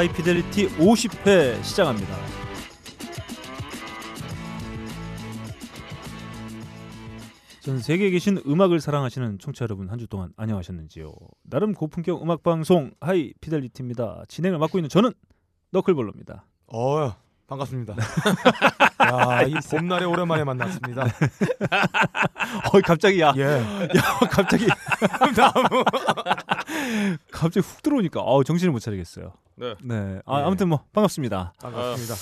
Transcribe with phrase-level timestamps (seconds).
[0.00, 2.16] 하이피델리티 50회 시작합니다.
[7.60, 11.12] 전 세계에 계신 음악을 사랑하시는 청취자 여러분 한 주 동안 안녕하셨는지요.
[11.42, 14.24] 나름 고품격 음악 방송 하이피델리티입니다.
[14.28, 15.12] 진행을 맡고 있는 저는
[15.72, 16.46] 너클볼로입니다.
[16.68, 17.14] 어
[17.50, 17.96] 반갑습니다.
[17.96, 21.02] 야, 이 봄날에 오랜만에 만났습니다.
[22.72, 23.42] 어 갑자기 야, 예.
[23.42, 24.66] 야 갑자기
[25.36, 25.64] 다음.
[27.32, 29.32] 갑자기 훅 들어오니까 어 정신을 못 차리겠어요.
[29.56, 29.74] 네.
[29.82, 30.20] 네.
[30.26, 30.44] 아, 예.
[30.44, 31.54] 아무튼 뭐 반갑습니다.
[31.60, 32.14] 반갑습니다.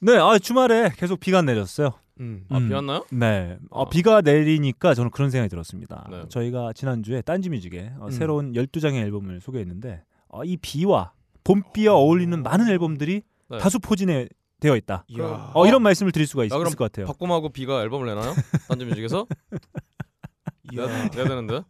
[0.00, 0.18] 네.
[0.18, 1.94] 아 주말에 계속 비가 내렸어요.
[2.20, 2.44] 음.
[2.50, 2.68] 아, 음.
[2.68, 3.06] 비 왔나요?
[3.10, 3.56] 네.
[3.70, 3.88] 어, 어.
[3.88, 6.06] 비가 내리니까 저는 그런 생각이 들었습니다.
[6.10, 6.24] 네.
[6.28, 8.10] 저희가 지난주에 딴지뮤직에 어, 음.
[8.10, 11.12] 새로운 12장의 앨범을 소개했는데 어, 이 비와
[11.44, 13.58] 봄비와 어울리는 많은 앨범들이 네.
[13.58, 14.28] 다수 포진해
[14.60, 15.04] 되어 있다.
[15.08, 15.50] 이야.
[15.54, 17.06] 어, 이런 말씀을 드릴 수가 있, 야, 을것 같아요.
[17.06, 18.34] 박곰하고 비가 앨범을 내나요?
[18.68, 19.26] 딴지뮤직에서?
[20.72, 21.62] 내야, 내야 되는데?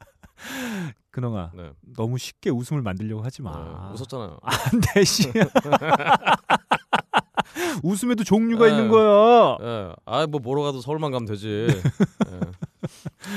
[1.10, 1.70] 근홍아, 네.
[1.96, 3.52] 너무 쉽게 웃음을 만들려고 하지 마.
[3.56, 4.38] 네, 웃었잖아요.
[4.42, 5.32] 안돼 씨.
[7.82, 8.70] 웃음에도 종류가 네.
[8.72, 9.56] 있는 거야.
[9.62, 9.92] 예.
[10.04, 11.66] 아, 뭐 보러 가도 서울만 가면 되지.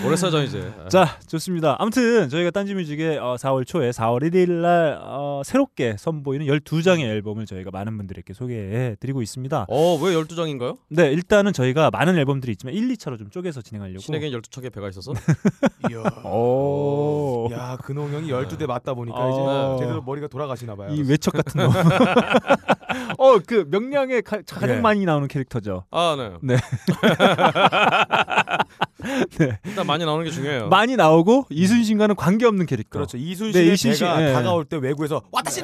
[0.02, 0.08] 예.
[0.08, 0.72] 오래 살자 이제.
[0.86, 0.90] 예.
[0.90, 1.76] 자, 좋습니다.
[1.80, 7.72] 아무튼 저희가 딴지뮤직에 어, 4월 초에 4월 1일 날 어, 새롭게 선보이는 12장의 앨범을 저희가
[7.72, 9.66] 많은 분들에게 소개해 드리고 있습니다.
[9.70, 10.78] 어, 왜 12장인가요?
[10.90, 14.00] 네, 일단은 저희가 많은 앨범들이 있지만 1, 2차로 좀 쪼개서 진행하려고.
[14.00, 15.14] 신에겐 12척의 배가 있어서?
[15.92, 16.04] 이야.
[16.24, 17.50] 오.
[17.52, 19.76] 야, 근홍 형이 12대 맞다 보니까 어.
[19.76, 20.94] 이제 제대로 머리가 돌아가시나 봐요.
[20.94, 21.72] 이 외척 같은 놈.
[23.18, 24.82] 어, 그 명량에 가, 가장 예.
[24.82, 25.86] 많이 나오는 캐릭터죠.
[25.92, 26.56] 아, 네.
[26.56, 26.62] 네.
[29.40, 29.60] 네.
[29.66, 30.68] 일단 많이 나오는 게 중요해요.
[30.68, 32.90] 많이 나오고 이순신과는 관계없는 캐릭터.
[33.00, 33.18] 그렇죠.
[33.18, 34.34] 이순신의 네, 이순신, 배가 예.
[34.34, 34.78] 다가올 때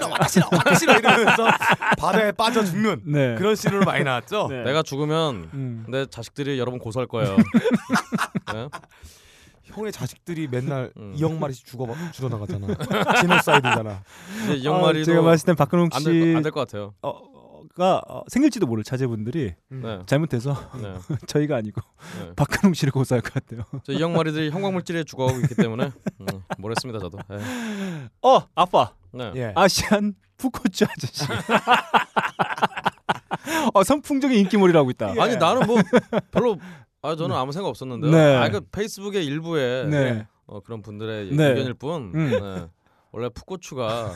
[0.07, 1.45] 왔다 싫어, 왔다 싫어 이러면서
[1.99, 3.35] 바다에 빠져 죽는 네.
[3.35, 4.47] 그런 씬으로 많이 나왔죠.
[4.49, 4.63] 네.
[4.63, 5.85] 내가 죽으면 음.
[5.89, 7.35] 내 자식들이 여러분 고소할 거예요.
[8.53, 8.69] 네?
[9.63, 11.13] 형의 자식들이 맨날 음.
[11.17, 12.67] 이억 마리씩 죽어 죽어 나가잖아.
[13.19, 14.03] 지노사이드잖아.
[14.45, 16.93] 이제 이 아, 제가 봤을 땐 박근홍 안될 씨가 것 같아요.
[17.01, 17.34] 어,
[18.29, 19.81] 생길지도 모를 자제분들이 음.
[19.83, 19.99] 네.
[20.05, 20.95] 잘못해서 네.
[21.27, 21.81] 저희가 아니고
[22.19, 22.31] 네.
[22.37, 23.63] 박근홍 씨를 고소할 것 같아요.
[23.83, 25.91] 저이 형말이들이 형광물질에 죽어가고 있기 때문에
[26.21, 26.25] 음,
[26.57, 27.17] 모르겠습니다 저도.
[27.31, 27.37] 예.
[28.21, 28.93] 어, 아빠.
[29.11, 29.31] 네.
[29.35, 29.53] 예.
[29.55, 31.25] 아시안 푸코츠 아저씨.
[33.73, 35.15] 어, 선풍적인 인기몰이를 하고 있다.
[35.15, 35.19] 예.
[35.19, 35.77] 아니 나는 뭐
[36.31, 36.57] 별로
[37.01, 38.11] 아 저는 아무 생각 없었는데요.
[38.11, 38.35] 네.
[38.37, 40.27] 아, 그 페이스북의 일부에 네.
[40.47, 41.49] 어, 그런 분들의 네.
[41.49, 42.11] 의견일 뿐.
[42.15, 42.29] 음.
[42.29, 42.67] 네.
[43.11, 44.11] 원래 풋고추가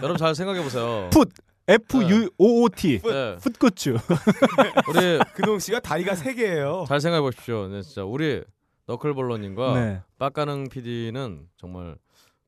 [0.00, 1.10] 여러분 잘 생각해 보세요.
[1.12, 1.28] 풋
[1.68, 2.98] F U O O T.
[3.00, 3.36] 네.
[3.36, 3.98] 풋고추.
[4.88, 6.86] 우리 근홍 씨가 다리가 세 개예요.
[6.88, 7.68] 잘 생각해 보십시오.
[7.68, 8.42] 네, 진짜 우리
[8.86, 10.02] 너클볼러님과 네.
[10.18, 11.96] 빡가능 PD는 정말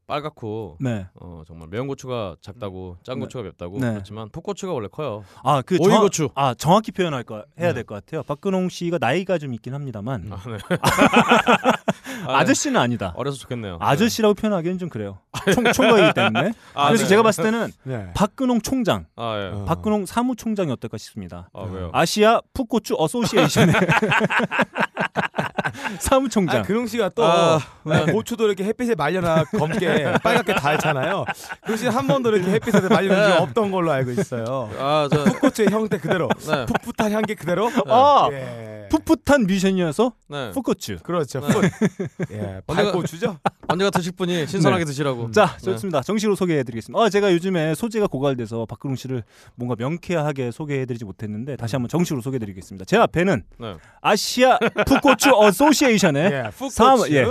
[0.07, 1.07] 빨갛고 네.
[1.15, 3.27] 어, 정말 매운 고추가 작다고 짠 네.
[3.27, 3.91] 고추가 맵다고 네.
[3.93, 5.23] 그렇지만 풋고추가 원래 커요.
[5.45, 6.31] 아, 그 오이고추.
[6.35, 7.75] 아, 정확히 표현할 거 해야 네.
[7.75, 8.23] 될것 같아요.
[8.25, 10.57] 박근홍 씨가 나이가 좀 있긴 합니다만 아, 네.
[12.27, 13.13] 아저씨는 아니다.
[13.17, 13.79] 어려서 좋겠네요.
[13.81, 15.19] 아저씨라고 표현하기는 좀 그래요.
[15.55, 16.53] 총 총각이기 때문에.
[16.75, 17.09] 아, 그래서 네.
[17.09, 18.11] 제가 봤을 때는 네.
[18.15, 19.55] 박근홍 총장, 아 예.
[19.55, 19.65] 어.
[19.67, 21.49] 박근홍 사무총장이 어떨까 싶습니다.
[21.53, 21.91] 아 왜요?
[21.93, 23.75] 아시아 풋고추 어소시에이션의
[26.01, 26.61] 사무총장.
[26.61, 31.25] 아, 근홍 씨가 또 아, 네, 고추도 이렇게 햇빛에 말려놔 검게 빨갛게 달잖아요.
[31.65, 34.71] 근홍 씨는 한 번도 이렇게 햇빛에 말려놓은 적이 없던 걸로 알고 있어요.
[34.79, 36.67] 아, 저 풋고추의 형태 그대로, 네.
[36.67, 37.71] 풋풋한 향기 그대로.
[37.89, 38.71] 아, 예.
[38.91, 40.51] 풋풋한 뮤지션이어서 네.
[40.51, 40.99] 풋고추.
[41.03, 41.41] 그렇죠.
[41.41, 41.49] 네.
[41.49, 42.31] 풋.
[42.33, 43.39] 예, 발고추죠.
[43.69, 45.27] 언제가 드실 분이 신선하게 드시라고.
[45.27, 45.33] 네.
[45.33, 45.73] 자, 네.
[45.73, 46.03] 좋습니다.
[46.03, 47.01] 정식으로 소개해드리겠습니다.
[47.01, 49.23] 아, 제가 요즘에 소재가 고갈돼서 박근홍 씨를
[49.55, 52.85] 뭔가 명쾌하게 소개해드리지 못했는데 다시 한번 정식으로 소개해드리겠습니다.
[52.85, 53.75] 제 앞에는 네.
[54.01, 56.45] 아시아 풋고추 어소 시에이션의 예.
[56.71, 57.25] 사무- 예.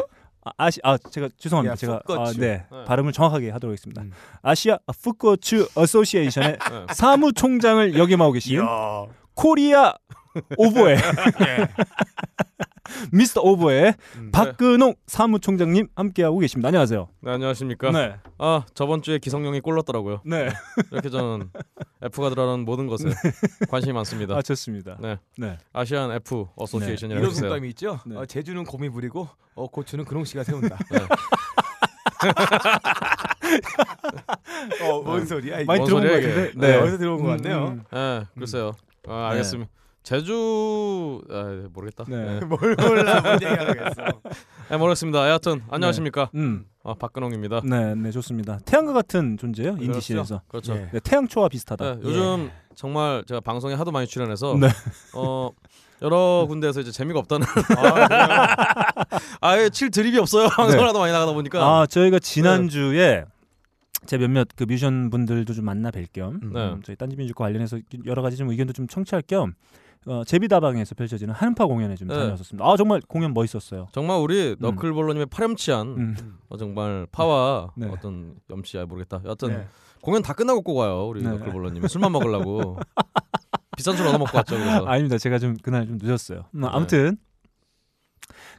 [0.46, 1.74] 아, 아시 아 제가 죄송합니다.
[1.74, 2.32] 야, 제가 아.
[2.38, 2.84] 네, 네.
[2.86, 4.02] 발음을 정확하게 하도록 하겠습니다.
[4.04, 4.12] 음.
[4.42, 6.94] 아시아 풋고추 어소시에이션의 네.
[6.94, 8.62] 사무총장을 역임하고 계신.
[9.36, 9.94] 코리아
[10.58, 10.94] 오보에
[11.48, 11.68] 예.
[13.12, 14.32] 미스터 오보에 음.
[14.32, 16.68] 박근홍 사무총장님 함께하고 계십니다.
[16.68, 17.08] 안녕하세요.
[17.22, 17.92] 네, 안녕하십니까?
[17.92, 20.22] 네, 아, 저번 주에 기성용이 골 넣었더라고요.
[20.26, 20.50] 네,
[20.92, 21.50] 이렇게 저는
[22.02, 23.06] F가 들어가는 모든 것에
[23.70, 24.36] 관심이 많습니다.
[24.36, 24.98] 아 좋습니다.
[25.00, 25.18] 네.
[25.38, 25.58] 네.
[25.74, 27.36] 아시안 F 어소시에이션이라고 이런.
[27.36, 28.00] 속담이 있죠.
[28.06, 28.18] 네.
[28.18, 30.78] 어, 제주는 곰이 부리고 어, 고추는 근홍 씨가 세운다.
[30.92, 31.00] 네.
[34.84, 35.56] 어, 뭔 소리야?
[35.58, 35.66] 이게?
[35.66, 36.68] 많이 뭔 들어본 것 소리야, 같은데.
[36.68, 37.68] 네, 어디서 들어온 것 음, 같네요.
[37.68, 37.84] 음.
[37.92, 38.74] 네, 글쎄요.
[39.08, 39.70] 아, 알겠습니다.
[40.04, 42.06] 제주 아, 모르겠다.
[42.08, 42.40] 네.
[42.40, 42.46] 네.
[42.46, 44.04] 뭘 몰라 뭔 얘기하겠어.
[44.70, 45.28] 네, 모르겠습니다.
[45.28, 46.30] 여하튼 안녕하십니까?
[46.36, 47.62] 음, 아, 박근홍입니다.
[47.64, 48.60] 네, 네 좋습니다.
[48.66, 50.42] 태양과 같은 존재요 인디 scene에서.
[50.48, 50.74] 그렇죠.
[50.74, 50.90] 예.
[50.92, 51.96] 네, 태양초와 비슷하다.
[51.96, 54.70] 네, 요즘 정말 제가 방송에 하도 많이 출연해서 네.
[55.14, 55.50] 어
[56.02, 57.46] 여러 군데에서 이제 재미가 없다는
[59.42, 63.26] 아예 칠 드립이 없어요 방송을 하도 많이 나가다 보니까 아 저희가 지난 주에
[64.06, 66.54] 제 몇몇 그 뮤지션 분들도 좀 만나 뵐겸 음.
[66.54, 66.70] 네.
[66.70, 69.56] 음, 저희 딴지 뮤직과 관련해서 여러 가지 좀 의견도 좀 청취할 겸
[70.06, 72.16] 어, 제비다방에서 펼쳐지는 한파 공연에 좀 네.
[72.16, 72.66] 다녀왔었습니다.
[72.66, 73.88] 아 정말 공연 멋있었어요.
[73.92, 76.38] 정말 우리 너클볼러님의 파렴치한 음.
[76.48, 77.88] 어, 정말 파와 네.
[77.88, 79.22] 어떤 염치 아 모르겠다.
[79.26, 79.68] 여하튼 네.
[80.02, 81.06] 공연 다 끝나고 꼭 와요.
[81.08, 81.30] 우리 네.
[81.30, 82.80] 너클볼러님이 술만 먹으려고
[83.76, 84.56] 비싼 술 얻어 먹고 왔죠.
[84.56, 85.18] 그래서 아닙니다.
[85.18, 86.46] 제가 좀 그날 좀 늦었어요.
[86.56, 87.18] 음, 아무튼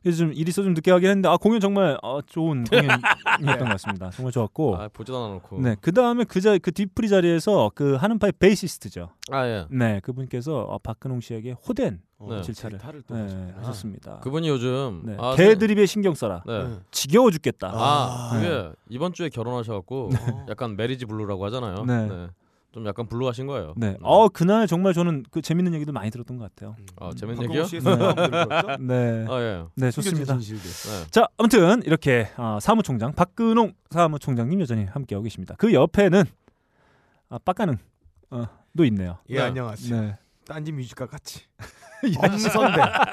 [0.03, 3.65] 그래서 좀 일이 있어 좀 늦게 가긴 했는데 아 공연 정말 어, 좋은 공연이었던 것
[3.73, 4.11] 같습니다.
[4.11, 4.77] 정말 좋았고.
[4.77, 5.61] 아, 보지도 않아놓고.
[5.61, 9.11] 네, 그 다음에 그자그 뒷풀이 자리에서 그 하는파의 베이시스트죠.
[9.31, 9.67] 아 예.
[9.71, 12.43] 네, 그분께서 어, 박근홍 씨에게 호된 네.
[12.43, 12.79] 질타를
[13.11, 13.53] 네.
[13.57, 14.21] 하셨습니다.
[14.21, 16.43] 그분이 요즘 네, 아, 개드립에 신경 써라.
[16.47, 16.65] 네.
[16.65, 16.79] 네.
[16.91, 17.71] 지겨워 죽겠다.
[17.75, 18.41] 아, 네.
[18.41, 20.47] 그게 이번 주에 결혼하셔갖고 어.
[20.49, 21.85] 약간 marriage blue라고 하잖아요.
[21.87, 22.29] 네.
[22.73, 23.75] 좀 약간 blue하신 거예요.
[23.77, 23.97] 네.
[24.01, 26.77] 어 그날 정말 저는 그 재밌는 얘기도 많이 들었던 것 같아요.
[27.01, 27.65] 아, 재밌는 얘기요?
[27.65, 28.77] 들었죠?
[28.81, 29.27] 네.
[29.29, 29.65] 아 예.
[29.75, 30.39] 네, 좋습니다.
[30.39, 31.07] 네.
[31.11, 35.57] 자, 아무튼 이렇게 아, 사무총장 박근홍 사무총장님 여전히 함께하고 계십니다.
[35.59, 36.25] 그 옆에는
[37.31, 37.79] 아, 빡가능
[38.31, 38.47] 어,
[38.77, 39.19] 도 있네요.
[39.31, 39.41] 예 네.
[39.43, 40.01] 안녕하세요.
[40.01, 40.19] 네.
[40.47, 41.67] 딴지 뮤지컬 같이 야,
[42.19, 43.05] 엄선된 야.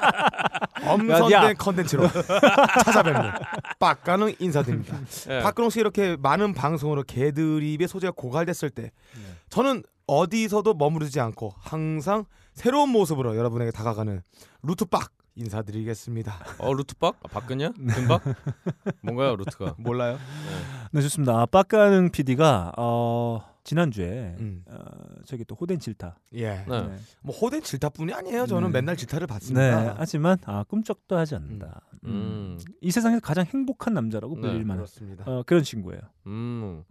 [0.86, 2.07] 엄선된 컨텐츠로
[2.86, 3.31] 찾아뵙는
[3.80, 4.98] 빡가능 인사드립니다.
[5.30, 5.39] 예.
[5.42, 8.92] 박근홍 씨 이렇게 많은 방송으로 개드립의 소재가 고갈됐을 때 네.
[9.50, 14.22] 저는 어디서도 머무르지 않고 항상 새로운 모습으로 여러분에게 다가가는
[14.63, 16.36] 루트빡 인사드리겠습니다.
[16.57, 17.18] 어 루트박?
[17.24, 17.72] 아, 박근냐?
[17.94, 18.24] 금박?
[19.01, 19.75] 뭔가요 루트가?
[19.78, 20.18] 몰라요?
[20.92, 21.42] 네, 좋습니다.
[21.42, 24.64] 아, 빡가능 PD가 어, 지난주에 음.
[24.66, 24.78] 어,
[25.25, 26.18] 저기 또 호된 질타.
[26.36, 26.64] 예.
[26.69, 26.98] 네.
[27.22, 28.48] 뭐 호된 질타뿐이 아니에요.
[28.48, 28.80] 저는 네.
[28.80, 29.96] 맨날 질타를 네, 받습니다.
[29.98, 31.81] 하지만 아, 꿈쩍도 하지 않는다.
[32.06, 32.10] 음.
[32.10, 32.60] 음.
[32.80, 34.86] 이 세상에서 가장 행복한 남자라고 네, 불릴 만한.
[35.25, 36.00] 어, 그런 친구예요.
[36.28, 36.84] 음.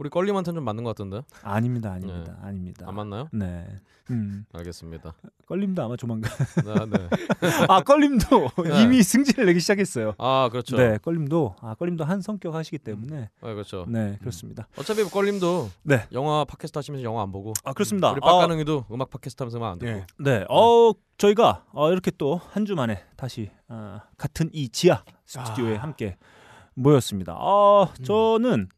[0.00, 0.02] 음.
[0.02, 2.48] 우리 껄림한테는 좀 맞는 것 같은데 아닙니다, 아닙니다, 네.
[2.48, 2.86] 아닙니다.
[2.88, 3.28] 안 맞나요?
[3.32, 3.66] 네.
[4.10, 4.44] 음.
[4.52, 5.14] 알겠습니다.
[5.46, 6.32] 껄림도 아마 조만간.
[6.64, 7.08] 네, 네.
[7.68, 8.82] 아, 껄림도 네.
[8.82, 10.14] 이미 승진을 내기 시작했어요.
[10.18, 10.76] 아 그렇죠.
[10.76, 13.84] 네, 껄림도 아, 껄림도 한 성격 하시기 때문에 아, 그렇죠.
[13.88, 14.66] 네, 그렇습니다.
[14.76, 16.06] 어차피 껄림도 네.
[16.12, 18.10] 영화 팟캐스트 하시면서 영화 안 보고 아, 그렇습니다.
[18.10, 20.06] 우리 아, 빡가능이도 음악 팟캐스트 하면서만 안 듣고 예.
[20.18, 20.44] 네.
[20.48, 25.82] 어, 저희가 어, 이렇게 또 한 주 만에 다시 아, 같은 이 지하 스튜디오에 아.
[25.82, 26.16] 함께
[26.74, 27.36] 모였습니다.
[27.38, 28.68] 아, 저는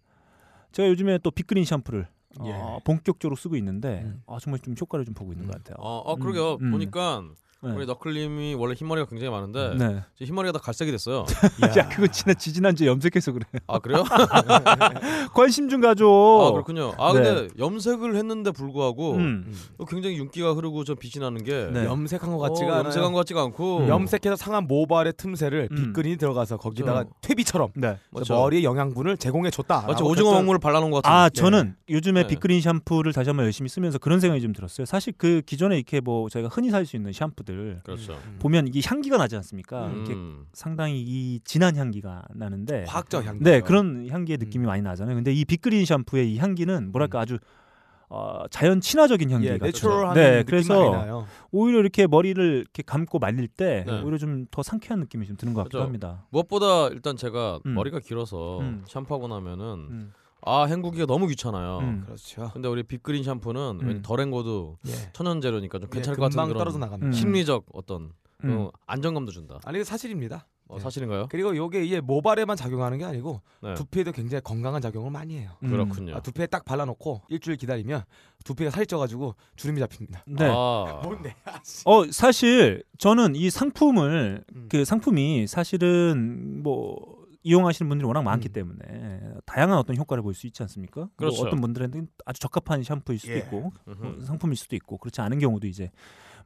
[0.73, 2.07] 제가 요즘에 또 빅그린 샴푸를
[2.39, 2.85] 어, 예.
[2.85, 4.23] 본격적으로 쓰고 있는데 음.
[4.27, 5.77] 아, 정말 좀 효과를 좀 보고 있는 것 같아요.
[5.79, 6.55] 어, 어 그러게요.
[6.55, 6.71] 음, 음.
[6.71, 7.23] 보니까
[7.65, 7.71] 네.
[7.77, 10.03] 우리 너클님이 원래 흰머리가 굉장히 많은데 네.
[10.17, 11.25] 지금 흰머리가 다 갈색이 됐어요.
[11.79, 13.45] 야, 그거 지난 지난주에 염색해서 그래.
[13.69, 14.03] 아 그래요?
[15.33, 16.05] 관심 좀 가져.
[16.07, 16.93] 아 그렇군요.
[16.99, 17.23] 아 네.
[17.23, 19.55] 근데 염색을 했는데 불구하고 음.
[19.79, 21.85] 어, 굉장히 윤기가 흐르고 좀 빛이 나는 게 네.
[21.85, 22.85] 염색한 것 어, 같지가 않아요.
[22.87, 23.89] 염색한 것 같지가 않고 음.
[23.89, 25.77] 염색해서 상한 모발의 틈새를 음.
[25.77, 27.05] 빗그린이 들어가서 거기다가.
[27.21, 27.99] 퇴비처럼 네.
[28.11, 28.35] 맞죠.
[28.35, 29.85] 머리에 영양분을 제공해 줬다.
[29.87, 31.17] 마치 오징어 먹물을 발라놓은 것 같은.
[31.17, 32.27] 아, 저는 요즘에 네.
[32.27, 34.85] 빅그린 샴푸를 다시 한번 열심히 쓰면서 그런 생각이 좀 들었어요.
[34.85, 37.52] 사실 그 기존에 이렇게 뭐 저희가 흔히 살 수 있는 샴푸들
[37.85, 38.19] 그렇죠.
[38.39, 39.87] 보면 이게 향기가 나지 않습니까?
[39.87, 39.97] 음.
[39.97, 40.15] 이렇게
[40.53, 43.45] 상당히 이 진한 향기가 나는데 화학적 향기.
[43.45, 44.69] 네 그런 향기의 느낌이 음.
[44.69, 45.15] 많이 나잖아요.
[45.15, 47.39] 근데 이 빅그린 샴푸의 이 향기는 뭐랄까 아주
[48.15, 49.65] 어, 자연 친화적인 향기가 예, 있죠.
[49.65, 51.27] 내추럴한 네, 느낌 그래서.
[51.51, 54.03] 오히려 이렇게 머리를 이렇게 감고 말릴 때 네.
[54.03, 55.87] 오히려 좀 더 상쾌한 느낌이 좀 드는 것 같기도 그렇죠.
[55.87, 56.27] 합니다.
[56.29, 57.73] 무엇보다 일단 제가 음.
[57.75, 58.85] 머리가 길어서 음.
[58.87, 60.13] 샴푸하고 나면은 음.
[60.45, 61.79] 아 헹구기가 너무 귀찮아요.
[61.79, 62.03] 음.
[62.05, 62.51] 그렇죠.
[62.53, 64.03] 근데 우리 빅그린 샴푸는 음.
[64.03, 64.93] 덜 헹궈도 예.
[65.13, 67.07] 천연 재료니까 좀 예, 괜찮을 것 같은 그런 떨어져 나갑니다.
[67.07, 67.13] 음.
[67.13, 68.13] 심리적 어떤
[68.45, 68.51] 음.
[68.59, 69.61] 어, 안정감도 준다.
[69.65, 70.47] 아니 이거 사실입니다.
[70.69, 70.81] 어, 예.
[70.81, 71.27] 사실인가요?
[71.31, 73.75] 그리고 요게 이게 모발에만 작용하는 게 아니고 네.
[73.75, 75.51] 두피에도 굉장히 건강한 작용을 많이 해요.
[75.63, 75.71] 음.
[75.71, 76.17] 그렇군요.
[76.17, 78.03] 아, 두피에 딱 발라놓고 일주일 기다리면
[78.45, 80.25] 두피가 살이 쪄가지고 주름이 잡힙니다.
[80.27, 80.49] 네.
[80.51, 81.37] 아, 뭔데?
[81.85, 84.69] 어 사실 저는 이 상품을 음.
[84.69, 88.53] 그 상품이 사실은 뭐 이용하시는 분들이 워낙 많기 음.
[88.53, 91.01] 때문에 다양한 어떤 효과를 볼 수 있지 않습니까?
[91.03, 91.43] 뭐 그렇죠.
[91.43, 93.39] 어떤 분들한테는 아주 적합한 샴푸일 수도 예.
[93.39, 94.25] 있고 뭐 음흠.
[94.25, 95.91] 상품일 수도 있고 그렇지 않은 경우도 이제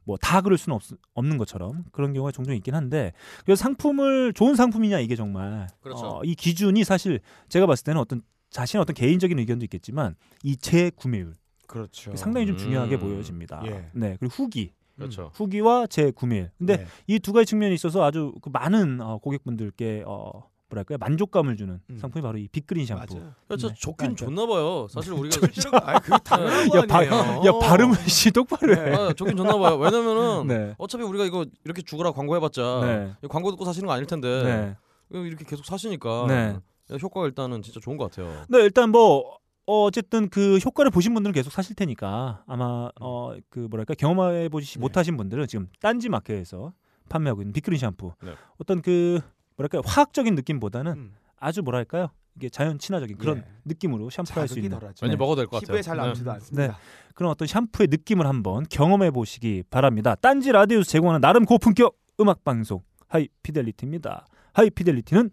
[0.03, 0.81] 뭐 다 그럴 수는 없,
[1.13, 3.11] 없는 것처럼 그런 경우가 종종 있긴 한데
[3.45, 6.05] 그래서 상품을 좋은 상품이냐 이게 정말 그렇죠.
[6.05, 11.35] 어, 이 기준이 사실 제가 봤을 때는 어떤 자신의 어떤 개인적인 의견도 있겠지만 이 재구매율
[11.67, 12.15] 그렇죠.
[12.15, 12.57] 상당히 좀 음.
[12.57, 13.61] 중요하게 보여집니다.
[13.65, 13.89] 예.
[13.93, 15.29] 네 그리고 후기 그렇죠.
[15.35, 16.49] 후기와 재구매율.
[16.57, 16.85] 근데 네.
[17.07, 21.97] 이두 가지 측면이 있어서 아주 그 많은 어, 고객분들께 어, 뭐랄까요 만족감을 주는 음.
[21.97, 23.15] 상품이 바로 이 빅그린 샴푸.
[23.15, 23.33] 맞아요.
[23.47, 23.67] 그렇죠.
[23.69, 23.73] 네.
[23.77, 24.25] 좋긴 그러니까.
[24.25, 24.87] 좋나 봐요.
[24.89, 27.41] 사실 우리가 실제로 아 그게 당연한 거 야, 바, 아니에요.
[27.45, 28.93] 야 발음을 씨 똑바로 해.
[28.93, 29.77] 아, 좋긴 좋나 봐요.
[29.77, 30.75] 왜냐면은 네.
[30.77, 32.81] 어차피 우리가 이거 이렇게 죽으라 광고해봤자
[33.21, 33.27] 네.
[33.29, 34.75] 광고 듣고 사시는 거 아닐 텐데 네.
[35.19, 36.59] 이렇게 계속 사시니까 네.
[37.01, 38.43] 효과가 일단은 진짜 좋은 것 같아요.
[38.49, 39.37] 네, 일단 뭐
[39.69, 44.79] 어, 어쨌든 그 효과를 보신 분들은 계속 사실 테니까 아마 어 그 뭐랄까 경험해 네.
[44.79, 46.73] 못하신 분들은 지금 딴지 마켓에서
[47.09, 48.33] 판매하고 있는 빅그린 샴푸 네.
[48.57, 49.19] 어떤 그
[49.57, 51.13] 뭐랄까 화학적인 느낌보다는 음.
[51.37, 53.43] 아주 뭐랄까요 이게 자연 친화적인 그런 예.
[53.65, 55.05] 느낌으로 샴푸할 수 있는 덜하죠.
[55.05, 55.17] 왠지 네.
[55.17, 55.67] 먹어도 될 것 같아요.
[55.67, 56.03] 피부에 잘 네.
[56.03, 56.77] 남지도 않습니다.
[57.15, 60.13] 그런 어떤 샴푸의 느낌을 한번 경험해 보시기 바랍니다.
[60.13, 64.27] 딴지 라디오에서 제공하는 나름 고품격 음악 방송 하이피델리티입니다.
[64.53, 65.31] 하이피델리티는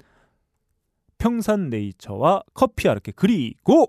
[1.18, 3.88] 평산네이처와 커피 아르케 그리고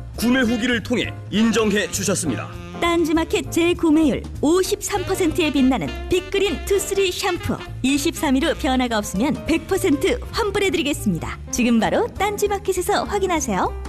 [0.21, 2.47] 구매 후기를 통해 인정해 주셨습니다.
[2.79, 12.05] 딴지마켓 재구매율 53%에 빛나는 빅그린 투쓰리 샴푸 23일 후 변화가 없으면 100% 환불해드리겠습니다 지금 바로
[12.09, 13.83] 딴지마켓에서 확인하세요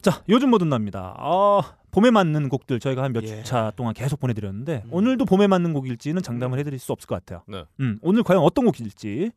[0.00, 1.14] 자, 요즘 뭐든 납니다.
[1.18, 1.60] 아,
[1.90, 3.26] 봄에 맞는 곡들 저희가 한몇 예.
[3.26, 7.42] 주차 동안 계속 보내드렸는데 오늘도 봄에 맞는 곡일지는 장담을 해드릴 수 없을 것 같아요.
[7.46, 7.66] 네.
[7.80, 9.30] 음, 오늘 과연 어떤 곡일지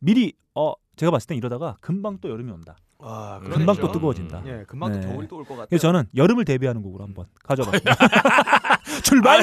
[0.00, 2.74] 미리 어 제가 봤을 땐 이러다가 금방 또 여름이 온다.
[3.02, 3.50] 아, 음.
[3.50, 3.76] 금방.
[3.76, 4.42] 또 뜨거워진다.
[4.46, 5.00] 예, 금방 네.
[5.00, 5.66] 또 겨울이 또 올 것 같아요.
[5.68, 7.94] 그래서 저는 여름을 대비하는 곡으로 한번 가져봤습니다.
[9.02, 9.40] 출발!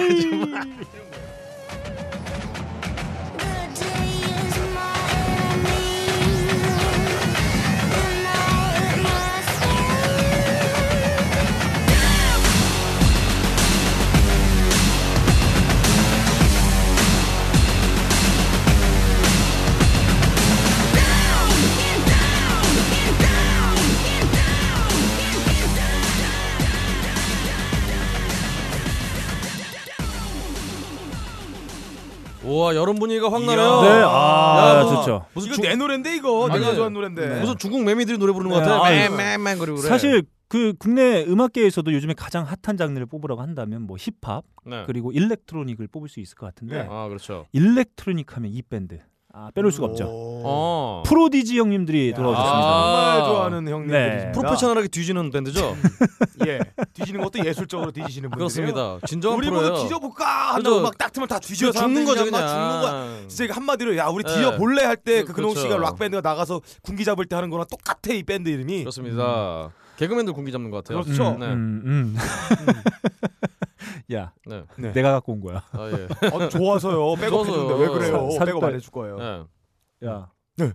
[32.58, 33.42] 와 여름 분위기가 확.
[33.44, 33.82] 나네요.
[33.82, 35.26] 네, 아, 야, 뭐, 좋죠.
[35.34, 37.40] 무슨 이거 중, 내 노래인데 이거 아니, 내가 좋아하는 노래인데.
[37.42, 38.86] 무슨 중국 매미들이 노래 부르는 것 네, 같아.
[38.86, 39.88] 아, 맹맹맹 그리고 그래.
[39.90, 44.84] 사실 그 국내 음악계에서도 요즘에 가장 핫한 장르를 뽑으라고 한다면 뭐 힙합 네.
[44.88, 46.88] 그리고 일렉트로닉을 뽑을 수 있을 것 같은데 네.
[46.90, 47.46] 아 그렇죠.
[47.52, 49.00] 일렉트로닉 하면 이 밴드
[49.40, 50.06] 아 빼놓을 수가 없죠.
[50.08, 50.42] 오.
[50.46, 51.04] 어.
[51.06, 52.58] 프로디지 형님들이 야, 돌아오셨습니다.
[52.58, 53.14] 아.
[53.14, 54.26] 정말 좋아하는 형님들입니다.
[54.26, 54.32] 네.
[54.32, 55.76] 프로페셔널하게 뒤지는 밴드죠.
[56.48, 56.60] 예,
[56.94, 58.74] 뒤지는 것도 예술적으로 뒤지시는 분들이에요.
[58.74, 59.06] 그렇습니다.
[59.06, 59.70] 진정한 우리 프로예요.
[59.70, 60.80] 모두 뒤져볼까 하는 그죠.
[60.80, 62.48] 음악 딱 틀면 다 뒤져 죽는 거죠 그냥.
[62.48, 63.28] 죽는 거야.
[63.28, 64.34] 진짜 이거 한마디로 야 우리 네.
[64.34, 65.84] 뒤져볼래 할때그 그- 근홍 씨가 그렇죠.
[65.84, 68.80] 락 밴드가 나가서 군기 잡을 때 하는 거랑 똑같아 이 밴드 이름이.
[68.80, 69.70] 그렇습니다.
[69.98, 71.04] 개그맨들 군기 잡는 것 같아요.
[71.04, 71.30] 그렇죠.
[71.30, 71.46] 음, 네.
[71.48, 72.18] 음, 음.
[74.14, 74.64] 야, 네.
[74.78, 74.92] 네.
[74.94, 75.64] 내가 갖고 온 거야.
[75.72, 76.28] 아 예.
[76.34, 77.16] 어, 좋아서요.
[77.16, 77.64] 백업 좋아서요.
[77.64, 78.30] 해주는데 왜 그래요?
[78.32, 79.18] 사- 백업 사줬다- 안 해줄 거예요.
[79.18, 80.08] 네.
[80.08, 80.72] 야, 네.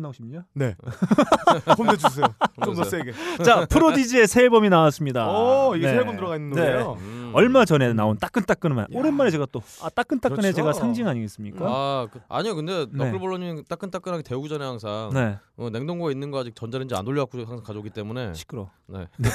[0.00, 0.44] 혼나고 싶냐?
[0.54, 0.74] 네.
[1.78, 2.26] 혼내주세요.
[2.64, 3.12] 좀 더 세게.
[3.44, 5.28] 자, 프로디지의 새 앨범이 나왔습니다.
[5.30, 5.92] 오 이게 네.
[5.92, 6.60] 새 앨범 들어가 있는 네.
[6.72, 6.96] 노래요.
[7.00, 7.30] 음.
[7.34, 8.86] 얼마 전에 나온 따끈따끈한 야.
[8.92, 10.56] 오랜만에 제가 또 아, 따끈따끈해 그렇죠.
[10.56, 11.64] 제가 상징 아니겠습니까?
[11.64, 13.04] 아 그, 아니요 근데 네.
[13.04, 17.62] 너클볼러님 따끈따끈하게 데우기 전에 항상 네, 어, 냉동고에 있는 거 아직 전자레인지 안 돌려갖고 항상
[17.62, 18.70] 가져오기 때문에 시끄러.
[18.88, 19.06] 네.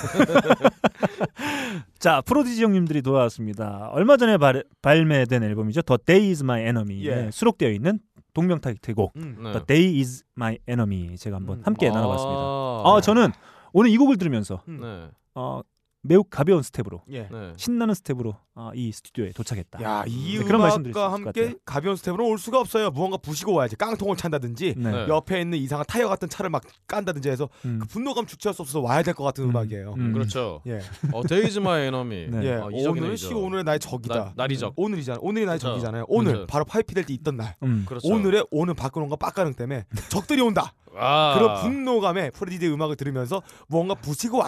[2.00, 3.90] 자, 프로디지 형님들이 돌아왔습니다.
[3.92, 5.82] 얼마 전에 발, 발매된 앨범이죠.
[5.84, 7.32] The Day Is My Enemy에 예.
[7.32, 8.00] 수록되어 있는
[8.36, 9.38] 동명 타이틀곡 음.
[9.42, 9.52] 네.
[9.54, 11.64] The Day Is My Enemy 제가 한번 음.
[11.66, 11.94] 함께 아.
[11.94, 12.40] 나눠봤습니다.
[12.40, 13.32] 아, 저는
[13.74, 14.80] 오늘 이 곡을 들으면서 음.
[14.82, 15.10] 네.
[15.34, 15.62] 어,
[16.08, 17.28] 매우 가벼운 스텝으로 예.
[17.32, 17.54] 네.
[17.58, 19.82] 신나는 스텝으로 아, 이 스튜디오에 도착했다.
[19.84, 21.56] 야, 이 네, 그런 말씀 드릴 수 음악과 함께.
[21.66, 22.90] 가벼운 스텝으로 올 수가 없어요.
[22.92, 23.76] 무언가 부시고 와야지.
[23.76, 24.92] 깡통을 찬다든지 네.
[24.92, 25.08] 네.
[25.10, 27.80] 옆에 있는 이상한 타이어 같은 차를 막 깐다든지 해서 음.
[27.82, 29.50] 그 분노감 주체할 수 없어서 와야 될 것 같은 음.
[29.50, 29.58] 음.
[29.58, 30.14] 악이에요 음.
[30.14, 30.62] 그렇죠.
[30.68, 30.80] 예.
[31.12, 32.28] 어 데이즈 마이 에너미.
[32.30, 32.44] 네.
[32.46, 32.54] 예.
[32.56, 33.18] 어, 이적.
[33.18, 34.14] 시 오늘의 나의 적이다.
[34.16, 34.74] 날- 날이 적.
[34.78, 35.20] 오늘이잖아.
[35.22, 35.74] 오늘이 나의 그렇죠.
[35.76, 36.06] 적이잖아요.
[36.08, 36.48] 오늘 그렇죠.
[36.48, 37.56] 바로 파이피 될 때 있던 날.
[37.64, 37.86] 음.
[37.88, 38.08] 그렇죠.
[38.08, 40.74] 오늘의 오늘 박근홍과 빡가능 때문에 적들이 온다.
[40.98, 41.34] 아.
[41.38, 44.44] 그런 분노감에 프레디의 음악을 들으면서 무언가 부시고 네.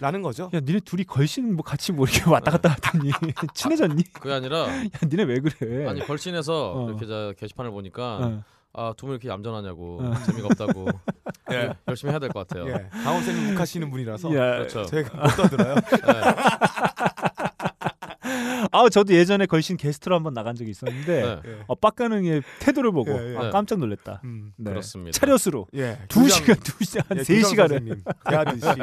[0.00, 0.50] 왔다라는 거죠.
[0.54, 3.10] 야, 니네 둘이 걸신 뭐 같이 뭐 이렇게 왔다 갔다 하더니
[3.54, 4.04] 친해졌니?
[4.12, 5.86] 그게 아니라 야, 니네 왜 그래?
[5.88, 6.88] 아니 걸신에서 어.
[6.88, 8.42] 이렇게 자 게시판을 보니까 어.
[8.74, 10.14] 아 두 분 이렇게 얌전하냐고 어.
[10.26, 10.88] 재미가 없다고
[11.52, 11.72] 예.
[11.88, 12.68] 열심히 해야 될 것 같아요.
[12.68, 12.88] 예.
[13.02, 14.84] 강원 쌤이 묵하시는 분이라서 야, 그렇죠.
[14.84, 15.74] 제가 못 떠들어요.
[18.72, 21.40] 아, 저도 예전에 걸신 게스트로 한번 나간 적이 있었는데 네.
[21.46, 21.58] 예.
[21.66, 23.36] 어, 빡가능의 태도를 보고 예, 예.
[23.36, 24.20] 아, 깜짝 놀랐다.
[24.24, 24.52] 음.
[24.56, 24.70] 네.
[24.70, 25.18] 그렇습니다.
[25.18, 25.98] 차렷으로 예.
[26.08, 28.66] 두 교장- 시간, 두 시간, 예, 한세 교장 시간을 대하듯이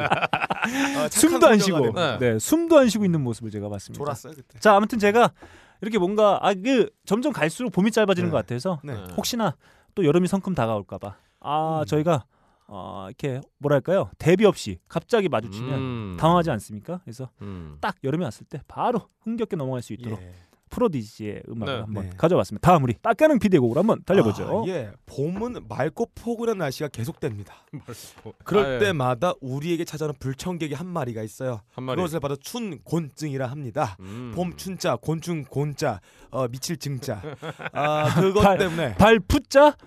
[0.96, 2.18] 아, 숨도 안 쉬고, 네.
[2.18, 4.02] 네, 숨도 안 쉬고 있는 모습을 제가 봤습니다.
[4.04, 4.58] 졸았어요 그때.
[4.58, 5.32] 자, 아무튼 제가
[5.80, 8.32] 이렇게 뭔가 아 그 점점 갈수록 봄이 짧아지는 네.
[8.32, 8.94] 것 같아서 네.
[8.94, 9.04] 네.
[9.16, 9.54] 혹시나
[9.94, 11.84] 또 여름이 성큼 다가올까봐 아 음.
[11.86, 12.24] 저희가
[12.68, 16.16] 어, 이렇게 뭐랄까요 대비 없이 갑자기 마주치면 음.
[16.18, 17.00] 당황하지 않습니까?
[17.04, 17.78] 그래서 음.
[17.80, 20.32] 딱 여름이 왔을 때 바로 흥겹게 넘어갈 수 있도록 예.
[20.70, 21.80] 프로디지의 음악을 네.
[21.80, 22.10] 한번 네.
[22.16, 22.68] 가져왔습니다.
[22.70, 24.64] 다음 우리 빡가는 피디의 곡으로 한번 달려보죠.
[24.64, 24.90] 아, 예.
[25.06, 27.54] 봄은 맑고 포근한 날씨가 계속됩니다.
[28.44, 28.78] 그럴 아, 예.
[28.78, 31.60] 때마다 우리에게 찾아오는 불청객이 한 마리가 있어요.
[31.72, 31.96] 한 마리.
[31.96, 33.96] 그것을 바로 춘곤증이라 합니다.
[34.00, 34.32] 음.
[34.34, 37.22] 봄 춘자, 곤충 곤자, 어, 미칠 증자.
[37.72, 39.74] 아 그것 발- 때문에 발 푸자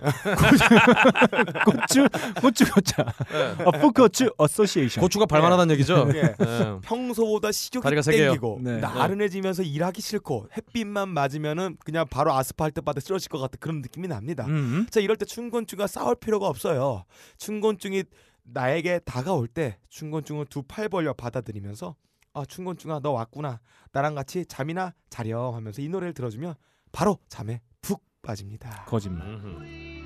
[1.64, 2.08] 고추
[2.40, 3.64] 고추 고자 네.
[3.64, 6.08] 어, 푸코츠 어소시에이션 고추가 발만하다는 얘기죠.
[6.14, 6.22] 예.
[6.22, 6.34] 네.
[6.82, 7.84] 평소보다 식욕이.
[8.02, 8.78] 땡기고 네.
[8.78, 14.08] 나른해지면서 일하기 싫고 햇 빛만 맞으면은 그냥 바로 아스팔트 바닥 쓰러질 것 같은 그런 느낌이
[14.08, 14.46] 납니다.
[14.46, 14.86] 음.
[14.90, 17.04] 자 이럴 때 춘곤증과 싸울 필요가 없어요.
[17.38, 18.04] 춘곤증이
[18.42, 21.94] 나에게 다가올 때 춘곤증은 두팔 벌려 받아들이면서
[22.32, 23.60] 아 춘곤충아 너 왔구나.
[23.92, 26.54] 나랑 같이 잠이나 자렴 하면서 이 노래를 들어주면
[26.92, 28.84] 바로 잠에 푹 빠집니다.
[28.86, 29.26] 거짓말.
[29.26, 29.99] 음흠.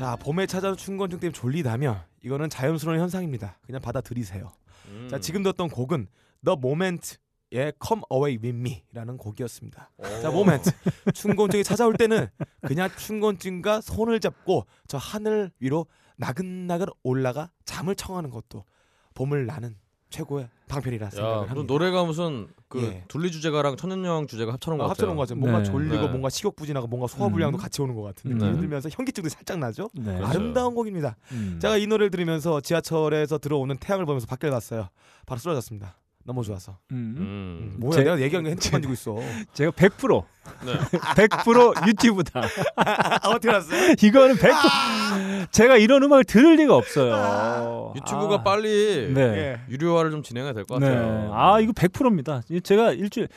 [0.00, 3.58] 자 봄에 찾아온 춘곤충 때문에 졸리다면 이거는 자연스러운 현상입니다.
[3.66, 4.50] 그냥 받아들이세요.
[4.86, 5.08] 음.
[5.10, 6.06] 자 지금 듣던 곡은
[6.42, 9.90] The Moment의 Come Away With Me라는 곡이었습니다.
[10.22, 10.70] 자 모멘트
[11.12, 12.28] 춘곤증이 찾아올 때는
[12.62, 15.84] 그냥 춘곤증과 손을 잡고 저 하늘 위로
[16.16, 18.64] 나긋나긋 올라가 잠을 청하는 것도
[19.12, 19.76] 봄을 나는
[20.10, 21.72] 최고의 방편이라 야, 생각을 그럼 합니다.
[21.72, 23.04] 노래가 무슨 그 예.
[23.08, 24.90] 둘리 주제가랑 천년여왕 주제가 합쳐놓은 것 어, 같아요.
[24.90, 25.34] 합쳐놓은 거죠.
[25.36, 25.64] 뭔가 네.
[25.64, 26.08] 졸리고 네.
[26.08, 27.60] 뭔가 식욕부진하고 뭔가 소화불량도 음.
[27.60, 28.36] 같이 오는 것 같은 음.
[28.38, 28.60] 느낌이 네.
[28.60, 29.88] 들면서 현기증도 살짝 나죠.
[29.94, 30.14] 네.
[30.14, 30.26] 그렇죠.
[30.26, 31.16] 아름다운 곡입니다.
[31.32, 31.58] 음.
[31.60, 34.88] 제가 이 노래를 들으면서 지하철에서 들어오는 태양을 보면서 밖을 봤어요.
[35.26, 35.96] 바로 쓰러졌습니다.
[36.24, 36.76] 너무 좋아서.
[36.92, 37.14] 음.
[37.18, 37.74] 음.
[37.78, 39.16] 뭐야 제- 내가 얘기한 게 핸드폰 만지고 있어.
[39.54, 40.22] 제가 100%
[40.66, 40.72] 네.
[41.28, 42.42] 100% 유튜브다.
[42.76, 43.94] 아, 어떻게 알았어요?
[44.02, 47.92] 이거는 100% 제가 이런 음악을 들을 리가 없어요.
[47.96, 48.42] 유튜브가 아.
[48.42, 49.20] 빨리 네.
[49.20, 49.60] 예.
[49.70, 50.88] 유료화를 좀 진행해야 될것 네.
[50.88, 51.30] 같아요.
[51.34, 52.42] 아 이거 100%입니다.
[52.62, 53.28] 제가 일주일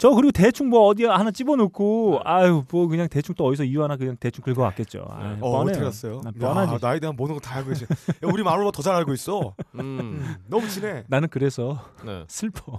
[0.00, 3.96] 저 그리고 대충 뭐 어디 하나 집어넣고 아유 뭐 그냥 대충 또 어디서 이유 하나
[3.98, 5.04] 그냥 대충 긁어왔겠죠.
[5.10, 5.86] 아유, 어, 뻔해요.
[5.88, 6.08] 어떻게?
[6.08, 6.78] 난 야, 뻔하지.
[6.80, 7.84] 나에 대한 모든 거 다 알고 계시.
[7.84, 7.88] 야,
[8.32, 9.54] 우리 마루보다 더잘 알고 있어.
[9.74, 9.80] 음.
[9.80, 11.04] 음, 너무 친해.
[11.08, 12.24] 나는 그래서 네.
[12.28, 12.78] 슬퍼.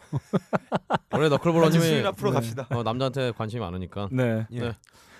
[1.11, 2.35] 원래 너클볼러님이 앞으로 네.
[2.35, 2.67] 갑시다.
[2.71, 4.09] 어, 남자한테 관심이 많으니까.
[4.11, 4.47] 네.
[4.53, 4.59] 예.
[4.59, 4.71] 네.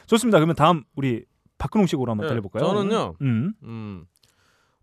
[0.07, 0.39] 좋습니다.
[0.39, 1.23] 그러면 다음 우리
[1.59, 2.65] 박근홍 씨으로 한번 네, 달려볼까요?
[2.65, 3.13] 저는요.
[3.21, 3.53] 음.
[3.61, 4.05] 음.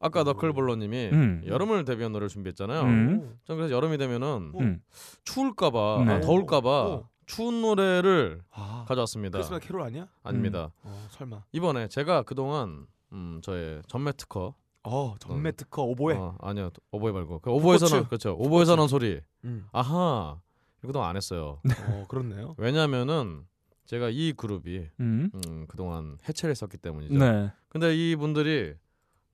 [0.00, 1.42] 아까 너클볼러님이 음.
[1.46, 2.82] 여름을 대비한 노래를 준비했잖아요.
[2.82, 3.38] 음.
[3.44, 4.80] 전 그래서 여름이 되면은 음.
[5.24, 6.12] 추울까봐 네.
[6.12, 7.08] 아, 더울까봐 어.
[7.26, 9.38] 추운 노래를 아, 가져왔습니다.
[9.38, 10.08] 크리스마스 캐롤 아니야?
[10.22, 10.70] 아닙니다.
[10.82, 11.42] 어, 설마.
[11.52, 16.14] 이번에 제가 그동안 음, 저의 전매 특허 어, 전매 특허 오보에.
[16.16, 18.06] 어, 아니요 오보에 말고 그 오보에서는.
[18.06, 19.66] 그렇죠 오보에서는 소리 음.
[19.72, 20.40] 아하
[20.78, 21.60] 이거 그동안 안 했어요.
[21.88, 22.54] 어, 그렇네요.
[22.56, 23.44] 왜냐면은
[23.86, 25.30] 제가 이 그룹이 음.
[25.34, 27.14] 음, 그동안 해체를 했었기 때문이죠.
[27.18, 27.50] 네.
[27.68, 28.74] 근데 이 분들이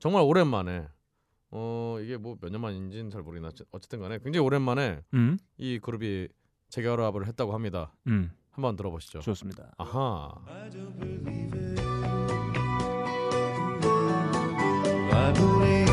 [0.05, 0.87] 정말 오랜만에
[1.51, 5.39] 어 이게 뭐 몇 년 만인지는 잘 모르겠나 어쨌든 간에 굉장히 오랜만에 음.
[5.57, 6.29] 이 그룹이
[6.69, 7.95] 재결합을 했다고 합니다.
[8.09, 8.31] 음.
[8.51, 9.21] 한번 들어보시죠.
[9.21, 9.73] 좋습니다.
[9.79, 10.31] 아하.
[10.47, 10.69] I
[15.33, 15.84] believe it.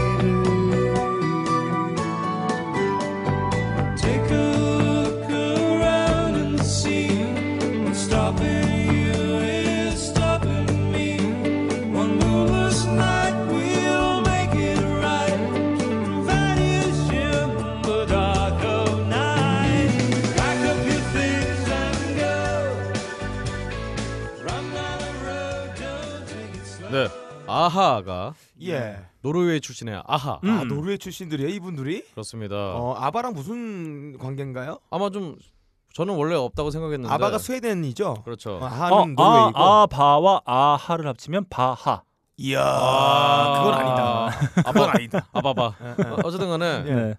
[27.65, 28.99] 아하가 예.
[29.21, 30.39] 노르웨이 출신의 아하.
[30.43, 32.03] 아, 노르웨이 출신들이에요, 이분들이?
[32.11, 32.55] 그렇습니다.
[32.55, 34.79] 어, 아바랑 무슨 관계인가요?
[34.89, 35.37] 아마 좀
[35.93, 38.23] 저는 원래 없다고 생각했는데 아바가 스웨덴이죠.
[38.23, 38.53] 그렇죠.
[38.53, 39.59] 어, 어, 아하는 아, 노르웨이고.
[39.59, 42.01] 아바와 아하를 합치면 바하.
[42.37, 44.63] 이야, 아, 그건 아니다.
[44.71, 45.27] 그건 아니다.
[45.31, 45.63] 아바바.
[45.63, 45.75] 어,
[46.23, 47.15] 어쨌든 간에 네.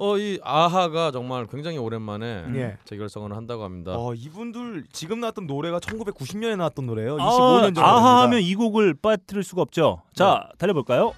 [0.00, 2.76] 어 이 아하가 정말 굉장히 오랜만에 예.
[2.86, 3.92] 재결성을 한다고 합니다.
[3.96, 7.16] 어, 이분들 지금 나왔던 노래가 1990년에 나왔던 노래예요.
[7.20, 7.84] 아, 25년 전.
[7.84, 10.02] 아하 하면 이 곡을 빠뜨릴 수가 없죠.
[10.14, 11.12] 자, 달려볼까요?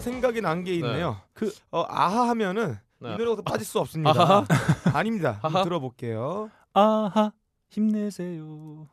[0.00, 1.18] 하나 생각이 난 게 있네요.
[1.34, 3.08] 그- 어, 아하 하면은 네.
[3.10, 4.10] 이 노래부터 빠질 수 없습니다.
[4.20, 4.44] 아하?
[4.98, 5.38] 아닙니다.
[5.42, 5.64] 한번 아하?
[5.64, 6.50] 들어볼게요.
[6.72, 7.32] 아하
[7.68, 8.88] 힘내세요.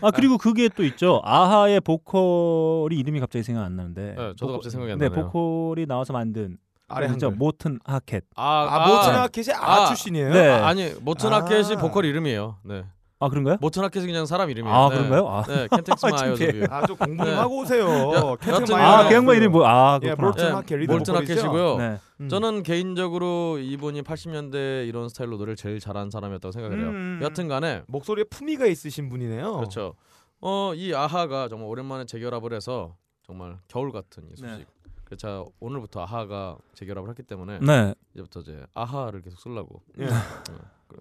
[0.00, 1.20] 아 그리고 그게 또 있죠.
[1.24, 4.14] 아하의 보컬이 이름이 갑자기 생각 안 나는데.
[4.16, 5.30] 네, 저도 갑자기 생각이 안 네, 나네요.
[5.30, 6.56] 보컬이 나와서 만든
[6.88, 7.06] 아래?
[7.06, 7.30] 한글.
[7.32, 8.24] 모튼 하켓.
[8.36, 10.32] 아, 아, 모츠나 켓이 아, 아, 출신이에요?
[10.32, 10.48] 네.
[10.50, 11.78] 아, 아니 모트나켓이 아.
[11.80, 12.58] 보컬 이름이에요.
[12.62, 12.84] 네.
[13.20, 13.56] 아 그런가요?
[13.60, 14.74] 모트나켓이 그냥 사람 이름이에요.
[14.74, 14.96] 아 네.
[14.96, 15.28] 그런가요?
[15.28, 16.52] 아, 네, 캔텍스 마이어 창피해.
[16.52, 16.64] 저기.
[16.70, 17.38] 아, 좀 공부 좀 네.
[17.38, 17.84] 하고 오세요.
[17.88, 19.66] 여- 캔텍 여튼- 마이어 아, 아, 그 양반 이름 뭐?
[19.66, 20.56] 아 예, 그렇구나.
[20.58, 21.76] 하켓 리드 몰트나켓이고요.
[21.78, 21.98] 네.
[22.20, 22.28] 음.
[22.28, 26.88] 저는 개인적으로 이분이 80년대 이런 스타일로 노래를 제일 잘하는 사람이었다고 생각을 해요.
[26.90, 27.20] 음.
[27.22, 29.52] 여튼간에 목소리에 품위가 있으신 분이네요.
[29.56, 29.94] 그렇죠.
[30.40, 32.94] 어, 이 아하가 정말 오랜만에 재결합을 해서
[33.26, 34.46] 정말 겨울 같은 이 소식.
[34.46, 34.64] 네.
[35.04, 37.94] 그래서 오늘부터 아하가 재결합을 했기 때문에 네.
[38.14, 39.82] 이제부터 이제 아하를 계속 쓰려고.
[39.98, 40.04] 예.
[40.04, 40.12] 네.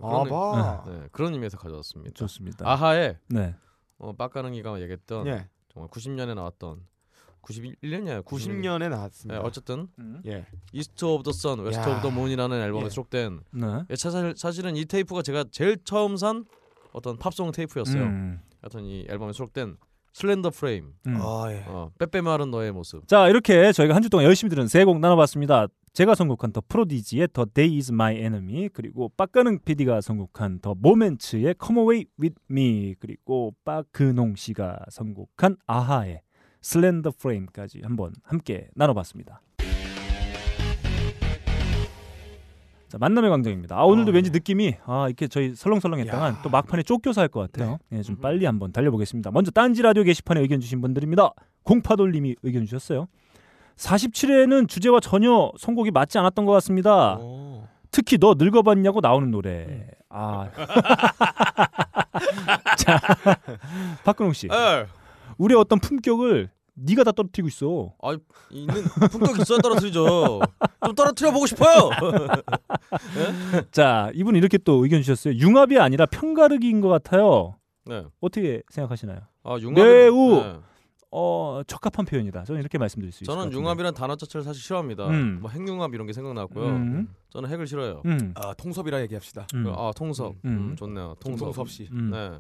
[0.02, 0.84] 아바.
[0.88, 2.14] 네, 그런 의미에서 가져왔습니다.
[2.14, 2.70] 좋습니다.
[2.70, 3.56] 아하의 네.
[3.98, 5.50] 어, 빡가능이가 얘기했던 예.
[5.70, 6.86] 정말 90년에 나왔던
[7.42, 9.40] 91년이야 90년에 나왔습니다.
[9.40, 9.88] 네, 어쨌든
[10.26, 10.46] 예.
[10.74, 11.94] East of the Sun, West 야.
[11.94, 12.90] of the Moon이라는 앨범에 예.
[12.90, 13.68] 수록된 네.
[13.90, 16.46] 예, 사실 사실은 이 테이프가 제가 제일 처음 산
[16.92, 18.04] 어떤 팝송 테이프였어요.
[18.04, 18.42] 음.
[18.62, 19.78] 하여튼 이 앨범에 수록된
[20.18, 21.18] Slender Frame, 음.
[21.22, 21.64] 아 예.
[21.68, 23.08] 어, 빼빼 마른 너의 모습.
[23.08, 25.68] 자 이렇게 저희가 한 주 동안 열심히 들은 세 곡 나눠봤습니다.
[25.94, 31.54] 제가 선곡한 더 프로디지의 더 Day Is My Enemy 그리고 빡가능 PD가 선곡한 더 모멘츠의
[31.64, 36.22] Come Away With Me 그리고 빠그농 씨가 선곡한 아하의
[36.62, 39.42] 슬렌더 프레임까지 한번 함께 나눠봤습니다.
[42.88, 43.78] 자 만남의 광장입니다.
[43.78, 46.40] 아 오늘도 아, 왠지 느낌이 아 이렇게 저희 설렁설렁했다간 야.
[46.42, 47.80] 또 막판에 쫓겨서 할 것 같아요.
[47.92, 48.22] 예, 좀 음흠.
[48.22, 49.32] 빨리 한번 달려보겠습니다.
[49.32, 51.32] 먼저 딴지 라디오 게시판에 의견 주신 분들입니다.
[51.64, 53.08] 공파돌님이 의견 주셨어요.
[53.76, 57.18] 47회는 주제와 전혀 선곡이 맞지 않았던 것 같습니다.
[57.18, 57.68] 오.
[57.92, 59.88] 특히 너 늙어봤냐고 나오는 노래.
[60.10, 60.50] 아.
[62.78, 63.00] 자,
[64.04, 64.86] 박근홍 씨, 에,
[65.38, 67.94] 우리의 어떤 품격을 네가 다 떨어뜨리고 있어.
[68.04, 68.16] 아
[68.52, 70.40] 있는 품격 있어야 떨어뜨리죠.
[70.86, 71.90] 좀 떨어뜨려 보고 싶어요.
[73.72, 75.34] 자, 이분 이렇게 또 의견 주셨어요.
[75.36, 77.56] 융합이 아니라 편가르기인 것 같아요.
[77.86, 78.06] 네.
[78.22, 79.20] 어떻게 생각하시나요?
[79.44, 80.56] 아 융합 매우 네.
[81.10, 82.44] 어, 적합한 표현이다.
[82.44, 83.54] 저는 이렇게 말씀드릴 수것 저는.
[83.54, 85.08] 융합이란 단어 자체를 사실 싫어합니다.
[85.08, 85.40] 음.
[85.42, 86.66] 뭐 핵융합 이런 게 생각났고요.
[86.68, 87.08] 음.
[87.30, 88.02] 저는 핵을 싫어해요.
[88.06, 88.34] 음.
[88.36, 89.48] 아 통섭이라 얘기합시다.
[89.56, 89.68] 음.
[89.76, 90.50] 아 통섭, 음.
[90.72, 91.16] 음, 좋네요.
[91.20, 91.46] 통섭.
[91.46, 91.88] 통섭 씨.
[91.92, 92.12] 음.
[92.12, 92.40] 네.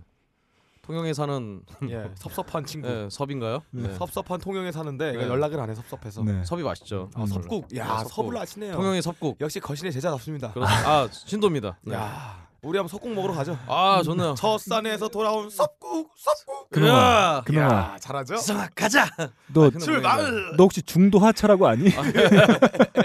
[0.87, 2.09] 통영에 사는 예.
[2.15, 2.87] 섭섭한 친구.
[2.87, 3.61] 네, 섭인가요?
[3.71, 3.93] 네.
[3.95, 5.27] 섭섭한 통영에 사는데 네.
[5.27, 6.23] 연락을 안 해 섭섭해서.
[6.23, 6.43] 네.
[6.45, 7.11] 섭이 맛있죠.
[7.13, 7.75] 아 섭국.
[7.75, 8.13] 야 섭국.
[8.13, 8.73] 섭을 아시네요.
[8.73, 9.37] 통영의 섭국.
[9.41, 10.53] 역시 거신의 제자답습니다.
[10.53, 10.65] 그렇...
[10.65, 11.77] 아 신도입니다.
[11.83, 11.93] 네.
[11.95, 13.57] 야 우리 한번 섭국 먹으러 가죠.
[13.67, 14.35] 아 좋네요.
[14.37, 16.69] 저 산에서 돌아온 섭국 섭국.
[16.69, 18.35] 그놈아, 그놈아, 야 잘하죠.
[18.37, 19.07] 수성아 가자.
[19.53, 20.55] 너, 출발.
[20.57, 21.89] 너 혹시 중도 하차라고 아니?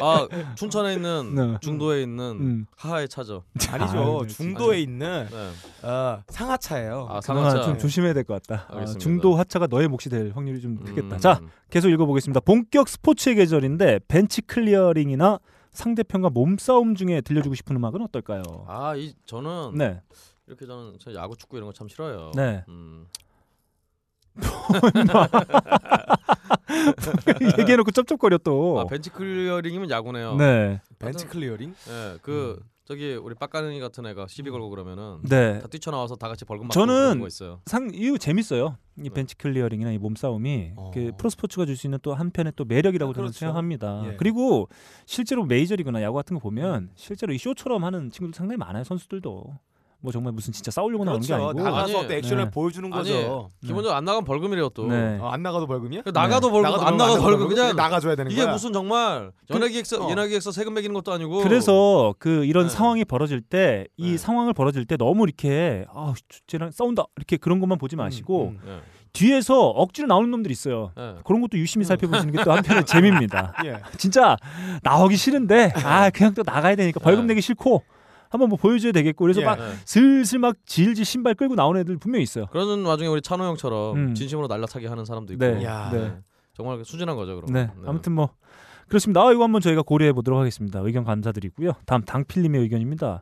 [0.01, 1.59] 아 춘천에 있는 네.
[1.61, 2.67] 중도에 있는 음.
[2.77, 3.45] 하하에 차죠.
[3.71, 4.21] 아니죠.
[4.23, 5.89] 아유, 중도에 있는 네.
[5.89, 7.07] 어, 상하차예요.
[7.11, 7.63] 아 상하차.
[7.63, 8.67] 좀 조심해야 될 것 같다.
[8.69, 9.01] 아, 알겠습니다.
[9.03, 11.17] 중도 하차가 너의 몫이 될 확률이 좀 크겠다.
[11.17, 11.19] 음.
[11.21, 12.41] 자, 계속 읽어보겠습니다.
[12.41, 15.39] 본격 스포츠의 계절인데 벤치 클리어링이나
[15.73, 18.43] 상대편과 몸싸움 중에 들려주고 싶은 음악은 어떨까요?
[18.69, 20.01] 아 이 저는 네,
[20.47, 22.33] 이렇게 저는 저 야구 축구 이런 거 참 싫어요.
[22.35, 22.65] 네.
[22.69, 23.07] 음.
[27.59, 28.81] 얘기해놓고 쩝쩝거려 또.
[28.81, 30.37] 아 벤치 클리어링이면 야구네요.
[30.37, 31.75] 네, 벤치 클리어링.
[31.89, 35.61] 예, 그 저기 우리 빡가능이 같은 애가 시비 걸고 그러면은 네.
[35.61, 37.61] 다 뛰쳐나와서 다 같이 벌금 받고 저는 그런 거 있어요.
[37.67, 38.77] 상 이거 재밌어요.
[38.99, 39.11] 이 네.
[39.11, 40.91] 벤치 클리어링이나 이 몸싸움이 어.
[40.93, 43.39] 그 프로스포츠가 줄 수 있는 또 한편의 또 매력이라고 저는 그렇죠.
[43.39, 44.03] 생각합니다.
[44.07, 44.17] 예.
[44.17, 44.69] 그리고
[45.07, 48.83] 실제로 메이저리그나 야구 같은 거 보면 실제로 이 쇼처럼 하는 친구들 상당히 많아요.
[48.85, 49.59] 선수들도
[50.03, 51.49] 뭐 정말 무슨 진짜 싸우려고 나오는 게 그렇죠.
[51.51, 52.51] 아니고 나가서 아니, 또 액션을 네.
[52.51, 53.51] 보여주는 아니, 거죠.
[53.65, 54.89] 기본적으로 안 나가면 벌금이래요 또.
[54.89, 55.17] 네.
[55.21, 56.03] 어, 안 나가도 벌금이야?
[56.13, 57.39] 나가도 벌금, 나가도 안 나가도 벌금.
[57.39, 57.55] 벌금?
[57.57, 58.53] 그냥 나가줘야 되는 이게 거야.
[58.53, 60.11] 무슨 정말 연예기획서 어.
[60.11, 61.43] 연예기획서 세금 매기는 것도 아니고.
[61.45, 62.71] 그래서 그 이런 네.
[62.71, 64.17] 상황이 벌어질 때이 네.
[64.17, 66.13] 상황을 벌어질 때 너무 이렇게 아
[66.49, 68.81] 쟤랑 싸운다 이렇게 그런 것만 보지 마시고 음, 예,
[69.13, 70.91] 뒤에서 억지로 나오는 놈들이 있어요.
[70.99, 71.15] 예.
[71.25, 73.55] 그런 것도 유심히 살펴보시는 게 또 한편의 재미입니다.
[73.67, 73.77] 예.
[73.99, 74.37] 진짜
[74.83, 77.35] 나오기 싫은데 아 그냥 또 나가야 되니까 벌금 네.
[77.35, 77.85] 내기 싫고
[78.33, 79.45] 한번 뭐 보여줘야 되겠고 그래서 예.
[79.45, 79.75] 막 예.
[79.85, 82.47] 슬슬 막 질질 신발 끌고 나오는 애들 분명히 있어요.
[82.47, 84.15] 그런 와중에 우리 찬호 형처럼 음.
[84.15, 85.45] 진심으로 날라차기 하는 사람도 있고.
[85.45, 85.91] 네, 야.
[85.93, 86.17] 네,
[86.55, 87.53] 정말 수준한 거죠, 그럼.
[87.53, 87.71] 네.
[87.85, 88.31] 아무튼 뭐
[88.89, 89.21] 그렇습니다.
[89.21, 90.81] 아, 이거 한번 저희가 고려해 보도록 하겠습니다.
[90.81, 91.73] 의견 감사드리고요.
[91.85, 93.21] 다음 당필님의 의견입니다.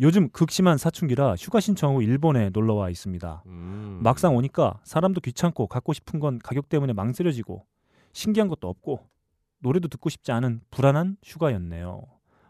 [0.00, 3.44] 요즘 극심한 사춘기라 휴가 신청 후 일본에 놀러 와 있습니다.
[3.46, 4.00] 음.
[4.02, 7.64] 막상 오니까 사람도 귀찮고 갖고 싶은 건 가격 때문에 망설여지고
[8.12, 9.06] 신기한 것도 없고
[9.60, 12.02] 노래도 듣고 싶지 않은 불안한 휴가였네요.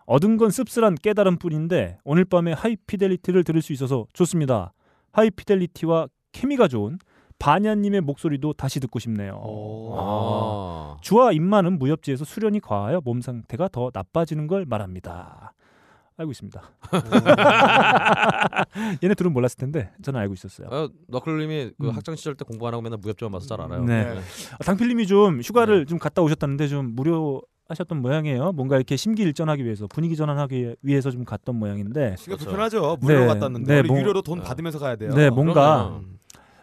[0.07, 4.73] 얻은 건 씁쓸한 깨달음 뿐인데 오늘 밤에 하이피델리티를 들을 수 있어서 좋습니다.
[5.13, 6.99] 하이피델리티와 케미가 좋은
[7.39, 9.41] 바냐님의 목소리도 다시 듣고 싶네요.
[9.45, 9.95] 오.
[9.99, 10.97] 아.
[11.01, 15.53] 주와 입만은 무협지에서 수련이 과하여 몸 상태가 더 나빠지는 걸 말합니다.
[16.17, 16.63] 알고 있습니다.
[19.03, 20.69] 얘네 둘은 몰랐을 텐데 저는 알고 있었어요.
[20.71, 21.91] 아, 너클님이 그 음.
[21.91, 23.85] 학창 시절 때 공부 안 하고 맨날 무협지만 봐서 잘 알아요.
[23.85, 24.21] 네.
[24.53, 28.53] 아, 당필님이 좀 휴가를 좀 갔다 오셨다는데 좀 무료 하셨던 모양이에요.
[28.53, 32.45] 뭔가 이렇게 심기일전하기 위해서 분위기 전환하기 위해서 좀 갔던 모양인데 시가 그렇죠.
[32.45, 32.99] 불편하죠.
[33.01, 33.27] 무료 네.
[33.27, 34.45] 갔다 왔는데 네, 우리 뭐- 유료로 돈 네.
[34.45, 35.13] 받으면서 가야 돼요.
[35.15, 36.19] 네, 뭔가 그러면 음.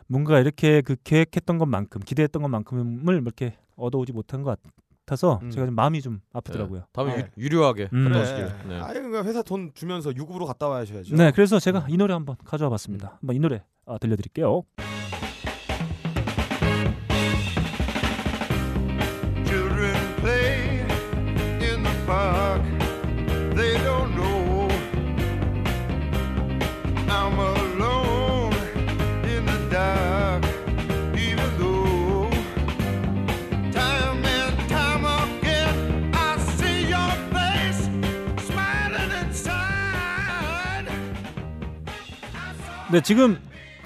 [0.08, 4.58] 뭔가 이렇게 그 계획했던 것만큼 기대했던 것만큼을 이렇게 얻어오지 못한 것
[5.06, 5.50] 같아서 음.
[5.52, 6.84] 제가 좀 마음이 좀 아프더라고요.
[6.94, 7.30] 다음에 네.
[7.38, 8.06] 유, 유료하게 음.
[8.06, 8.22] 갔다 그래.
[8.22, 8.70] 오시길.
[8.70, 8.80] 네.
[8.80, 11.16] 아유, 그러니까 회사 돈 주면서 유급으로 갔다 와야죠.
[11.16, 13.18] 네, 그래서 제가 이 노래 한번 가져와 봤습니다.
[13.20, 14.64] 한번 이 노래 아, 들려드릴게요.
[42.92, 43.38] 네 지금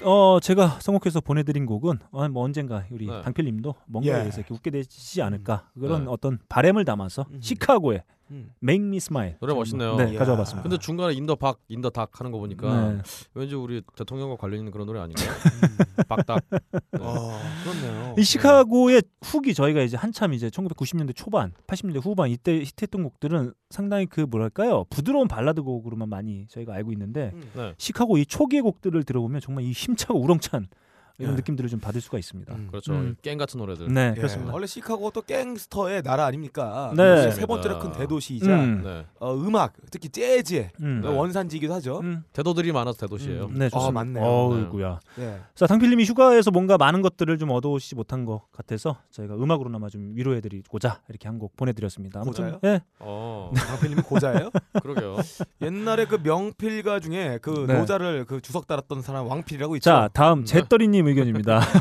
[0.02, 3.20] 어 제가 선곡해서 보내드린 곡은 어, 뭐 언젠가 우리 네.
[3.20, 4.18] 당필님도 뭔가에 예.
[4.20, 6.10] 대해서 이렇게 웃게 되지 않을까 그런 네.
[6.10, 7.38] 어떤 바램을 담아서 음.
[7.38, 8.50] 시카고의 음.
[8.62, 9.96] Make Me Smile 노래 멋있네요.
[9.96, 10.18] 네 이야.
[10.18, 10.62] 가져와 봤습니다.
[10.62, 13.02] 근데 중간에 in the park in the dark 하는 거 보니까 네.
[13.34, 15.28] 왠지 우리 대통령과 관련 있는 그런 노래 아닌가요?
[16.08, 16.42] 박닭.
[16.50, 16.58] 네.
[17.00, 18.14] 어, 그렇네요.
[18.18, 24.06] 이 시카고의 후기 저희가 이제 한참 이제 1990년대 초반, 80년대 후반 이때 히트했던 곡들은 상당히
[24.06, 27.50] 그 뭐랄까요 부드러운 발라드 곡으로만 많이 저희가 알고 있는데 음.
[27.54, 27.74] 네.
[27.78, 30.68] 시카고 이 초기의 곡들을 들어보면 정말 이 힘차고 우렁찬
[31.18, 31.36] 이런 예.
[31.36, 32.52] 느낌들을 좀 받을 수가 있습니다.
[32.54, 32.66] 음.
[32.70, 32.92] 그렇죠.
[32.92, 33.14] 음.
[33.22, 33.92] 깽 같은 노래들.
[33.92, 34.14] 네, 예.
[34.20, 34.52] 그렇습니다.
[34.52, 36.92] 원래 시카고가 또 갱스터의 나라 아닙니까?
[36.96, 37.30] 네.
[37.30, 38.82] 세 번째로 큰 대도시이자 음.
[38.82, 39.06] 네.
[39.20, 41.02] 어, 음악, 특히 재즈의 음.
[41.02, 41.08] 네.
[41.08, 42.00] 원산지이기도 하죠.
[42.00, 42.24] 음.
[42.32, 43.44] 대도들이 많아서 대도시예요.
[43.44, 43.54] 음.
[43.58, 43.88] 네, 좋습니다.
[43.88, 44.24] 아, 맞네요.
[44.24, 45.00] 어이구야.
[45.16, 45.40] 네.
[45.54, 51.00] 자, 당필님이 휴가에서 뭔가 많은 것들을 좀 얻어오시지 못한 것 같아서 저희가 음악으로나마 좀 위로해드리고자
[51.08, 52.20] 이렇게 한 곡 보내드렸습니다.
[52.20, 52.60] 아무튼 고자요?
[52.64, 53.50] 예, 어.
[53.54, 54.50] 강필님이 고자예요?
[54.82, 55.16] 그러게요.
[55.62, 57.76] 옛날에 그 명필가 중에 그 네.
[57.78, 59.90] 노자를 그 주석 달았던 사람 왕필이라고 있죠.
[59.90, 60.46] 자 다음 네.
[60.46, 61.60] 제떨이님 의견입니다.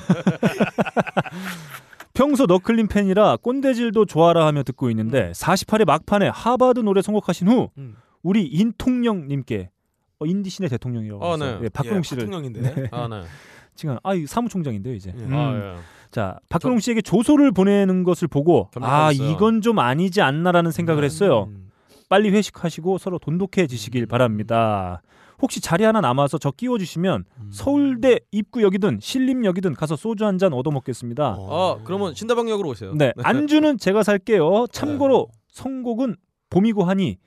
[2.13, 7.95] 평소 너클림 팬이라 꼰대질도 좋아라 하며 듣고 있는데 48회 막판에 하바드 노래 선곡하신 후 음.
[8.21, 9.71] 우리 인통령님께
[10.19, 11.59] 어, 인디신의 대통령이라고 아, 네.
[11.63, 12.61] 예, 박근홍 예, 씨를 파통령인데.
[12.61, 12.87] 네.
[12.91, 13.23] 아, 네.
[13.75, 15.11] 지금 아이 사무총장인데요 이제.
[15.17, 15.23] 예.
[15.23, 15.33] 음.
[15.33, 15.75] 아, 예.
[16.11, 19.31] 자 박근홍 씨에게 조소를 보내는 것을 보고 아 겸손했어요.
[19.31, 21.49] 이건 좀 아니지 않나라는 생각을 했어요.
[21.49, 21.71] 음.
[22.07, 25.01] 빨리 회식하시고 서로 돈독해지시길 바랍니다.
[25.43, 27.49] 혹시 자리 하나 남아서 저 끼워주시면 음.
[27.51, 31.35] 서울대 입구역이든 신림역이든 가서 소주 한 잔 얻어먹겠습니다.
[31.37, 31.77] 어.
[31.79, 32.93] 아, 그러면 신대방역으로 오세요.
[32.95, 34.67] 네, 안주는 제가 살게요.
[34.71, 35.39] 참고로 네.
[35.49, 36.15] 선곡은
[36.49, 37.17] 봄이고 하니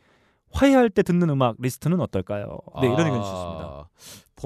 [0.50, 2.58] 화해할 때 듣는 음악 리스트는 어떨까요?
[2.80, 3.64] 네, 이런 의견 주셨습니다.
[3.64, 3.84] 아,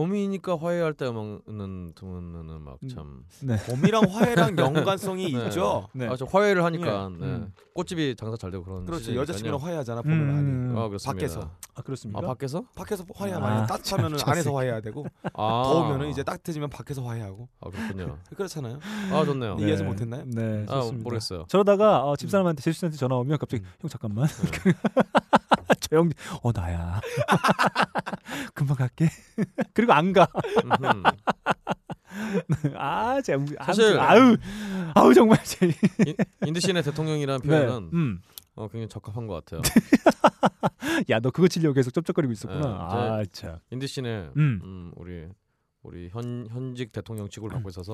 [0.04, 3.22] 봄이니까 화해할 때 먹는 듣는 음악 참.
[3.42, 3.56] 네.
[3.66, 5.44] 봄이랑 화해랑 연관성이 네.
[5.46, 5.88] 있죠.
[5.92, 6.06] 네.
[6.08, 7.18] 아, 저 화해를 하니까 예.
[7.18, 7.26] 네.
[7.26, 7.52] 음.
[7.74, 9.00] 꽃집이 장사 잘 되고 그런 그렇죠.
[9.00, 9.22] 시즌이니까요.
[9.22, 10.00] 여자친구랑 화해하잖아.
[10.00, 10.72] 봄에 음.
[10.72, 10.78] 많이.
[10.80, 11.12] 아, 그렇습니다.
[11.12, 11.50] 밖에서.
[11.74, 12.18] 아 그렇습니까?
[12.18, 12.64] 아, 밖에서?
[12.74, 14.56] 밖에서 화해하면 아, 아, 따뜻하면 참, 안에서 참.
[14.56, 15.62] 화해해야 되고 아.
[15.66, 18.16] 더우면은 이제 따뜻해지면 밖에서 화해하고 아, 그렇군요.
[18.34, 18.78] 그렇잖아요.
[19.12, 19.56] 아, 좋네요.
[19.56, 19.64] 네.
[19.64, 20.24] 이해하지 못했나요?
[20.26, 21.04] 네, 아, 좋습니다.
[21.04, 21.44] 모르겠어요.
[21.48, 23.68] 저러다가 어, 집사람한테 제수씨한테 전화 오면 갑자기 음.
[23.82, 24.26] 형 잠깐만
[25.80, 26.10] 저 형
[26.42, 27.00] 어 나야
[28.54, 29.08] 금방 갈게
[29.74, 30.28] 그리고 안가
[30.64, 31.02] 음흠.
[32.76, 34.36] 아 제가 사실- 아우
[34.94, 36.14] 아우 정말 제 인-
[36.46, 37.48] 인드신의 대통령이라는 네.
[37.48, 38.20] 표현은 음.
[38.56, 39.62] 어, 굉장히 적합한 것 같아요.
[41.08, 44.60] 야 너 그거 치려고 계속 쩝쩝거리고 있었구나 네, 아 참 인드신의 음.
[44.62, 45.26] 음, 우리
[45.82, 47.92] 우리 현 현직 대통령 직을 갖고 있어서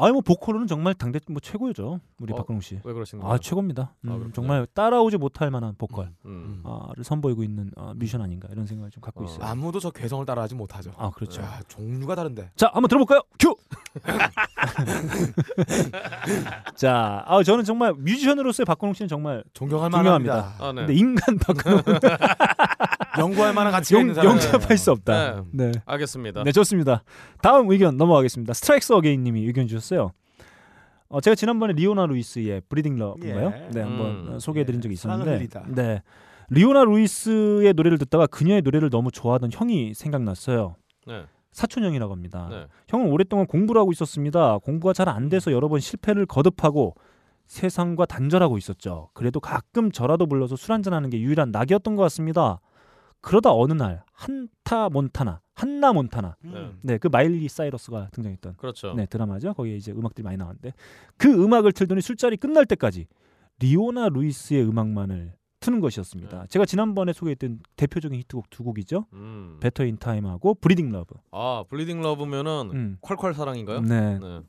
[0.00, 2.80] 아니 뭐 보컬로는 정말 당대 뭐 최고죠 우리 어, 박근홍 씨.
[2.84, 3.34] 왜 그러신 거예요?
[3.34, 3.94] 아 최고입니다.
[4.02, 4.32] 음, 그렇군요.
[4.32, 6.62] 정말 따라오지 못할 만한 보컬 음.
[6.94, 9.24] 를 선보이고 있는 어, 뮤지션 아닌가 이런 생각을 좀 갖고 어.
[9.26, 9.44] 있어요.
[9.44, 10.92] 아무도 저 괴성을 따라하지 못하죠.
[10.96, 11.42] 아 그렇죠.
[11.42, 12.50] 야, 종류가 다른데.
[12.56, 13.22] 자 한번 들어볼까요?
[13.38, 13.54] 큐.
[16.76, 19.90] 자, 아 저는 정말 뮤지션으로서의 박근홍 씨는 정말 존경할.
[19.90, 20.54] 만합니다.
[20.58, 20.82] 아, 네.
[20.82, 21.82] 근데 인간 박근홍
[23.18, 24.30] 연구할 만한 가치가 영, 있는 사람.
[24.32, 25.44] 영접할 수 없다.
[25.50, 25.72] 네.
[25.86, 26.44] 알겠습니다.
[26.44, 27.02] 네, 좋습니다.
[27.42, 28.52] 다음 의견 넘어가겠습니다.
[28.54, 30.12] Strikes Again 님이 의견 주셨 어요.
[31.08, 33.52] 어, 제가 지난번에 리오나 루이스의 Bleeding Love인가요?
[33.54, 33.68] 예.
[33.70, 34.32] 네, 한번 음.
[34.34, 35.82] 어, 소개해드린 적이 사랑을 있었는데.
[35.82, 36.02] 네,
[36.50, 40.76] 리오나 루이스의 노래를 듣다가 그녀의 노래를 너무 좋아하던 형이 생각났어요.
[41.06, 41.24] 네.
[41.52, 42.48] 사촌 형이라고 합니다.
[42.50, 42.66] 네.
[42.88, 44.58] 형은 오랫동안 공부를 하고 있었습니다.
[44.58, 46.94] 공부가 잘 안 돼서 여러 번 실패를 거듭하고
[47.46, 49.08] 세상과 단절하고 있었죠.
[49.14, 52.60] 그래도 가끔 저라도 불러서 술 한잔 하는 게 유일한 낙이었던 것 같습니다.
[53.20, 56.78] 그러다 어느 날 한타 몬타나, 한나 몬타나, 음.
[56.82, 58.94] 네, 그 마일리 사이러스가 등장했던 그렇죠.
[58.94, 59.54] 네 드라마죠.
[59.54, 60.72] 거기에 이제 음악들이 많이 나왔는데
[61.16, 63.06] 그 음악을 틀더니 술자리 끝날 때까지
[63.60, 66.40] 리오나 루이스의 음악만을 트는 것이었습니다.
[66.42, 66.46] 네.
[66.48, 69.06] 제가 지난번에 소개했던 대표적인 히트곡 두 곡이죠.
[69.12, 69.56] 음.
[69.60, 71.16] Better in Time하고 Bleeding Love.
[71.32, 72.98] 아, Bleeding Love면은 음.
[73.00, 73.80] 콸콸 사랑인가요?
[73.80, 74.18] 네.
[74.20, 74.40] 네.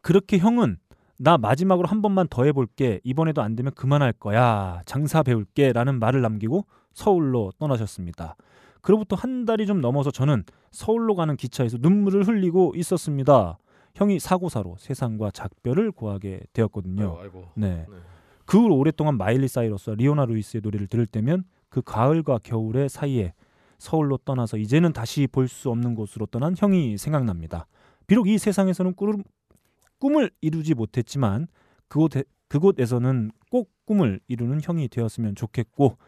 [0.00, 0.78] 그렇게 형은
[1.18, 3.00] 나 마지막으로 한 번만 더 해볼게.
[3.04, 4.82] 이번에도 안 되면 그만할 거야.
[4.86, 8.36] 장사 배울게라는 말을 남기고 서울로 떠나셨습니다.
[8.80, 13.58] 그로부터 한 달이 좀 넘어서 저는 서울로 가는 기차에서 눈물을 흘리고 있었습니다.
[13.94, 17.18] 형이 사고사로 세상과 작별을 고하게 되었거든요.
[17.20, 17.38] 아이고.
[17.38, 17.48] 아이고.
[17.54, 17.86] 네.
[17.88, 17.96] 네.
[18.46, 23.34] 그 후로 오랫동안 마일리 사이러스와 리오나 루이스의 노래를 들을 때면 그 가을과 겨울의 사이에
[23.78, 27.66] 서울로 떠나서 이제는 다시 볼 수 없는 곳으로 떠난 형이 생각납니다.
[28.06, 29.22] 비록 이 세상에서는 꿈을,
[29.98, 31.46] 꿈을 이루지 못했지만
[31.88, 32.12] 그곳
[32.48, 35.98] 그곳에서는 꼭 꿈을 이루는 형이 되었으면 좋겠고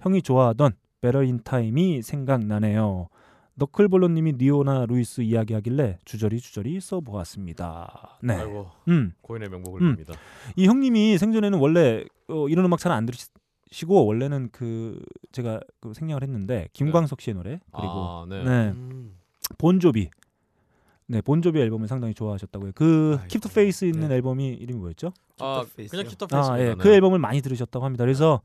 [0.00, 3.08] 형이 좋아하던 Better in Time이 생각나네요.
[3.54, 8.18] 너클볼로님이 리오나 루이스 이야기하길래 주저리 주저리 써보았습니다.
[8.22, 8.70] 네, 아이고.
[8.86, 9.12] 음.
[9.22, 9.96] 고인의 명복을 음.
[9.96, 10.14] 빕니다.
[10.54, 15.00] 이 형님이 생전에는 원래 어, 이런 음악 잘 안 들으시고 원래는 그
[15.32, 18.44] 제가 그 생략을 했는데 김광석 씨의 노래 그리고 아, 네.
[18.44, 19.16] 네, 음.
[19.58, 20.10] 본조비
[21.08, 22.72] 네 본조비 앨범을 상당히 좋아하셨다고요.
[22.76, 23.28] 그 아이고.
[23.28, 24.14] Keep the Faith 있는 네.
[24.16, 25.12] 앨범이 이름이 뭐였죠?
[25.40, 25.90] 아, Keep the?
[25.90, 26.50] 그냥 Keep the Faith.
[26.50, 28.04] 아, 예, 그 앨범을 많이 들으셨다고 합니다.
[28.04, 28.40] 그래서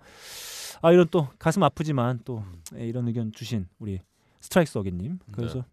[0.81, 2.61] 아 이런 또 가슴 아프지만 또 음.
[2.77, 3.99] 예, 이런 의견 주신 우리
[4.41, 5.63] Strikes Again님 그래서 네.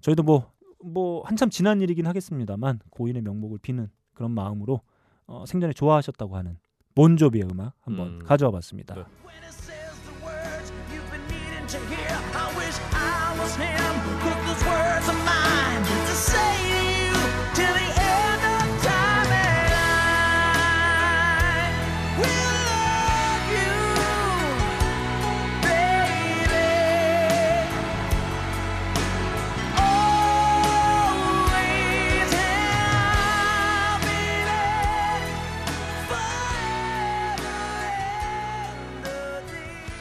[0.00, 4.80] 저희도 뭐뭐 한참 지난 일이긴 하겠습니다만 고인의 명복을 비는 그런 마음으로
[5.26, 6.58] 어, 생전에 좋아하셨다고 하는
[6.94, 8.18] 본조비의 음악 한번 음.
[8.24, 8.94] 가져와 봤습니다.
[8.94, 9.04] 네.
[9.24, 13.94] When it says the words you've been needing to hear, I wish I was him.
[14.20, 16.49] Put those words of mine to say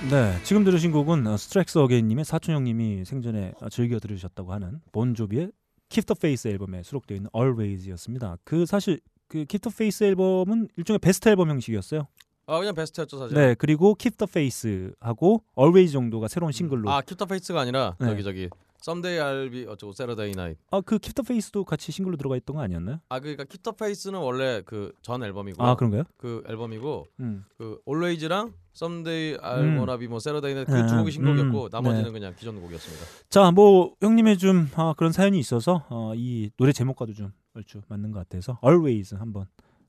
[0.10, 5.52] 네, 지금 들으신 곡은 어, 스트렉스 어게인님의 사촌 형님이 생전에 어, 즐겨 들으셨다고 하는 본조비의
[5.89, 8.38] Keep the Faith 앨범에 수록되어 있는 Always였습니다.
[8.43, 12.08] 그 사실 그 Keep the Faith 앨범은 일종의 베스트 앨범 형식이었어요.
[12.48, 13.36] 아 그냥 베스트였죠 사실.
[13.36, 18.08] 네, 그리고 Keep the Faith하고 Always 정도가 새로운 싱글로 아 Keep the Faith가 아니라 네.
[18.08, 18.50] 저기 저기
[18.82, 20.62] Someday I'll be 어쩌고 Saturday Night.
[20.71, 23.00] 아 그 Keep the Faith도 같이 싱글로 들어가 있던 거 아니었나요?
[23.10, 26.04] 아 그러니까 Keep the Faith는 원래 그 전 앨범이고 아 그런가요?
[26.18, 27.44] 그 앨범이고 음.
[27.58, 29.78] 그 Always랑 Someday I'll 음.
[29.78, 32.12] wanna be 뭐 Saturday Night 그 두 음, 곡이 신곡이었고 음, 나머지는 네.
[32.12, 33.06] 그냥 기존 곡이었습니다.
[33.30, 38.12] 자, 뭐 형님의 좀 아, 그런 사연이 있어서 어, 이 노래 제목과도 좀 얼추 맞는
[38.12, 39.48] 것 같아서 Always 한번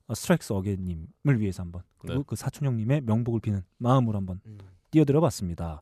[0.09, 2.25] 어, 스트렉스 어게인님을 위해서 한번 그리고 네.
[2.27, 4.59] 그 사촌 형님의 명복을 비는 마음으로 한번 음.
[4.91, 5.79] 띄워드려봤습니다.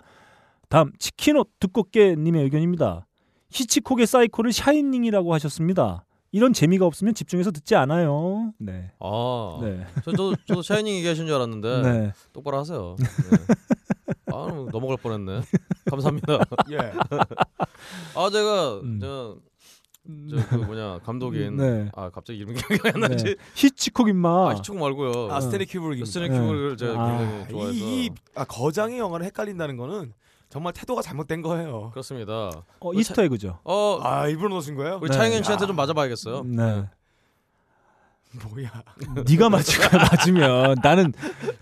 [0.69, 3.07] 다음 치킨옷 두껍게님의 의견입니다.
[3.51, 6.05] 히치콕의 사이코를 샤이닝이라고 하셨습니다.
[6.31, 8.53] 이런 재미가 없으면 집중해서 듣지 않아요.
[8.59, 8.91] 네.
[9.01, 9.87] 아, 네.
[10.05, 12.13] 저, 저도 저도 샤이닝 얘기하신 줄 알았는데 네.
[12.35, 12.97] 똑바로 하세요.
[12.99, 13.07] 네.
[14.27, 15.41] 아 넘어갈 뻔했네.
[15.91, 16.39] 감사합니다.
[16.71, 16.77] 예.
[18.15, 18.99] 아 제가 음.
[19.01, 19.39] 저
[20.31, 21.91] 저 그 뭐냐 감독인 네.
[21.95, 23.25] 아 갑자기 이름이 기억이 안 나지.
[23.25, 23.35] 네.
[23.55, 24.51] 히치콕 임마.
[24.51, 25.33] 아 히치콕 말고요.
[25.33, 26.07] 아 스탠리 큐브릭.
[26.07, 26.39] 스탠리 네.
[26.39, 27.19] 큐브릭을 제가 아.
[27.19, 30.13] 굉장히 좋아해서 이, 이 아, 거장의 영화를 헷갈린다는 거는
[30.49, 31.91] 정말 태도가 잘못된 거예요.
[31.91, 32.51] 그렇습니다.
[32.81, 33.59] 어, Easter egg죠.
[33.65, 34.99] 어 아 일부러 넣으신 거예요?
[35.03, 35.17] 우리 네.
[35.17, 36.43] 차영현 씨한테 좀 맞아봐야겠어요.
[36.45, 36.89] 네.
[38.49, 38.71] 뭐야?
[39.27, 41.13] 네가 맞을 거야 맞으면 나는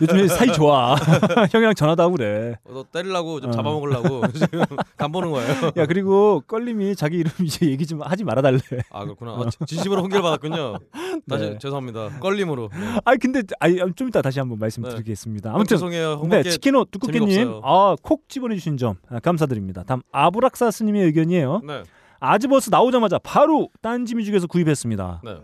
[0.01, 0.95] 요즘에 사이 좋아
[1.51, 3.53] 형이랑 전화도 하고 그래 너 때리려고 좀 어.
[3.53, 4.63] 잡아먹으려고 지금
[4.97, 5.73] 간 보는 거예요.
[5.77, 8.59] 야 그리고 껄림이 자기 이름 이제 얘기 좀 하지 말아달래
[8.91, 9.33] 아 그렇구나.
[9.33, 10.79] 아, 진- 진심으로 훈계를 받았군요.
[11.29, 11.59] 다시 네.
[11.59, 12.19] 죄송합니다.
[12.21, 12.69] 껄림으로.
[12.73, 12.99] 네.
[13.05, 14.65] 아니 근데 아니 좀 이따 다시 한번 네.
[14.65, 16.23] 말씀드리겠습니다 아무튼 아무튼 죄송해요.
[16.29, 17.61] 네 재미가 없어요.
[17.65, 21.83] 아콕 집어내주신 점 아, 감사드립니다 다음 아브락사 스님의 의견이에요 네.
[22.21, 25.37] 아즈버스 나오자마자 바로 딴지뮤직에서 구입했습니다 네.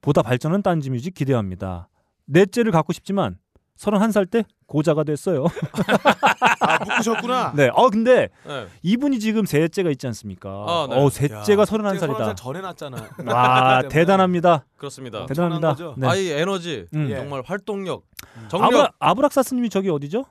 [0.00, 1.88] 보다 발전한 딴지뮤직 기대합니다
[2.26, 3.38] 넷째를 갖고 싶지만
[3.78, 5.46] 31살 때 고자가 됐어요
[6.60, 7.52] 아 묶으셨구나.
[7.56, 7.70] 네.
[7.72, 8.66] 어 근데 네.
[8.82, 10.50] 이분이 지금 셋째가 있지 않습니까?
[10.50, 10.96] 아, 네.
[10.96, 12.34] 어, 셋째가 야, 서른 한 제가 살이다.
[12.34, 12.96] 31살 전에 났잖아.
[13.26, 13.88] 와, 때문에.
[13.88, 14.64] 대단합니다.
[14.76, 15.26] 그렇습니다.
[15.26, 15.94] 대단합니다.
[15.96, 16.06] 네.
[16.06, 17.08] 아이 에너지 음.
[17.10, 17.16] 예.
[17.16, 18.04] 정말 활동력
[18.48, 20.24] 정력 아브라 아브락 사스님이 저기 어디죠?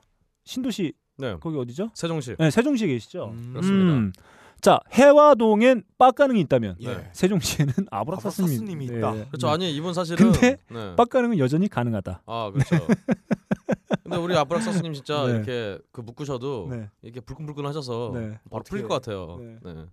[0.45, 1.89] 신도시 네 거기 어디죠?
[1.93, 3.31] 세종시 네, 세종시에 계시죠.
[3.33, 3.93] 음, 그렇습니다.
[3.93, 4.13] 음.
[4.61, 7.09] 자, 해화동엔 빡가능이 있다면 예.
[7.13, 9.11] 세종시에는 아브락사스님이 아브락사스님 이 있다.
[9.29, 10.95] 그렇죠 아니 이분 사실은 근데 네.
[10.95, 12.23] 빡가능은 여전히 가능하다.
[12.25, 12.87] 아 그렇죠
[14.03, 15.33] 근데 우리 아브락사스님 진짜 네.
[15.33, 16.89] 이렇게 그 묶으셔도 네.
[17.01, 18.39] 이렇게 불끈불끈 하셔서 네.
[18.49, 19.57] 바로 풀릴 것 같아요 네.
[19.63, 19.85] 네.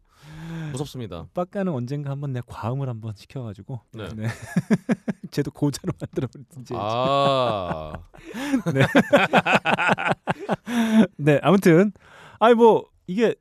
[0.73, 4.09] 무섭습니다 빡가능 언젠가 한번 내 과음을 한번 시켜가지고 네.
[4.15, 4.29] 네.
[5.31, 6.75] 쟤도 고자로 만들어 버리든지.
[6.77, 7.93] 아
[11.17, 11.93] 네, 아무튼
[12.39, 13.35] 아니 뭐 이게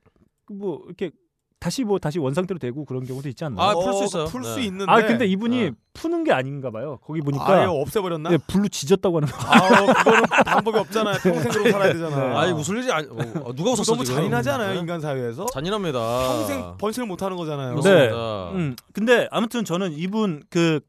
[0.52, 1.12] 뭐 이렇게
[1.60, 3.70] 다시 뭐 다시 원상태로 되고 그런 경우도 있지 않나요?
[3.70, 4.26] 아, 풀 수 있어요.
[4.26, 4.66] 풀 수 네.
[4.66, 4.92] 있는데.
[4.92, 5.72] 아 근데 이분이 네.
[5.94, 7.00] 푸는 게 아닌가 봐요.
[7.02, 8.32] 거기 아예 보니까 없애버렸나?
[8.32, 9.38] 네, 불로 지졌다고 하는 거.
[9.48, 11.18] 아 그거는 방법이 없잖아요.
[11.20, 12.28] 평생으로 살아야 되잖아.
[12.28, 12.36] 네.
[12.36, 14.80] 아이 웃을 일이 아니 어, 누가 웃었어 너무 지금 잔인하잖아요 네?
[14.80, 15.46] 인간 사회에서.
[15.46, 17.80] 잔인합니다 평생 번식을 못 하는 거잖아요.
[17.80, 18.10] 네.
[18.56, 20.82] 음, 근데 아무튼 저는 이분 그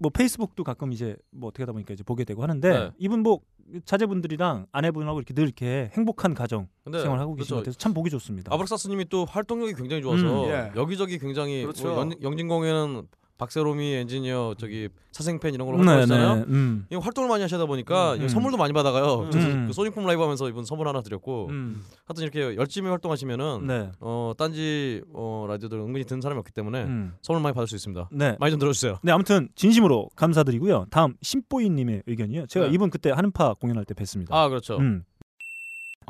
[0.00, 2.90] 뭐 페이스북도 가끔 이제 뭐 어떻게 하다 보니까 이제 보게 되고 하는데 네.
[2.98, 3.40] 이분 뭐
[3.84, 7.54] 자제분들이랑 아내분하고 이렇게 늘 이렇게 행복한 가정 근데 생활 하고 계신 그렇죠.
[7.56, 8.52] 것 같아서 참 보기 좋습니다.
[8.52, 10.72] 아브락사스님이 또 활동력이 굉장히 좋아서 음, 예.
[10.76, 11.88] 여기저기 굉장히 그렇죠.
[11.88, 13.08] 뭐 연, 영진공에는
[13.40, 16.36] 박세롬이 엔지니어 저기 사생팬 이런 걸로 네, 활동하잖아요.
[16.36, 16.86] 네, 음.
[16.90, 18.22] 이 활동을 많이 하시다 보니까 음.
[18.22, 19.20] 이 선물도 많이 받아가요.
[19.20, 19.30] 음.
[19.34, 19.66] 음.
[19.66, 21.82] 그 소닉품 라이브 하면서 이분 선물 하나 드렸고 음.
[22.04, 23.90] 하여튼 이렇게 열심히 활동하시면은 네.
[23.98, 27.14] 어 딴지 어 라디오들 은근히 듣는 사람이 없기 때문에 음.
[27.22, 28.10] 선물 많이 받을 수 있습니다.
[28.12, 28.36] 네.
[28.38, 28.98] 많이 좀 들어주세요.
[29.02, 30.86] 네, 아무튼 진심으로 감사드리고요.
[30.90, 32.46] 다음 신보이님의 의견이요.
[32.46, 32.74] 제가 네.
[32.74, 34.26] 이분 그때 한파 공연할 때 뵀습니다.
[34.32, 34.76] 아 그렇죠.
[34.76, 35.04] 음,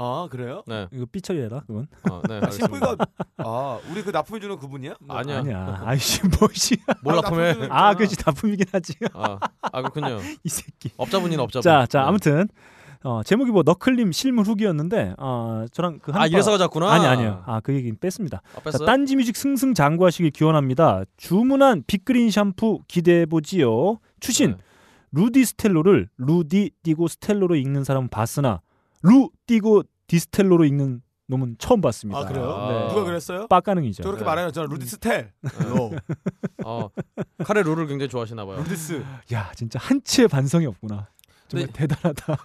[0.03, 0.63] 아 그래요?
[0.67, 0.89] 네.
[0.93, 1.87] 이거 삐 처리해라 그건.
[2.05, 2.35] 아, 네.
[2.37, 2.67] 알겠습니다.
[2.67, 2.97] 신부이가
[3.37, 4.95] 아 우리 그 납품해 주는 그분이야?
[5.09, 5.39] 아니야.
[5.41, 5.83] 아니야.
[5.85, 6.79] 아이씨 뭐지?
[7.05, 7.69] 뭘 아, 납품해?
[7.69, 8.95] 아, 그지 납품이긴 하지.
[9.13, 10.19] 아, 아 그렇군요.
[10.43, 10.91] 이 새끼.
[10.97, 11.63] 업자분인 업자분.
[11.63, 12.07] 자, 자, 네.
[12.07, 12.49] 아무튼
[13.03, 16.91] 어, 제목이 뭐 너클림 실물 후기였는데 어, 저랑 그 아 이래서 가졌구나.
[16.93, 17.43] 아니 아니요.
[17.47, 18.41] 아, 그 얘기는 뺐습니다.
[18.55, 18.87] 아, 자, 뺐어요?
[18.87, 21.03] 딴지 뮤직 승승장구하시길 기원합니다.
[21.19, 23.99] 주문한 빅그린 샴푸 기대해 보지요.
[24.21, 24.57] 추신 네.
[25.13, 28.61] 루디 스텔로를 루디 띄고 스텔로로 읽는 사람은 봤으나
[29.03, 32.19] 루 띄고 디스텔로로 읽는 놈은 처음 봤습니다.
[32.19, 32.51] 아 그래요?
[32.51, 32.89] 아.
[32.89, 33.47] 누가 그랬어요?
[33.47, 34.03] 빡가능이죠.
[34.03, 34.27] 저렇게 네.
[34.27, 34.51] 말해요.
[34.51, 35.33] 저는 루디 스텔.
[35.69, 35.93] 로.
[36.65, 36.91] 어,
[37.45, 38.57] 카레 루를 굉장히 좋아하시나 봐요.
[38.59, 39.05] 루디스.
[39.33, 41.09] 야 진짜 한치의 반성이 없구나.
[41.47, 41.73] 정말 네.
[41.73, 42.37] 대단하다.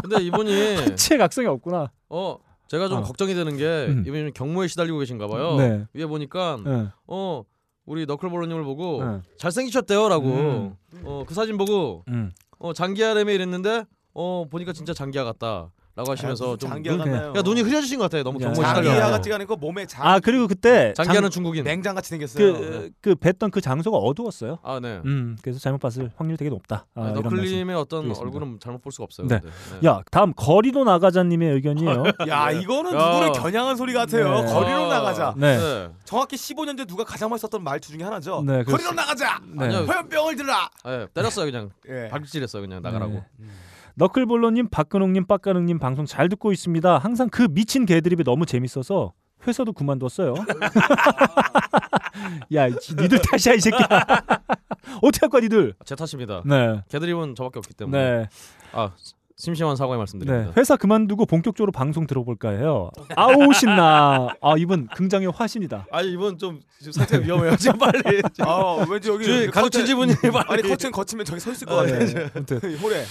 [0.00, 1.90] 근데 이분이 한치의 각성이 없구나.
[2.08, 2.38] 어
[2.68, 3.02] 제가 좀 어.
[3.02, 4.04] 걱정이 되는 게 음.
[4.06, 5.56] 이분이 경무에 시달리고 계신가 봐요.
[5.56, 5.84] 네.
[5.92, 6.86] 위에 보니까 네.
[7.08, 7.42] 어
[7.84, 9.22] 우리 너클볼러님을 보고 네.
[9.38, 10.76] 잘생기셨대요라고 음.
[11.04, 12.30] 어그 사진 보고 음.
[12.60, 17.32] 어 장기하래매 이랬는데 어 보니까 진짜 장기하 같다 라고 하시면서 좀 장기하 눈- 같나요?
[17.36, 18.22] 야 눈이 흐려지신 것 같아요.
[18.22, 19.10] 너무 야, 경무에 장기하 시달려.
[19.10, 20.06] 같지가 않고 몸에 장.
[20.06, 21.64] 아 그리고 그때 장기하는 장- 중국인.
[21.64, 22.52] 냉장 같이 생겼어요.
[22.54, 24.58] 그, 그 뵀던 그 장소가 어두웠어요.
[24.62, 25.00] 아 네.
[25.04, 26.86] 음, 그래서 잘못 봤을 확률이 되게 높다.
[26.94, 27.36] 아, 아, 이런 말씀.
[27.36, 28.22] 너클림의 어떤 드리겠습니다.
[28.24, 29.26] 얼굴은 잘못 볼 수가 없어요.
[29.26, 29.40] 네.
[29.40, 29.54] 근데.
[29.82, 29.88] 네.
[29.88, 32.04] 야, 다음 거리도 나가자님의 의견이에요.
[32.28, 33.06] 야 이거는 야.
[33.12, 34.40] 누구를 겨냥한 소리 같아요.
[34.42, 34.52] 네.
[34.52, 35.34] 거리로 아, 나가자.
[35.36, 35.58] 네.
[35.58, 35.88] 네.
[36.04, 38.42] 정확히 15년 전에 누가 가장 많이 썼던 말투 중에 하나죠.
[38.46, 39.02] 네, 거리로 그렇습니다.
[39.02, 39.40] 나가자.
[39.44, 39.64] 네.
[39.66, 39.84] 아니요.
[39.86, 40.70] 화염병을 들라.
[40.84, 42.08] 아, 때렸어요 그냥 예.
[42.08, 43.12] 발질했어요 그냥 나가라고.
[43.36, 43.46] 네.
[43.94, 46.98] 너클볼러님, 박근홍님, 빡가능님 방송 잘 듣고 있습니다.
[46.98, 49.12] 항상 그 미친 개드립이 너무 재밌어서
[49.46, 50.34] 회사도 그만뒀어요.
[52.54, 53.88] 야, 이- 니들 탓이야 이 새끼야.
[55.02, 55.74] 어떻게 할 거야 니들?
[55.84, 56.42] 제 탓입니다.
[56.44, 57.98] 네, 개드립은 저밖에 없기 때문에.
[58.20, 58.28] 네,
[58.72, 58.90] 아
[59.36, 59.98] 심심한 사과의 네.
[59.98, 60.52] 말씀드립니다.
[60.56, 62.90] 회사 그만두고 본격적으로 방송 들어볼까 해요.
[63.16, 64.28] 아우 신나.
[64.40, 65.86] 아 이분 긍정의 화신이다.
[65.90, 67.56] 아니 이번 좀 지금 상태가 위험해요.
[67.56, 68.22] 지금 빨리.
[68.40, 70.44] 아 왠지 여기 그 가족 친지분이 빨리.
[70.48, 71.98] 아니 커튼 거치면 저기 서 있을 것 아, 같아.
[71.98, 72.30] 네.
[72.34, 73.04] 아무튼 홀에.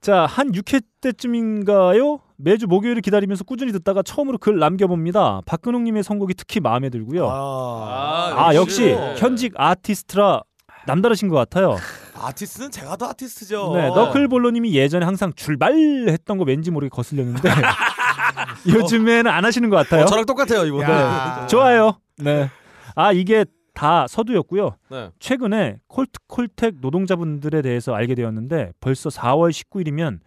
[0.00, 2.20] 자, 한 6회 때쯤인가요?
[2.36, 5.40] 매주 목요일을 기다리면서 꾸준히 듣다가 처음으로 글 남겨봅니다.
[5.44, 7.28] 박근홍님의 선곡이 특히 마음에 들고요.
[7.28, 9.20] 아, 아, 역시 역시.
[9.20, 10.42] 현직 아티스트라
[10.86, 11.76] 남다르신 것 같아요.
[12.14, 13.72] 아티스트는 제가 더 아티스트죠.
[13.74, 17.48] 네, 너클볼로님이 예전에 항상 출발했던 거 왠지 모르게 거슬렸는데
[18.68, 20.02] 요즘에는 안 하시는 것 같아요.
[20.02, 20.82] 어, 저랑 똑같아요 이번.
[20.82, 21.46] 야.
[21.50, 21.98] 좋아요.
[22.16, 22.50] 네.
[22.94, 23.44] 아 이게
[23.78, 24.76] 다 서두였고요.
[24.90, 25.12] 네.
[25.20, 30.18] 최근에 콜트 콜텍 노동자분들에 대해서 알게 되었는데 벌써 4월 19일이면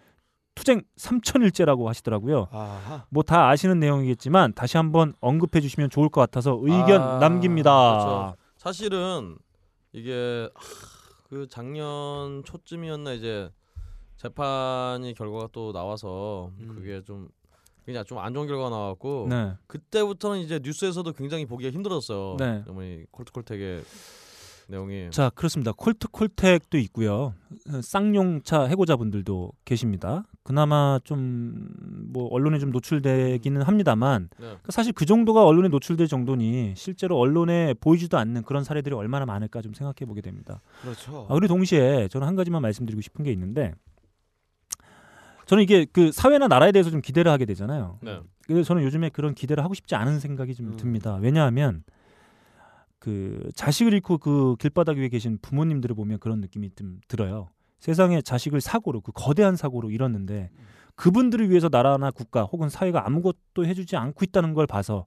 [0.56, 2.48] 투쟁 3천일째라고 하시더라고요.
[2.50, 3.06] 아하.
[3.10, 7.72] 뭐다 아시는 내용이겠지만 다시 한번 언급해 주시면 좋을 것 같아서 의견 아, 남깁니다.
[7.72, 8.36] 그렇죠.
[8.56, 9.38] 사실은
[9.92, 10.62] 이게 하,
[11.28, 13.50] 그 작년 초쯤이었나 이제
[14.16, 16.76] 재판이 결과가 또 나와서 음.
[16.76, 17.28] 그게 좀
[17.86, 19.54] 그냥 좀 안 좋은 결과가 나왔고 네.
[19.68, 22.38] 그때부터는 이제 뉴스에서도 굉장히 보기가 힘들었어요.
[22.40, 22.64] 네.
[22.68, 23.84] 어머니 콜트콜텍의
[24.68, 25.72] 내용이 자 그렇습니다.
[25.74, 27.34] 콜트 콜텍도 있고요.
[27.70, 30.24] 어, 쌍용차 해고자분들도 계십니다.
[30.44, 34.58] 그나마 좀 뭐 언론에 좀 노출되기는 합니다만 네.
[34.68, 39.74] 사실 그 정도가 언론에 노출될 정도니 실제로 언론에 보이지도 않는 그런 사례들이 얼마나 많을까 좀
[39.74, 40.60] 생각해 보게 됩니다.
[40.82, 41.26] 그렇죠.
[41.30, 43.74] 아, 그리고 동시에 저는 한 가지만 말씀드리고 싶은 게 있는데
[45.52, 48.00] 저는 이게 그 사회나 나라에 대해서 좀 기대를 하게 되잖아요.
[48.02, 48.22] 네.
[48.48, 50.78] 그래서 저는 요즘에 그런 기대를 하고 싶지 않은 생각이 좀 음.
[50.78, 51.16] 듭니다.
[51.16, 51.84] 왜냐하면
[53.00, 57.50] 그 자식을 잃고 그 길바닥 위에 계신 부모님들을 보면 그런 느낌이 좀 들어요.
[57.80, 60.52] 세상에 자식을 사고로 그 거대한 사고로 잃었는데
[60.96, 65.06] 그분들을 위해서 나라나 국가 혹은 사회가 아무것도 해주지 않고 있다는 걸 봐서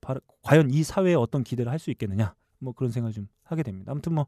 [0.00, 3.92] 바- 과연 이 사회에 어떤 기대를 할 수 있겠느냐 뭐 그런 생각을 좀 하게 됩니다.
[3.92, 4.26] 아무튼 뭐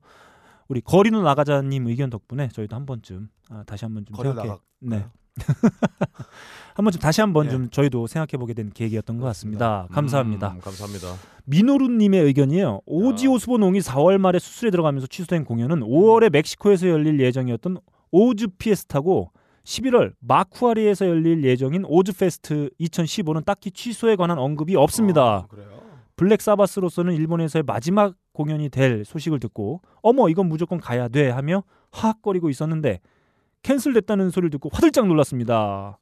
[0.67, 5.07] 우리 거리로 나가자님 의견 덕분에 저희도 한 번쯤 아, 다시 한번 좀 생각해 나가- 네.
[6.75, 7.51] 한 번쯤 다시 한번 예.
[7.51, 9.89] 좀 저희도 생각해 보게 된 계기였던 것 같습니다.
[9.91, 10.53] 감사합니다.
[10.53, 11.09] 음, 감사합니다.
[11.47, 12.83] 미노루님의 의견이에요.
[12.87, 13.31] 오지 야.
[13.31, 17.79] 오스본 옹이 4월 말에 수술에 들어가면서 취소된 공연은 5월에 멕시코에서 열릴 예정이었던
[18.13, 19.33] 오즈 피에스타고
[19.65, 25.23] 11월 마쿠하리에서 열릴 예정인 오즈 페스트 2015는 딱히 취소에 관한 언급이 없습니다.
[25.23, 25.79] 아, 그래요.
[26.17, 32.51] 블랙 사바스로서는 일본에서의 마지막 공연이 될 소식을 듣고 어머 이건 무조건 가야 돼 하며 하악거리고
[32.51, 33.01] 있었는데
[33.63, 35.99] 캔슬됐다는 소리를 듣고 화들짝 놀랐습니다.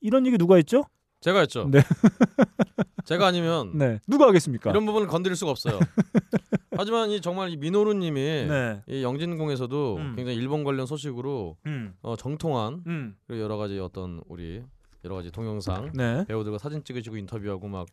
[0.00, 0.84] 이런 얘기 누가 했죠?
[1.20, 1.68] 제가 했죠.
[1.70, 1.80] 네.
[3.04, 4.00] 제가 아니면 네.
[4.06, 4.70] 누가 하겠습니까?
[4.70, 5.78] 이런 부분을 건드릴 수가 없어요.
[6.76, 8.82] 하지만 이 정말 이 민호루님이 네.
[8.86, 10.16] 이 영진공에서도 음.
[10.16, 11.94] 굉장히 일본 관련 소식으로 음.
[12.02, 13.16] 어, 정통한 음.
[13.26, 14.62] 그리고 여러 가지 어떤 우리
[15.04, 16.24] 여러 가지 동영상 네.
[16.26, 17.86] 배우들과 사진 찍으시고 인터뷰하고 막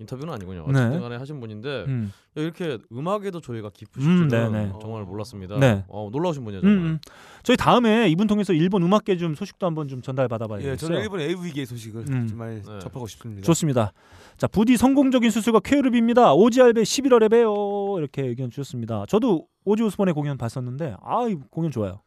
[0.00, 0.66] 인터뷰는 아니군요.
[0.72, 0.80] 네.
[0.80, 2.12] 어쨌든 간에 하신 분인데 음.
[2.34, 4.72] 이렇게 음악에도 조예가 깊으실 음, 줄은 네네.
[4.80, 5.58] 정말 몰랐습니다.
[5.58, 5.84] 네.
[5.88, 6.90] 어, 놀라우신 분이에요 음, 정말.
[6.92, 6.98] 음.
[7.42, 10.72] 저희 다음에 이분 통해서 일본 음악계 좀 소식도 한번 좀 전달 받아봐야겠어요.
[10.72, 12.26] 예, 저는 일본 AV계의 소식을 음.
[12.28, 12.78] 정말 네.
[12.80, 13.42] 접하고 싶습니다.
[13.44, 13.92] 좋습니다.
[14.38, 16.34] 자, 부디 성공적인 수술과 쾌유를 빕니다.
[16.34, 17.98] 오지알베 11월에 봬요.
[17.98, 19.04] 이렇게 의견 주셨습니다.
[19.06, 22.00] 저도 오지 오스본의 공연 봤었는데 아, 이 공연 좋아요.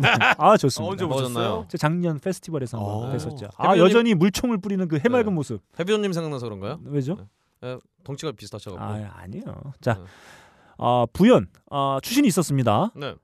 [0.00, 0.08] 네.
[0.38, 0.92] 아, 좋습니다.
[0.92, 1.66] 언제 뭐 보셨어요?
[1.68, 3.16] 제 작년 페스티벌에서 한번 오.
[3.16, 3.48] 뵀었죠.
[3.56, 5.30] 아, 해변이- 여전히 물총을 뿌리는 그 해맑은 네.
[5.32, 5.60] 모습.
[5.78, 6.80] 해비존님 생각나서 그런가요?
[6.84, 7.16] 왜죠?
[7.64, 8.82] 예, 덩치가 비슷하셔가지고.
[8.84, 9.44] 아, 아니에요.
[9.80, 10.00] 자, 네.
[10.78, 12.92] 아, 부연 아, 추신이 있었습니다.
[12.94, 13.14] 네.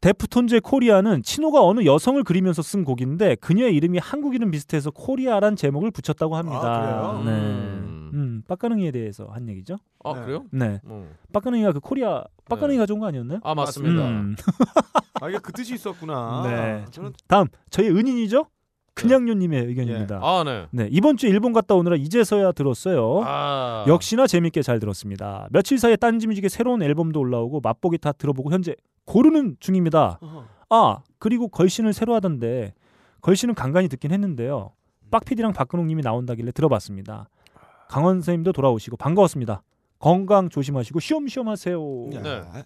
[0.00, 5.90] 데프톤즈의 코리아는 치노가 어느 여성을 그리면서 쓴 곡인데 그녀의 이름이 한국 이름 비슷해서 코리아란 제목을
[5.90, 6.60] 붙였다고 합니다.
[6.62, 7.22] 아, 그래요?
[7.24, 7.30] 네.
[7.30, 8.10] 음.
[8.14, 9.76] 음, 빡가능이에 대해서 한 얘기죠.
[10.04, 10.20] 아 네.
[10.22, 10.44] 그래요?
[10.52, 10.80] 네.
[10.84, 11.08] 어.
[11.32, 13.40] 빡가능이가 그 코리아 빡가능이 가져온 거 아니었나요?
[13.42, 14.08] 아 맞습니다.
[14.08, 14.36] 음.
[15.20, 16.42] 아 이게 그 뜻이 있었구나.
[16.46, 16.84] 네.
[16.90, 18.46] 저는 다음 저희 은인이죠.
[18.94, 20.20] 그냥요님의 의견입니다.
[20.22, 20.66] 아 네.
[20.70, 23.22] 네 이번 주에 일본 갔다 오느라 이제서야 들었어요.
[23.24, 25.48] 아 역시나 재밌게 잘 들었습니다.
[25.50, 28.74] 며칠 사이에 딴지뮤직의 새로운 앨범도 올라오고 맛보기 다 들어보고 현재
[29.08, 30.20] 고르는 중입니다.
[30.68, 32.74] 아 그리고 걸신을 새로 하던데
[33.22, 34.72] 걸신은 간간히 듣긴 했는데요.
[35.10, 37.28] 빡피디랑 박근홍님이 나온다길래 들어봤습니다.
[37.88, 39.62] 강원 선생님도 돌아오시고 반가웠습니다.
[39.98, 41.80] 건강 조심하시고 쉬엄쉬엄 하세요.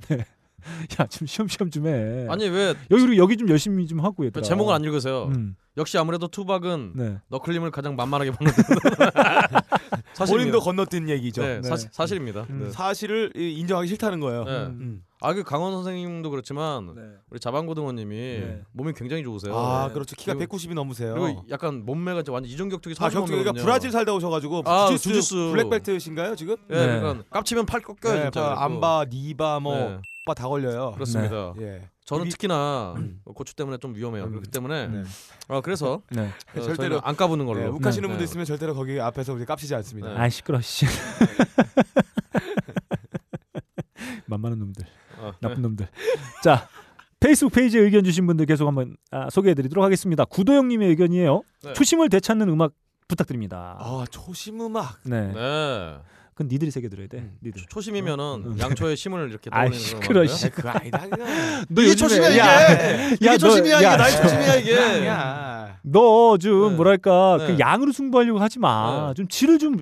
[0.09, 0.24] 네.
[0.98, 2.26] 야좀 쉬엄쉬엄 좀 해.
[2.28, 4.42] 아니 왜 여기 여기 좀 열심히 좀 하고 얘들아.
[4.42, 5.24] 제목을 안 읽으세요?
[5.34, 7.18] 음, 역시 아무래도 투박은 네.
[7.28, 8.52] 너클림을 가장 만만하게 보는
[10.14, 11.42] 사실 본인도 건너뛴 얘기죠.
[11.42, 11.68] 네, 네.
[11.68, 12.46] 사실, 사실입니다.
[12.50, 12.64] 음.
[12.64, 12.70] 네.
[12.70, 14.44] 사실을 이- 인정하기 싫다는 거예요.
[14.44, 14.50] 네.
[14.66, 15.02] 음.
[15.24, 17.02] 아그 강원 선생님도 그렇지만 네.
[17.30, 18.62] 우리 자방고등어님이 네.
[18.72, 19.56] 몸이 굉장히 좋으세요.
[19.56, 19.94] 아 네.
[19.94, 20.16] 그렇죠.
[20.16, 21.14] 키가 그리고- 190이 넘으세요.
[21.14, 23.62] 그리고 약간 몸매가 완전 이종격투기 아, 격투기가 선수거든요.
[23.64, 25.34] 브라질 살다 오셔가지고 아, 주짓수, 주짓수.
[25.52, 26.56] 블랙벨트신가요 지금?
[26.70, 26.98] 예, 네.
[27.00, 28.40] 그러니까 깝치면 팔 꺾여요 네, 진짜.
[28.40, 28.50] 뭐.
[28.50, 30.93] 안바, 니바, 뭐 네, 오빠 다 걸려요.
[30.93, 31.53] 그렇습니다.
[31.61, 31.89] 예.
[32.05, 32.95] 저는 특히나
[33.35, 34.29] 고추 때문에 좀 위험해요.
[34.29, 35.03] 그렇기 때문에 네.
[35.49, 36.27] 어, 그래서 네.
[36.27, 37.59] 어, 절대로- 절대로 안 까부는 걸로.
[37.61, 38.09] 네, 욱하시는 네.
[38.12, 40.11] 분들 있으면 절대로 거기 앞에서 우리 깝치지 않습니다.
[40.14, 40.20] 네.
[40.20, 40.87] 아 시끄러 씨.
[44.27, 44.87] 만만한 놈들.
[45.18, 45.89] 어, 나쁜 놈들.
[46.45, 46.68] 자
[47.18, 50.25] 페이스북 페이지에 의견 주신 분들 계속 한번 아, 소개해드리도록 하겠습니다.
[50.25, 51.43] 구도영님의 의견이에요.
[51.64, 51.73] 네.
[51.73, 52.73] 초심을 되찾는 음악
[53.09, 53.77] 부탁드립니다.
[53.81, 55.01] 아 초심 음악.
[55.05, 55.33] 네.
[55.33, 55.97] 네.
[56.43, 57.18] 그건 니들이 새겨 들어야 돼.
[57.18, 57.36] 음.
[57.43, 57.62] 니들.
[57.68, 60.36] 초심이면은 양초에 심을 이렇게 아이, 떠올리는 그런 시끄러, 건가요?
[60.36, 60.47] 씨.
[60.47, 61.07] 아, 그거 아니다.
[61.68, 62.38] 너 이게 초심이야 이게.
[62.38, 64.22] 야, 이게 야, 초심이야 야, 이게 나의 야.
[64.22, 64.78] 초심이야 이게.
[64.78, 65.78] 아니야.
[65.82, 66.76] 너좀 네.
[66.76, 67.47] 뭐랄까 네.
[67.49, 69.09] 그 양으로 승부하려고 하지 마.
[69.09, 69.14] 네.
[69.14, 69.80] 좀 질을 좀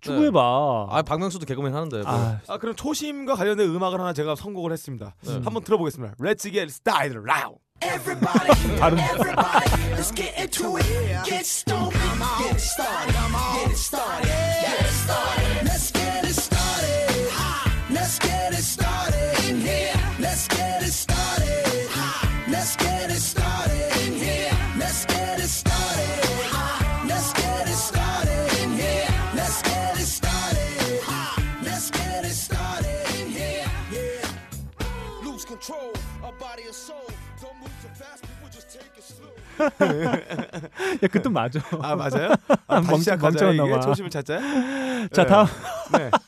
[0.00, 0.86] 추구해봐.
[0.90, 1.98] 아 박명수도 개그맨 하는데.
[1.98, 2.06] 뭐.
[2.06, 5.14] 아, 아 그럼 초심과 관련된 음악을 하나 제가 선곡을 했습니다.
[5.24, 5.32] 네.
[5.44, 6.14] 한번 들어보겠습니다.
[6.20, 7.58] Let's get started now.
[8.80, 8.98] 발음.
[9.94, 11.24] Let's get into it.
[11.24, 11.92] Get stoned.
[12.38, 13.14] Get started.
[13.66, 14.26] Get started.
[14.26, 15.47] Get started.
[39.60, 41.60] 야 그것도 맞아.
[41.82, 42.30] 아 맞아요?
[42.66, 43.80] 아, 멍청- 다시 시작하자 이게.
[43.80, 44.38] 초심을 찾자.
[45.12, 45.26] 자 네.
[45.26, 45.46] 다음
[45.92, 46.10] 네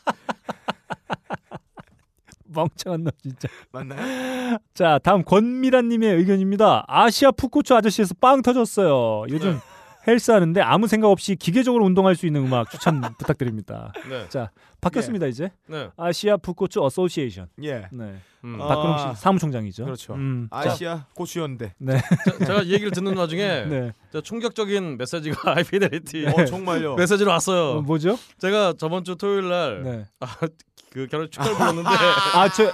[2.53, 3.49] 멍청한 놈 진짜.
[3.71, 4.59] 맞나요?
[4.75, 6.85] 자 다음 권미란 님의 의견입니다.
[6.89, 9.25] 아시아 푸코츠 아저씨에서 빵 터졌어요.
[9.29, 9.59] 요즘 네.
[10.07, 13.93] 헬스 하는데 아무 생각 없이 기계적으로 운동할 수 있는 음악 추천 부탁드립니다.
[14.09, 14.27] 네.
[14.29, 15.91] 자 바뀌었습니다 이제 네.
[15.97, 17.49] 아시아 푸코츠 어소시에이션.
[17.65, 17.87] 예.
[17.93, 18.15] 네.
[18.45, 18.59] 음.
[18.63, 18.67] 아.
[18.69, 19.85] 박근홍 씨 사무총장이죠.
[19.85, 20.15] 그렇죠.
[20.15, 21.75] 음, 자, 아시아 고추연대.
[21.79, 22.01] 네.
[22.39, 23.93] 제- 제가 이 얘기를 듣는 와중에 네.
[24.23, 26.95] 충격적인 메시지가 아이피델리티 어 정말요.
[26.95, 27.79] 메시지로 왔어요.
[27.79, 28.17] 어, 뭐죠?
[28.39, 30.05] 제가 저번 주 토요일 날 네.
[30.93, 31.89] 그 결혼 축가를 불렀는데
[32.35, 32.73] 아저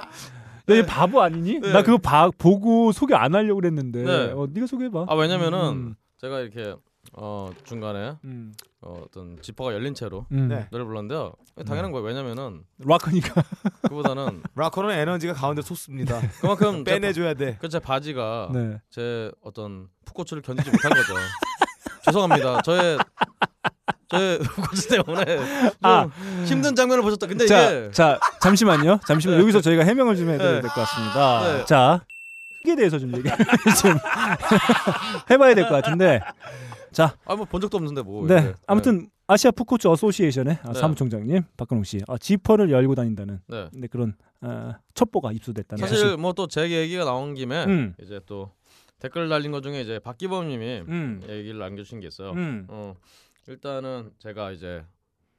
[0.67, 1.61] 너얘 바보 아니니?
[1.61, 1.73] 네.
[1.73, 4.03] 나 그거 봐, 보고 소개 안 하려고 그랬는데.
[4.03, 4.33] 네.
[4.33, 5.07] 어, 네가 소개해 봐.
[5.09, 6.75] 아 왜냐면은 음, 제가 이렇게
[7.13, 8.53] 어 중간에 음,
[8.83, 10.49] 어, 어떤 지퍼가 열린 채로 음.
[10.49, 10.67] 네.
[10.71, 11.33] 노래 불렀는데요.
[11.67, 12.07] 당연한 거예요.
[12.07, 13.43] 왜냐면은 락커니까.
[13.89, 16.21] 그보다는 락커는 에너지가 가운데 솟습니다.
[16.41, 17.57] 그만큼 제, 빼내줘야 돼.
[17.61, 18.81] 그 제 바지가 네.
[18.91, 21.15] 제 어떤 풋고추를 견디지 못한 거죠.
[22.05, 22.63] 죄송합니다.
[22.63, 22.99] 저의
[24.09, 25.47] 저의 풋고추 때문에 좀
[25.83, 26.09] 아.
[26.45, 27.27] 힘든 장면을 보셨다.
[27.27, 29.01] 근데 자, 이게 자, 잠시만요.
[29.07, 29.43] 잠시만 네.
[29.43, 30.61] 여기서 저희가 해명을 좀 해드려야 네.
[30.61, 31.43] 될것 같습니다.
[31.43, 31.65] 네.
[31.65, 32.05] 자,
[32.65, 33.29] 이게 대해서 좀 얘기
[33.81, 33.97] 좀
[35.31, 36.21] 해봐야 될 것 같은데.
[37.05, 38.27] 아 뭐 본 적도 없는데 뭐.
[38.27, 38.35] 네.
[38.35, 38.55] 이렇게.
[38.67, 40.79] 아무튼 아시아 푸코츠 어소시에이션의 아, 네.
[40.81, 43.69] 사무총장님 박근홍 씨, 아, 지퍼를 열고 다닌다는 네.
[43.73, 47.95] 네, 그런 어, 첩보가 입수됐다는 사실 뭐 또 제 얘기가 나온 김에 음.
[48.01, 48.53] 이제 또
[49.01, 51.21] 댓글 달린 것 중에 이제 박기범님이 음.
[51.29, 52.31] 얘기를 남겨주신 게 있어요.
[52.33, 52.67] 음.
[52.69, 52.95] 어
[53.49, 54.85] 일단은 제가 이제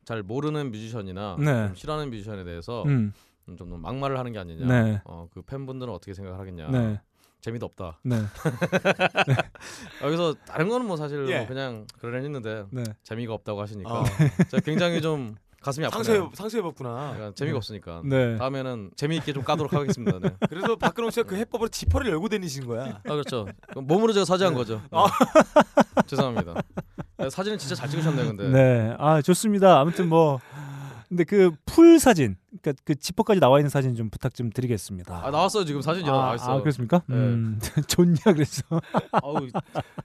[0.05, 1.68] 잘 모르는 뮤지션이나 네.
[1.68, 3.12] 좀 싫어하는 뮤지션에 대해서 음.
[3.58, 4.66] 좀 막말을 하는 게 아니냐.
[4.66, 5.01] 네.
[5.05, 6.68] 어, 그 팬분들은 어떻게 생각을 하겠냐.
[6.70, 6.99] 네.
[7.41, 7.99] 재미도 없다.
[8.03, 8.17] 네.
[10.03, 11.39] 여기서 다른 거는 뭐 사실 예.
[11.39, 12.83] 뭐 그냥 그러려 했는데 네.
[13.03, 14.03] 재미가 없다고 하시니까 어.
[14.49, 16.03] 제가 굉장히 좀 가슴이 아프네요.
[16.03, 17.13] 상처 상처 입었구나.
[17.15, 18.01] 약간 재미가 없으니까.
[18.05, 18.38] 네.
[18.38, 20.19] 다음에는 재미있게 좀 까도록 하겠습니다.
[20.19, 20.29] 네.
[20.49, 23.01] 그래서 박근홍 씨가 그 해법으로 지퍼를 열고 다니신 거야.
[23.03, 23.47] 아 그렇죠.
[23.75, 24.81] 몸으로 제가 사죄한 거죠.
[24.91, 24.99] 네.
[26.05, 26.61] 죄송합니다.
[27.17, 28.49] 네, 사진은 진짜 잘 찍으셨네요, 근데.
[28.49, 28.95] 네.
[28.99, 29.79] 아, 좋습니다.
[29.79, 30.39] 아무튼 뭐
[31.10, 35.26] 근데 그 풀 사진, 그러니까 그 지퍼까지 나와 있는 사진 좀 부탁 좀 드리겠습니다.
[35.26, 36.58] 아 나왔어요 지금 사진이 나와 있어.
[36.58, 37.01] 아, 그렇습니까?
[37.08, 37.16] 네.
[37.16, 38.64] 음, 좋냐 그래서.
[39.12, 39.47] 아우,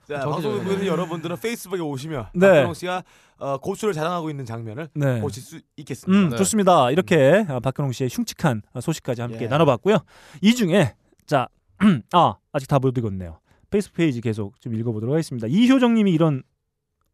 [0.07, 2.47] 자, 방송 좀- 보는 여러분들은 페이스북에 오시면 네.
[2.47, 3.03] 박근홍 씨가
[3.39, 5.19] 어, 고추를 자랑하고 있는 장면을 네.
[5.19, 6.17] 보실 수 있겠습니다.
[6.25, 6.37] 음, 네.
[6.37, 6.91] 좋습니다.
[6.91, 9.47] 이렇게 아, 박근홍 씨의 흉측한 아, 소식까지 함께 예.
[9.47, 9.97] 나눠봤고요.
[10.41, 10.93] 이 중에
[11.25, 11.47] 자,
[12.13, 13.39] 아 아직 다 못 읽었네요.
[13.71, 15.47] 페이스북 페이지 계속 좀 읽어보도록 하겠습니다.
[15.47, 16.43] 이효정님이 이런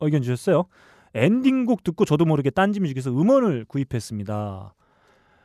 [0.02, 0.66] 의견 주셨어요.
[1.14, 4.74] 엔딩곡 듣고 저도 모르게 딴지 뮤직에서 음원을 구입했습니다.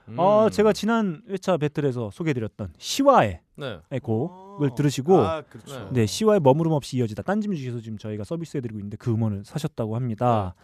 [0.09, 0.19] 음.
[0.19, 3.79] 어, 제가 지난 회차 배틀에서 소개해드렸던 시와의 네.
[4.03, 5.89] 곡을 들으시고 아, 그렇죠.
[5.93, 10.55] 네, 시와의 머무름 없이 이어지다 딴지 뮤직에서 지금 저희가 서비스해드리고 있는데 그 음원을 사셨다고 합니다.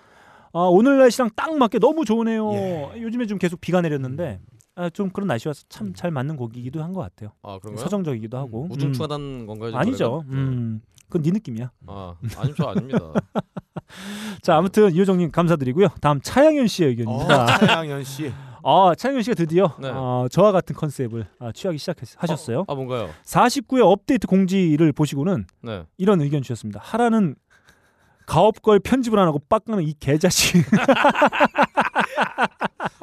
[0.53, 2.53] 아, 오늘 날씨랑 딱 맞게 너무 좋으네요.
[2.53, 2.93] 예.
[3.01, 4.41] 요즘에 좀 계속 비가 내렸는데
[4.75, 7.31] 아, 좀 그런 날씨와서 참 잘 맞는 곡이기도 한 것 같아요.
[7.43, 7.83] 아 그런가요?
[7.85, 8.65] 서정적이기도 하고.
[8.65, 8.71] 음.
[8.73, 9.71] 우중충하다는 건가요?
[9.71, 10.25] 지금 아니죠.
[10.27, 10.43] 노래가?
[10.43, 11.71] 음, 그건 네 느낌이야.
[11.87, 12.99] 아 아니 저 아닙니다.
[14.43, 15.89] 자, 아무튼 이효정님 감사드리고요.
[16.01, 17.43] 다음 차양현 씨의 의견입니다.
[17.43, 18.33] 어, 차양현 씨.
[18.63, 19.89] 아, 차양현 씨가 드디어 네.
[19.91, 22.65] 어, 저와 같은 컨셉을 아, 취하기 시작하셨어요.
[22.69, 23.11] 아 뭔가요?
[23.25, 25.85] 49회 업데이트 공지를 보시고는 네.
[25.99, 26.81] 이런 의견 주셨습니다.
[26.83, 27.35] 하라는
[28.27, 30.65] 가업걸 편집을 안 하고 빡가는 이 개자식.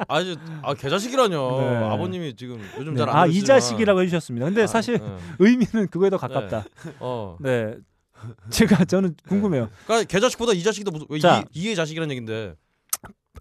[0.08, 1.60] 아주 아 개자식이라뇨.
[1.60, 1.76] 네.
[1.76, 3.00] 아버님이 지금 요즘 네.
[3.00, 4.46] 잘안 아, 이 자식이라고 해주셨습니다.
[4.46, 5.16] 근데 아, 사실 네.
[5.38, 6.64] 의미는 그거에 더 가깝다.
[7.00, 7.36] 어.
[7.40, 7.74] 네.
[8.50, 9.68] 제가 저는 궁금해요.
[9.86, 11.44] 그러니까 개자식보다 이 자식이 더 자.
[11.52, 12.54] 이, 이의 자식이라는 얘긴데.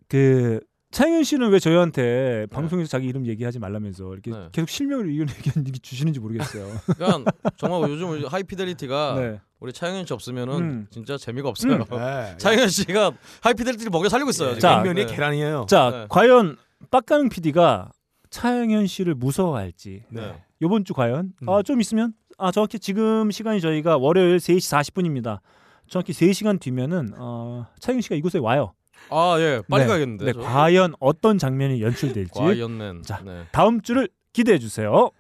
[0.08, 0.60] 그
[0.92, 4.50] 차영현 씨는 왜 저희한테 방송에서 자기 이름 얘기하지 말라면서 이렇게 네.
[4.54, 5.52] 계속 실명을 이렇게
[5.82, 6.66] 주시는지 모르겠어요.
[6.96, 9.42] 그러니까 정말 요즘 하이피델리티가 네.
[9.60, 10.88] 우리 차영현 씨 없으면은 음.
[10.90, 11.84] 진짜 재미가 없어요.
[11.92, 12.36] 네.
[12.38, 13.12] 차영현 씨가
[13.42, 14.50] 하이피델리티를 먹여 살리고 있어요.
[14.52, 14.60] 지금.
[14.62, 15.14] 자, 냉면이 네.
[15.14, 15.66] 계란이에요.
[15.68, 16.06] 자, 네.
[16.10, 16.58] 과연
[16.90, 17.92] 빡가능 PD가
[18.30, 20.42] 차영현 씨를 무서워할지 네.
[20.62, 21.50] 요번 주 과연 음.
[21.50, 25.40] 아, 좀 있으면 아 정확히 지금 시간이 저희가 월요일 3시 40분입니다.
[25.88, 28.74] 정확히 3시간 뒤면은 어, 차영현 씨가 이곳에 와요.
[29.10, 29.88] 아 예, 빨리 네.
[29.88, 30.26] 가야겠는데.
[30.26, 30.40] 네, 저.
[30.42, 33.04] 과연 어떤 장면이 연출될지 과연맨.
[33.04, 33.22] 자.
[33.26, 33.46] 네.
[33.52, 35.12] 다음 주를 기대해 주세요.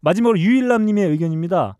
[0.00, 1.76] 마지막으로 유일남님의 의견입니다.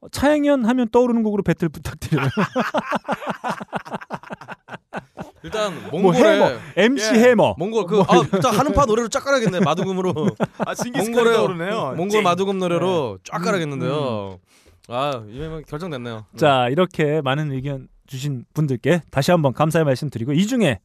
[0.00, 2.28] 어, 차영현 하면 떠오르는 곡으로 배틀 부탁드려요.
[5.42, 7.18] 일단 뭐 몽골에 해머, MC 예.
[7.20, 7.54] 해머.
[7.58, 9.60] 몽골 그 뭐 아, 일단 한우파 노래로 쫙 깔아야겠네.
[9.60, 10.12] 마두금으로.
[10.58, 11.94] 아, 몽골에 떠오르네요.
[11.96, 13.30] 몽골 마두금 노래로 네.
[13.32, 14.38] 쫙 깔아야겠는데요.
[14.88, 16.26] 아, 이면 결정됐네요.
[16.30, 20.80] 음, 자 이렇게 많은 의견 주신 분들께 다시 한번 감사의 말씀 드리고 이 중에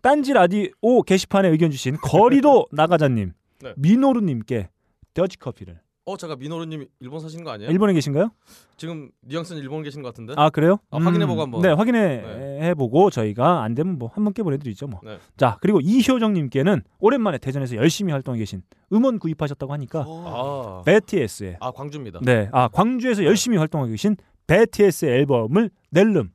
[0.00, 3.72] 딴지 라디오 게시판에 의견 주신 거리로 나가자님, 네.
[3.76, 4.68] 미노루님께
[5.14, 7.70] 더치 커피를 어, 잠깐 미노루 님 일본 사시는 거 아니에요?
[7.70, 8.30] 일본에 계신가요?
[8.76, 10.34] 지금 뉘앙스는 일본 계신 것 같은데.
[10.36, 10.78] 아 그래요?
[10.90, 11.62] 아, 확인해보고 한번.
[11.62, 12.58] 네 확인해 네.
[12.62, 15.00] 해보고 저희가 안 되면 뭐 한 번께 보내드리죠 뭐.
[15.04, 15.18] 네.
[15.36, 20.82] 자 그리고 이효정님께는 오랜만에 대전에서 열심히 활동해 계신 음원 구입하셨다고 하니까 아.
[20.84, 22.18] BTS의 아, 광주입니다.
[22.24, 24.16] 네, 아 광주에서 열심히 활동하고 계신
[24.48, 26.32] BTS의 앨범을 낼름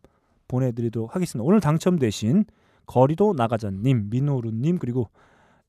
[0.48, 1.46] 보내드리도록 하겠습니다.
[1.46, 2.46] 오늘 당첨되신
[2.86, 5.10] 거리도 나가자님, 민호루님 그리고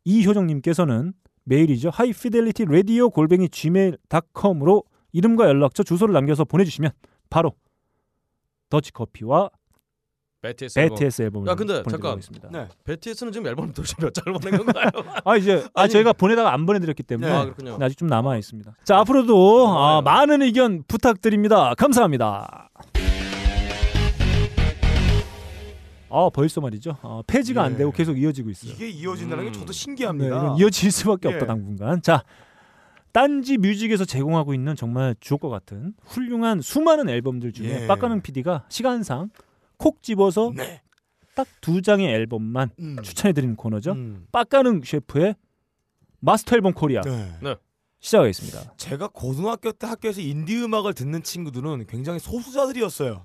[0.04, 1.14] 이효정님께서는
[1.52, 6.90] 메일이죠 하이피델리티 라디오 골뱅이 gmail.com으로 이름과 연락처 주소를 남겨서 보내주시면
[7.30, 7.52] 바로
[8.68, 9.50] 더치커피와
[10.42, 10.94] BTS 앨범.
[10.96, 12.20] BTS 앨범을 야, 근데 잠깐.
[12.52, 12.68] 네.
[12.84, 14.88] BTS는 지금 앨범 도대체 몇 장을 보낸 건가요?
[15.24, 17.44] 아 이제 아 아니- 저희가 보내다가 안 보내드렸기 때문에 아.
[17.44, 18.72] 네, 아 직 좀 남아 있습니다.
[18.84, 20.02] 자 앞으로도 아, 고마워요.
[20.02, 21.74] 많은 의견 부탁드립니다.
[21.76, 22.68] 감사합니다.
[26.10, 26.96] 아 벌써 말이죠.
[27.02, 27.76] 어, 폐지가 안 예.
[27.78, 28.72] 되고 계속 이어지고 있어요.
[28.72, 29.52] 이게 이어진다는 음.
[29.52, 30.36] 게 저도 네, 신기합니다.
[30.36, 31.34] 이건 이어질 수밖에 예.
[31.34, 32.02] 없다 당분간.
[32.02, 32.24] 자
[33.12, 37.86] 딴지 뮤직에서 제공하고 있는 정말 주옥과 같은 훌륭한 수많은 앨범들 중에 예.
[37.86, 39.30] 빡가능 PD가 시간상
[39.76, 40.82] 콕 집어서 네.
[41.34, 42.96] 딱 두 장의 앨범만 음.
[43.02, 43.92] 추천해드리는 코너죠.
[43.92, 44.26] 음.
[44.32, 45.36] 빡가능 셰프의
[46.20, 47.54] 마스터 앨범 코리아 네.
[48.00, 48.74] 시작하겠습니다.
[48.76, 53.24] 제가 고등학교 때 학교에서 인디 음악을 듣는 친구들은 굉장히 소수자들이었어요.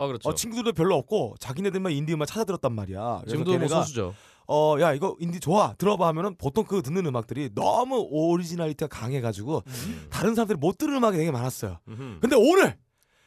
[0.00, 0.28] 아, 그렇죠.
[0.28, 3.18] 어, 친구들도 별로 없고 자기네들만 인디 음악 찾아 들었단 말이야.
[3.20, 4.14] 그래서 지금도 뭐 걔네가 소수죠.
[4.48, 9.62] 어, 야 이거 인디 좋아 들어봐 하면은 보통 그 듣는 음악들이 너무 originality가 강해가지고
[10.10, 11.78] 다른 사람들이 못 들은 음악이 되게 많았어요.
[11.86, 12.18] 음흠.
[12.20, 12.76] 근데 오늘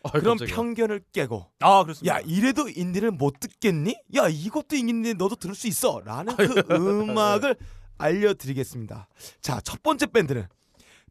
[0.05, 0.53] 아, 그런 깜짝이야.
[0.55, 2.15] 편견을 깨고 아 그렇습니다.
[2.15, 3.95] 야 이래도 인디를 못 듣겠니?
[4.17, 7.55] 야 이것도 인디인데 너도 들을 수 있어 라는 그 음악을
[7.97, 9.07] 알려드리겠습니다.
[9.41, 10.47] 자 첫 번째 밴드는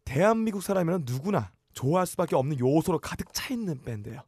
[0.04, 4.20] 대한민국 사람이면 누구나 좋아할 수밖에 없는 요소로 가득 차 있는 밴드예요.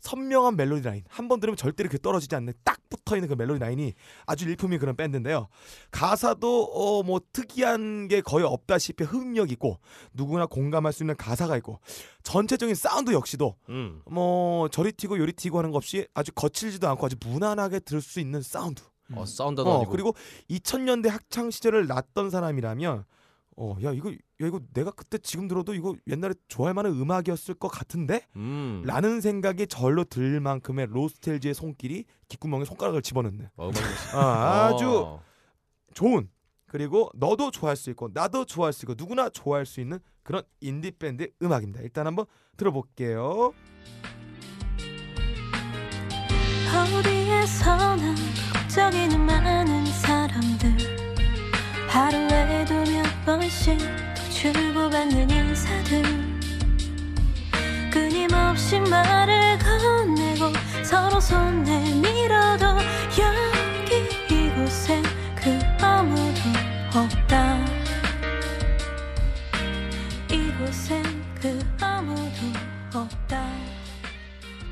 [0.00, 3.58] 선명한 멜로디 라인 한 번 들으면 절대로 그 떨어지지 않는 딱 붙어 있는 그 멜로디
[3.58, 3.94] 라인이
[4.26, 5.48] 아주 일품인 그런 밴드인데요.
[5.90, 9.78] 가사도 어 뭐 특이한 게 거의 없다시피 흡입력 있고
[10.12, 11.80] 누구나 공감할 수 있는 가사가 있고
[12.22, 14.02] 전체적인 사운드 역시도 음.
[14.10, 18.20] 뭐 저리 튀고 요리 튀고 하는 것 없이 아주 거칠지도 않고 아주 무난하게 들을 수
[18.20, 18.82] 있는 사운드.
[19.14, 19.88] 어, 사운드도 어.
[19.88, 20.14] 그리고
[20.48, 23.04] 2000년대 학창 시절을 났던 사람이라면
[23.56, 24.12] 어, 야 이거
[24.42, 28.26] 야 이거 내가 그때 지금 들어도 이거 옛날에 좋아할 만한 음악이었을 것 같은데?
[28.36, 28.82] 음.
[28.84, 35.22] 라는 생각이 절로 들 만큼의 노스탤지어의 손길이 귓구멍에 손가락을 집어넣는 어, 음악이 아, 아주 어.
[35.94, 36.28] 좋은
[36.66, 40.90] 그리고 너도 좋아할 수 있고 나도 좋아할 수 있고 누구나 좋아할 수 있는 그런 인디
[40.90, 41.82] 밴드 음악입니다.
[41.82, 42.26] 일단 한번
[42.56, 43.52] 들어볼게요.
[47.02, 48.14] 어디에서나
[48.52, 50.76] 걱정이는 많은 사람들
[51.88, 54.11] 하루에도 몇 번씩 또
[54.42, 56.02] 주고받는 인사들.
[57.92, 60.52] 끊임없이 말을 건네고
[60.84, 62.66] 서로 손 내밀어도
[63.20, 65.04] 여기 이곳엔
[65.36, 66.40] 그 아무도
[66.88, 67.64] 없다.
[70.28, 71.04] 이곳엔
[71.40, 73.46] 그 아무도 없다.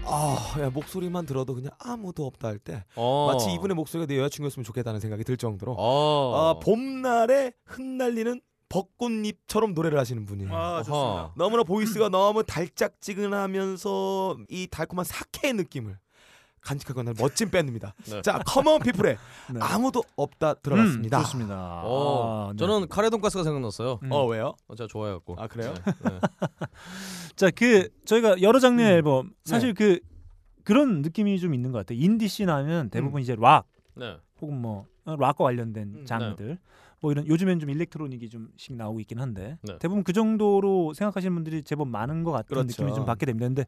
[0.04, 3.30] 아, 야, 목소리만 들어도 그냥 아무도 없다 할때 어.
[3.32, 6.34] 마치 이분의 목소리가 내 여자친구였으면 좋겠다는 생각이 들 정도로 어.
[6.34, 8.40] 아, 봄날에 흩날리는
[8.70, 10.56] 벚꽃잎처럼 노래를 하시는 분이에요.
[10.56, 11.32] 아, 좋습니다.
[11.36, 15.98] 너무나 보이스가 너무 달짝지근하면서 이 달콤한 사케의 느낌을
[16.62, 17.94] 간직하고 있는 멋진 밴드입니다.
[18.08, 18.22] 네.
[18.22, 19.16] 자, 커먼 피플의
[19.54, 19.60] 네.
[19.60, 21.18] 아무도 없다 들어봤습니다.
[21.18, 21.82] 음, 좋습니다.
[21.84, 22.58] 어, 아, 네.
[22.58, 23.98] 저는 카레 돈가스가 생각났어요.
[24.02, 24.12] 음.
[24.12, 24.54] 어 왜요?
[24.68, 25.36] 어, 제가 좋아해갖고.
[25.38, 25.74] 아 그래요?
[25.74, 26.20] 네, 네.
[27.34, 28.94] 자, 그 저희가 여러 장르의 음.
[28.94, 29.98] 앨범 사실 그
[30.62, 31.98] 그런 느낌이 좀 있는 것 같아요.
[31.98, 33.66] 인디 씬 하면 대부분 이제 락
[33.96, 34.16] 네.
[34.40, 36.58] 혹은 뭐 어, 락과 관련된 음, 장르들
[37.00, 39.78] 뭐 이런 요즘엔 좀 electronic이 좀씩 나오고 있긴 한데 네.
[39.78, 42.66] 대부분 그 정도로 생각하시는 분들이 제법 많은 것 같은 그렇죠.
[42.66, 43.46] 느낌이 좀 받게 됩니다.
[43.46, 43.66] 근데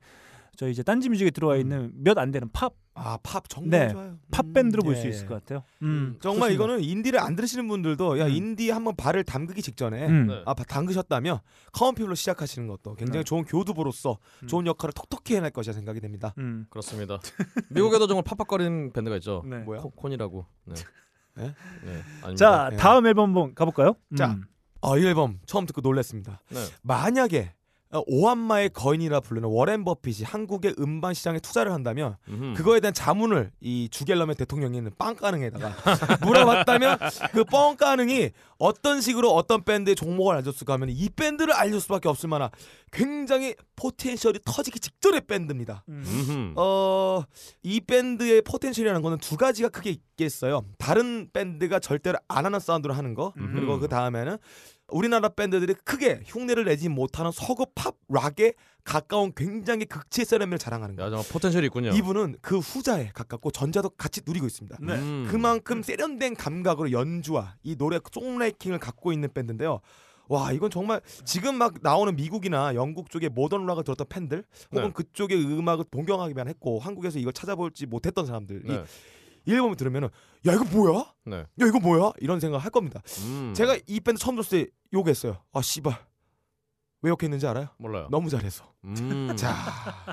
[0.56, 3.88] 저희 이제 딴지 뮤직에 들어와 있는 몇안 되는 팝 아 팝 정말 네.
[3.88, 4.18] 좋아요.
[4.30, 5.10] 팝 음, 밴드로 볼 예, 수 예.
[5.10, 5.62] 있을 것 같아요.
[5.80, 6.52] 음, 음, 정말 좋습니다.
[6.52, 8.30] 이거는 인디를 안 들으시는 분들도 야 음.
[8.30, 10.26] 인디 한번 발을 담그기 직전에 음.
[10.26, 10.42] 네.
[10.44, 11.38] 아 담그셨다면
[11.72, 13.24] 커먼 피플로 시작하시는 것도 굉장히 네.
[13.24, 14.46] 좋은 교두보로서 음.
[14.46, 16.34] 좋은 역할을 톡톡히 해낼 것이라 생각이 됩니다.
[16.36, 16.66] 음.
[16.68, 17.18] 그렇습니다.
[17.70, 19.42] 미국에도 정말 팍팍거리는 밴드가 있죠.
[19.46, 19.58] 네.
[19.60, 19.80] 뭐야?
[19.80, 20.44] 코, 콘이라고.
[21.34, 21.54] 네.
[21.84, 22.34] 네?
[22.36, 22.76] 자, 예.
[22.76, 23.94] 다음 앨범 한번 가볼까요?
[24.16, 24.32] 자.
[24.32, 24.44] 음.
[24.80, 26.40] 어, 이 앨범 처음 듣고 놀랐습니다.
[26.48, 26.58] 네.
[26.82, 27.61] 만약에 어,
[28.06, 32.54] 오마하의 거인이라 부르는 워렌 버핏이 한국의 음반 시장에 투자를 한다면 음흠.
[32.54, 35.74] 그거에 대한 자문을 이 주갤럼의 대통령이 있는 빡가능에다가
[36.24, 36.98] 물어봤다면
[37.32, 42.48] 그 빡가능이 어떤 식으로 어떤 밴드의 종목을 알려줬을까 하면 이 밴드를 알릴 수밖에 없을 만한
[42.92, 45.84] 굉장히 potential이 터지기 직전의 밴드입니다.
[45.88, 46.54] 음흠.
[46.56, 47.24] 어,
[47.62, 50.64] 이 밴드의 potential이라는 거는 두 가지가 크게 있겠어요.
[50.78, 53.32] 다른 밴드가 절대로 안 하는 사운드로 하는 거.
[53.36, 53.54] 음흠.
[53.54, 54.38] 그리고 그 다음에는
[54.92, 61.04] 우리나라 밴드들이 크게 흉내를 내지 못하는 서구 팝 락에 가까운 굉장히 극치의 세련미를 자랑하는 거.
[61.04, 61.90] 야, 정말 potential이 있군요.
[61.90, 64.78] 이분은 그 후자에 가깝고 전자도 같이 누리고 있습니다.
[64.80, 64.94] 네.
[64.94, 65.28] 음.
[65.30, 69.80] 그만큼 세련된 감각으로 연주와 이 노래 songwriting을 갖고 있는 밴드인데요.
[70.28, 74.92] 와 이건 정말 지금 막 나오는 미국이나 영국 쪽의 모던 락을 들었던 팬들 혹은 네.
[74.92, 78.84] 그쪽의 음악을 동경하기만 했고 한국에서 이걸 찾아보지 못했던 사람들이 네.
[79.46, 80.08] 이 앨범을 들으면은
[80.46, 81.04] 야 이거 뭐야?
[81.24, 81.36] 네.
[81.38, 82.12] 야 이거 뭐야?
[82.18, 83.00] 이런 생각을 할 겁니다.
[83.24, 83.52] 음.
[83.54, 85.38] 제가 이 밴드 처음 들었을 때 욕했어요.
[85.52, 85.94] 아 씨발
[87.02, 87.68] 왜 욕했는지 알아요?
[87.78, 88.08] 몰라요.
[88.10, 88.64] 너무 잘해서.
[88.84, 89.34] 음.
[89.36, 89.50] 자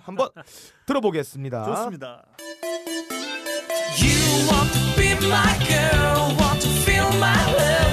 [0.03, 0.29] 한번
[0.85, 1.63] 들어보겠습니다.
[1.65, 2.25] 좋습니다.
[4.01, 7.88] You want to be my girl, want to feel my love.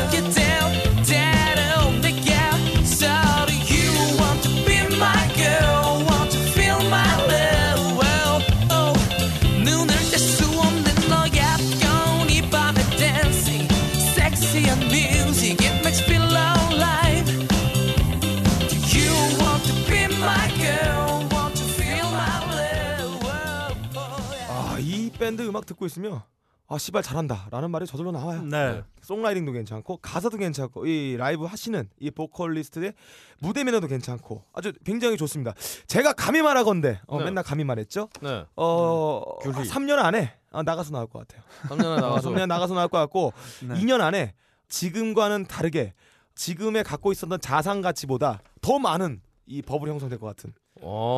[25.27, 26.23] 밴드 음악 듣고 있으면
[26.69, 28.43] 아, 씨발 잘한다라는 말이 저절로 나와요.
[28.43, 28.83] 네.
[29.03, 32.95] 송라이팅도 괜찮고 가사도 괜찮고 이 라이브 하시는 이 보컬리스트의
[33.41, 35.55] 무대 매너도 괜찮고 아주 굉장히 좋습니다.
[35.89, 37.25] 제가 감히 말하건데 어, 네.
[37.25, 38.09] 맨날 감히 말했죠.
[38.21, 38.45] 네.
[38.55, 39.69] 어, 귤리.
[39.69, 41.43] 3년 안에 어, 나가서 나올 것 같아요.
[41.69, 43.75] 3년에 나가서 3년 나가서 나올 것 같고 네.
[43.75, 44.35] 2년 안에
[44.69, 45.93] 지금과는 다르게
[46.37, 50.66] 지금에 갖고 있었던 자산 가치보다 더 많은 이 버블이 형성될 것 같은 어.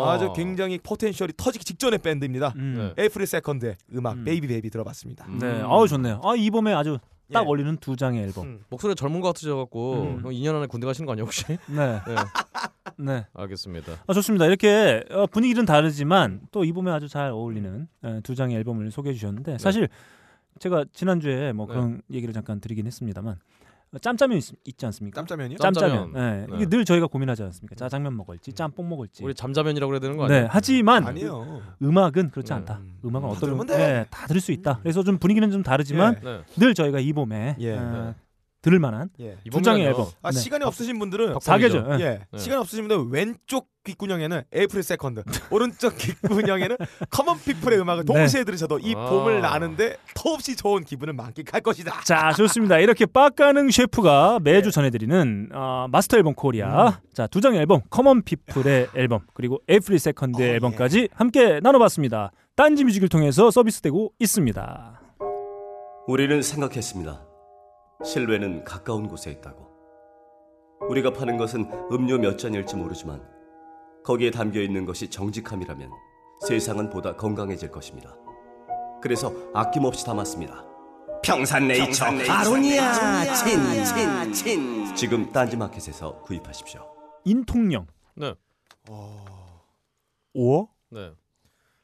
[0.06, 2.52] 아주 굉장히 potential이 터지기 직전의 밴드입니다.
[2.56, 2.92] 음.
[2.96, 4.24] 에이프릴 세컨드의 음악 음.
[4.24, 5.26] Baby Baby 들어봤습니다.
[5.26, 5.38] 음.
[5.38, 5.60] 네.
[5.62, 6.20] 아우 좋네요.
[6.24, 6.98] 아, 이 봄에 아주
[7.32, 7.46] 딱 예.
[7.46, 8.46] 어울리는 두 장의 앨범.
[8.46, 8.60] 음.
[8.70, 10.20] 목소리 젊은 것 같으셔갖고 음.
[10.22, 11.44] 형 2년 안에 군대 가시는 거 아니에요 혹시?
[11.68, 12.00] 네.
[12.06, 12.14] 네.
[12.96, 13.26] 네.
[13.34, 13.92] 알겠습니다.
[14.06, 14.46] 아, 좋습니다.
[14.46, 19.12] 이렇게 어, 분위기는 다르지만 또 이 봄에 아주 잘 어울리는 에, 두 장의 앨범을 소개해
[19.14, 19.88] 주셨는데 사실
[20.58, 21.72] 제가 지난주에 뭐 네.
[21.74, 23.38] 그런 얘기를 잠깐 드리긴 했습니다만 어,
[24.00, 25.20] 짬짜면 있, 있지 않습니까?
[25.22, 25.58] 짬짜면이요?
[25.58, 26.12] 짬짜면.
[26.12, 26.42] 짬짜면.
[26.42, 26.46] 예.
[26.46, 26.56] 네.
[26.56, 27.74] 이게 늘 저희가 고민하지 않습니까?
[27.74, 29.24] 짜장면 먹을지 짬뽕 먹을지.
[29.24, 30.42] 우리 짬짜면이라고 그래야 되는 거 아니에요?
[30.42, 30.48] 네.
[30.50, 31.62] 하지만 아니에요.
[31.82, 32.54] 음악은 그렇지 네.
[32.54, 32.78] 않다.
[32.78, 32.98] 음.
[33.04, 33.76] 음악은 다 어떤 음, 돼.
[33.76, 34.80] 네, 다 들을 수 있다.
[34.82, 36.28] 그래서 좀 분위기는 좀 다르지만 예.
[36.28, 36.40] 네.
[36.56, 37.76] 늘 저희가 이 봄에 예.
[37.76, 38.14] 어,
[38.68, 39.36] 들을 만한 예.
[39.50, 39.86] 두 장의.
[39.86, 40.06] 앨범.
[40.22, 40.38] 아 네.
[40.38, 41.32] 시간이 없으신 분들은.
[41.34, 41.86] 덕분이죠.
[42.00, 42.04] 예.
[42.04, 42.20] 예.
[42.30, 42.38] 네.
[42.38, 46.76] 시간 없으신 분들 왼쪽 귓구녕에는 에이프릴 세컨드, 오른쪽 귓구녕에는
[47.10, 48.12] 커먼 피플의 음악을 네.
[48.12, 49.08] 동시에 들으셔도 이 아.
[49.08, 52.02] 봄을 나는데 더없이 좋은 기분을 만끽할 것이다.
[52.04, 52.78] 자 좋습니다.
[52.78, 58.88] 이렇게 빡가능 셰프가 매주 전해드리는 어, 마스터 앨범 코리아 자 두 장의 앨범 커먼 피플의
[58.94, 62.30] 앨범 그리고 에이프릴 세컨드의 어, 앨범까지 함께 나눠봤습니다.
[62.56, 65.00] 딴지 뮤직을 통해서 서비스되고 있습니다.
[66.08, 67.27] 우리는 생각했습니다.
[68.04, 69.66] 실외는 가까운 곳에 있다고.
[70.88, 73.22] 우리가 파는 것은 음료 몇 잔일지 모르지만
[74.04, 75.90] 거기에 담겨 있는 것이 정직함이라면
[76.46, 78.16] 세상은 보다 건강해질 것입니다.
[79.02, 80.64] 그래서 아낌없이 담았습니다.
[81.22, 86.80] 평산네이처, 아로니아 친 친친 지금 딴지마켓에서 구입하십시오.
[87.24, 88.34] 인통령 네.
[90.32, 91.12] 오어 네.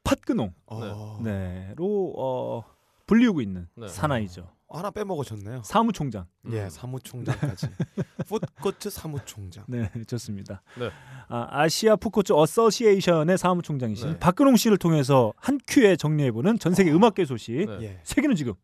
[0.04, 1.18] 팥근홍 어.
[1.22, 2.64] 네로 어,
[3.06, 3.88] 불리우고 있는 네.
[3.88, 4.53] 사나이죠.
[4.68, 5.62] 하나 빼먹으셨네요.
[5.64, 6.26] 사무총장.
[6.50, 7.68] 예, 사무총장까지.
[8.28, 9.64] 풋코트 사무총장.
[9.68, 10.62] 네, 좋습니다.
[10.78, 10.90] 네.
[11.28, 14.18] 아, 아시아 푸코츠 어서시에이션의 사무총장이신 네.
[14.18, 17.52] 박근홍 씨를 통해서 한 큐에 정리해보는 전 세계 음악계 소식.
[17.52, 17.78] 네.
[17.82, 18.00] 예.
[18.04, 18.54] 세계는 지금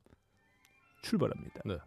[1.02, 1.60] 출발합니다.
[1.64, 1.78] 네.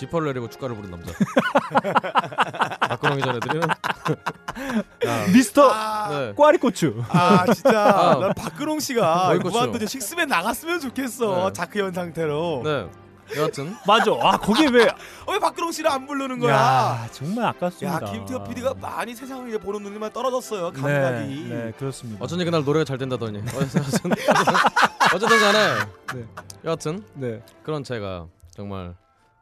[0.00, 1.12] 지퍼를 내리고 축가를 부른 남자.
[2.88, 3.68] 박근홍이 전해드리는
[5.34, 6.32] 미스터 네.
[6.34, 7.02] 꽈리고추.
[7.10, 8.18] 아 진짜 아.
[8.18, 9.34] 난 박근홍 씨가.
[9.42, 11.52] 무한도전 식스맨 나갔으면 좋겠어 네.
[11.52, 12.88] 자크현 상태로 네.
[13.36, 14.10] 여하튼 맞아.
[14.22, 14.86] 아 거기에 왜?
[15.26, 18.00] 어, 왜 박근홍 씨를 안 부르는 거야 야 정말 야, 아깝습니다.
[18.10, 22.24] 김태호 PD가 많이 세상을 이제 보는 눈이만 떨어졌어요 네, 감각이 네, 그렇습니다.
[22.24, 24.10] 어쩐지 그날 노래가 잘 된다더니 어쨌든
[25.14, 25.74] 어쨌든 간에
[26.14, 26.24] 네.
[26.64, 27.40] 여하튼 네.
[27.62, 28.26] 그런 제가
[28.56, 28.94] 정말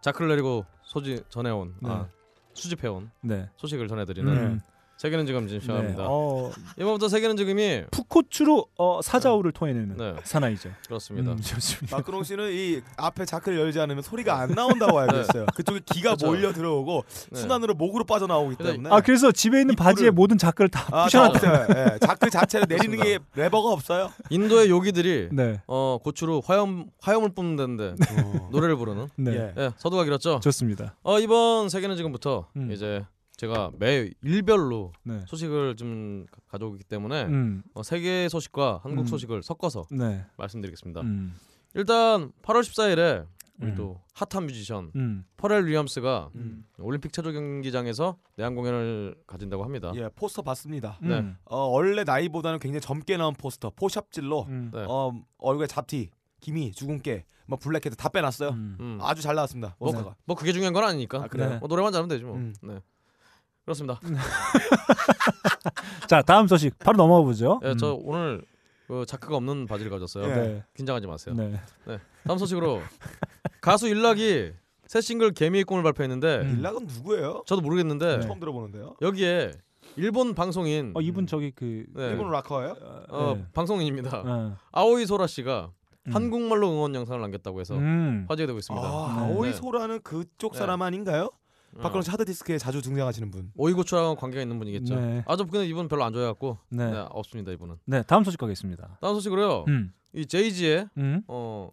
[0.08, 1.90] 자크를 내리고 소지 전해온 네.
[1.90, 2.08] 아,
[2.54, 3.48] 수집해온 네.
[3.56, 4.60] 소식을 전해드리는 음.
[4.98, 6.02] 세계는 지금 지금 시작합니다.
[6.02, 6.06] 네.
[6.10, 10.14] 어, 이번부터 세계는 지금이 푸코츠로 어, 사자우를 토해내는 네.
[10.24, 10.70] 사나이죠.
[10.88, 11.30] 그렇습니다.
[11.32, 11.40] 음.
[11.88, 15.20] 박근홍 씨는 이 앞에 자크를 열지 않으면 소리가 안 나온다고 알고 네.
[15.20, 16.26] 있어요 그쪽에 기가 그렇죠.
[16.26, 17.40] 몰려 들어오고 네.
[17.40, 21.38] 순환으로 목으로 빠져나오기 때문에 아 그래서 집에 있는 입구를- 바지에 모든 자크를 다 아, 부셔놨다.
[21.40, 21.76] 다 없어요.
[21.94, 25.60] 예, 자크 자체를 내리는 게 레버가 없어요 인도의 요기들이 네.
[25.68, 27.94] 어, 고추로 화염 화염을 뿜는다는데
[28.50, 29.30] 노래를 부르는 네.
[29.32, 29.54] 예.
[29.62, 30.40] 예, 서두가 길었죠.
[30.40, 30.96] 좋습니다.
[31.04, 32.72] 어, 이번 세계는 지금부터 음.
[32.72, 33.04] 이제
[33.38, 35.20] 제가 매 일별로 네.
[35.26, 37.62] 소식을 좀 가- 가져오기 때문에 음.
[37.72, 39.06] 어, 세계 소식과 한국 음.
[39.06, 40.26] 소식을 섞어서 네.
[40.36, 41.00] 말씀드리겠습니다.
[41.02, 41.34] 음.
[41.74, 43.26] 일단 8월 14일에
[43.60, 43.74] 우리 음.
[43.76, 45.24] 또 핫한 뮤지션 음.
[45.36, 46.64] 퍼렐 윌리엄스가 음.
[46.78, 49.92] 올림픽 체조 경기장에서 내한 공연을 가진다고 합니다.
[49.94, 51.20] 예, 포스터 봤습니다 네.
[51.20, 51.36] 음.
[51.44, 54.70] 어, 원래 나이보다는 굉장히 젊게 나온 포스터 포샵질로 음.
[54.74, 54.84] 네.
[54.88, 56.10] 어, 얼굴에 잡티
[56.40, 58.54] 기미 주근깨 뭐 블랙헤드 다 빼놨어요.
[59.00, 61.22] 아주 잘 나왔습니다 뭐, 포스터가 뭐 그게 중요한 건 아니니까.
[61.22, 61.50] 아, 그래요?
[61.50, 61.58] 네.
[61.58, 62.34] 뭐 노래만 잘하면 되지 뭐.
[62.36, 62.52] 음.
[62.62, 62.80] 네.
[63.68, 64.00] 그렇습니다.
[66.08, 67.60] 자 다음 소식 바로 넘어가 보죠.
[67.64, 68.00] 예, 저 음.
[68.04, 68.42] 오늘
[68.86, 70.24] 그 자크가 없는 바지를 가졌어요.
[70.24, 70.34] 예.
[70.34, 70.64] 네.
[70.74, 71.34] 긴장하지 마세요.
[71.34, 71.60] 네.
[72.24, 72.80] 다음 소식으로
[73.60, 74.52] 가수 일락이
[74.86, 76.56] 새 싱글 개미의 꿈을 발표했는데 음.
[76.58, 77.42] 일락은 누구예요?
[77.44, 78.22] 저도 모르겠는데 네.
[78.22, 79.52] 처음 들어보는데요 여기에
[79.96, 82.08] 일본 방송인 어 이분 저기 그 네.
[82.08, 82.76] 일본 락커예요?
[83.10, 83.44] 어, 네.
[83.52, 84.22] 방송인입니다.
[84.24, 84.56] 어.
[84.72, 85.72] 아오이 소라 씨가
[86.06, 86.14] 음.
[86.14, 88.24] 한국말로 응원 영상을 남겼다고 해서 음.
[88.30, 88.86] 화제가 되고 있습니다.
[88.86, 89.34] 아, 네.
[89.34, 89.52] 아오이 네.
[89.52, 90.58] 소라는 그쪽 네.
[90.58, 91.28] 사람 아닌가요?
[91.76, 91.80] 어.
[91.80, 94.94] 박근홍 씨 하드디스크에 자주 등장하시는 분 오이고추랑 관계가 있는 분이겠죠.
[94.96, 95.24] 네.
[95.26, 96.90] 아저 근데 이분 별로 안 좋아해갖고 네.
[96.90, 97.76] 네, 없습니다 이분은.
[97.84, 98.98] 네 다음 소식 가겠습니다.
[99.00, 99.64] 다음 소식으로요.
[99.68, 99.92] 음.
[100.14, 101.22] 이 제이지의 음.
[101.28, 101.70] 어,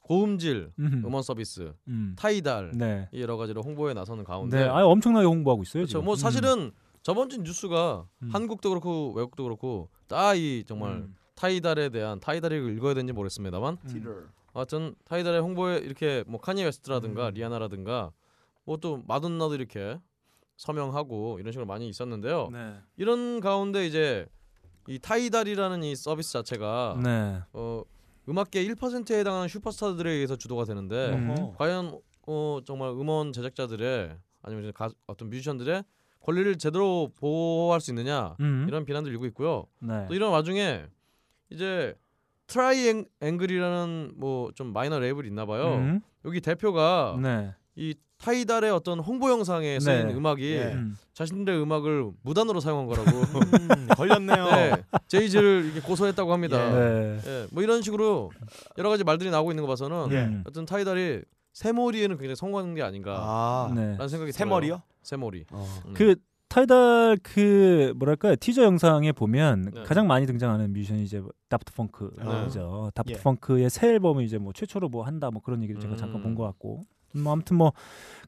[0.00, 1.02] 고음질 음.
[1.04, 2.14] 음원 서비스 음.
[2.18, 3.08] 타이달 네.
[3.12, 4.68] 이 여러 가지로 홍보에 나서는 가운데 네.
[4.68, 5.80] 아 엄청나게 홍보하고 있어요.
[5.82, 5.90] 그렇죠.
[5.90, 6.04] 지금.
[6.04, 6.16] 뭐 음.
[6.16, 6.72] 사실은
[7.02, 8.28] 저번 주 뉴스가 음.
[8.32, 11.14] 한국도 그렇고 외국도 그렇고 다 이 정말 음.
[11.34, 14.28] 타이달에 대한 타이달을 읽어야 되는지 모르겠습니다만 음.
[14.54, 17.34] 하여튼 타이달의 홍보에 이렇게 뭐 카니 웨스트라든가 음.
[17.34, 18.12] 리아나라든가
[18.66, 19.98] 뭐 또 마돈나도 이렇게
[20.56, 22.48] 서명하고 이런 식으로 많이 있었는데요.
[22.52, 22.74] 네.
[22.96, 24.26] 이런 가운데 이제
[24.88, 27.40] 이 타이달이라는 이 서비스 자체가 네.
[27.52, 27.82] 어
[28.28, 31.52] 음악계 1%에 해당하는 슈퍼스타들에 의해서 주도가 되는데 음.
[31.56, 35.84] 과연 어 정말 음원 제작자들의 아니면 가, 어떤 뮤지션들의
[36.20, 38.64] 권리를 제대로 보호할 수 있느냐 음.
[38.68, 39.66] 이런 비난도 일고 있고요.
[39.80, 40.06] 네.
[40.08, 40.86] 또 이런 와중에
[41.50, 41.94] 이제
[42.48, 45.74] 트라이앵글이라는 뭐 좀 마이너 레이블이 있나 봐요.
[45.76, 46.00] 음.
[46.24, 47.54] 여기 대표가 네.
[47.76, 50.14] 이 타이달의 어떤 홍보 영상에 쓰인 네.
[50.14, 50.72] 음악이 예.
[50.72, 50.96] 음.
[51.12, 53.10] 자신들의 음악을 무단으로 사용한 거라고
[53.78, 54.72] 음, 걸렸네요 네,
[55.06, 56.70] 제이지를 이렇게 고소했다고 합니다.
[56.70, 57.20] 네.
[57.26, 58.30] 예, 뭐 이런 식으로
[58.78, 60.24] 여러 가지 말들이 나오고 있는 거 봐서는 예.
[60.24, 60.44] 음.
[60.46, 61.20] 어떤 타이달이
[61.52, 64.08] 세몰이에는 굉장히 성공한 게 아닌가라는 아 네.
[64.08, 64.32] 생각이 들어요.
[64.32, 64.82] 세몰이요?
[65.02, 65.44] 세몰이.
[65.52, 65.66] 어.
[65.86, 65.92] 음.
[65.94, 66.16] 그
[66.48, 69.82] 타이달 그 뭐랄까 요 티저 영상에 보면 네.
[69.82, 72.92] 가장 많이 등장하는 뮤지션이 이제 다프트 펑크죠.
[72.94, 73.22] 다프트 예.
[73.22, 75.96] 펑크의 새 앨범을 이제 뭐 최초로 뭐 한다 뭐 그런 얘기를 제가 음.
[75.98, 76.82] 잠깐 본 것 같고.
[77.12, 77.72] 뭐 아무튼 뭐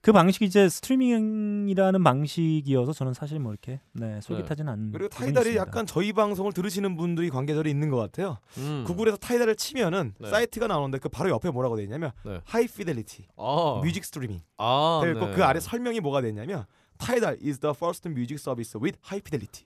[0.01, 5.51] 그 방식이 이제 스트리밍이라는 방식이어서 저는 사실 뭐 이렇게 네 솔깃하지는 않은 그리고 부분이 타이달이
[5.51, 5.61] 있습니다.
[5.61, 8.85] 약간 저희 방송을 들으시는 분들이 관계자들이 있는 것 같아요 음.
[8.87, 10.31] 구글에서 Tidal을 치면은 네.
[10.31, 12.41] 사이트가 나오는데 그 바로 옆에 뭐라고 돼 있냐면 네.
[12.45, 15.35] high fidelity 아, music streaming 아, 그리고 네.
[15.35, 16.65] 그 아래 설명이 뭐가 돼 있냐면
[16.99, 19.65] Tidal is the first music service with high fidelity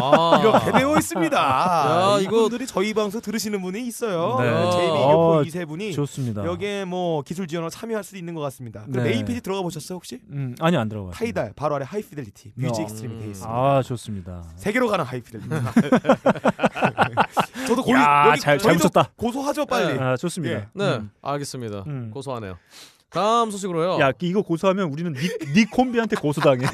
[0.00, 0.38] 아.
[0.40, 1.36] 이렇게 되어 있습니다.
[1.36, 4.36] 야, 이분들이 저희 방송 들으시는 분이 있어요.
[4.40, 4.70] 네.
[4.72, 5.06] 재미 어,
[5.38, 6.44] 교포 이세 분이 좋습니다.
[6.44, 8.84] 여기에 뭐 기술 지원을 참여할 수도 있는 것 같습니다.
[8.88, 9.02] 네.
[9.02, 10.20] 메인 페이지 들어가 보셨어요 혹시?
[10.30, 11.12] 음, 아니 안 들어가요.
[11.12, 12.88] Tidal 바로 아래 high fidelity music 어.
[12.88, 13.30] 스트리밍 돼 음.
[13.30, 13.52] 있습니다.
[13.54, 14.42] 아 좋습니다.
[14.56, 15.48] 세계로 가는 high fidelity.
[17.66, 19.10] 저도 고리, 야, 여기 잘- 붙였다.
[19.16, 19.98] 고소하죠 빨리.
[19.98, 20.54] 아 좋습니다.
[20.54, 20.68] 예.
[20.74, 21.10] 네, 음.
[21.22, 21.84] 알겠습니다.
[21.86, 22.10] 음.
[22.12, 22.58] 고소하네요.
[23.14, 24.00] 다음 소식으로요.
[24.00, 26.66] 야 이거 고소하면 우리는 니, 니 콤비한테 고소당해.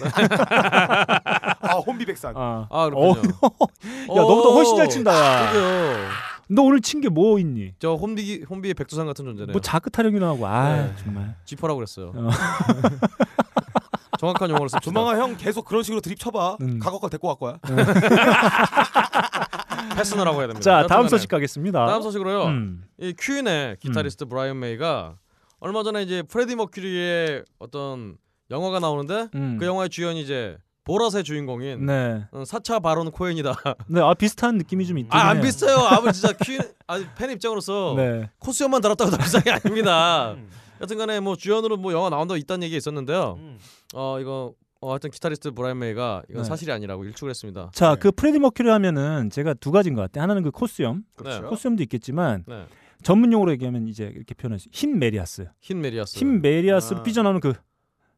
[1.61, 2.35] 아 혼비 백산.
[2.37, 2.67] 아.
[2.71, 3.31] 아 그렇군요.
[3.31, 5.13] 야 너보다 훨씬 잘 친다.
[5.13, 5.53] 야.
[5.53, 6.09] 그러게요.
[6.53, 7.75] 너 오늘 친 게 뭐 있니?
[7.79, 9.53] 저 혼비 혼비의 백두산 같은 존재네요.
[9.53, 10.93] 뭐 자크 타령이나 하고 아 네.
[11.05, 11.35] 정말.
[11.45, 12.13] 지퍼라고 그랬어요.
[12.17, 12.31] 어.
[14.19, 14.81] 정확한 용어를 씁시다.
[14.81, 16.59] 조만간 형 계속 그런 식으로 드립 쳐봐.
[16.61, 16.79] 음.
[16.79, 17.59] 각오가 데리고 갈 거야.
[19.97, 20.61] 패스너라고 해야 됩니다.
[20.61, 21.87] 자 다음 소식 가겠습니다.
[21.87, 22.45] 다음 소식으로요.
[22.47, 22.85] 음.
[22.99, 25.15] 이 퀸의 기타리스트 브라이언 메이가
[25.61, 28.17] 얼마 전에 이제 프레디 머큐리의 어떤
[28.51, 29.57] 영화가 나오는데 음.
[29.59, 32.25] 그 영화의 주연이 이제 보라색 주인공인 네.
[32.33, 33.55] 어, 사차 바론 코엔이다.
[33.89, 35.43] 네, 아 비슷한 느낌이 좀 있긴 아안 해요.
[35.45, 35.77] 비슷해요.
[35.77, 38.31] 아버 진짜 퀸, 아 팬 입장으로서 네.
[38.39, 40.35] 코스염만 달았다고 달성이 아닙니다.
[40.81, 43.37] 여튼간에 뭐 주연으로 뭐 영화 나온다고 있다는 얘기 있었는데요.
[43.39, 43.59] 음.
[43.95, 46.49] 어 이거 어, 하여튼 기타리스트 브라이언 메이가 이건 네.
[46.49, 47.71] 사실이 아니라고 일축을 했습니다.
[47.75, 50.23] 자, 그 프레디 머큐리 하면은 제가 두 가지인 것 같아요.
[50.23, 51.47] 하나는 그 콧수염, 그렇죠.
[51.51, 52.65] 콧수염도 있겠지만 네.
[53.03, 56.19] 전문 용어로 얘기하면 이제 이렇게 표현할 수 흰 메리아스, 흰 메리아스.
[56.19, 57.03] 흰 메리아스로 아.
[57.03, 57.55] 삐져나오는 그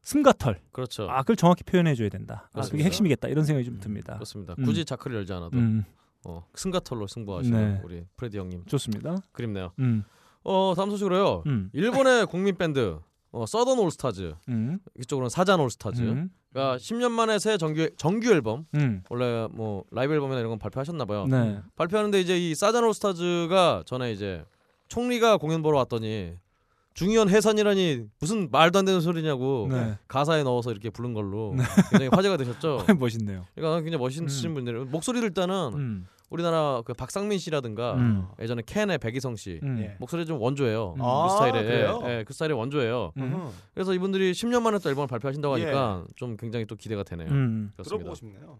[0.01, 0.59] 슴가털.
[0.71, 1.09] 그렇죠.
[1.09, 2.33] 아, 그걸 정확히 표현해 줘야 된다.
[2.47, 2.85] 아, 그게 그렇습니다.
[2.85, 3.27] 핵심이겠다.
[3.29, 4.15] 이런 생각이 좀 듭니다.
[4.15, 4.55] 그렇습니다.
[4.59, 4.65] 음.
[4.65, 5.85] 굳이 자크를 열지 않아도 음,
[6.25, 7.81] 어, 슴가털로 승부하시는 네.
[7.83, 9.15] 우리 프레디 형님 좋습니다.
[9.31, 9.71] 그립네요.
[9.79, 10.03] 음,
[10.43, 11.43] 어 다음 소식으로요.
[11.47, 12.99] 음, 일본의 국민 밴드
[13.31, 16.01] 어, 서던 올스타즈 음, 이쪽으로는 사잔 올스타즈.
[16.01, 19.01] 음, 가 10년 만에 새 정규 정규 앨범 음.
[19.09, 21.25] 원래 뭐 라이브 앨범이나 이런 건 발표하셨나 봐요.
[21.27, 21.59] 네.
[21.77, 24.43] 발표하는데 이제 이 사잔 올스타즈가 전에 이제
[24.93, 26.35] 총리가 공연 보러 왔더니
[26.93, 29.97] 중의원 해산이라니 무슨 말도 안 되는 소리냐고 네.
[30.07, 31.55] 가사에 넣어서 이렇게 부른 걸로
[31.89, 32.85] 굉장히 화제가 되셨죠.
[32.99, 33.43] 멋있네요.
[33.55, 39.35] 그러니까 굉장히 멋있으신 분들 목소리를 일단은 음, 우리나라 그 박상민 씨라든가 음, 예전에 캔의 배기성
[39.35, 39.79] 씨 음.
[39.79, 39.95] 예.
[39.99, 40.93] 목소리 좀 원조예요.
[40.97, 41.01] 음.
[41.01, 41.65] 아, 그 스타일의?
[41.65, 43.13] 예, 예, 그 스타일의 원조예요.
[43.17, 45.63] 음, 그래서 이분들이 10년 만에 또 앨범을 발표하신다고 예.
[45.63, 47.29] 하니까 좀 굉장히 또 기대가 되네요.
[47.29, 47.71] 음.
[47.73, 47.97] 그렇습니다.
[47.97, 48.59] 들어보고 싶네요.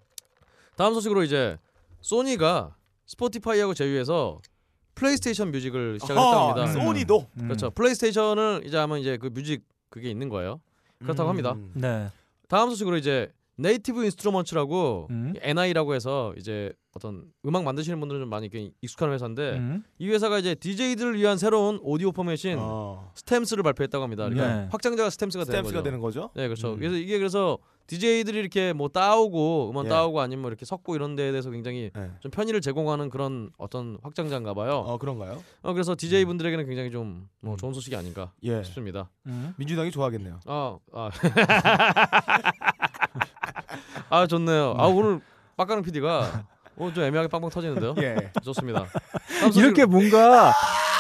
[0.78, 1.60] 다음 소식으로 이제
[2.02, 2.76] 소니가
[3.06, 4.40] 스포티파이하고 제휴해서
[4.96, 6.80] 플레이스테이션 뮤직을 아하, 했답니다.
[6.80, 6.86] 음.
[6.86, 7.44] 소니도 음.
[7.46, 7.72] 그렇죠.
[7.72, 10.62] 플레이스테이션을 이제 하면 이제 그 music 그게 있는 거예요.
[11.00, 11.54] 그렇다고 합니다.
[11.54, 11.72] 음.
[11.76, 12.10] 네.
[12.48, 15.34] 다음 소식으로 이제 네이티브 인스트루먼츠라고 음.
[15.39, 18.49] NI라고 해서 이제 어떤 음악 만드시는 분들은 좀 많이
[18.82, 19.84] 익숙한 회사인데 음.
[19.97, 23.12] 이 회사가 이제 DJ들을 위한 새로운 오디오 포맷인 어.
[23.16, 24.30] Stems를 발표했다고 합니다.
[24.30, 24.68] 그러니까 네.
[24.72, 25.84] 확장자가 Stems가 되는 Stems가 거죠.
[25.84, 26.30] 되는 거죠.
[26.36, 26.74] 네, 그렇죠.
[26.74, 26.80] 음.
[26.80, 29.89] 그래서 이게 그래서 DJ들이 이렇게 뭐 따오고 음원 예.
[29.89, 32.12] 따오고 아니면 뭐 이렇게 섞고 이런 데에 대해서 굉장히 네.
[32.22, 34.84] 좀 편의를 제공하는 그런 어떤 확장자인가 봐요.
[34.86, 35.43] 어 그런가요?
[35.64, 37.58] 어, 그래서 DJ 분들에게는 굉장히 좀뭐 음.
[37.58, 38.64] 좋은 소식이 아닌가 예.
[38.64, 39.10] 싶습니다.
[39.26, 39.54] 음.
[39.58, 40.39] 민주당이 좋아하겠네요.
[40.45, 41.10] 아, 아,
[44.10, 44.76] 아 좋네요.
[44.78, 45.22] 아 오늘
[45.58, 46.46] 빡가는 PD가
[46.76, 47.96] 오늘 좀 애매하게 빵빵 터지는데요.
[48.02, 48.32] 예.
[48.44, 48.86] 좋습니다.
[49.56, 50.52] 이렇게 뭔가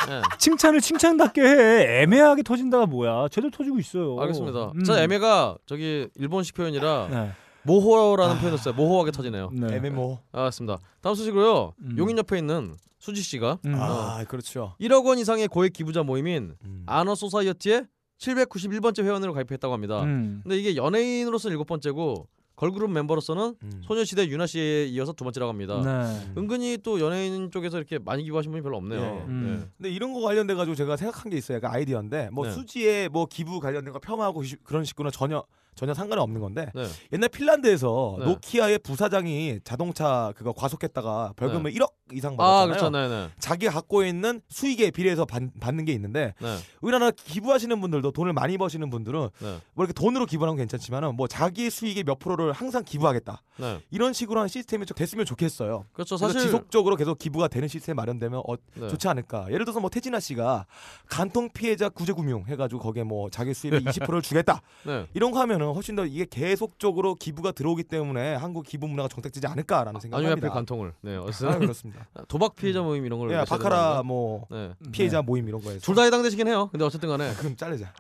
[0.07, 0.21] 네.
[0.37, 2.01] 칭찬을 칭찬답게 해.
[2.03, 3.27] 애매하게 터진다가 뭐야?
[3.29, 4.19] 제대로 터지고 있어요.
[4.19, 4.71] 알겠습니다.
[4.75, 4.83] 음.
[4.83, 7.31] 저 애매가 저기 일본식 표현이라 네.
[7.63, 8.73] 모호라는 표현을 써요.
[8.75, 9.49] 모호하게 터지네요.
[9.53, 9.75] 네.
[9.75, 10.19] 애매모호.
[10.31, 10.79] 알겠습니다.
[11.01, 11.73] 다음 소식으로요.
[11.79, 11.95] 음.
[11.97, 13.75] 용인 옆에 있는 수지 씨가 음.
[13.77, 14.75] 아 그렇죠.
[14.79, 16.83] 1억 원 이상의 고액 기부자 모임인 음.
[16.85, 17.83] 아너 소사이어티에
[18.19, 20.03] 791번째 회원으로 가입했다고 합니다.
[20.03, 20.41] 음.
[20.43, 23.81] 근데 이게 연예인으로서 일곱 번째고 걸그룹 멤버로서는 음.
[23.85, 25.81] 소녀시대 윤아 씨에 이어서 두 번째라고 합니다.
[25.83, 26.33] 네.
[26.37, 28.99] 은근히 또 연예인 쪽에서 이렇게 많이 기부하신 분이 별로 없네요.
[29.01, 29.05] 예.
[29.27, 29.71] 음.
[29.77, 31.57] 근데 이런 거 관련돼 가지고 제가 생각한 게 있어요.
[31.57, 32.51] 약간 아이디어인데 뭐 네.
[32.51, 35.43] 수지에 뭐 기부 관련된 거 폄하하고 시- 그런 식구는 전혀
[35.75, 36.85] 전혀 상관이 없는 건데 네.
[37.11, 38.25] 옛날 핀란드에서 네.
[38.25, 42.67] 노키아의 부사장이 자동차 그거 과속했다가 벌금을 1억 이상 아 받았잖아요.
[42.67, 43.29] 그렇죠, 네네.
[43.39, 46.57] 자기가 갖고 있는 수익에 비례해서 받, 받는 게 있는데 네.
[46.81, 49.57] 우리나라 기부하시는 분들도 돈을 많이 버시는 분들은 네.
[49.73, 53.79] 뭐 이렇게 돈으로 기부하는 건 괜찮지만은 뭐 자기 수익의 몇 프로를 항상 기부하겠다 네.
[53.89, 55.85] 이런 식으로 하는 시스템이 좀 됐으면 좋겠어요.
[55.93, 56.17] 그렇죠.
[56.17, 58.87] 사실 지속적으로 계속 기부가 되는 시스템 마련되면 어, 네.
[58.89, 59.47] 좋지 않을까.
[59.49, 60.65] 예를 들어서 뭐 태진아 씨가
[61.07, 65.07] 간통 피해자 구제금융 해가지고 거기에 뭐 자기 수입의 20%를 주겠다 네.
[65.13, 69.47] 이런 거 하면 은 훨씬 더 이게 계속적으로 기부가 들어오기 때문에 한국 기부 문화가 정착되지
[69.47, 70.31] 않을까라는 아니면 생각합니다.
[70.47, 70.93] 하필 간통을.
[71.01, 71.15] 네.
[71.15, 72.07] 아, 어쨌든 그렇습니다.
[72.27, 74.45] 도박 피해자 모임 이런 걸 예, 외쳐야 바카라 뭐?
[74.51, 74.71] 네.
[74.91, 76.69] 피해자 모임 이런 거에서 둘 다 해당되시긴 해요.
[76.71, 77.91] 근데 어쨌든 간에 그럼 자르자.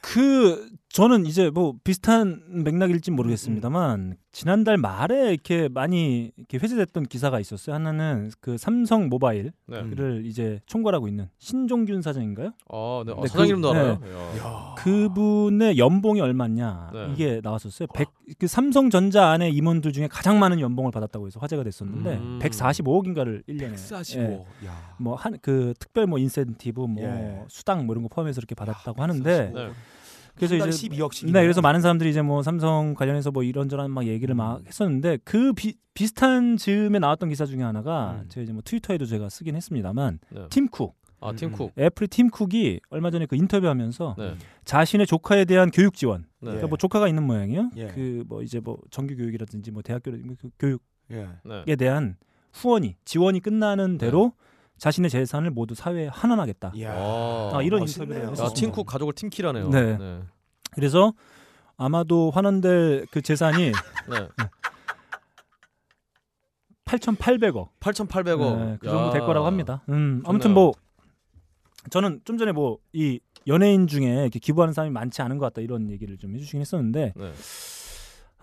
[0.00, 7.74] 그 저는 이제 뭐 비슷한 맥락일지 모르겠습니다만 지난달 말에 이렇게 많이 이렇게 회자됐던 기사가 있었어요.
[7.74, 9.80] 하나는 그 삼성 모바일을 네.
[9.80, 10.22] 음.
[10.24, 12.52] 이제 총괄하고 있는 신종균 사장인가요?
[12.68, 13.12] 어, 네.
[13.14, 13.78] 어, 네, 사장 그- 이름도 네.
[13.80, 14.00] 알아요.
[14.04, 14.38] 야.
[14.38, 14.74] 야.
[14.78, 17.10] 그분의 연봉이 얼마냐 네.
[17.12, 17.88] 이게 나왔었어요.
[17.92, 18.08] 100,
[18.38, 22.38] 그 삼성전자 안에 임원들 중에 가장 많은 연봉을 받았다고 해서 화제가 됐었는데 음.
[22.40, 24.46] 145억인가를 1년에 145.
[24.66, 24.94] 야.
[24.98, 27.42] 뭐한 그 특별 뭐 인센티브 뭐 예.
[27.48, 29.70] 수당 뭐 이런 거 포함해서 이렇게 받았다고 하는데 네.
[30.38, 31.26] 그래서 이제 12억 씩.
[31.26, 35.52] 네, 그래서 많은 사람들이 이제 뭐 삼성 관련해서 뭐 이런저런 막 얘기를 막 했었는데 그
[35.52, 38.28] 비, 비슷한 즈음에 나왔던 기사 중에 하나가 음.
[38.28, 40.46] 제가 이제 뭐 트위터에도 제가 쓰긴 했습니다만 네.
[40.50, 41.72] 팀쿡 아, 팀쿡.
[41.78, 44.34] 애플의 팀쿡이 얼마 전에 그 인터뷰하면서 네.
[44.64, 46.50] 자신의 조카에 대한 교육 지원 네.
[46.50, 47.70] 그러니까 뭐 조카가 있는 모양이에요.
[47.76, 47.88] 예.
[47.88, 50.80] 그뭐 이제 뭐 정규 교육이라든지 뭐 대학교 그 교육에
[51.10, 51.28] 예.
[51.66, 51.76] 네.
[51.76, 52.16] 대한
[52.52, 54.32] 후원이 지원이 끝나는 대로
[54.78, 56.72] 자신의 재산을 모두 사회에 환원하겠다.
[56.82, 56.92] 야.
[56.94, 57.80] 아, 아, 이런.
[57.82, 58.54] 인터뷰를 했었습니다.
[58.54, 59.68] 팀쿡 가족을 팀키라네요.
[59.70, 59.96] 네.
[59.98, 60.22] 네.
[60.72, 61.12] 그래서
[61.76, 63.72] 아마도 환원될 그 재산이
[64.10, 64.28] 네.
[66.84, 68.58] 8,800억 8,800억.
[68.58, 69.82] 네, 그 정도 될 거라고 합니다.
[69.90, 70.22] 음.
[70.24, 70.72] 아무튼 뭐
[71.90, 75.88] 저는 좀 전에 뭐 이 연예인 중에 이렇게 기부하는 사람이 많지 않은 것 같다 이런
[75.90, 77.32] 얘기를 좀 해주시긴 했었는데 네.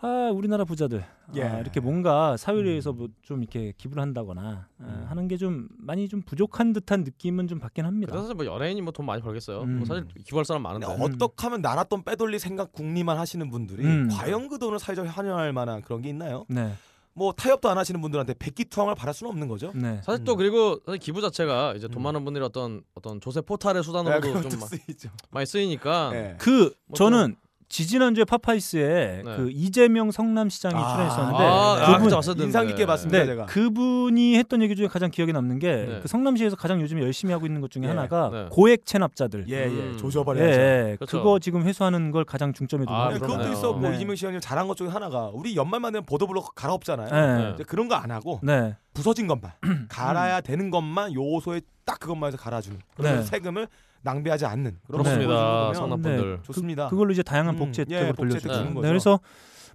[0.06, 1.04] 아 우리나라 부자들
[1.36, 1.44] 예.
[1.44, 5.06] 아, 이렇게 뭔가 사회를 위해서 뭐 좀 이렇게 기부를 한다거나 아, 음.
[5.10, 8.12] 하는 게 좀 많이 좀 부족한 듯한 느낌은 좀 받긴 합니다.
[8.12, 9.62] 그래서 사실 뭐 연예인이 뭐 돈 많이 벌겠어요.
[9.64, 9.78] 음.
[9.78, 10.86] 뭐 사실 기부할 사람 많은데.
[10.88, 14.10] 어떻게 하면 나라 돈 빼돌릴 생각 궁리만 하시는 분들이 음.
[14.12, 16.46] 과연 그 돈을 사회적 환영할 만한 그런 게 있나요?
[16.48, 16.74] 네,
[17.14, 19.72] 뭐 타협도 안 하시는 분들한테 백기투항을 바랄 수는 없는 거죠.
[19.74, 20.02] 네.
[20.04, 20.26] 사실 음.
[20.26, 22.04] 또 그리고 사실 기부 자체가 이제 돈 음.
[22.04, 25.10] 많은 분들이 어떤 어떤 조세 포탈의 네, 수단으로도 그것도 좀 마- 쓰이죠.
[25.32, 26.36] 많이 쓰이니까 네.
[26.40, 27.36] 그 뭐 저는
[27.68, 29.36] 지지난주에 파파이스에 네.
[29.38, 32.44] 그 이재명 성남시장이 아, 출연했었는데 아, 아, 그분 그때 봤었는데.
[32.46, 33.20] 인상 깊게 봤습니다.
[33.20, 33.46] 네, 제가.
[33.48, 36.00] 그분이 했던 얘기 중에 가장 기억에 남는 게 네.
[36.02, 38.48] 그 성남시에서 가장 요즘에 열심히 하고 있는 것 중에 예, 하나가 네.
[38.52, 39.46] 고액 체납자들.
[39.50, 39.66] 예, 예.
[39.66, 39.98] 음.
[39.98, 40.60] 조져버려야죠.
[40.62, 40.96] 예, 예.
[40.98, 41.18] 그렇죠.
[41.18, 43.52] 그거 지금 회수하는 걸 가장 중점에 두고 아, 네, 그것도.
[43.52, 43.96] 있었고 네.
[43.96, 47.10] 이재명 시장님 잘한 것 중에 하나가 우리 연말만 되면 보도블록 갈아엎잖아요.
[47.40, 47.52] 네.
[47.56, 48.76] 이제 그런 거 안 하고 네.
[48.94, 49.52] 부서진 것만
[49.90, 53.22] 갈아야 되는 것만 요소에 딱 그것만 해서 갈아주는 네.
[53.24, 53.68] 세금을
[54.06, 55.34] 낭비하지 않는 그런 그렇습니다.
[55.34, 56.40] 거 보면 성남분들.
[56.44, 56.88] 좋습니다.
[56.88, 58.54] 그 걸로 이제 다양한 음, 복지 예, 혜택을 복지 돌려주고.
[58.54, 58.88] 혜택 주는 네, 거죠.
[58.88, 59.20] 그래서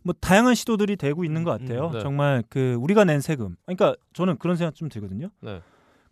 [0.03, 1.89] 뭐 다양한 시도들이 되고 있는 것 같아요.
[1.89, 2.01] 음, 네.
[2.01, 3.57] 정말 그 우리가 낸 세금.
[3.67, 5.29] 그러니까 저는 그런 생각 좀 들거든요.
[5.41, 5.61] 네.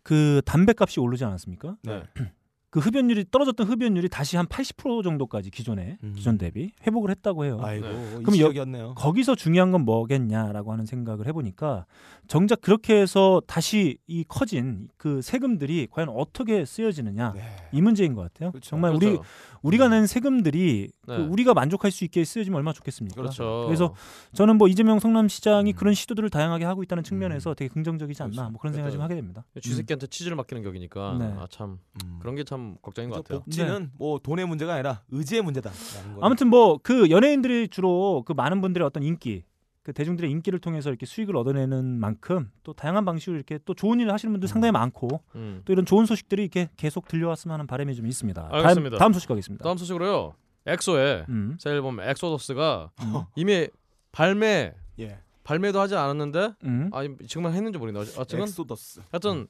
[0.02, 1.76] 그 담배값이 오르지 않았습니까?
[1.82, 2.02] 네.
[2.70, 6.12] 그 흡연율이 떨어졌던 흡연율이 다시 한 80% 정도까지 기존에 음.
[6.14, 7.58] 기존 대비 회복을 했다고 해요.
[7.62, 8.10] 아이고 네.
[8.18, 8.94] 그럼 이시적이었네요.
[8.94, 11.86] 거기서 중요한 건 뭐겠냐라고 하는 생각을 해보니까
[12.26, 17.42] 정작 그렇게 해서 다시 이 커진 그 세금들이 과연 어떻게 쓰여지느냐 네.
[17.72, 18.50] 이 문제인 것 같아요.
[18.50, 18.68] 그렇죠.
[18.68, 19.22] 정말 우리 그렇죠.
[19.62, 21.16] 우리가 낸 세금들이 네.
[21.16, 23.16] 그 우리가 만족할 수 있게 쓰여지면 얼마나 좋겠습니까?
[23.16, 23.64] 그렇죠.
[23.66, 23.94] 그래서
[24.34, 25.74] 저는 뭐 이재명 성남시장이 음.
[25.74, 28.50] 그런 시도들을 다양하게 하고 있다는 측면에서 되게 긍정적이지 않나 그렇죠.
[28.50, 29.44] 뭐 그런 생각을 좀 하게 됩니다.
[29.60, 31.34] 쥐새끼한테 치즈를 맡기는 격이니까 네.
[31.38, 32.18] 아참 음.
[32.20, 33.40] 그런 게참 걱정인 것 같아요.
[33.40, 36.20] 복지는 뭐 돈의 문제가 아니라 의지의 문제다라는 거.
[36.26, 39.44] 아무튼 뭐 그 연예인들이 주로 그 많은 분들의 어떤 인기
[39.82, 44.12] 그 대중들의 인기를 통해서 이렇게 수익을 얻어내는 만큼 또 다양한 방식으로 이렇게 또 좋은 일을
[44.12, 45.62] 하시는 분들 상당히 많고 음.
[45.64, 48.48] 또 이런 좋은 소식들이 이렇게 계속 들려왔으면 하는 바람이 좀 있습니다.
[48.52, 48.90] 알겠습니다.
[48.96, 49.62] 다음, 다음 소식 가겠습니다.
[49.64, 50.34] 다음 소식으로요.
[50.66, 51.56] 엑소의 음.
[51.59, 53.22] 새 앨범 엑소더스가 음.
[53.36, 53.68] 이미
[54.12, 55.18] 발매 예.
[55.44, 56.90] 발매도 하지 않았는데 음.
[56.92, 58.11] 아 지금은 했는지 모르겠네.
[58.18, 59.00] 어쨌든 엑소더스.
[59.11, 59.46] 하여튼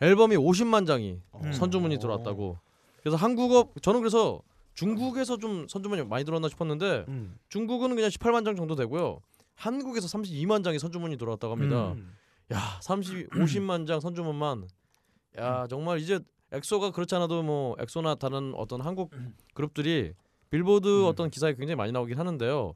[0.00, 1.52] 앨범이 50만 장이 음.
[1.52, 2.58] 선주문이 들어왔다고.
[3.02, 4.42] 그래서 한국어 저는 그래서
[4.74, 7.36] 중국에서 좀 선주문이 많이 들어왔나 싶었는데 음.
[7.48, 9.20] 중국은 그냥 18만 장 정도 되고요.
[9.54, 11.92] 한국에서 32만 장이 선주문이 들어왔다고 합니다.
[11.92, 12.14] 음.
[12.52, 14.68] 야, 30 50만 장 선주문만
[15.38, 16.20] 야, 정말 이제
[16.52, 19.10] 엑소가 그렇지 않아도 뭐 엑소나 다른 어떤 한국
[19.54, 20.14] 그룹들이
[20.50, 22.74] 빌보드 어떤 기사에 굉장히 많이 나오긴 하는데요.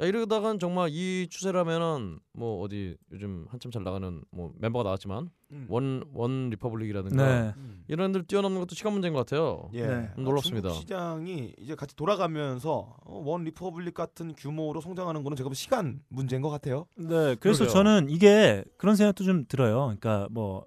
[0.00, 5.66] 야, 이러다간 정말 이 추세라면은 뭐 어디 요즘 한참 잘 나가는 뭐 멤버가 나왔지만 음.
[5.68, 7.54] 원원 리퍼블릭이라든가 네.
[7.58, 7.84] 음.
[7.88, 9.68] 이런 애들 뛰어넘는 것도 시간 문제인 것 같아요.
[9.74, 9.86] 예.
[9.86, 10.10] 네.
[10.16, 10.70] 음, 놀랍습니다.
[10.70, 16.00] 중국 시장이 이제 같이 돌아가면서 어, 원 리퍼블릭 같은 규모로 성장하는 거는 제가 보면 시간
[16.08, 16.86] 문제인 것 같아요.
[16.96, 17.68] 네, 그래서 그러게요.
[17.68, 19.94] 저는 이게 그런 생각도 좀 들어요.
[19.98, 20.64] 그러니까 뭐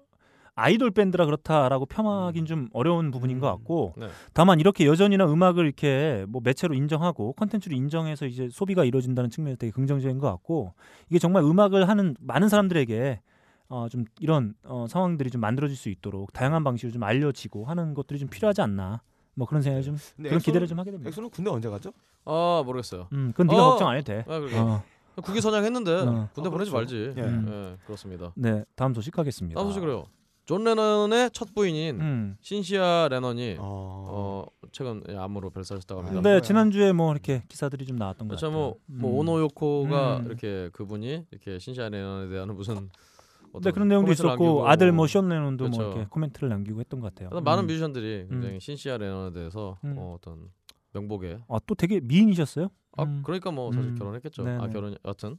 [0.56, 4.08] 아이돌 밴드라 그렇다라고 폄하하긴 좀 어려운 부분인 것 같고 네.
[4.32, 9.70] 다만 이렇게 여전히나 음악을 이렇게 뭐 매체로 인정하고 컨텐츠로 인정해서 이제 소비가 이루어진다는 측면에서 되게
[9.70, 10.72] 긍정적인 것 같고
[11.10, 13.20] 이게 정말 음악을 하는 많은 사람들에게
[13.68, 18.18] 어 좀 이런 어 상황들이 좀 만들어질 수 있도록 다양한 방식으로 좀 알려지고 하는 것들이
[18.18, 19.02] 좀 필요하지 않나
[19.34, 21.08] 뭐 그런 생각이 좀 근데 그런 엑소는- 기대를 좀 하게 됩니다.
[21.08, 21.92] 엑소는 군대 언제 가죠?
[22.24, 23.08] 아 모르겠어요.
[23.12, 23.70] 음, 그건 네가 어!
[23.70, 24.20] 걱정 안 해도 돼.
[24.26, 24.56] 아, 그러게.
[24.56, 24.82] 어,
[25.22, 26.28] 국위 선양했는데 어.
[26.32, 26.72] 군대 아, 보내지 그렇죠.
[26.72, 27.14] 말지.
[27.18, 27.22] 예.
[27.22, 27.46] 음.
[27.48, 28.32] 예, 그렇습니다.
[28.36, 29.58] 네, 다음 소식 가겠습니다.
[29.60, 30.04] 다음 소식으로요.
[30.46, 32.36] 존 레넌의 첫 부인인 음.
[32.40, 34.06] 신시아 레넌이 어.
[34.08, 36.22] 어 최근 암으로 별세하셨다고 합니다.
[36.22, 36.40] 네.
[36.40, 38.46] 지난주에 뭐 이렇게 기사들이 좀 나왔던 것 그렇죠.
[38.46, 38.58] 같아요.
[38.58, 39.18] 뭐, 뭐 음.
[39.18, 40.26] 오노 요코가 음.
[40.26, 42.88] 이렇게 그분이 이렇게 신시아 레넌에 대한 무슨
[43.48, 45.90] 어떤 네, 그런 내용도 있었고 남기고 아들 뭐션 레논도 뭐 그렇죠.
[45.90, 47.40] 이렇게 코멘트를 남기고 했던 것 같아요.
[47.40, 47.66] 많은 음.
[47.66, 48.60] 뮤지션들이 굉장히 음.
[48.60, 49.96] 신시아 레넌에 대해서 음.
[49.98, 50.50] 어, 어떤
[50.92, 52.68] 명복에 아, 또 되게 미인이셨어요?
[52.96, 53.22] 아 음.
[53.24, 53.94] 그러니까 뭐 사실 음.
[53.96, 54.44] 결혼했겠죠.
[54.44, 54.62] 네네.
[54.62, 55.38] 아 결혼 여튼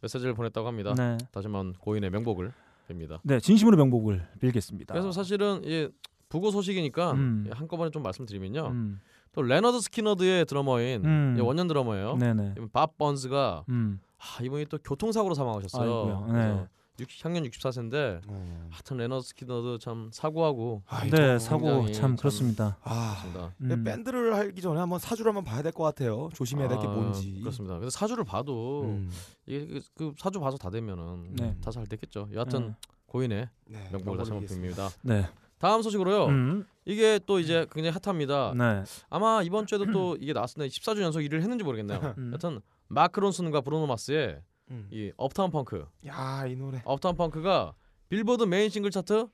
[0.00, 0.94] 메시지를 보냈다고 합니다.
[0.94, 1.16] 네.
[1.30, 2.52] 다시금 고인의 명복을
[2.88, 3.20] 빕니다.
[3.22, 4.94] 네, 진심으로 명복을 빌겠습니다.
[4.94, 5.88] 그래서 사실은 이
[6.28, 7.44] 부고 소식이니까 음.
[7.46, 8.66] 예, 한꺼번에 좀 말씀드리면요.
[8.68, 9.00] 음.
[9.32, 11.34] 또 레너드 스키너드의 드러머인 음.
[11.38, 12.16] 예, 원년 드러머예요.
[12.16, 12.54] 네네.
[12.72, 14.00] 밥 번스가 음.
[14.18, 15.82] 아, 이분이 또 교통사고로 사망하셨어요.
[15.82, 16.32] 아이고요.
[16.32, 16.66] 네.
[16.98, 18.68] 그래서 60, 향년 64세인데 어.
[18.70, 22.76] 하여튼 레너드 스키너드 참 사고하고 아이, 네, 저- 사고 참 참- 그렇습니다.
[22.82, 23.16] 아.
[23.22, 23.54] 그렇습니다.
[23.62, 23.84] 음.
[23.84, 26.28] 밴드를 하기 전에 한번 사주를 한번 봐야 될 것 같아요.
[26.34, 27.38] 조심해야 될게 아, 뭔지.
[27.40, 27.78] 그렇습니다.
[27.78, 29.10] 그래서 사주를 봐도 음.
[29.46, 31.56] 이게 그, 그 사주 봐서 다 되면은 네.
[31.62, 32.28] 다잘 됐겠죠.
[32.32, 32.74] 여하튼 네.
[33.06, 34.46] 고인의 네, 명복을 다시 한번.
[34.48, 34.90] 빕니다.
[35.02, 35.26] 네.
[35.58, 36.26] 다음 소식으로요.
[36.26, 36.64] 음.
[36.84, 38.54] 이게 또 이제 굉장히 핫합니다.
[38.56, 38.84] 네.
[39.10, 42.14] 아마 이번 주에도 또 이게 나왔는데 14주 연속 일을 했는지 모르겠네요.
[42.18, 42.30] 음.
[42.32, 44.88] 여튼 마크 론슨과 브루노 마스의 음.
[44.90, 45.86] 이 Uptown Funk.
[46.06, 46.82] 야, 이 노래.
[46.84, 47.74] Uptown Funk가
[48.08, 49.28] 빌보드 메인 싱글 차트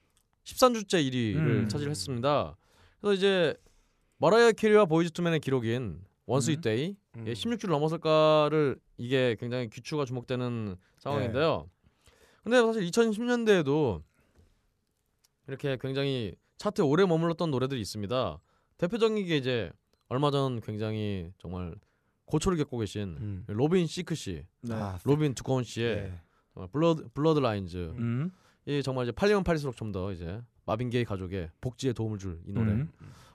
[0.45, 1.69] 13주째 1위를 음.
[1.69, 2.57] 차지했습니다.
[3.01, 3.55] 그래서 이제
[4.19, 6.63] 머라이어 캐리와 보이즈 투맨의 기록인 One Sweet 음.
[6.63, 7.25] Day 음.
[7.27, 11.69] 예, 16주를 넘었을까를 이게 굉장히 귀추가 주목되는 상황인데요.
[12.43, 14.03] 근데 사실 2010년대에도
[15.49, 18.39] 이렇게 굉장히 차트에 오래 머물렀던 노래들이 있습니다.
[18.79, 19.71] 대표적인 게 이제
[20.09, 21.75] 얼마 전 굉장히 정말
[22.27, 23.45] 고초를 겪고 계신 음.
[23.47, 24.75] 로빈 시크 씨, 네.
[24.75, 26.21] 아, 로빈 두꺼운 씨의 네.
[26.55, 27.77] 정말 Blurred Blurred Lines.
[27.99, 28.31] 음.
[28.67, 32.53] 이 정말 이제 팔리면 팔릴수록 좀 더 이제 마빈 게이 가족의 복지에 도움을 줄 이
[32.53, 32.73] 노래.
[32.73, 32.91] 음.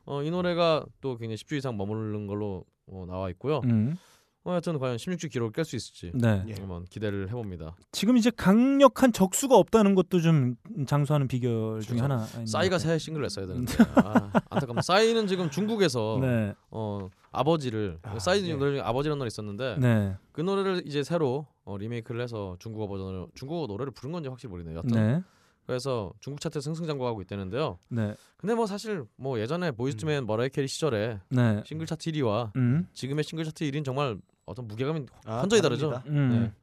[0.06, 3.62] 어, 이 노래가 또 굉장히 10주 이상 머무르는 걸로 어, 나와 있고요.
[3.66, 3.96] 음.
[4.44, 6.44] 어, 하여튼 과연 16주 기록을 깰 수 있을지 네.
[6.48, 6.54] 예.
[6.54, 7.76] 한번 기대를 해봅니다.
[7.92, 10.56] 지금 이제 강력한 적수가 없다는 것도 좀
[10.88, 12.20] 장수하는 비결 중에 하나.
[12.26, 14.82] 싸이가 새 싱글 냈어야 되는데 아, 안타깝다.
[14.82, 16.56] 싸이는 지금 중국에서 네.
[16.72, 18.56] 어 아버지를 아, 싸이 네.
[18.56, 20.16] 노래 중에 아버지라는 노래 있었는데 네.
[20.32, 24.78] 그 노래를 이제 새로 어, 리메이크를 해서 중국어 버전으로 중국어 노래를 부른 건지 확실히 모르네요.
[24.78, 25.24] 여튼 네.
[25.66, 27.78] 그래서 중국 차트 승승장구하고 있다는데요.
[27.90, 28.16] 네.
[28.38, 31.62] 근데 뭐 사실 뭐 예전에 보이스투맨 머라이어 캐리 시절에 네.
[31.66, 32.88] 싱글 차트 1위와 음.
[32.94, 35.92] 지금의 싱글 차트 1위는 정말 어떤 무게감이 아, 현저히 다르죠.
[35.92, 36.10] 다릅니다.
[36.10, 36.54] 음.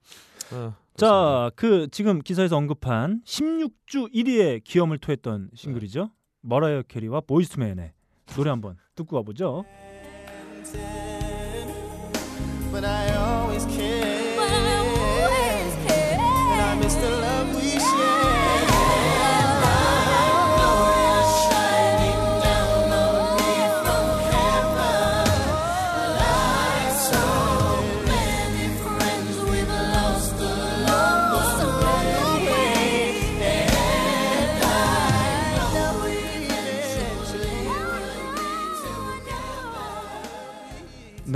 [0.51, 0.56] 네.
[0.56, 0.74] 어.
[0.97, 6.10] 자, 그 지금 기사에서 언급한 16주 1위에 기염을 토했던 싱글이죠.
[6.40, 7.93] 머라이어 캐리와 보이스투맨의
[8.34, 9.64] 노래 한번 듣고 가보죠.
[12.72, 14.36] But I always care.
[15.98, 17.15] And I miss the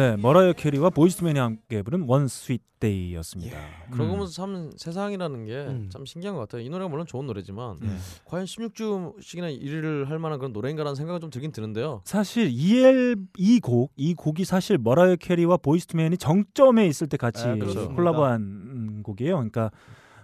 [0.00, 3.58] 네, 머라이어 캐리와 보이스투맨이 함께 부른 One Sweet Day였습니다.
[3.90, 4.10] 그러고 음.
[4.12, 6.04] 보면서 참 세상이라는 게참 음.
[6.06, 6.62] 신기한 것 같아요.
[6.62, 7.88] 이 노래가 물론 좋은 노래지만 예.
[8.24, 12.00] 과연 16주씩이나 1위를 할 만한 그런 노래인가라는 생각이 좀 들긴 드는데요.
[12.06, 17.90] 사실 이엘 이곡 이 곡이 사실 머라이어 캐리와 보이스투맨이 정점에 있을 때 같이 아, 그렇죠.
[17.90, 19.34] 콜라보한 음, 곡이에요.
[19.34, 19.70] 그러니까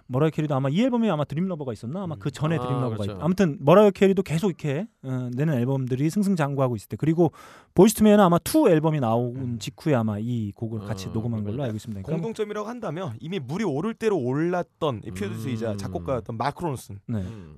[0.07, 3.11] 머라이어 캐리도 아마 이 앨범에 아마 Dreamlover가 있었나 아마 그 전에 아, Dreamlover가 그렇죠.
[3.13, 7.31] 있 아무튼 머라이어 캐리도 계속 이렇게 어, 내는 앨범들이 승승장구하고 있을 때 그리고
[7.75, 11.63] 보이스투맨은 아마 투 앨범이 나온 직후에 아마 이 곡을 같이 어, 녹음한 걸로 그렇군요.
[11.63, 12.01] 알고 있습니다.
[12.01, 15.77] 그러니까 공통점이라고 한다면 이미 물이 오를 대로 올랐던 이 프로듀서이자 음.
[15.77, 17.19] 작곡가였던 마크 론슨과 네.
[17.19, 17.55] 음,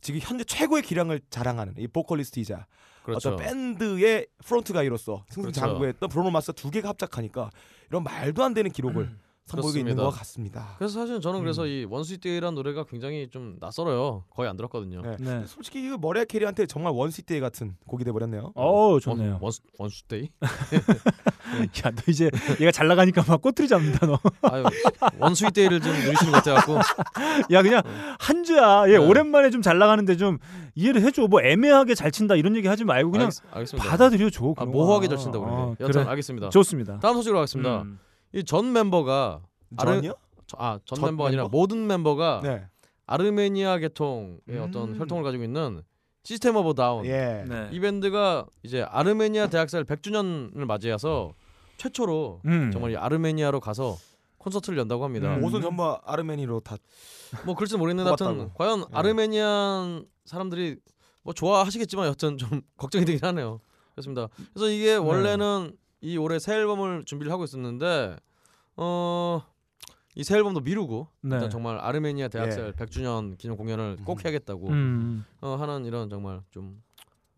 [0.00, 2.66] 지금 현재 최고의 기량을 자랑하는 이 보컬리스트이자
[3.02, 3.30] 그렇죠.
[3.30, 7.50] 어떤 밴드의 front guy로서 승승장구했던 브루노 마스 두 개가 합작하니까
[7.88, 9.10] 이런 말도 안 되는 기록을
[9.46, 9.96] 선보이고 있는.
[9.96, 10.74] 것 같습니다.
[10.78, 11.68] 그래서 사실 저는 그래서 음.
[11.68, 14.24] 이 One Sweet Day라는 노래가 굉장히 좀 낯설어요.
[14.30, 15.02] 거의 안 들었거든요.
[15.02, 15.16] 네.
[15.20, 15.44] 네.
[15.46, 18.52] 솔직히 이 머라이어 캐리한테 정말 원수데이 같은 곡이 돼 버렸네요.
[18.56, 19.38] 어 좋네요.
[19.40, 20.30] 원, 원수데이?
[21.86, 22.28] 야 너 이제
[22.60, 24.18] 얘가 잘 나가니까 막 꼬투리 잡는다 너.
[24.42, 24.64] 아유
[25.20, 26.78] One Sweet Day를 좀 누리시는 것 같아 갖고
[27.52, 27.82] 야 그냥
[28.18, 28.84] 한 주야.
[28.88, 28.96] 얘 네.
[28.96, 30.38] 오랜만에 좀 잘 나가는데 좀
[30.74, 31.26] 이해를 해줘.
[31.28, 34.54] 뭐 애매하게 잘 친다 이런 얘기 하지 말고 그냥 알겠, 습니다 받아들여 줘.
[34.56, 35.70] 아, 모호하게 잘 친다고 그러는데.
[35.72, 36.10] 어, 여튼 그래.
[36.10, 36.48] 알겠습니다.
[36.50, 36.98] 좋습니다.
[37.00, 37.82] 다음 소식으로 가겠습니다.
[37.82, 37.98] 음.
[38.34, 39.42] 이 전 멤버가
[39.76, 40.14] 아르- 전이요?
[40.56, 41.56] 아전 전 멤버 아니라 멤버?
[41.56, 42.66] 모든 멤버가 네.
[43.06, 44.64] 아르메니아 계통의 음.
[44.68, 45.82] 어떤 혈통을 가지고 있는
[46.24, 47.44] 시스템 오브 다운 예.
[47.48, 47.68] 네.
[47.72, 51.32] 이 밴드가 이제 아르메니아 대학살 100주년을 맞이해서
[51.78, 52.70] 최초로 음.
[52.72, 53.96] 정말 이 아르메니아로 가서
[54.38, 55.36] 콘서트를 연다고 합니다.
[55.36, 55.44] 음.
[55.44, 56.76] 옷은 전부 아르마니로 다
[57.44, 58.50] 뭐 그럴지 모르겠는데 하여튼.
[58.54, 58.86] 과연 네.
[58.92, 60.76] 아르메니안 사람들이
[61.24, 63.58] 뭐 좋아하시겠지만 여튼 좀 걱정이 되긴 하네요.
[63.92, 64.28] 그렇습니다.
[64.54, 65.76] 그래서 이게 원래는
[66.06, 68.16] 이 올해 새 앨범을 준비를 하고 있었는데
[68.76, 69.42] 어.
[70.18, 71.36] 이 새 앨범도 미루고 네.
[71.36, 72.72] 일단 정말 아르메니아 대학살 예.
[72.72, 74.24] 100주년 기념 공연을 꼭 음.
[74.24, 75.26] 해야겠다고 음.
[75.42, 76.80] 어, 하는 이런 정말 좀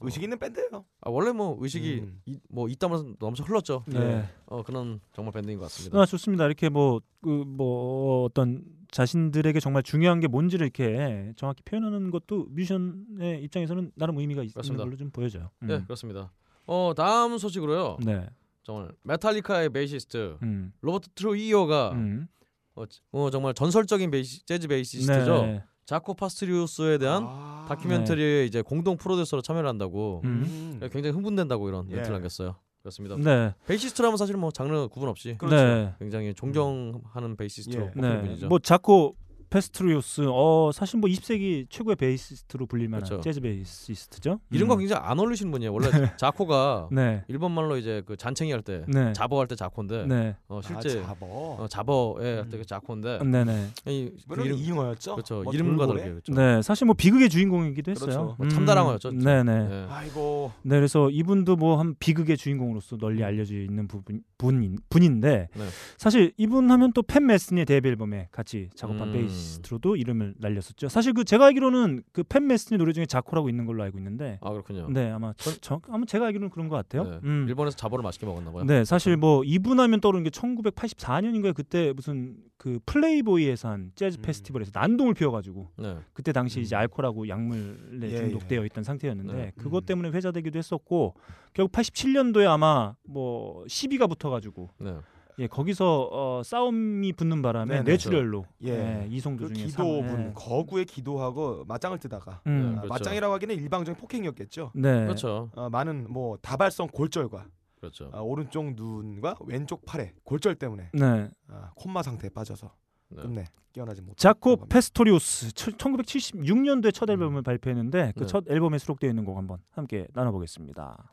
[0.01, 0.85] 의식 있는 밴드예요.
[1.01, 2.21] 아, 원래 뭐 의식이 음.
[2.27, 3.83] 이, 뭐 이따면서 넘쳐 흘렀죠.
[3.89, 4.29] 네.
[4.47, 6.01] 어 그런 정말 밴드인 것 같습니다.
[6.01, 6.47] 아 좋습니다.
[6.47, 8.63] 이렇게 뭐그뭐 어떤
[8.93, 14.85] 자신들에게 정말 중요한 게 뭔지를 이렇게 정확히 표현하는 것도 뮤지션의 입장에서는 나름 의미가 있는 맞습니다.
[14.85, 15.51] 걸로 좀 보여져요.
[15.63, 15.67] 음.
[15.67, 16.31] 네 그렇습니다.
[16.65, 17.97] 어 다음 소식으로요.
[18.05, 18.25] 네.
[18.69, 20.73] 정말 메탈리카의 베이시스트 음.
[20.83, 22.29] 로버트 트루히요가 음.
[22.75, 25.43] 어, 지- 어, 정말 전설적인 베이시, 재즈 베이시스트죠.
[25.47, 25.65] 네.
[25.87, 27.65] 자코 파스토리우스에 대한 아.
[27.67, 30.79] 다큐멘터리에 이제 공동 프로듀서로 참여를 한다고 음.
[30.93, 31.95] 굉장히 흥분된다고 이런 예.
[31.95, 32.57] 멘트를 남겼어요.
[32.83, 33.17] 그렇습니다.
[33.17, 33.55] 네.
[33.67, 35.95] 베이시스트라면 사실 뭐 장르 구분 없이 네.
[35.99, 37.89] 굉장히 존경하는 베이시스트로 예.
[37.89, 38.21] 꼽히는 네.
[38.21, 38.49] 분이죠.
[38.49, 39.17] 뭐 자코
[39.51, 43.23] 파스토리우스 어 사실 뭐 20세기 최고의 베이시스트로 불릴 만한 그렇죠.
[43.23, 44.41] 재즈 베이시스트죠.
[44.51, 44.79] 이름과 음.
[44.81, 45.73] 굉장히 안 어울리시는 분이에요.
[45.73, 45.89] 원래
[46.19, 47.25] 자코가 네.
[47.29, 49.13] 일본 말로 이제 그 잔챙이 할 때 네.
[49.13, 50.37] 자버 할 때 자코인데 네.
[50.49, 51.27] 어, 아, 실제 잡어.
[51.27, 53.69] 어, 자버에 할때 자코인데 네, 네.
[53.87, 55.15] 이, 그 이름 이잉어였죠.
[55.15, 56.03] 그렇죠 뭐 이름과 돌고래?
[56.03, 56.33] 다르게 그렇죠.
[56.35, 56.63] 네.
[56.63, 58.07] 사실 뭐 비극의 주인공이기도 했어요.
[58.11, 58.35] 그렇죠.
[58.39, 59.43] 뭐 참다랑어였죠, 진짜.
[59.43, 59.69] 네, 네.
[59.69, 59.87] 네.
[59.89, 60.53] 아이고.
[60.63, 65.65] 네, 그래서 이분도 뭐 한 비극의 주인공으로서 널리 알려져 있는 부분 분인 분인데 네.
[65.97, 69.13] 사실 이분 하면 또 팬 메스니의 데뷔 앨범에 같이 작업한 음.
[69.39, 70.89] 아티스트로도 이름을 날렸었죠.
[70.89, 74.51] 사실 그 제가 알기로는 그 팬 메스니 노래 중에 자코라고 있는 걸로 알고 있는데 아
[74.51, 74.89] 그렇군요.
[74.91, 77.05] 네 아마 저, 저 아마 제가 알기로는 그런 것 같아요.
[77.05, 77.21] 네.
[77.25, 77.47] 음.
[77.49, 78.65] 일본에서 자보를 맛있게 먹었나 봐요.
[78.65, 81.55] 네, 사실 뭐 이분하면 떠오르는 게 1984년인가요?
[81.55, 84.23] 그때 무슨 그 플레이보이에서 한 재즈 음.
[84.23, 85.97] 페스티벌에서 난동을 피워가지고 네.
[86.13, 86.81] 그때 당시 이제 음.
[86.81, 89.53] 알코올하고 약물에 예, 중독되어 있던 상태였는데 네.
[89.57, 89.87] 그것 음.
[89.87, 91.15] 때문에 회자되기도 했었고
[91.55, 94.97] 결국 87년도에 아마 뭐 시비가 붙어가지고 네.
[95.41, 97.83] 예 거기서 어, 싸움이 붙는 바람에 네네.
[97.85, 98.71] 뇌출혈로 예.
[99.05, 100.33] 예, 이송도 그 중에 기도분 사- 예.
[100.35, 102.75] 거구에 기도하고 맞짱을 뜨다가 음.
[102.79, 102.89] 아, 그렇죠.
[102.89, 104.73] 맞짱이라고 하기는 일방적인 폭행이었겠죠.
[104.75, 105.05] 네.
[105.05, 105.51] 그렇죠.
[105.55, 107.47] 어, 많은 뭐 다발성 골절과
[107.81, 108.11] 그렇죠.
[108.13, 111.29] 아, 오른쪽 눈과 왼쪽 팔에 골절 때문에 네.
[111.49, 112.73] 아, 콤마 상태에 빠져서
[113.11, 113.23] 네.
[113.23, 114.17] 끝내 깨어나지 못.
[114.17, 118.27] 자코 페스토리우스 1976년도에 첫 앨범을 발표했는데 그 네.
[118.27, 121.13] 첫 앨범에 수록되어 있는 곡 한번 함께 나눠보겠습니다.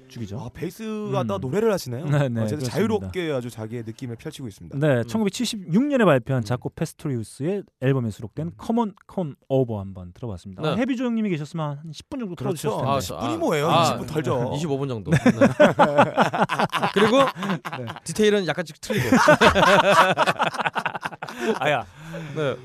[0.11, 0.39] 죽이죠.
[0.39, 1.27] 아 베이스가 음.
[1.27, 2.05] 다 노래를 하시네요.
[2.05, 2.69] 네, 네, 그렇습니다.
[2.69, 4.77] 자유롭게 아주 자기의 느낌을 펼치고 있습니다.
[4.77, 6.45] 네, 1976년에 발표한 음.
[6.45, 10.61] 자코 파스토리우스의 앨범에 수록된 Come On, Come Over 한번 들어봤습니다.
[10.61, 10.69] 네.
[10.69, 12.69] 아, 헤비 조 형님이 계셨으면 한 10분 정도 그렇죠.
[12.69, 12.89] 틀어주셨을 텐데.
[12.89, 13.69] 아, 아, 10분이 뭐예요?
[13.69, 14.51] 아, 20분 틀죠.
[14.59, 15.11] 25분 정도.
[15.11, 15.17] 네.
[16.93, 17.17] 그리고
[18.03, 19.07] 디테일은 약간씩 틀리고.
[21.59, 21.85] 아야,
[22.35, 22.55] 네.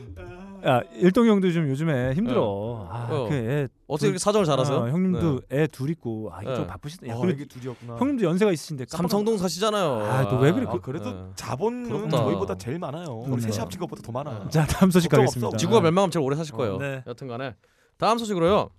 [0.67, 2.89] 야 일동 형도 좀 요즘에 힘들어.
[2.91, 3.29] 아, 어.
[3.29, 4.77] 그 애, 어떻게 이렇게 사정을 잘하세요?
[4.85, 5.63] 아, 형님도 네.
[5.63, 6.67] 애둘 있고 아 이게 좀 네.
[6.67, 7.07] 바쁘시다.
[7.09, 7.97] 야, 아, 이게 둘이었구나.
[7.99, 9.87] 형님도 연세가 있으신데 깜빡- 삼성동 사시잖아요.
[10.05, 10.67] 아, 또 왜 그래?
[10.67, 11.31] 아, 그- 그래도 네.
[11.37, 12.17] 자본은 부럽다.
[12.17, 13.07] 저희보다 제일 많아요.
[13.27, 13.41] 우리 음.
[13.41, 14.49] 셋이 합친 것보다 더 많아.
[14.49, 15.47] 자 다음 소식 가겠습니다.
[15.49, 15.57] 없어.
[15.57, 16.75] 지구가 멸망하면 제일 오래 사실 거예요.
[16.75, 17.05] 어, 네.
[17.07, 17.55] 여튼간에
[17.99, 18.71] 다음 소식으로요.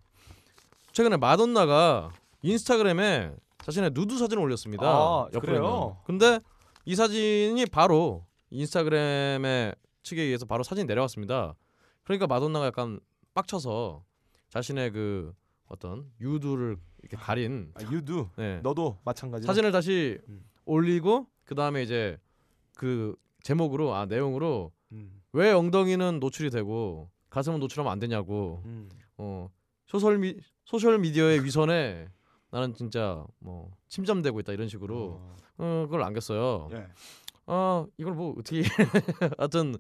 [0.92, 2.10] 최근에 마돈나가
[2.42, 3.32] 인스타그램에
[3.64, 4.86] 자신의 누드 사진을 올렸습니다.
[4.86, 5.98] 아, 그래요?
[6.06, 6.40] 근데
[6.86, 11.54] 이 사진이 바로 인스타그램의 측에 의해서 바로 사진이 내려왔습니다.
[12.08, 13.02] 그러니까 마돈나가 약간
[13.34, 14.06] 빡쳐서
[14.48, 15.34] 자신의 그
[15.68, 18.62] 어떤 유두를 이렇게 가린 아, 유두 네.
[18.62, 19.46] 너도 마찬가지.
[19.46, 20.46] 사진을 다시 음.
[20.64, 22.18] 올리고 그 다음에 이제
[22.78, 25.22] 그 제목으로 아 내용으로 음.
[25.34, 28.88] 왜 엉덩이는 노출이 되고 가슴은 노출하면 안 되냐고 음.
[29.18, 29.50] 어
[29.86, 32.08] 소셜 미 소셜 미디어의 위선에
[32.52, 35.36] 나는 진짜 뭐 침잠되고 있다 이런 식으로 어.
[35.58, 36.70] 어, 그걸 남겼어요.
[36.72, 36.88] 예.
[37.48, 38.62] 아 이걸 뭐 어떻게
[39.38, 39.76] 하여튼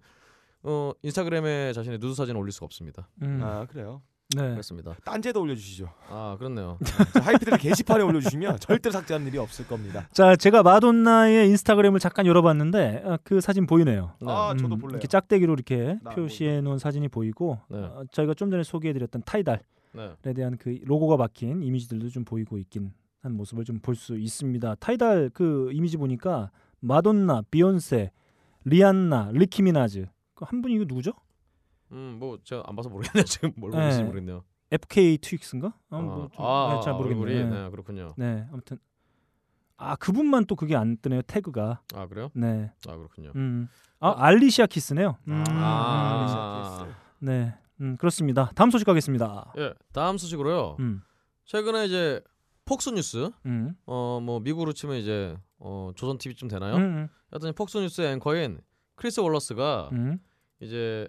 [0.64, 3.08] 어 인스타그램에 자신의 누드 사진을 올릴 수가 없습니다.
[3.22, 4.02] 음, 아 그래요.
[4.36, 4.42] 네.
[4.52, 4.94] 그렇습니다.
[5.06, 5.88] 딴지에도 올려주시죠.
[6.10, 6.78] 아 그렇네요.
[6.84, 10.10] 자, 하이피델 게시판에 올려주시면 절대 삭제하는 일이 없을 겁니다.
[10.12, 14.16] 자 제가 마돈나의 인스타그램을 잠깐 열어봤는데 아, 그 사진 보이네요.
[14.20, 14.28] 네.
[14.30, 14.96] 아 저도 음, 볼래요.
[14.98, 17.78] 이렇게 짝대기로 이렇게 나 표시해 놓은 사진이 보이고 네.
[17.78, 19.60] 어, 저희가 좀 전에 소개해드렸던 타이달에
[19.94, 20.34] 네.
[20.34, 24.76] 대한 그 로고가 박힌 이미지들도 좀 보이고 있긴 한 모습을 좀 볼 수 있습니다.
[24.76, 26.52] 타이달 그 이미지 보니까
[26.82, 28.12] 마돈나, 비욘세,
[28.66, 30.06] 리안나, 니키 미나즈
[30.38, 31.12] 그 한 분이 이거 누구죠?
[31.92, 33.24] 음 뭐 제가 안 봐서 모르겠네요.
[33.26, 33.78] 지금 뭘 네.
[33.80, 34.44] 보는지 모르겠네요.
[34.72, 35.74] FK 트윅스인가?
[35.90, 37.26] 아, 뭐 좀, 아, 네, 잘 모르겠네요.
[37.28, 37.64] 얼굴이 네.
[37.64, 38.14] 네, 그렇군요.
[38.18, 38.78] 네, 아무튼
[39.78, 41.82] 아 그분만 또 그게 안 뜨네요 태그가.
[41.96, 42.30] 아 그래요?
[42.34, 43.32] 네, 아 그렇군요.
[43.36, 43.68] 음,
[44.00, 45.18] 아 알리시아 키스네요.
[45.28, 46.94] 음, 아, 음.
[47.20, 48.52] 네, 음, 그렇습니다.
[48.56, 49.54] 다음 소식 가겠습니다.
[49.58, 50.78] 예 다음 소식으로요.
[50.80, 51.02] 음,
[51.46, 52.22] 최근에 이제
[52.66, 56.76] 폭스뉴스 음, 어뭐 미국으로 치면 이제 어 조선 TV쯤 되나요?
[56.76, 58.60] 음, 하여튼 폭스뉴스의 앵커인
[58.98, 60.20] 크리스 월러스가 음,
[60.60, 61.08] 이제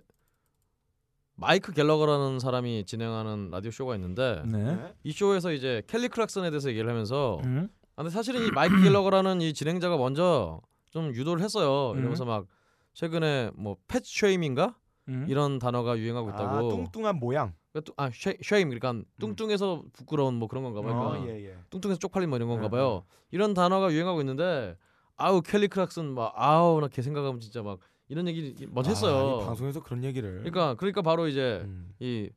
[1.34, 4.94] 마이크 갤러거라는 사람이 진행하는 라디오 쇼가 있는데 네, 네.
[5.04, 9.40] 이 쇼에서 이제 켈리 클락슨에 대해서 얘기를 하면서 음, 아, 근데 사실은 이 마이크 갤러거라는
[9.40, 10.60] 이 진행자가 먼저
[10.90, 11.96] 좀 유도를 했어요.
[11.98, 12.46] 이러면서 막
[12.94, 14.76] 최근에 뭐 fat shame인가
[15.08, 15.26] 음.
[15.28, 16.68] 이런 단어가 유행하고 아, 있다고.
[16.70, 17.54] 뚱뚱한 모양.
[17.72, 20.92] 그러니까 뚱- 아 쉐, shame 그러니까 뚱뚱해서 부끄러운 뭐 그런 건가 봐요.
[21.00, 21.56] 아, 그러니까 예, 예.
[21.70, 23.04] 뚱뚱해서 쪽팔린 뭐 이런 건가 네, 봐요.
[23.30, 24.76] 이런 단어가 유행하고 있는데
[25.18, 27.78] 아우 켈리 클락슨 막 아우 나 걔 생각하면 진짜 막
[28.08, 29.40] 이런 얘기 먼저 아, 했어요.
[29.42, 30.38] 이 방송에서 그런 얘기를.
[30.38, 31.92] 그러니까 그러니까 바로 이제 음.
[32.00, 32.30] 이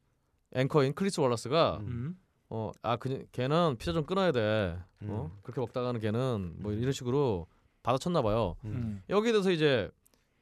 [0.53, 1.87] 앵커인 크리스 월러스가 음.
[1.87, 4.77] 음, 어아 그 걔는 피자 좀 끊어야 돼.
[5.03, 5.37] 어 음.
[5.43, 7.47] 그렇게 먹다가는 걔는 뭐 이런 식으로
[7.83, 8.55] 받아쳤나 봐요.
[8.65, 8.69] 음.
[8.71, 9.89] 음, 여기에 대해서 이제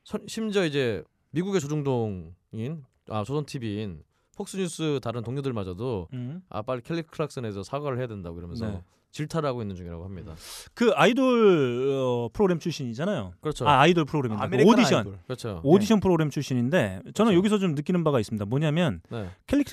[0.03, 4.03] 선- 심지어 이제 미국의 조중동인 아 조선 TV인
[4.35, 6.41] 폭스뉴스 다른 동료들마저도 음.
[6.49, 8.83] 아 빨리 켈리 클락슨에 대해서 사과를 해야 된다고 이러면서 네.
[9.11, 10.35] 질타를 하고 있는 중이라고 합니다.
[10.73, 13.33] 그 아이돌 어, 프로그램 출신이잖아요.
[13.41, 13.67] 그렇죠.
[13.67, 15.19] 아 아이돌 프로그램인데 아메리칸 오디션 아이돌.
[15.25, 15.61] 그렇죠.
[15.63, 17.33] 오디션 프로그램 출신인데 저는 그렇죠.
[17.37, 18.45] 여기서 좀 느끼는 바가 있습니다.
[18.45, 19.29] 뭐냐면 네.
[19.47, 19.63] 클-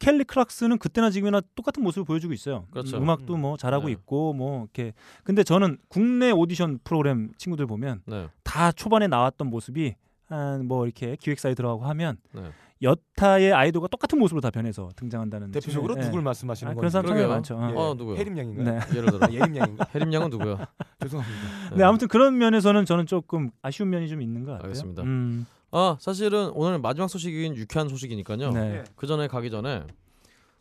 [0.00, 2.64] 켈리 클락슨은 그때나 지금이나 똑같은 모습을 보여주고 있어요.
[2.70, 2.96] 그렇죠.
[2.96, 3.92] 음악도 뭐 잘하고 네.
[3.92, 4.94] 있고 뭐 이렇게.
[5.24, 8.28] 근데 저는 국내 오디션 프로그램 친구들 보면 네.
[8.42, 9.94] 다 초반에 나왔던 모습이
[10.26, 12.50] 한 뭐 이렇게 기획사에 들어가고 하면 네.
[12.82, 16.24] 여타의 아이돌과 똑같은 모습으로 다 변해서 등장한다는 대표적으로 측면에, 누굴 예.
[16.24, 16.80] 말씀하시는 아, 건지.
[16.80, 17.56] 그런 사람 많죠.
[17.56, 17.70] 어.
[17.70, 17.74] 예.
[17.76, 18.16] 어, 누구요?
[18.16, 18.64] 해림양인가요?
[18.64, 18.80] 네.
[18.96, 19.86] 예를 들어 아, 예림양인가?
[19.94, 20.58] 해림양은 누구요?
[21.02, 21.76] 죄송합니다.
[21.76, 24.64] 네, 아무튼 그런 면에서는 저는 조금 아쉬운 면이 좀 있는 것 같아요.
[24.68, 25.02] 알겠습니다.
[25.02, 28.50] 음, 아 사실은 오늘 마지막 소식인 유쾌한 소식이니까요.
[28.50, 28.84] 네.
[28.96, 29.84] 그 전에 가기 전에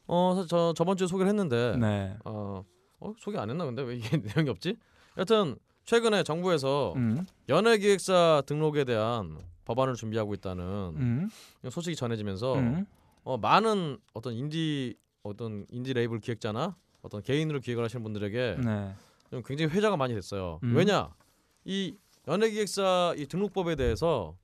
[0.06, 2.16] 어 사실 저 저번 주에 소개를 했는데 네.
[2.26, 2.64] 어,
[3.00, 4.76] 어 소개 안 했나 근데 왜 이게 내용이 없지?
[5.18, 5.56] 여튼
[5.86, 9.38] 최근에 정부에서 음, 연예기획사 등록에 대한
[9.70, 10.64] 법안을 준비하고 있다는
[10.96, 11.30] 음,
[11.70, 12.88] 소식이 전해지면서 음,
[13.24, 18.96] 어, 많은 어떤 인디 어떤 인디 레이블 기획자나 어떤 개인으로 기획을 하시는 분들에게 네.
[19.30, 20.60] 좀 굉장히 회자가 많이 됐어요.
[20.64, 20.76] 음.
[20.76, 21.14] 왜냐
[21.66, 21.96] 이
[22.28, 24.36] 연예기획사 이 등록법에 대해서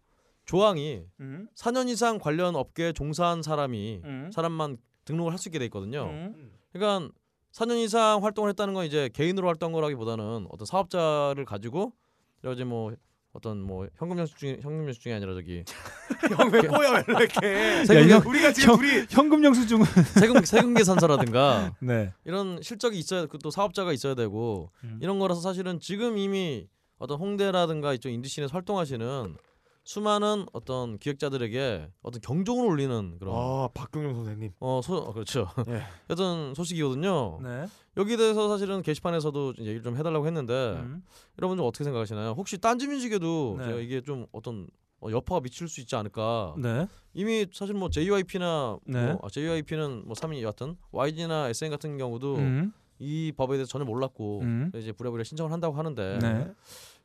[0.45, 5.65] 조항이 음, 4년 이상 관련 업계에 종사한 사람이 음, 사람만 등록을 할 수 있게 돼
[5.65, 6.03] 있거든요.
[6.05, 7.11] 음, 그러니까
[7.51, 11.93] 4년 이상 활동을 했다는 건 이제 개인으로 활동을 하기보다는 어떤 사업자를 가지고
[12.53, 12.93] 이제 뭐
[13.35, 15.65] 어떤 뭐 현금 영수증 현금 영수증이 아니라 저기
[16.39, 17.83] 형왜 꼬여 왜 이렇게?
[17.85, 19.85] 세금 형- 우리가 지금 형- 둘이 현금 영수증은
[20.15, 22.13] 세금 세금 계산서라든가 네.
[22.23, 24.99] 이런 실적이 있어야 그또 사업자가 있어야 되고 음.
[25.01, 26.67] 이런 거라서 사실은 지금 이미
[26.97, 29.35] 어떤 홍대라든가 이쪽 인디씬에서 활동하시는
[29.85, 34.51] 수많은 어떤 기획자들에게 어떤 경종을 울리는 그런 아 박경영 선생님.
[34.59, 35.47] 어, 소, 어 그렇죠.
[35.69, 35.83] 예.
[36.09, 37.39] 어떤 소식이거든요.
[37.43, 37.67] 네.
[37.95, 41.03] 여기에 대해서 사실은 게시판에서도 좀 얘기를 좀 해달라고 했는데 음.
[41.37, 42.31] 여러분 좀 어떻게 생각하시나요?
[42.31, 43.65] 혹시 딴지뮤직에도 네.
[43.65, 44.67] 제가 이게 좀 어떤
[45.01, 46.55] 어, 여파가 미칠 수 있지 않을까?
[46.57, 46.87] 네.
[47.13, 49.05] 이미 사실 뭐 JYP나 네.
[49.05, 52.73] 뭐 아, JYP는 뭐 3위 여하튼 YG나 SM 같은 경우도 음.
[52.97, 54.71] 이 법에 대해서 전혀 몰랐고 음.
[54.73, 56.51] 이제 부랴부랴 신청을 한다고 하는데 네.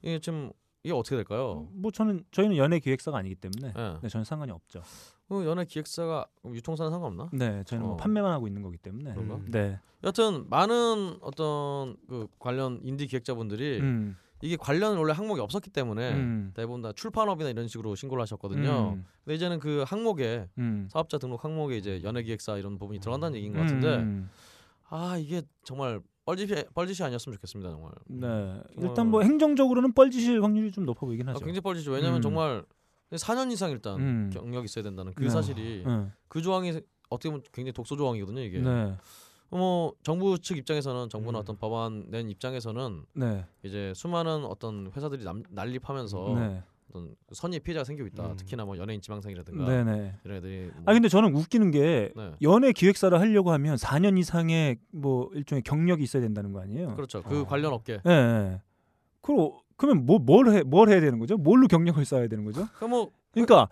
[0.00, 0.50] 이게 지금
[0.82, 1.68] 이게 어떻게 될까요?
[1.72, 3.98] 뭐 저는 저희는 연예 기획사가 아니기 때문에 예.
[4.02, 4.82] 네, 저는 상관이 없죠.
[5.28, 7.28] 그 연예 기획사가 유통사는 상관없나?
[7.32, 7.96] 네, 저희는 뭐 어.
[7.96, 9.12] 판매만 하고 있는 거기 때문에.
[9.12, 9.36] 그런가?
[9.36, 9.46] 음.
[9.50, 9.78] 네.
[10.02, 14.16] 여튼 많은 어떤 그 관련 인디 기획자분들이 음.
[14.42, 16.52] 이게 관련 원래 항목이 없었기 때문에 음.
[16.54, 18.94] 대부분 다 출판업이나 이런 식으로 신고를 하셨거든요.
[18.96, 19.04] 음.
[19.24, 20.88] 근데 이제는 그 항목에 음.
[20.90, 24.30] 사업자 등록 항목에 이제 연예기획사 이런 부분이 들어간다는 얘기인 것 같은데 음.
[24.88, 27.92] 아 이게 정말 뻘짓이 뻘짓이 아니었으면 좋겠습니다 정말.
[28.06, 28.62] 네.
[28.80, 31.44] 일단 뭐 행정적으로는 뻘짓일 확률이 좀 높아 보이긴 아, 하죠.
[31.44, 32.22] 굉장히 뻘짓이 왜냐면 음.
[32.22, 32.64] 정말
[33.12, 34.30] 4년 이상 일단 음.
[34.32, 35.30] 경력이 있어야 된다는 그 네.
[35.30, 36.06] 사실이 네.
[36.28, 38.60] 그 조항이 어떻게 보면 굉장히 독소 조항이거든요 이게.
[38.60, 38.94] 네.
[39.50, 41.40] 뭐 정부 측 입장에서는 정부나 음.
[41.40, 43.44] 어떤 법안 낸 입장에서는 네.
[43.64, 46.62] 이제 수많은 어떤 회사들이 남, 난립하면서 네.
[46.90, 48.26] 어떤 선의 피해자가 생기고 있다.
[48.32, 48.36] 음.
[48.36, 50.14] 특히나 뭐 연예인 지망생이라든가 네, 네.
[50.24, 52.32] 이런 애들이 뭐 아 근데 저는 웃기는 게 네.
[52.42, 56.94] 연예 기획사를 하려고 하면 4년 이상의 뭐 일종의 경력이 있어야 된다는 거 아니에요?
[56.96, 57.22] 그렇죠.
[57.22, 57.44] 그 어.
[57.46, 57.94] 관련 업계.
[57.94, 58.00] 예.
[58.04, 58.60] 네.
[59.20, 61.36] 그럼 그러면 뭐뭘해뭘 해야 되는 거죠?
[61.36, 62.66] 뭘로 경력을 쌓아야 되는 거죠?
[62.78, 63.68] 그뭐 그러니까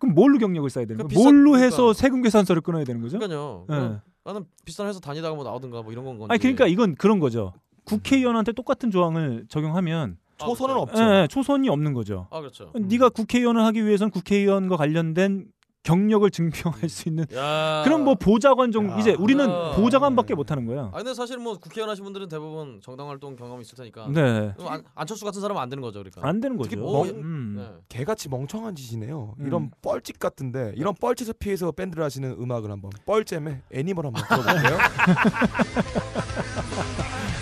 [0.00, 1.08] 그럼 뭘로 경력을 쌓아야 되는 그 거예요?
[1.08, 3.18] 비싼- 뭘로 해서 그러니까- 세금 계산서를 끊어야 되는 거죠?
[3.18, 3.66] 그러니까요.
[3.70, 3.74] 예.
[3.74, 6.32] 그럼 나는 비싼 회사 다니다가 뭐 나오든가 뭐 이런 건 건지.
[6.32, 7.52] 아니 그러니까 이건 그런 거죠.
[7.84, 11.02] 국회의원한테 똑같은 조항을 적용하면 초선은 아, 없죠.
[11.02, 12.26] 예, 초선이 없는 거죠.
[12.30, 12.70] 아 그렇죠.
[12.74, 15.46] 네가 국회의원을 하기 위해선 국회의원과 관련된
[15.82, 17.82] 경력을 증명할 수 있는 야.
[17.84, 18.98] 그럼 뭐 보좌관 정도 야.
[18.98, 19.70] 이제 우리는 아.
[19.76, 20.90] 보좌관밖에 못 하는 거야.
[20.92, 24.08] 아 근데 사실 뭐 국회의원 하신 분들은 대부분 정당 활동 경험이 있을 테니까.
[24.08, 24.52] 네.
[24.56, 26.26] 그럼 안, 안철수 같은 사람은 안 되는 거죠, 그러니까.
[26.28, 26.70] 안 되는 거죠.
[26.70, 27.54] 특히 뭐- 음.
[27.56, 27.68] 네.
[27.88, 29.36] 개같이 멍청한 짓이네요.
[29.38, 29.46] 음.
[29.46, 34.78] 이런 뻘짓 같은데 이런 뻘짓을 피해서 밴드를 하시는 음악을 한번 Pearl Jam의 Animal 한번 들어볼게요.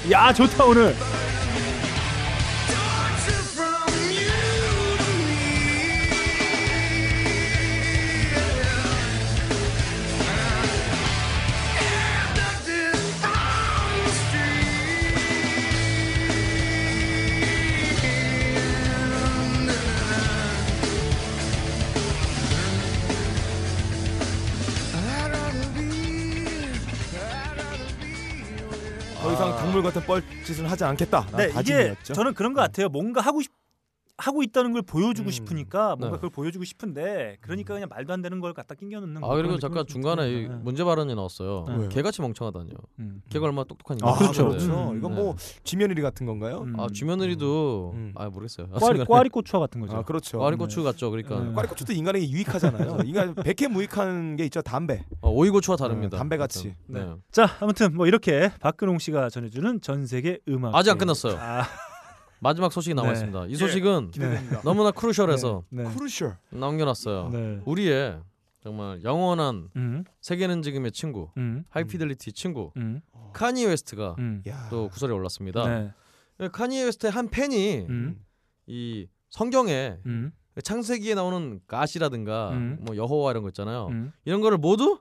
[0.13, 0.95] 야 좋다 오늘.
[29.75, 31.27] 동물 같은 뻘짓을 하지 않겠다.
[31.37, 31.97] 네, 이게.
[32.05, 32.89] 저는 그런 것 같아요.
[32.89, 33.51] 뭔가 하고 싶
[34.17, 35.31] 하고 있다는 걸 보여주고 음.
[35.31, 36.15] 싶으니까 뭔가 네.
[36.17, 39.35] 그걸 보여주고 싶은데 그러니까 그냥 말도 안 되는 걸 갖다 끼겨 넣는 아 거.
[39.35, 40.61] 그리고 잠깐 중간에 이 듭니다.
[40.63, 41.67] 문제 발언이 나왔어요.
[41.69, 41.89] 네.
[41.89, 42.71] 개같이 멍청하다뇨.
[43.01, 43.23] 음.
[43.29, 44.33] 걔가 얼마나 똑똑한 아, 인간인데.
[44.33, 44.49] 그렇죠.
[44.49, 44.95] 그렇죠.
[44.97, 45.21] 이건 네.
[45.21, 46.59] 뭐 쥐면이리 같은 건가요?
[46.61, 46.79] 음.
[46.79, 48.13] 아 쥐며느리도 음.
[48.15, 48.69] 아 모르겠어요.
[48.69, 49.97] 꽈리 꽈리 고추와 같은 거죠.
[49.97, 50.39] 아 그렇죠.
[50.39, 51.11] 꽈리 고추 같죠.
[51.11, 51.53] 그러니까 네.
[51.53, 52.99] 꽈리 고추도 인간에게 유익하잖아요.
[53.05, 54.63] 인간 백해 무익한 게 있죠.
[54.63, 55.05] 담배.
[55.23, 56.17] 어, 오이 고추와 다릅니다.
[56.17, 56.75] 어, 담배 같이.
[56.87, 57.05] 네.
[57.33, 61.37] 자 아무튼 뭐 이렇게 박근홍 씨가 전해주는 전 세계 음악 아직 안 끝났어요.
[61.39, 61.65] 아,
[62.45, 63.13] 마지막 소식이 남아 네.
[63.15, 63.47] 있습니다.
[63.47, 64.61] 이 소식은 기대됩니다.
[64.61, 65.85] 너무나 crucial해서 네.
[65.85, 66.37] crucial.
[66.51, 67.31] 남겨놨어요.
[67.31, 67.61] 네.
[67.65, 68.21] 우리의
[68.63, 73.01] 정말 영원한 음, 세계는 지금의 친구, 음, 하이피델리티 친구 음,
[73.33, 74.43] 카니 웨스트가 음.
[74.47, 74.69] 야.
[74.69, 75.67] 또 구설에 올랐습니다.
[76.39, 76.49] 네.
[76.53, 78.23] 카니 웨스트의 한 팬이 음,
[78.67, 80.31] 이 성경에 음,
[80.63, 82.77] 창세기에 나오는 God이라든가 음.
[82.83, 83.87] 뭐 여호와 이런 거 있잖아요.
[83.87, 84.13] 음.
[84.27, 84.99] 이런 거를 모두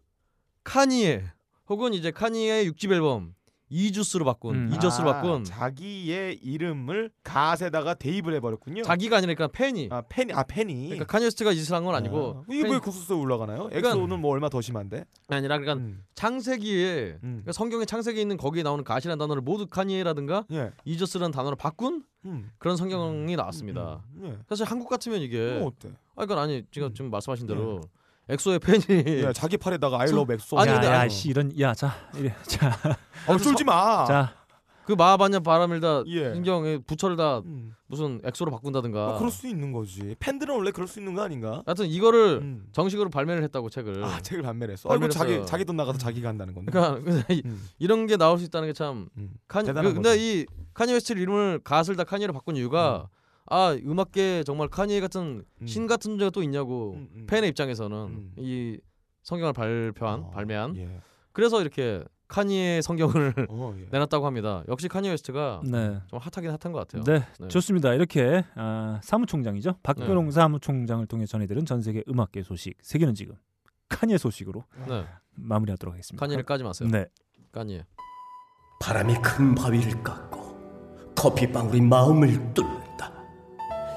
[0.63, 1.25] 카니에
[1.67, 3.35] 혹은 이제 카니의 6집 앨범
[3.77, 4.71] Yeezus로 바꾼 음.
[4.75, 8.83] Yeezus로 아, 바꾼 자기의 이름을 God에다가 대입을 해버렸군요.
[8.83, 10.83] 자기가 아니라 그러니까 팬이 아 팬이 아 팬이.
[10.89, 13.67] 그러니까 카니 웨스트가 이 짓을 한 건 아니고 아, 이게 왜 구설수 올라가나요?
[13.69, 15.05] 그러니까- 엑소는 뭐 얼마 더 심한데?
[15.27, 16.03] 아니라 그러니까 음.
[16.15, 17.29] 창세기에 음.
[17.41, 20.71] 그러니까 성경의 창세기에 있는 거기에 나오는 God이라는 단어를 모두 카니에라든가 예.
[20.85, 22.51] Yeezus라는 단어로 바꾼 음.
[22.59, 24.03] 그런 성경이 나왔습니다.
[24.17, 24.25] 음.
[24.25, 24.37] 예.
[24.47, 25.89] 사실 한국 같으면 이게 뭐 어때?
[26.15, 26.93] 아 그러니까 아니 지금 음.
[26.93, 27.81] 지금 말씀하신 대로
[28.29, 30.57] 엑소의 팬이 야, 자기 팔에다가 I 저- love 엑소.
[30.59, 32.71] 아니, 야, 근데 야, 아니- 씨 이런 야자 이래 자,
[33.27, 34.05] 어, 쫄지 마.
[34.05, 34.33] 자,
[34.85, 36.33] 그 마하반야 바라밀다 예.
[36.33, 37.73] 심경에 부처를 다 음.
[37.87, 39.05] 무슨 엑소로 바꾼다든가.
[39.07, 40.15] 뭐 그럴 수 있는 거지.
[40.19, 41.63] 팬들은 원래 그럴 수 있는 거 아닌가?
[41.65, 42.65] 하여튼 이거를 음.
[42.71, 44.03] 정식으로 발매를 했다고 책을.
[44.03, 44.89] 아 책을 판매를 했어.
[44.89, 45.45] 아이고 발매를 자기 했어요.
[45.45, 46.71] 자기 돈 나가서 자기가 한다는 건데.
[46.71, 47.61] 그러니까 근데 이- 음.
[47.79, 49.31] 이런 게 나올 수 있다는 게참 음.
[49.47, 49.67] 카니.
[49.67, 50.21] 그, 대단한 근데 거죠.
[50.21, 53.07] 이 카니 웨스트 이름을 God을 다 카니로 바꾼 이유가
[53.53, 55.67] 아 음악계 정말 카니 같은 음.
[55.67, 57.25] 신 같은 존재가 또 있냐고 음, 음.
[57.27, 58.33] 팬의 입장에서는 음.
[58.37, 58.79] 이
[59.21, 60.99] 성경을 발표한 어, 발매한 예.
[61.33, 63.85] 그래서 이렇게 카니의 성경을 어, 예.
[63.91, 64.63] 내놨다고 합니다.
[64.69, 65.99] 역시 카니 웨스트가 네.
[66.07, 67.03] 좀 핫하긴 핫한 것 같아요.
[67.03, 67.47] 네, 네.
[67.47, 67.93] 좋습니다.
[67.93, 69.75] 이렇게 아, 사무총장이죠.
[69.83, 72.75] 박근홍 사무총장을 통해 전해드린 전 세계 음악계 소식.
[72.81, 73.35] 세계는 지금
[73.87, 75.05] 카니의 소식으로 네.
[75.35, 76.19] 마무리하도록 하겠습니다.
[76.19, 76.89] 카니를 까지 마세요.
[76.91, 77.05] 네.
[77.51, 77.81] 카니.
[78.81, 82.82] 바람이 큰 바위를 깎고 커피 방울이 마음을 뚫는다.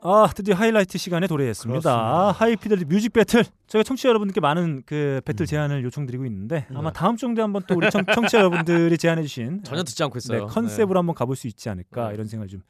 [0.00, 1.80] 아 드디어 하이라이트 시간에 도래했습니다.
[1.80, 2.30] 그렇습니다.
[2.32, 3.44] 하이피델리티 뮤직 배틀.
[3.66, 7.74] 저희가 청취자 여러분들께 많은 그 배틀 제안을 요청드리고 있는데 아마 다음 주 정도에 한번 또
[7.74, 10.46] 우리 청, 청취자 여러분들이 제안해주신 전혀 듣지 않고 네, 있어요.
[10.46, 12.14] 컨셉으로 한번 가볼 수 있지 않을까 네.
[12.14, 12.62] 이런 생각을 좀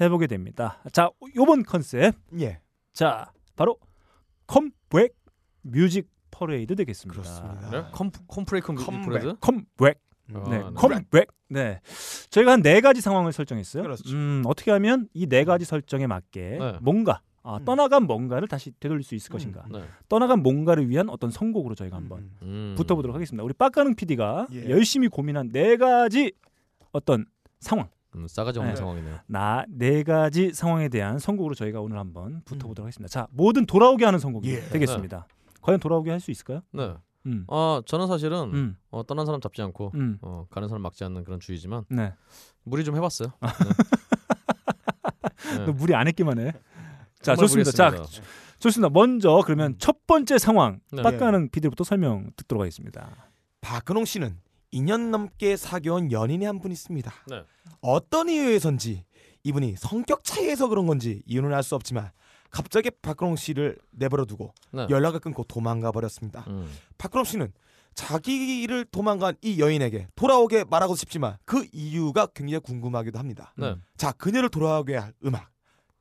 [0.00, 0.78] 해보게 됩니다.
[0.92, 2.60] 자 요번 컨셉 예.
[2.92, 3.76] 자 바로
[4.46, 5.14] 컴백
[5.62, 7.20] 뮤직 퍼레이드 되겠습니다.
[7.20, 7.70] 그렇습니다.
[7.70, 7.84] 네?
[7.92, 9.40] 컴 컴프레이크 컴백.
[9.40, 10.00] 컴백
[10.34, 10.64] 아, 네, 네.
[10.74, 11.28] 컴백.
[11.48, 11.80] 네.
[12.30, 13.82] 저희가 한 네 가지 상황을 설정했어요.
[13.82, 14.02] 그렇죠.
[14.14, 16.78] 음, 어떻게 하면 이 네 가지 설정에 맞게 네.
[16.82, 17.64] 뭔가 아, 음.
[17.64, 19.64] 떠나간 뭔가를 다시 되돌릴 수 있을 것인가.
[19.70, 19.82] 네.
[20.08, 22.38] 떠나간 뭔가를 위한 어떤 선곡으로 저희가 한번 음.
[22.42, 22.74] 음.
[22.76, 23.42] 붙어보도록 하겠습니다.
[23.44, 24.68] 우리 빡가능 PD가 예.
[24.68, 26.32] 열심히 고민한 네 가지
[26.92, 27.24] 어떤
[27.60, 28.76] 상황, 음, 싸가지 없는 네.
[28.78, 29.18] 상황이네요.
[29.26, 33.08] 나 네 가지 상황에 대한 선곡으로 저희가 오늘 한번 붙어보도록 하겠습니다.
[33.10, 34.60] 자, 뭐든 돌아오게 하는 선곡이 예.
[34.68, 35.26] 되겠습니다.
[35.62, 36.60] 과연 돌아오게 할 수 있을까요?
[36.72, 36.94] 네.
[37.26, 41.04] 음, 아 저는 사실은 음, 어, 떠난 사람 잡지 않고 음, 어, 가는 사람 막지
[41.04, 42.12] 않는 그런 주의지만 네.
[42.64, 43.32] 무리 좀 해봤어요.
[45.56, 45.64] 네.
[45.66, 46.52] 너 무리 안 했기만 해.
[47.20, 47.70] 자, 좋습니다.
[47.72, 48.28] 자, 무리했습니다.
[48.58, 48.88] 좋습니다.
[48.90, 51.02] 먼저 그러면 첫 번째 상황 네.
[51.02, 53.30] 빡가능 PD부터 설명 듣도록 하겠습니다.
[53.60, 54.36] 박근홍 씨는
[54.72, 57.12] 2년 넘게 사귀어온 연인이 한 분 있습니다.
[57.28, 57.42] 네.
[57.80, 59.04] 어떤 이유에선지
[59.44, 62.10] 이분이 성격 차이에서 그런 건지 이유는 알 수 없지만
[62.50, 64.86] 갑자기 박근홍 씨를 내버려 두고 네.
[64.90, 66.44] 연락을 끊고 도망가 버렸습니다.
[66.48, 66.68] 음.
[66.98, 67.52] 박근홍 씨는
[67.94, 73.52] 자기를 도망간 이 여인에게 돌아오게 말하고 싶지만 그 이유가 굉장히 궁금하기도 합니다.
[73.56, 73.74] 네.
[73.96, 75.50] 자, 그녀를 돌아오게 할 음악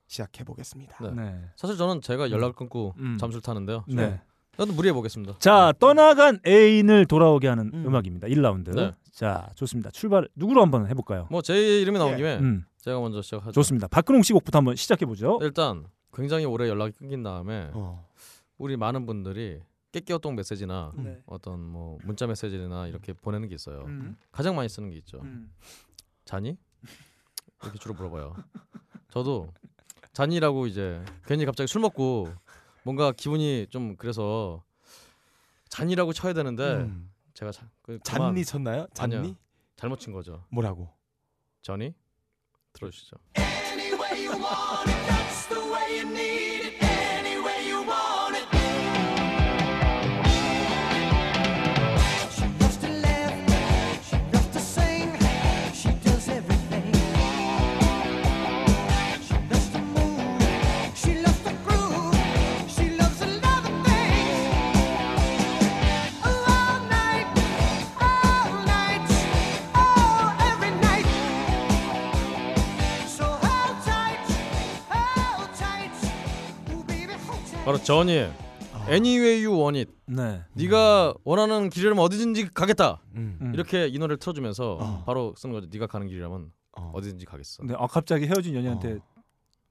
[0.07, 0.97] 시작해 보겠습니다.
[1.01, 1.11] 네.
[1.11, 1.41] 네.
[1.55, 3.17] 사실 저는 제가 연락을 끊고 음.
[3.19, 3.83] 잠수를 타는데요.
[3.87, 4.21] 네.
[4.57, 5.37] 저도 무리해 보겠습니다.
[5.39, 7.85] 자, 떠나간 애인을 돌아오게 하는 음.
[7.87, 7.95] 음.
[7.95, 8.75] 악입니다 1라운드.
[8.75, 8.93] 네.
[9.11, 9.89] 자, 좋습니다.
[9.91, 11.27] 출발 누구로 한번 해 볼까요?
[11.31, 12.17] 뭐 제 이름이 나온 예.
[12.17, 13.51] 김에 음, 제가 먼저 시작하죠.
[13.51, 13.87] 좋습니다.
[13.87, 15.39] 박근홍 씨 곡부터 한번 시작해 보죠.
[15.41, 15.85] 일단
[16.17, 18.03] 굉장히 오래 연락이 끊긴 다음에 어.
[18.57, 19.61] 우리 많은 분들이
[19.91, 21.21] 깨끼어똥 메시지나 네.
[21.27, 23.83] 어떤 뭐 문자 메시지나 이렇게 보내는 게 있어요.
[23.85, 24.17] 음.
[24.31, 25.19] 가장 많이 쓰는 게 있죠.
[25.21, 25.53] 음.
[26.25, 26.57] 자니?
[27.61, 28.35] 이렇게 주로 물어봐요.
[29.11, 29.53] 저도
[30.13, 32.33] 자니라고 이제 괜히 갑자기 술 먹고
[32.81, 34.63] 뭔가 기분이 좀 그래서
[35.69, 37.11] 잔이라고 쳐야 되는데 음.
[37.35, 38.87] 제가 자, 그, 잔니 쳤나요?
[38.95, 39.15] 잔니?
[39.17, 39.35] 아니요.
[39.75, 40.43] 잘못 친 거죠.
[40.49, 40.89] 뭐라고?
[41.61, 41.93] 전이
[42.73, 43.17] 들어주시죠.
[77.67, 78.13] 바로 전이
[78.87, 79.91] Anyway You Want It.
[80.05, 80.41] 네.
[80.53, 83.01] 네가 원하는 길이라면 어디든지 가겠다.
[83.15, 83.37] 음.
[83.41, 83.53] 음.
[83.53, 85.03] 이렇게 이 노래를 틀어주면서 어.
[85.05, 85.67] 바로 쓰는 거죠.
[85.69, 86.91] 네가 가는 길이라면 어.
[86.95, 87.63] 어디든지 가겠어.
[87.65, 89.21] 네, 아, 갑자기 헤어진 연인한테 어.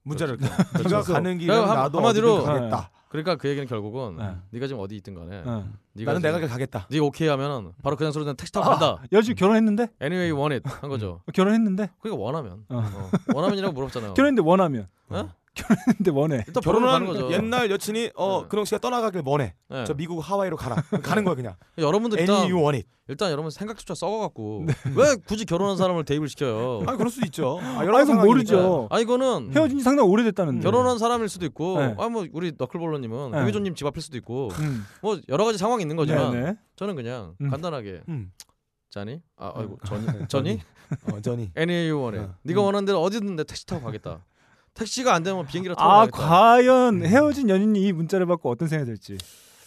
[0.03, 0.89] 문자를 그렇죠.
[0.89, 1.03] 네가.
[1.05, 2.91] 가는 길은 그러니까 한- 나도 한마디로 어디든 가겠다.
[3.09, 4.37] 그러니까 그 얘기는 결국은 네.
[4.51, 5.67] 네가 지금 어디 있든 간에 어.
[5.95, 6.89] 네가 나는 내가 가겠다.
[6.91, 9.03] 네가 오케이 하면은 바로 그냥 소리는 택시 타고 간다.
[9.13, 9.89] 여주 결혼했는데?
[10.03, 11.23] Anyway you want it 한 거죠.
[11.33, 11.89] 결혼했는데?
[12.03, 12.67] 그러니까 원하면.
[12.69, 12.77] 어.
[12.77, 13.11] 어.
[13.35, 14.13] 원하면이라고 물어봤잖아요.
[14.21, 14.89] 결혼했는데 원하면.
[15.09, 15.31] 어?
[15.57, 16.45] 결혼했는데 원해.
[16.47, 17.33] 일단 결혼한 거죠.
[17.33, 18.49] 옛날 여친이 어 네.
[18.49, 19.55] 근홍 씨가 떠나가길 원해.
[19.69, 19.85] 네.
[19.85, 20.77] 저 미국 하와이로 가라.
[21.03, 21.57] 가는 거야 그냥.
[21.79, 22.89] 여러분들 일단 you want it.
[23.09, 24.75] 일단 여러분 생각조차 썩어갖고 네.
[24.97, 26.83] 왜 굳이 결혼한 사람을 대입을 시켜요?
[26.87, 27.59] 아 그럴 수도 있죠.
[27.63, 28.25] 아, 아, 여러 이건 상황이니까.
[28.27, 28.89] 모르죠.
[28.91, 30.63] 아 이거는 헤어진 지 상당히 오래됐다는데.
[30.63, 31.95] 결혼한 사람일 수도 있고, 네.
[31.99, 33.39] 아뭐 우리 너클볼러님은 네.
[33.39, 34.85] 김혜조님 집 앞일 수도 있고, 음.
[35.03, 36.55] 뭐 여러 가지 상황이 있는 거지만 네네.
[36.77, 37.49] 저는 그냥 음.
[37.51, 38.33] 간단하게 음.
[38.91, 40.61] 자니, 아 아이고 전이, 전이,
[41.13, 41.51] 어 전이.
[41.57, 42.31] Any you want it.
[42.31, 42.35] 어.
[42.43, 44.25] 네가 원하는 대로 어디든 내 택시 타고 가겠다.
[44.77, 46.19] 택시가 안 되면 비행기로 타고 아 가겠다.
[46.29, 49.19] 과연 헤어진 연인이 이 문자를 받고 어떤 생각이 들지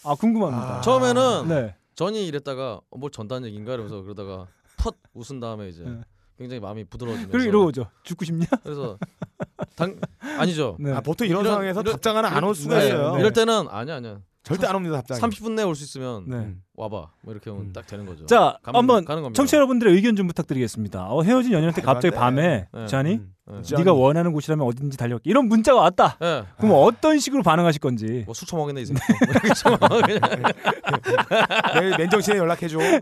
[0.03, 0.77] 아 궁금합니다.
[0.77, 0.81] 아.
[0.81, 1.75] 처음에는 네.
[1.95, 5.99] 전이 이랬다가 어, 뭘 전단 얘기인가 이러면서 그러다가 컷 웃은 다음에 이제 네.
[6.37, 7.87] 굉장히 마음이 부드러워지면서 그리고 이러고죠.
[8.03, 8.45] 죽고 싶냐?
[8.63, 8.97] 그래서
[9.75, 10.77] 당 아니죠.
[10.79, 10.93] 네.
[10.93, 13.13] 아 보통 이런, 이런- 상황에서 이런- 답장 하나 안 올 수가 네, 있어요.
[13.15, 13.19] 네.
[13.19, 14.19] 이럴 때는 아니야 아니야.
[14.43, 15.19] 절대 안 옵니다 답장.
[15.29, 16.35] 30분 내에 올 수 있으면 네.
[16.37, 16.61] 음.
[16.75, 17.07] 와봐.
[17.21, 17.73] 뭐 이렇게 하면 음.
[17.73, 18.25] 딱 되는 거죠.
[18.25, 19.37] 자 가면- 한번 가는 겁니다.
[19.37, 21.07] 청취자 여러분들의 의견 좀 부탁드리겠습니다.
[21.11, 22.17] 어, 헤어진 연인한테 갑자기 네.
[22.17, 22.87] 밤에 네.
[22.87, 23.33] 자니 음.
[23.51, 23.61] 네.
[23.63, 26.17] 자, 네가 원하는 곳이라면 어딘지 달려갈게 이런 문자가 왔다.
[26.21, 26.45] 예.
[26.57, 28.23] 그럼 어떤 식으로 반응하실 건지.
[28.27, 28.99] 뭐술 처먹겠네 이 새끼.
[29.25, 30.21] 뭐 이렇게 처먹- 그냥
[31.81, 32.77] 내일 맨정신에 연락해줘.
[32.77, 33.01] 네.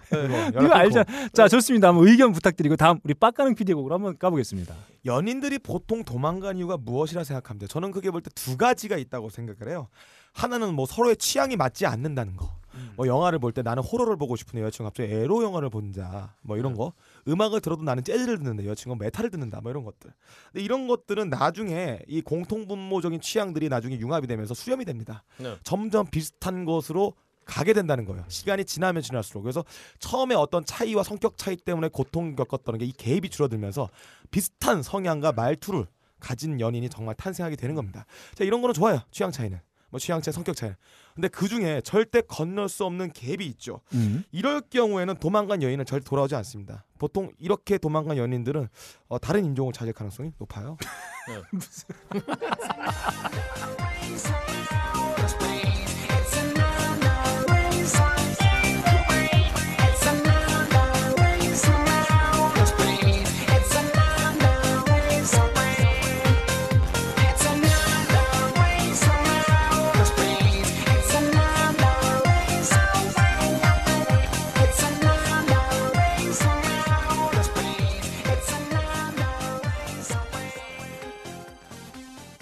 [0.49, 1.03] 이거 알자.
[1.33, 1.89] 자 좋습니다.
[1.89, 4.73] 한번 의견 부탁드리고 다음 우리 빡가는 PD의 곡으로 한번 가보겠습니다.
[5.05, 7.67] 연인들이 보통 도망간 이유가 무엇이라 생각합니다.
[7.67, 9.87] 저는 그게 볼 때 두 가지가 있다고 생각을 해요.
[10.37, 12.55] 하나는 뭐 서로의 취향이 맞지 않는다는 거.
[12.95, 16.35] 뭐 영화를 볼 때 나는 호러를 보고 싶은데 여자친구가 갑자기 에로 영화를 본다.
[16.41, 16.93] 뭐 이런 거.
[17.27, 19.61] 음악을 들어도 나는 재즈를 듣는데 여자친구가 메탈을 듣는다.
[19.61, 20.11] 뭐 이런 것들.
[20.51, 25.23] 근데 이런 것들은 나중에 이 공통분모적인 취향들이 나중에 융합이 되면서 수렴이 됩니다.
[25.37, 25.57] 네.
[25.63, 27.13] 점점 비슷한 것으로
[27.45, 28.23] 가게 된다는 거예요.
[28.27, 29.41] 시간이 지나면 지날수록.
[29.43, 29.63] 그래서
[29.99, 33.89] 처음에 어떤 차이와 성격 차이 때문에 고통 겪었던 게이 갭이 줄어들면서
[34.29, 35.87] 비슷한 성향과 말투를
[36.19, 38.05] 가진 연인이 정말 탄생하게 되는 겁니다.
[38.35, 39.01] 자, 이런 거는 좋아요.
[39.11, 39.59] 취향 차이는.
[39.89, 40.75] 뭐 취향 차이, 성격 차이는.
[41.15, 43.81] 근데 그 중에 절대 건널 수 없는 갭이 있죠.
[43.93, 44.23] 음.
[44.31, 46.85] 이럴 경우에는 도망간 여인은 절대 돌아오지 않습니다.
[46.99, 48.67] 보통 이렇게 도망간 연인들은
[49.07, 50.77] 어, 다른 인종을 찾을 가능성이 높아요.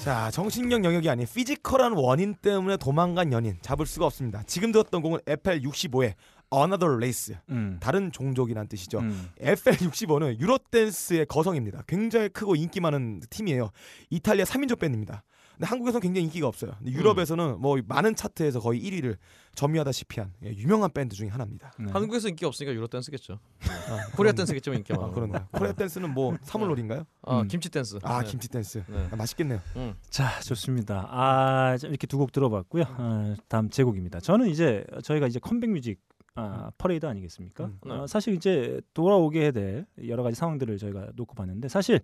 [0.06, 4.44] 자, 정신력 영역이 아닌 physical한 원인 때문에 도망간 연인 잡을 수가 없습니다.
[4.46, 6.14] 지금 들었던 곡은 FL65의
[6.54, 7.36] Another Race.
[7.50, 7.80] 음.
[7.82, 9.00] 다른 종족이란 뜻이죠.
[9.00, 9.30] 음.
[9.42, 11.82] FL65는 유로 댄스의 거성입니다.
[11.88, 13.72] 굉장히 크고 인기 많은 팀이에요.
[14.12, 15.24] 이탈리아 3인조 밴드입니다.
[15.56, 16.72] 근데 한국에서는 굉장히 인기가 없어요.
[16.78, 19.18] 근데 유럽에서는 뭐 많은 차트에서 거의 1위를
[19.56, 21.72] 점유하다시피 한 예, 유명한 밴드 중에 하나입니다.
[21.80, 21.92] 네.
[21.92, 23.40] 한국에서 인기 없으니까 유로 댄스겠죠.
[23.62, 25.14] 아, 코리아 댄스겠지만 인기 아, 많아.
[25.14, 25.40] 그렇네.
[25.52, 27.04] 코리아 댄스는 뭐 사물놀이인가요?
[27.24, 27.48] 아 음.
[27.48, 28.00] 김치 댄스.
[28.04, 28.28] 아, 네.
[28.30, 28.84] 김치 댄스.
[28.88, 29.08] 네.
[29.12, 29.62] 아, 맛있겠네요.
[29.78, 29.96] 음.
[30.10, 31.08] 자 좋습니다.
[31.10, 32.84] 아 자, 이렇게 두 곡 들어봤고요.
[32.88, 34.20] 아, 다음 제 곡입니다.
[34.20, 36.00] 저는 이제 저희가 이제 컴백 뮤직
[36.38, 37.64] 아, 퍼레이드 아니겠습니까?
[37.66, 37.80] 음.
[37.86, 37.94] 네.
[37.94, 42.02] 어, 사실 이제 돌아오게 될 여러 가지 상황들을 저희가 놓고 봤는데 사실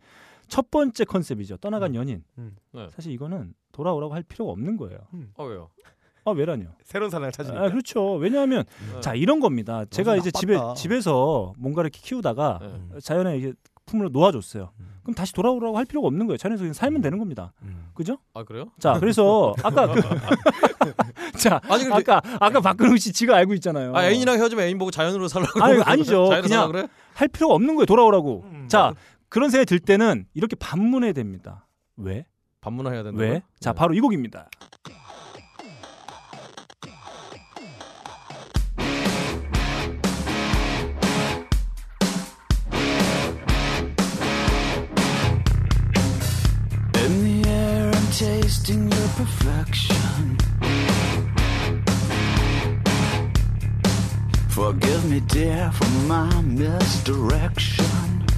[0.51, 1.57] 첫 번째 컨셉이죠.
[1.57, 2.23] 떠나간 연인.
[2.37, 2.55] 음.
[2.73, 2.87] 네.
[2.91, 4.99] 사실 이거는 돌아오라고 할 필요가 없는 거예요.
[5.35, 5.69] 어 왜요?
[6.25, 6.67] 아 왜라뇨?
[6.83, 7.63] 새로운 사랑을 찾으니까.
[7.63, 8.15] 아 그렇죠.
[8.15, 8.99] 왜냐하면 네.
[8.99, 9.85] 자 이런 겁니다.
[9.85, 10.73] 제가 이제 집에 나빴다.
[10.75, 12.99] 집에서 뭔가를 이렇게 키우다가 네.
[12.99, 13.53] 자연에 이게
[13.85, 14.71] 품으로 놓아줬어요.
[14.77, 14.99] 음.
[15.03, 16.37] 그럼 다시 돌아오라고 할 필요가 없는 거예요.
[16.37, 17.53] 자연에서 그냥 살면 되는 겁니다.
[17.63, 17.87] 음.
[17.93, 18.17] 그죠?
[18.33, 18.65] 아 그래요?
[18.77, 20.01] 자 그래서 아까 그,
[21.39, 23.93] 자 아니 근데 아까 아까 박근홍 씨 지가 알고 있잖아요.
[23.95, 26.27] 아 애인이랑 헤어지면 애인 보고 자연으로 살라고 아니, 아니죠.
[26.27, 26.87] 자연으로 그냥 그래?
[27.13, 27.85] 할 필요가 없는 거예요.
[27.85, 28.43] 돌아오라고.
[28.51, 28.67] 음.
[28.67, 28.93] 자
[29.31, 31.65] 그런 생각이 들 때는 이렇게 반문해야 됩니다.
[31.95, 32.25] 왜?
[32.59, 33.17] 반문해야 된다.
[33.17, 33.41] 왜?
[33.61, 34.49] 자 바로 이 곡입니다.
[46.93, 50.37] In the air, I'm tasting your perfection.
[54.49, 58.30] Forgive me, dear, for my misdirection.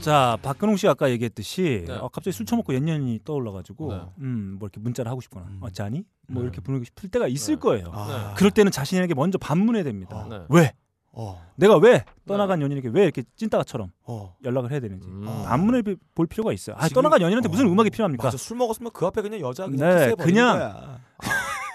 [0.00, 1.94] 자 박근홍 씨 아까 얘기했듯이 네.
[1.94, 4.00] 어, 갑자기 술 처먹고 옛년이 떠올라가지고 네.
[4.20, 5.58] 음뭐 이렇게 문자를 하고 싶거나 음.
[5.60, 6.46] 어, 자니 뭐 네.
[6.46, 7.60] 이렇게 보내고 싶을 때가 있을 네.
[7.60, 7.86] 거예요.
[7.92, 8.34] 아.
[8.36, 10.26] 그럴 때는 자신에게 먼저 반문해야 됩니다.
[10.30, 10.40] 네.
[10.50, 10.72] 왜?
[11.12, 11.42] 어.
[11.56, 14.36] 내가 왜 떠나간 연인에게 왜 이렇게 찐따가처럼 어.
[14.44, 15.24] 연락을 해야 되는지 음.
[15.24, 16.76] 반문해 비- 볼 필요가 있어요.
[16.78, 17.70] 아, 지금- 떠나간 연인한테 무슨 어.
[17.72, 18.24] 음악이 필요합니까?
[18.24, 21.00] 맞아 술 먹었으면 그 앞에 그냥 여자 그냥 네, 그냥- 거야.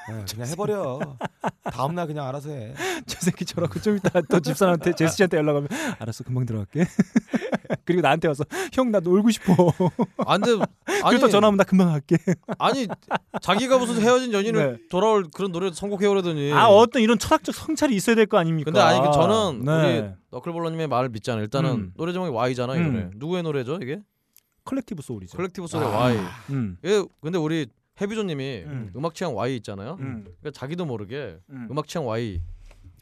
[0.09, 0.99] 네, 그냥 해버려.
[1.71, 2.73] 다음 날 그냥 알아서 해.
[3.05, 5.67] 저 새끼 저라고 좀 이따 또 집사람한테 제스 씨한테 연락하면
[5.99, 6.85] 알았어 금방 들어갈게.
[7.85, 9.53] 그리고 나한테 와서 형 나 놀고 싶어.
[10.25, 10.51] 안 돼.
[10.51, 12.17] 그리고 아니 또 전화하면 나 금방 갈게.
[12.57, 12.87] 아니
[13.41, 14.77] 자기가 무슨 헤어진 연인을 네.
[14.89, 16.51] 돌아올 그런 노래 선곡해 오려더니.
[16.51, 18.71] 아 어떤 이런 철학적 성찰이 있어야 될 거 아닙니까?
[18.71, 19.99] 근데 아니 그 저는 네.
[19.99, 21.43] 우리 너클볼러님의 말을 믿잖아요.
[21.43, 21.93] 일단은 음.
[21.95, 22.91] 노래 제목이 Why잖아 이 음.
[22.93, 23.09] 노래.
[23.15, 24.01] 누구의 노래죠 이게?
[24.65, 25.37] 컬렉티브 소울이죠.
[25.37, 25.97] 컬렉티브 소울의 아.
[25.97, 26.17] Y.
[26.51, 26.77] 음.
[26.85, 27.67] 예, 근데 우리
[28.01, 28.91] 해비조님이 음.
[28.95, 29.05] 음.
[29.05, 29.97] 악 취향 Y 있잖아요.
[29.99, 30.23] 음.
[30.41, 31.67] 그러니까 자기도 모르게 음.
[31.69, 31.77] 음.
[31.77, 32.41] 악 취향 Y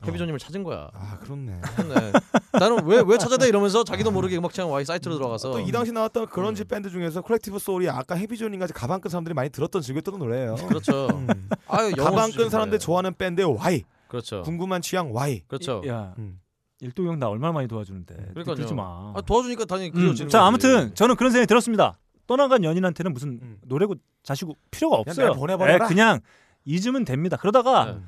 [0.05, 0.89] 해비조님을 찾은 거야.
[0.93, 1.59] 아 그렇네.
[1.61, 2.11] 네.
[2.57, 5.91] 나는 왜 왜 찾아대 이러면서 자기도 모르게 음악 취향 Y 사이트로 들어가서 또 이 당시
[5.91, 10.55] 나왔던 그런지 밴드 중에서 Collective Soul이 아까 해비조님까지 가방 끈 사람들이 많이 들었던 즐겼던 노래예요.
[10.69, 11.07] 그렇죠.
[11.11, 11.27] 음.
[11.67, 12.49] 아유 영어 가방 끈.
[12.49, 13.83] 사람들 좋아하는 밴드의 Y.
[14.07, 14.41] 그렇죠.
[14.43, 15.41] 궁금한 취향 Y.
[15.47, 15.81] 그렇죠.
[15.87, 16.39] 야 음.
[16.81, 18.15] 일도 형 나 얼마나 많이 도와주는데.
[18.31, 18.55] 그러니까요.
[18.55, 19.11] 들지 마.
[19.13, 20.47] 아, 도와주니까 당연히 음, 그려지는 자 거지.
[20.47, 21.99] 아무튼 저는 그런 생각이 들었습니다.
[22.29, 23.57] 떠나간 연인한테는 무슨 음.
[23.65, 25.29] 노래고 자시고 필요가 없어요.
[25.29, 25.85] 내가 보내버려라.
[25.85, 26.19] 예, 그냥
[26.63, 27.37] 잊으면 됩니다.
[27.37, 27.99] 그러다가 네.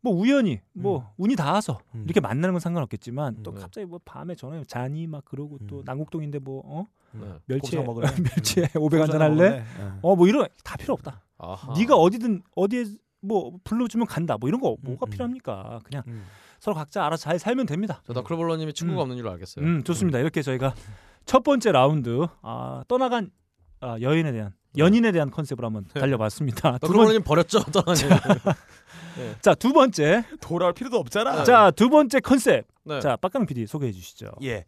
[0.00, 2.04] 뭐 우연히 뭐 운이 닿아서 음.
[2.04, 3.60] 이렇게 만나는 건 상관없겠지만 또 네.
[3.60, 5.82] 갑자기 뭐 밤에 전화해 자니 막 그러고 또 음.
[5.84, 6.86] 남곡동인데 뭐 어?
[7.48, 7.58] 네.
[7.58, 8.06] 곱창 먹으래.
[8.36, 9.34] 멸치에 500 한잔 할래?
[9.34, 9.56] 먹을래?
[9.56, 9.92] 예.
[10.02, 11.22] 어뭐 이런 다 필요 없다.
[11.38, 11.74] 아하.
[11.76, 12.84] 네가 어디든 어디에
[13.22, 14.36] 뭐 불러주면 간다.
[14.38, 15.10] 뭐 이런 거 뭐가 음.
[15.10, 15.80] 필요합니까?
[15.82, 16.24] 그냥 음.
[16.60, 18.02] 서로 각자 알아서 잘 살면 됩니다.
[18.06, 19.02] 저 너클볼러님이 친구가 음.
[19.02, 19.64] 없는 줄 알겠어요.
[19.64, 20.20] 음 좋습니다.
[20.20, 20.74] 이렇게 저희가
[21.26, 23.32] 첫 번째 라운드 아, 떠나간
[23.84, 26.78] 아, 여인에 대한 연인에 대한 컨셉으로 한번 달려봤습니다.
[26.78, 28.00] 두 번, 버렸죠 떠나니.
[29.40, 30.24] 자, 두 번째.
[30.40, 31.44] 돌아올 필요도 없잖아.
[31.44, 32.66] 자, 두 번째 컨셉.
[32.84, 33.00] 네.
[33.00, 34.32] 자, 빡가능 PD 소개해 주시죠.
[34.42, 34.64] 예.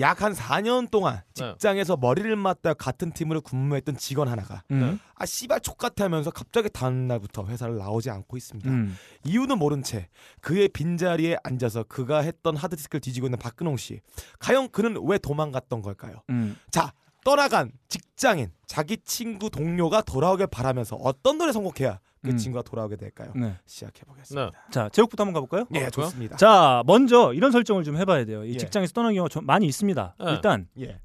[0.00, 1.52] 약 한 4년 동안 네.
[1.52, 4.98] 직장에서 머리를 맞다 같은 팀으로 근무했던 직원 하나가 음.
[5.14, 8.68] 아 씨발 족같아 하면서 갑자기 다음 날부터 회사를 나오지 않고 있습니다.
[8.68, 8.96] 음.
[9.24, 10.08] 이유는 모른 채
[10.40, 14.00] 그의 빈자리에 앉아서 그가 했던 하드디스크를 뒤지고 있는 박근홍 씨.
[14.40, 16.22] 과연 그는 왜 도망갔던 걸까요?
[16.30, 16.56] 음.
[16.72, 16.92] 자,
[17.24, 22.36] 떠나간 직장인 자기 친구 동료가 돌아오길 바라면서 어떤 노래 선곡해야 그 음.
[22.36, 23.32] 친구가 돌아오게 될까요?
[23.34, 23.56] 네.
[23.66, 24.52] 시작해 보겠습니다.
[24.70, 25.66] 자, 제육부터 한번 가볼까요?
[25.74, 26.36] 예, 어, 좋습니다.
[26.36, 28.44] 자, 먼저 이런 설정을 좀 해봐야 돼요.
[28.44, 28.56] 이 예.
[28.56, 30.14] 직장에서 떠나는 경우가 좀 많이 있습니다.
[30.18, 30.30] 네.
[30.32, 30.98] 일단 예.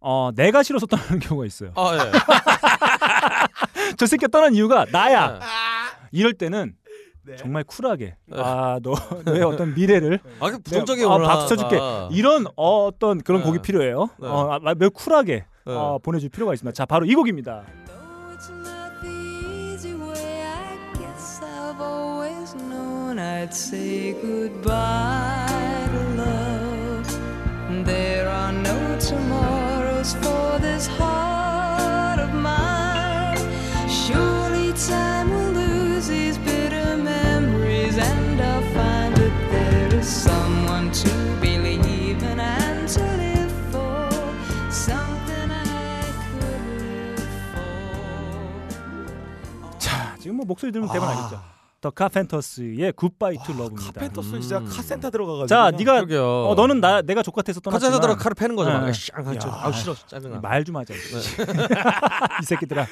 [0.00, 1.72] 어, 내가 싫어서 떠나는 경우가 있어요.
[1.76, 2.10] 아 예.
[3.98, 5.38] 저 새끼가 떠난 이유가 나야.
[5.38, 5.44] 네.
[6.12, 6.74] 이럴 때는
[7.24, 7.36] 네.
[7.36, 8.36] 정말 쿨하게 네.
[8.40, 8.94] 아, 너
[9.24, 11.78] 너의 어떤 미래를 아, 그 부정적인 아, 오늘 박수 쳐줄게.
[12.12, 13.46] 이런 어떤 그런 네.
[13.46, 14.10] 곡이 필요해요.
[14.20, 14.28] 네.
[14.28, 15.72] 어, 아, 매우 쿨하게 네.
[15.72, 16.74] 어, 보내줄 필요가 있습니다.
[16.74, 17.64] 자, 바로 이 곡입니다.
[29.02, 33.36] Tomorrows for this heart of mine.
[33.88, 35.21] Surely time
[50.32, 51.14] 지금 뭐 목소리 들으면 대박 아.
[51.14, 51.51] 나겠죠.
[51.82, 53.92] 더 카펜터스의 굿바이 투 러브입니다.
[53.92, 54.66] 카펜터스 진짜 음.
[54.70, 55.48] 카센터 들어가가지고.
[55.48, 56.04] 자, 네가.
[56.48, 58.70] 어, 너는 나 내가 족같아서 떠났지만 카자나 들어 칼을 패는 거죠.
[58.78, 58.92] 네.
[59.50, 60.38] 아, 싫어 짜증나.
[60.40, 60.94] 말 좀 하자.
[60.94, 61.00] 네.
[62.40, 62.86] 이 새끼들아.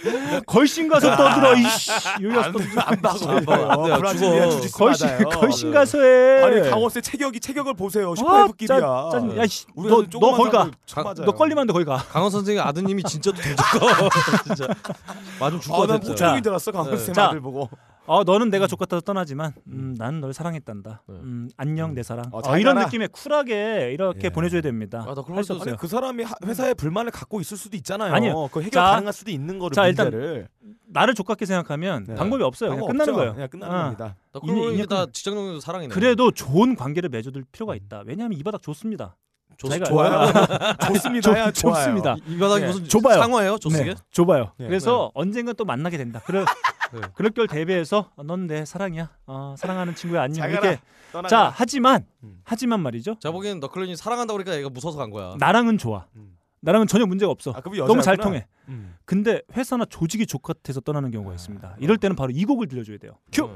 [0.45, 1.89] 걸신 가서 떠들어 이씨.
[1.93, 2.81] 가서 떠들어.
[2.83, 3.93] 안 박어.
[3.93, 3.99] 안.
[4.01, 4.85] 브라질리아 죽어.
[4.85, 5.25] 걸신.
[5.25, 6.43] 걸신 가서 해.
[6.43, 8.13] 아니 강원세 체격이 체격을 보세요.
[8.27, 8.49] 아.
[8.67, 10.69] 짜- 짜- 야, 씨, 너, 너 거기 가.
[11.25, 11.99] 너 걸리면 안 돼, 거기 가.
[12.11, 14.09] 강원 선생님 아드님이 진짜 더 죽어.
[14.47, 14.67] 진짜.
[15.39, 16.01] 맞으면 죽을 아, 것 난.
[16.01, 17.27] 폭죽인 줄 알았어 강원세 자.
[17.29, 17.71] 아들 보고.
[18.13, 21.03] 어, 너는 내가 족같아서 떠나지만 음, 나는 널 사랑했단다.
[21.07, 21.15] 네.
[21.15, 22.25] 음, 안녕 내 사랑.
[22.33, 22.87] 어, 어, 잘 이런 가라.
[22.87, 24.31] 느낌의 쿨하게 이렇게 예.
[24.31, 25.05] 보내줘야 됩니다.
[25.07, 25.71] 아, 나 그런 할수 것도- 없어요.
[25.75, 28.13] 아니 그 사람이 하- 회사에 불만을 갖고 있을 수도 있잖아요.
[28.13, 28.49] 아니요.
[28.51, 30.49] 그 해결 자, 가능할 수도 있는 거를 자, 일단 문제를.
[30.89, 32.15] 나를 족같게 생각하면 네.
[32.17, 32.71] 방법이 없어요.
[32.71, 33.17] 그냥 방법 끝나는 없죠.
[33.17, 33.35] 거예요.
[33.35, 33.83] 그냥 끝나는 어.
[33.85, 34.17] 겁니다.
[34.33, 35.95] 나 그러고 다 직장 동료도 사랑이네.
[35.95, 38.03] 그래도 좋은 관계를 맺어둘 필요가 있다.
[38.07, 39.17] 왜냐하면 이 바닥 좋습니다.
[39.57, 40.33] 좋, 자기가- 좋아요.
[40.89, 41.53] 좋습니다.
[41.53, 42.17] 좁- 좁습니다.
[42.27, 42.67] 이, 이 바닥이 네.
[42.67, 43.19] 무슨 좁아요.
[43.21, 43.59] 상어예요?
[43.59, 43.85] 조쓰게?
[43.85, 44.51] 네, 좁아요.
[44.57, 44.67] 네.
[44.67, 46.21] 그래서 언젠가 또 만나게 된다.
[46.27, 46.45] 그럴
[46.93, 47.01] 네.
[47.15, 49.11] 그럴 걸 대비해서 어, 넌내 사랑이야.
[49.27, 50.37] 어, 사랑하는 친구야 안녕.
[50.41, 50.81] 잘 이렇게
[51.13, 51.29] 가라.
[51.29, 52.41] 자 하지만 음.
[52.45, 53.17] 하지만 말이죠.
[53.21, 55.35] 제가 보기엔 너클린이 사랑한다고 그러니까 얘가 무서워서 간 거야.
[55.39, 56.07] 나랑은 좋아.
[56.17, 56.37] 음.
[56.63, 57.53] 나랑은 전혀 문제가 없어.
[57.53, 58.17] 아, 너무 잘.
[58.19, 58.47] 통해.
[58.69, 58.95] 음.
[59.07, 61.77] 근데 회사나 조직이 족같아서 떠나는 경우가 있습니다.
[61.81, 63.13] 이럴 때는 바로 이 곡을 들려줘야 돼요.
[63.33, 63.49] 큐.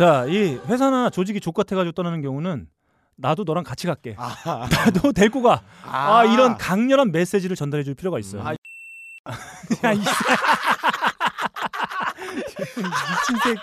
[0.00, 2.66] 자, 이 회사나 조직이 족 같아가지고 떠나는 경우는
[3.16, 4.16] 나도 너랑 같이 갈게.
[4.16, 4.32] 아,
[4.72, 5.60] 나도 데리고 가.
[5.82, 8.42] 아, 이런 강렬한 메시지를 전달해줄 필요가 있어요.
[8.42, 8.54] 아,
[9.84, 10.14] 야, 이 미친
[13.44, 13.60] 새끼.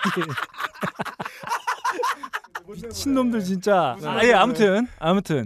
[2.86, 3.96] 미친놈들 진짜.
[4.04, 5.44] 아, 예, 아무튼 아무튼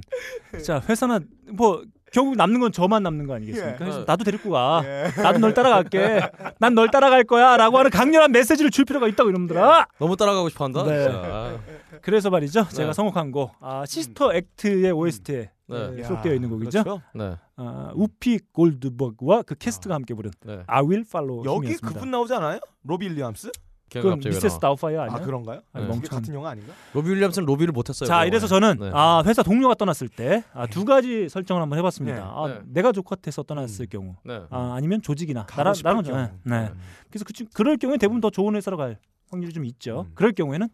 [0.63, 1.21] 자 회사나
[1.53, 1.83] 뭐
[2.13, 3.73] 결국 남는 건 저만 남는 거 아니겠습니까?
[3.73, 3.79] 예.
[3.79, 4.83] 그래서 나도 데리고 가.
[5.17, 6.21] 나도 널 따라갈게.
[6.59, 9.87] 난 널 따라갈 거야라고 하는 강렬한 메시지를 줄 필요가 있다고 이놈들아.
[9.99, 10.85] 너무 따라가고 싶어 한다.
[10.85, 11.03] 네.
[11.05, 11.59] 진짜.
[12.03, 12.67] 그래서 말이죠.
[12.69, 12.93] 제가 네.
[12.93, 16.03] 선곡한 곡 아, Sister Act의 OST에 네.
[16.03, 16.83] 수록되어 있는 곡이죠.
[16.83, 17.03] 그렇죠?
[17.15, 17.37] 네.
[17.57, 20.63] 아, 우피 골드버그와 그 캐스트가 함께 부른 네.
[20.67, 21.89] I Will Follow Him이었습니다.
[21.99, 22.59] 그분 나오지 않아요?
[22.85, 23.51] 로비 윌리엄스?
[24.01, 24.59] 왜 Mrs.?
[24.59, 25.17] Doubtfire 아니야?
[25.17, 25.61] 아 그런가요?
[25.73, 25.93] 아니, 네.
[25.93, 26.19] 멍청.
[26.19, 26.73] 같은 영화 아닌가?
[26.95, 28.07] 로비 윌리엄스는 로비를 못했어요.
[28.07, 28.25] 자.
[28.25, 28.91] 이래서 저는 네.
[28.95, 32.17] 아, 회사 동료가 떠났을 때 아, 두 가지 설정을 한번 해봤습니다.
[32.17, 32.23] 네.
[32.25, 32.61] 아, 네.
[32.67, 34.41] 내가 조커트에서 떠났을 경우, 네.
[34.51, 36.03] 아, 아니면 조직이나 가고 나랑.
[36.45, 36.61] 네.
[36.63, 36.73] 네.
[37.11, 38.99] 그래서 그, 그럴 경우에 대부분 더 좋은 회사로 갈
[39.31, 40.07] 확률이 좀 있죠.
[40.15, 40.69] 그럴 경우에는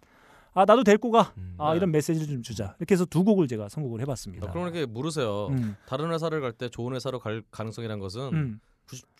[0.54, 1.32] 아 나도 데리고 가.
[1.58, 1.76] 아 네.
[1.76, 2.74] 이런 메시지를 좀 주자.
[2.78, 4.48] 이렇게 해서 두 곡을 제가 선곡을 해봤습니다.
[4.48, 5.48] 아, 그럼 이렇게 물으세요.
[5.48, 5.76] 음.
[5.86, 8.60] 다른 회사를 갈 때 좋은 회사로 갈 가능성이란 것은 음.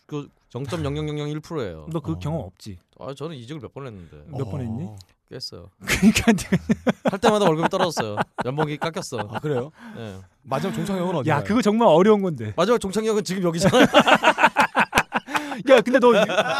[0.09, 1.85] 그 0.0001%예요.
[1.91, 2.79] 너그 경험 없지?
[2.99, 4.87] 아 저는 이직을 몇 번 했는데 몇 번 했니?
[5.29, 5.69] 깼어요.
[5.85, 6.33] 그러니까
[7.11, 8.15] 할 때마다 월급이 떨어졌어요.
[8.45, 9.19] 연봉이 깎였어.
[9.31, 9.71] 아 그래요?
[9.95, 10.17] 네.
[10.41, 11.29] 마지막 종착역은 어디?
[11.29, 12.53] 야 그거 정말 어려운 건데.
[12.57, 13.85] 마지막 종착역은 지금 여기잖아요.
[15.69, 16.07] 야 근데 너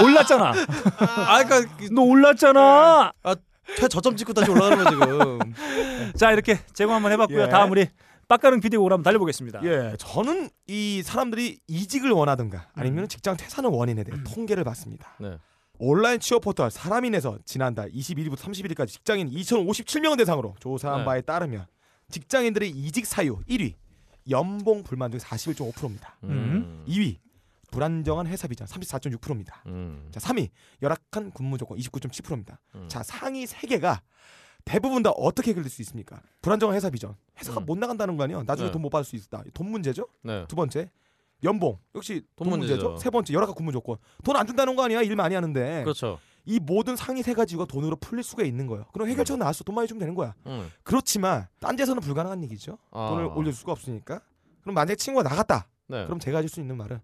[0.04, 0.54] 올랐잖아.
[1.28, 3.12] 아 그러니까 너 올랐잖아.
[3.78, 5.40] 최저점 찍고 다시 올라가는 거 지금.
[6.16, 7.42] 자 이렇게 제공 한번 해봤고요.
[7.44, 7.50] 예.
[7.50, 7.88] 다음 우리
[8.30, 9.62] 빡가는 비디오 오라 한번 달려보겠습니다.
[9.64, 15.16] 예, 저는 이 사람들이 이직을 원하든가 아니면 직장 퇴사는 원인에 대해 통계를 봤습니다.
[15.20, 15.38] 네.
[15.80, 21.06] 온라인 취업 포털 사람인에서 지난달 21일부터 31일까지 직장인 2,057명을 대상으로 조사한 네.
[21.06, 21.66] 바에 따르면
[22.12, 23.74] 직장인들의 이직 사유 1위
[24.30, 26.18] 연봉 불만 중 41.5%입니다.
[26.26, 26.86] 음.
[26.88, 27.18] 2위
[27.72, 29.64] 불안정한 회사 비전 34.6%입니다.
[29.66, 30.08] 음.
[30.12, 30.50] 자, 3위
[30.84, 32.60] 열악한 근무 조건 29.7%입니다.
[32.76, 32.86] 음.
[32.88, 34.02] 자, 상위 3개가
[34.66, 36.22] 대부분 다 어떻게 해결될 수 있습니까?
[36.42, 37.16] 불안정한 회사 비전.
[37.40, 37.66] 회사가 음.
[37.66, 38.44] 못 나간다는 거 아니에요?
[38.44, 38.72] 나중에 네.
[38.72, 39.44] 돈못 받을 수 있다.
[39.54, 40.08] 돈 문제죠?
[40.24, 40.46] 네.
[40.48, 40.90] 두 번째
[41.44, 42.84] 연봉 역시 돈, 돈 문제죠.
[42.84, 42.98] 문제죠.
[43.02, 43.98] 세 번째 열악한 근무 조건.
[44.24, 45.02] 돈안 준다는 거 아니야?
[45.02, 45.84] 일 많이 하는데.
[45.84, 46.20] 그렇죠.
[46.46, 48.86] 이 모든 상위 세 가지가 돈으로 풀릴 수가 있는 거예요.
[48.94, 49.64] 그럼 해결책 나왔어.
[49.64, 50.34] 돈 많이 주면 되는 거야.
[50.48, 50.70] 음.
[50.84, 52.78] 그렇지만 딴 데서는 불가능한 얘기죠.
[52.92, 53.10] 아.
[53.10, 54.22] 돈을 올릴 수가 없으니까.
[54.62, 55.68] 그럼 만약에 친구가 나갔다.
[55.88, 56.06] 네.
[56.06, 57.00] 그럼 제가 해줄 수 있는 말은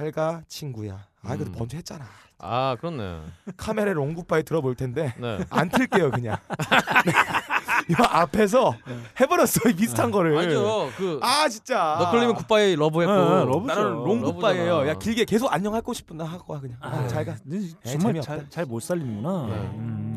[0.00, 1.04] 잘가 친구야.
[1.22, 1.54] 아 그래도 음.
[1.58, 2.04] 먼저 했잖아.
[2.38, 3.20] 아 그렇네.
[3.56, 5.44] Camel의 Long Goodbye 들어볼 텐데 네.
[5.50, 6.36] 안 틀게요 그냥.
[7.90, 8.74] 이 앞에서
[9.20, 10.38] 해버렸어 이 비슷한 거를.
[10.38, 10.90] 아니죠.
[10.96, 11.96] 그 아 진짜.
[11.98, 13.12] 너클님은 Goodbye Love 했고.
[13.12, 13.66] 네, 네, Love죠.
[13.66, 14.88] 나는 Long Goodbye예요.
[14.88, 16.76] 야 길게 계속 안녕 하고 싶은 나 하고 와 그냥.
[16.80, 17.34] 아, 잘 가.
[17.44, 18.48] 너 에이, 정말 재미없다.
[18.48, 19.46] 잘 못 살리는구나.
[19.48, 19.54] 네.
[19.74, 20.09] 음.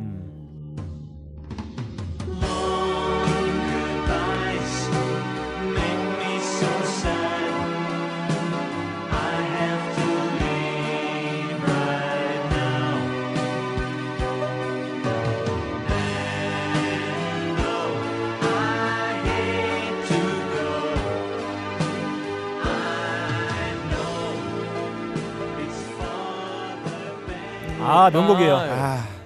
[27.94, 28.56] 아 명곡이에요.
[28.56, 29.24] 아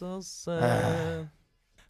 [0.00, 1.28] so sad.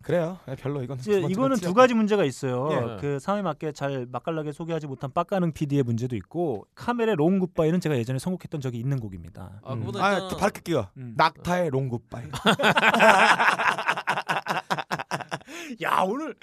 [0.02, 0.38] 그래요.
[0.46, 0.98] 아, 별로 이건.
[0.98, 2.70] 이제 이거는 좀두 가지 문제가 있어요.
[2.72, 2.96] 예.
[3.00, 7.98] 그 상황에 맞게 잘 맛깔나게 소개하지 못한 빡가능 PD의 문제도 있고 Camel의 Long Goodbye는 제가
[7.98, 9.60] 예전에 선곡했던 적이 있는 곡입니다.
[9.62, 9.80] 아 음.
[9.80, 10.88] 그보다 아, 일단은 또 밝힐게요.
[10.96, 11.12] 음.
[11.16, 12.24] 낙타의 Long Goodbye.
[15.82, 16.34] 야 오늘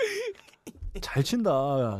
[1.01, 1.99] 잘 친다.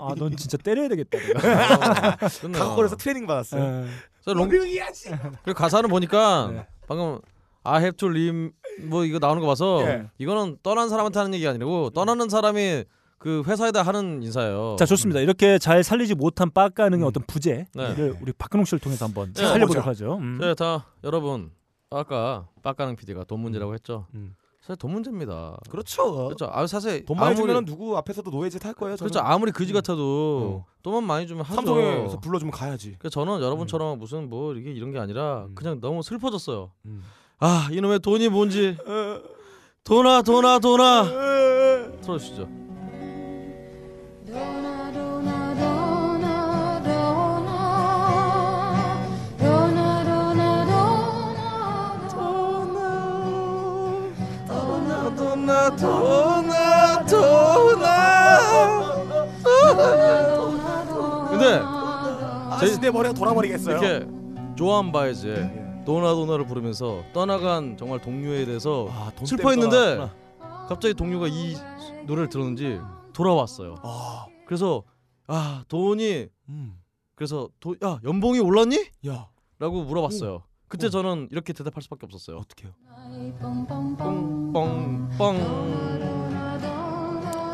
[0.00, 1.18] 아 넌 진짜 때려야 되겠다.
[1.18, 2.16] 내가.
[2.52, 3.62] 각오에서 트레이닝 받았어요.
[3.62, 3.86] 예.
[4.22, 5.10] 저 long, long이야지.
[5.44, 6.66] 그리고 가사는 보니까 네.
[6.86, 7.18] 방금
[7.62, 8.50] I have to leave
[8.82, 10.06] 뭐 이거 나오는 거 봐서 예.
[10.18, 12.84] 이거는 떠난 사람한테 하는 얘기 아니고 떠나는 사람이
[13.18, 14.76] 그 회사에다 하는 인사예요.
[14.78, 15.20] 자 좋습니다.
[15.20, 17.08] 이렇게 잘 살리지 못한 빡가능의 음.
[17.08, 18.12] 어떤 부재를 네.
[18.20, 19.46] 우리 박근홍 씨를 통해서 한번 네.
[19.46, 19.86] 살려보도록.
[19.88, 20.16] 하죠.
[20.18, 20.38] 음.
[20.40, 21.50] 네, 다 여러분
[21.90, 24.06] 아까 빡가능 PD가 돈 문제라고 했죠.
[24.14, 24.34] 음.
[24.60, 25.56] 사실 돈 문제입니다.
[25.70, 26.26] 그렇죠.
[26.26, 26.48] 그렇죠.
[26.52, 28.96] 아 사실 돈 많이 주면 누구 앞에서도 노예짓 할 거예요.
[28.96, 29.10] 저는.
[29.10, 29.26] 그렇죠.
[29.26, 30.70] 아무리 그지 같아도 어.
[30.82, 31.54] 돈만 많이 주면 하죠.
[31.56, 32.96] 삼성에서 불러주면 가야지.
[32.98, 35.54] 그래서 저는 여러분처럼 무슨 뭐 이게 이런 게 아니라 음.
[35.54, 36.70] 그냥 너무 슬퍼졌어요.
[36.84, 37.02] 음.
[37.38, 38.76] 아 이놈의 돈이 뭔지
[39.84, 41.04] 돈아 돈아 돈아
[42.02, 42.69] 틀어주시죠.
[55.76, 57.70] 돈아 돈아
[61.30, 63.78] 근데 아, 내 머리가 돌아버리겠어요.
[63.78, 64.06] 이렇게
[64.56, 70.10] 조한 바이즈의 도나 도나를 부르면서 떠나간 정말 동료에 대해서 아, 돈 슬퍼했는데.
[70.68, 71.56] 갑자기 동료가 이
[72.06, 72.80] 노래를 들었는지
[73.12, 73.74] 돌아왔어요.
[73.82, 74.84] 아, 그래서
[75.26, 76.78] 아 돈이 음.
[77.16, 78.76] 그래서 도, 야 연봉이 올랐니?
[79.08, 79.28] 야,
[79.58, 80.42] 라고 물어봤어요.
[80.70, 80.90] 그때 오.
[80.90, 82.38] 저는 이렇게 대답할 수밖에 없었어요.
[82.38, 82.72] 어떡해요?
[84.52, 85.10] 뻥뻥뻥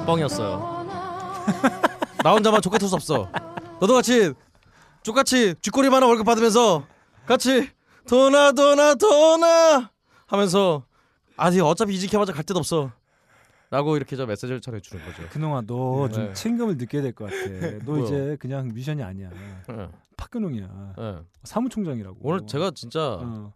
[0.06, 0.86] 뻥이었어요.
[2.22, 3.30] 나 혼자만 족같을 수 없어.
[3.80, 4.34] 너도 같이
[5.02, 6.84] 족같이 쥐꼬리 만한 월급 받으면서
[7.24, 7.70] 같이
[8.06, 9.90] 도나 도나 도나
[10.26, 10.84] 하면서
[11.38, 12.92] 아니 어차피 이직해봤자 갈 데도 없어.
[13.70, 15.22] 라고 이렇게 저 메시지를 전해 주는 거죠.
[15.30, 16.32] 그동안 너좀 네.
[16.32, 17.36] 책임감을 느껴야 될 것 같아.
[17.84, 17.98] 너?
[17.98, 19.30] 이제 그냥 뮤지션이 아니야.
[19.68, 19.88] 네.
[20.16, 20.94] 박근홍이야.
[20.96, 21.16] 네.
[21.42, 22.16] 사무총장이라고.
[22.22, 23.52] 오늘 제가 진짜 어.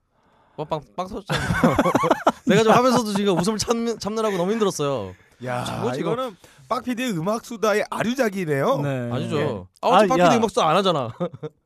[0.57, 1.75] 빵빵 터졌잖아요.
[2.47, 5.15] 내가 좀 하면서도 지금 웃음을 참, 참느라고 너무 힘들었어요.
[5.45, 6.37] 야, 저거 지금- 이거는
[6.69, 8.81] 빡피디의 음악 수다의 아류작이네요.
[8.83, 9.11] 네.
[9.13, 9.69] 아니죠.
[9.81, 10.25] 아, 아, 어차피 야.
[10.25, 11.11] 빡피디 음악도 안 하잖아.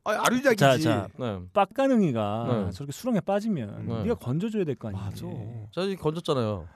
[0.03, 0.55] 아, 아 류작이지.
[0.55, 1.07] 자, 자.
[1.17, 1.39] 네.
[1.53, 2.71] 빡가능이가 네.
[2.71, 4.03] 저렇게 수렁에 빠지면 네.
[4.03, 5.01] 네가 건져줘야 될 거 아니야.
[5.01, 5.25] 맞아.
[5.71, 6.67] 저 지금 건졌잖아요.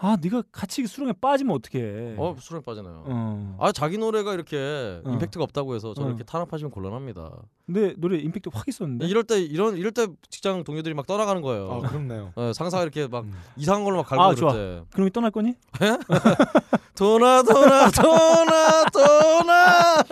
[0.00, 2.14] 아, 네가 같이 수렁에 빠지면 어떡해.
[2.18, 3.02] 어 수렁 빠지나요.
[3.06, 3.56] 어.
[3.60, 5.10] 아 자기 노래가 이렇게 어.
[5.12, 6.14] 임팩트가 없다고 해서 저는 어.
[6.14, 7.30] 이렇게 탄압하시면 곤란합니다.
[7.66, 9.06] 근데 노래 임팩트 확 있었는데.
[9.06, 11.70] 이럴 때 이런 이럴 때 직장 동료들이 막 떠나가는 거예요.
[11.72, 12.32] 아, 그렇네요.
[12.36, 13.32] 어, 상사가 이렇게 막 음.
[13.56, 14.52] 이상한 걸로 막 갈고 아, 그럴 좋아.
[14.52, 14.82] 때.
[14.92, 15.54] 그럼 떠날 거니?
[16.94, 20.02] 도나 도나 도나 도나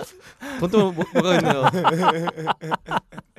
[0.61, 1.63] 돈 때문에 뭐, 뭐가 있네요.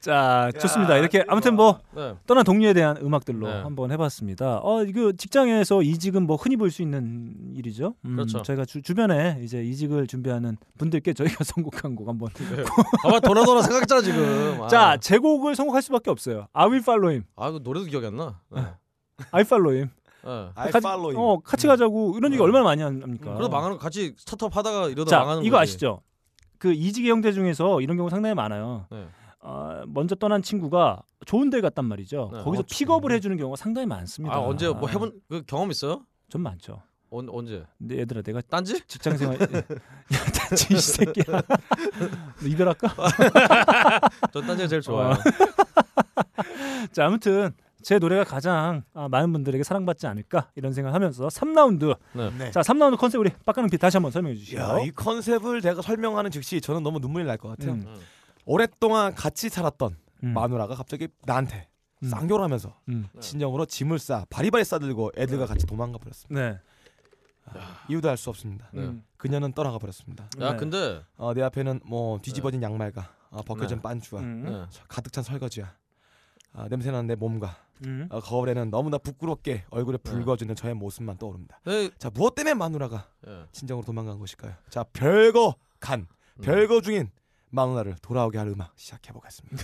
[0.00, 0.96] 자, 좋습니다.
[0.98, 2.14] 이렇게 아무튼 뭐 네.
[2.26, 3.60] 떠난 동료에 대한 음악들로 네.
[3.62, 4.58] 한번 해봤습니다.
[4.62, 7.94] 어, 이거 직장에서 이직은 뭐 흔히 볼 수 있는 일이죠.
[8.04, 8.42] 음, 그렇죠.
[8.42, 12.28] 저희가 주, 주변에 이제 이직을 준비하는 분들께 저희가 선곡한 곡 한번.
[13.04, 14.58] 아마 도나 도나 생각했잖아 지금.
[14.62, 14.68] 아.
[14.68, 16.46] 자, 제 곡을 선곡할 수밖에 없어요.
[16.52, 17.24] I will follow him.
[17.36, 18.38] 아, 그 노래도 기억이 안 나.
[18.50, 18.62] 네.
[19.32, 19.90] I follow him.
[20.22, 20.30] 네.
[20.54, 21.18] I 같이- follow you.
[21.18, 22.44] 어, 같이 가자고 이런 얘기 네.
[22.44, 23.32] 얼마나 많이 합니까?
[23.34, 25.70] 그래도 망하는 거 같이 스타트업 하다가 이러다 자, 망하는 이거 거지.
[25.72, 26.02] 아시죠?
[26.60, 28.86] 그 이직의 형태 중에서 이런 경우 상당히 많아요.
[28.90, 29.08] 네.
[29.40, 32.30] 어, 먼저 떠난 친구가 좋은 데 갔단 말이죠.
[32.34, 32.42] 네.
[32.42, 34.36] 거기서 어, 픽업을 해주는 경우가 상당히 많습니다.
[34.36, 36.04] 아 언제 뭐 해본 그 경험 있어요?
[36.28, 36.82] 좀 많죠.
[37.08, 37.64] 언, 언제?
[37.78, 38.86] 근데 얘들아 내가 딴지?
[38.86, 41.24] 직장 생활 야 단지 이 새끼야
[42.40, 42.88] 너 이별할까?
[44.30, 45.14] 전 딴지가 제일 좋아요.
[46.92, 52.30] 자 아무튼 제 노래가 가장 아, 많은 분들에게 사랑받지 않을까 이런 생각하면서 3라운드 네.
[52.38, 52.50] 네.
[52.50, 54.58] 자 3라운드 컨셉 우리 빡가는 비 다시 한번 설명해 주시죠.
[54.58, 57.72] 야, 이 컨셉을 제가 설명하는 즉시 저는 너무 눈물이 날 것 같아요.
[57.72, 57.84] 음.
[57.86, 58.00] 음.
[58.44, 60.34] 오랫동안 같이 살았던 음.
[60.34, 61.68] 마누라가 갑자기 나한테
[62.02, 62.08] 음.
[62.08, 63.06] 쌍욕하면서 음.
[63.20, 66.40] 친정으로 짐을 싸 바리바리 싸들고 애들과 같이 도망가 버렸습니다.
[66.40, 66.58] 네.
[67.88, 68.68] 이유도 알 수 없습니다.
[68.72, 68.82] 네.
[68.82, 69.02] 음.
[69.16, 70.24] 그녀는 떠나가 버렸습니다.
[70.40, 70.56] 야 네.
[70.56, 73.82] 근데 어, 내 앞에는 뭐 뒤집어진 양말과 어, 벗겨진 네.
[73.82, 74.44] 반주와 음.
[74.44, 74.78] 네.
[74.88, 75.68] 가득 찬 설거지와
[76.52, 78.08] 아, 냄새나는 내 몸과 음.
[78.10, 80.10] 어, 거울에는 너무나 부끄럽게 얼굴에 네.
[80.10, 81.60] 붉어지는 저의 모습만 떠오릅니다.
[81.64, 81.90] 네.
[81.98, 83.44] 자 무엇 때문에 마누라가 예.
[83.52, 84.52] 친정으로 도망간 것일까요?
[84.68, 86.06] 자 별거 간
[86.38, 86.42] 음.
[86.42, 87.10] 별거 중인
[87.50, 89.62] 마누라를 돌아오게 할 음악 시작해 보겠습니다.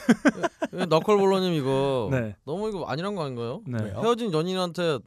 [0.74, 2.36] 예, 너클볼러님 이거 네.
[2.44, 3.62] 너무 이거 아니란 거 아닌가요?
[3.66, 3.78] 네.
[3.78, 4.98] 헤어진 연인한테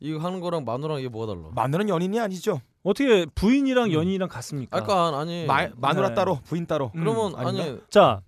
[0.00, 1.48] 이거 하는 거랑 마누라랑 이게 뭐가 달라?
[1.54, 2.60] 마누라는 연인이 아니죠.
[2.82, 3.30] 어떻게 음.
[3.34, 4.76] 부인이랑 연인이랑 같습니까?
[4.76, 6.14] 아까 아니 마, 마누라 네.
[6.14, 6.90] 따로 부인 따로.
[6.92, 7.84] 그러면 음, 아니 아닌가?
[7.90, 8.22] 자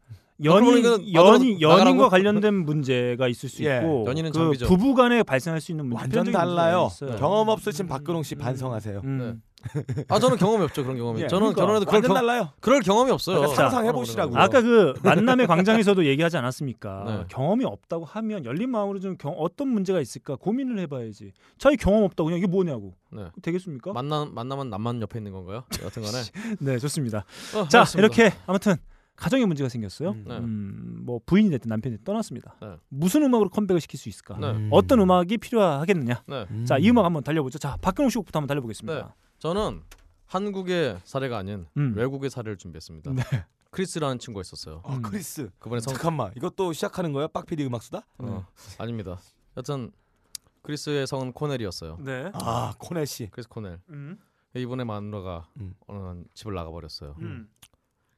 [0.45, 0.85] 연인
[1.15, 2.09] 연인 연인과?
[2.09, 4.67] 관련된 문제가 있을 수 예, 있고 연인은 그 장비죠.
[4.67, 6.89] 부부간에 발생할 수 있는 문제 완전 달라요.
[6.91, 7.17] 있어요.
[7.17, 9.01] 경험 없으신 박근홍 씨 반성하세요.
[9.05, 9.43] 음.
[10.09, 11.21] 아 저는 경험이 없죠 그런 경험이.
[11.23, 11.61] 예, 저는 그러니까.
[11.61, 12.49] 결혼해도 완전 경, 달라요.
[12.61, 13.41] 그럴 경험이 없어요.
[13.41, 14.39] 그러니까 상상 해 보시라고요.
[14.39, 17.05] 아까 그 만남의 광장에서도 얘기하지 않았습니까?
[17.07, 17.25] 네.
[17.29, 21.33] 경험이 없다고 하면 열린 마음으로 좀 경, 어떤 문제가 있을까 고민을 해봐야지.
[21.59, 23.25] 자기 경험 없다고 그냥 이게 뭐냐고 네.
[23.43, 23.93] 되겠습니까?
[23.93, 25.65] 만남 만나면 남만 옆에 있는 건가요?
[25.85, 26.19] 여튼간에.
[26.61, 27.25] 네 좋습니다.
[27.55, 27.99] 어, 자 알겠습니다.
[27.99, 28.77] 이렇게 아무튼
[29.21, 30.13] 가정에 문제가 생겼어요.
[30.13, 30.25] 음.
[30.27, 30.39] 네.
[30.39, 32.57] 음, 뭐 부인이 됐든 남편이 됐든 떠났습니다.
[32.63, 32.77] 네.
[32.89, 34.39] 무슨 음악으로 컴백을 시킬 수 있을까?
[34.39, 34.51] 네.
[34.51, 34.69] 음.
[34.73, 36.25] 어떤 음악이 필요하겠느냐?
[36.27, 36.47] 네.
[36.51, 36.65] 음.
[36.65, 37.59] 자이 음악 한번 달려보죠.
[37.59, 39.07] 자 박근홍 씨 곡부터 한번 달려보겠습니다.
[39.07, 39.13] 네.
[39.39, 39.83] 저는
[40.25, 41.93] 한국의 사례가 아닌 음.
[41.97, 43.13] 외국의 사례를 준비했습니다.
[43.13, 43.23] 네.
[43.71, 44.81] 크리스라는 친구가 있었어요.
[44.85, 45.03] 아, 음.
[45.03, 45.51] 크리스.
[45.59, 46.33] 그번에 성 잠깐만.
[46.37, 47.29] 이것도 시작하는 거예요?
[47.29, 48.07] 빡피디 음악 수다?
[48.19, 48.47] 어,
[48.79, 49.19] 아닙니다.
[49.57, 49.93] 여튼
[50.63, 51.99] 크리스의 성은 코넬이었어요.
[52.01, 52.31] 네.
[52.35, 53.29] 아, 코넬 씨.
[53.31, 53.81] 크리스 코넬.
[53.91, 54.19] 음.
[54.57, 55.75] 이분의 마누라가 음.
[55.87, 57.15] 어느 날 집을 나가 버렸어요.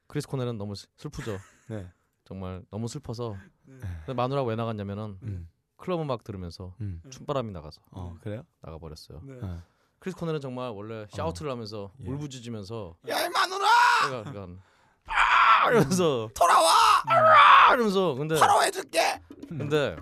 [0.03, 0.07] 음.
[0.07, 1.37] 크리스 코넬은 너무 슬- 슬프죠.
[1.69, 1.91] 네.
[2.25, 3.35] 정말 너무 슬퍼서.
[3.65, 3.79] 네.
[4.05, 5.49] 근데 마누라가 왜 나갔냐면은 음.
[5.77, 7.01] 클럽 음악 들으면서 음.
[7.09, 8.43] 춤바람이 나가서 어, 그래요?
[8.61, 9.21] 나가 버렸어요.
[9.23, 9.39] 네.
[9.41, 9.61] 어.
[9.99, 12.09] 크리스 코넬은 정말 원래 shout를 하면서 예.
[12.09, 13.67] 울부짖으면서 야, 이 마누라!
[14.05, 14.61] 그러니까, 그러니까
[15.05, 15.69] 아!
[15.69, 16.69] 이러면서 돌아와!
[17.07, 17.73] 아!
[17.73, 19.21] 이러면서 근데 바로 해줄게!
[19.47, 19.95] 근데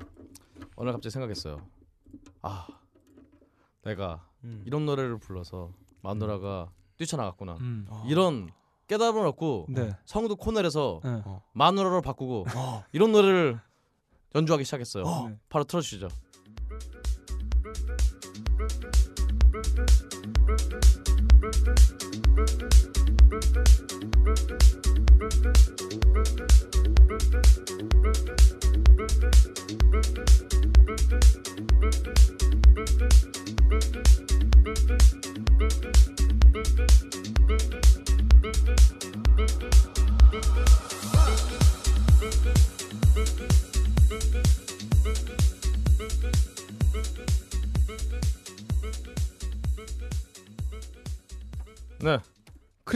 [0.75, 1.67] 어느 날 갑자기 생각했어요.
[2.41, 2.67] 아
[3.83, 4.63] 내가 음.
[4.65, 5.71] 이런 노래를 불러서
[6.01, 7.53] 마누라가 뛰쳐나갔구나.
[7.57, 7.85] 음.
[7.89, 8.03] 어.
[8.07, 8.49] 이런
[8.91, 9.95] 깨달음을 얻고 네.
[10.03, 11.21] 성도 코넬에서 네.
[11.53, 12.83] 마누라로 바꾸고 어.
[12.91, 13.57] 이런 노래를
[14.35, 15.05] 연주하기 시작했어요.
[15.05, 15.31] 어.
[15.47, 16.09] 바로 틀어주시죠.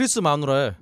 [0.06, 0.72] 크리스 마누라의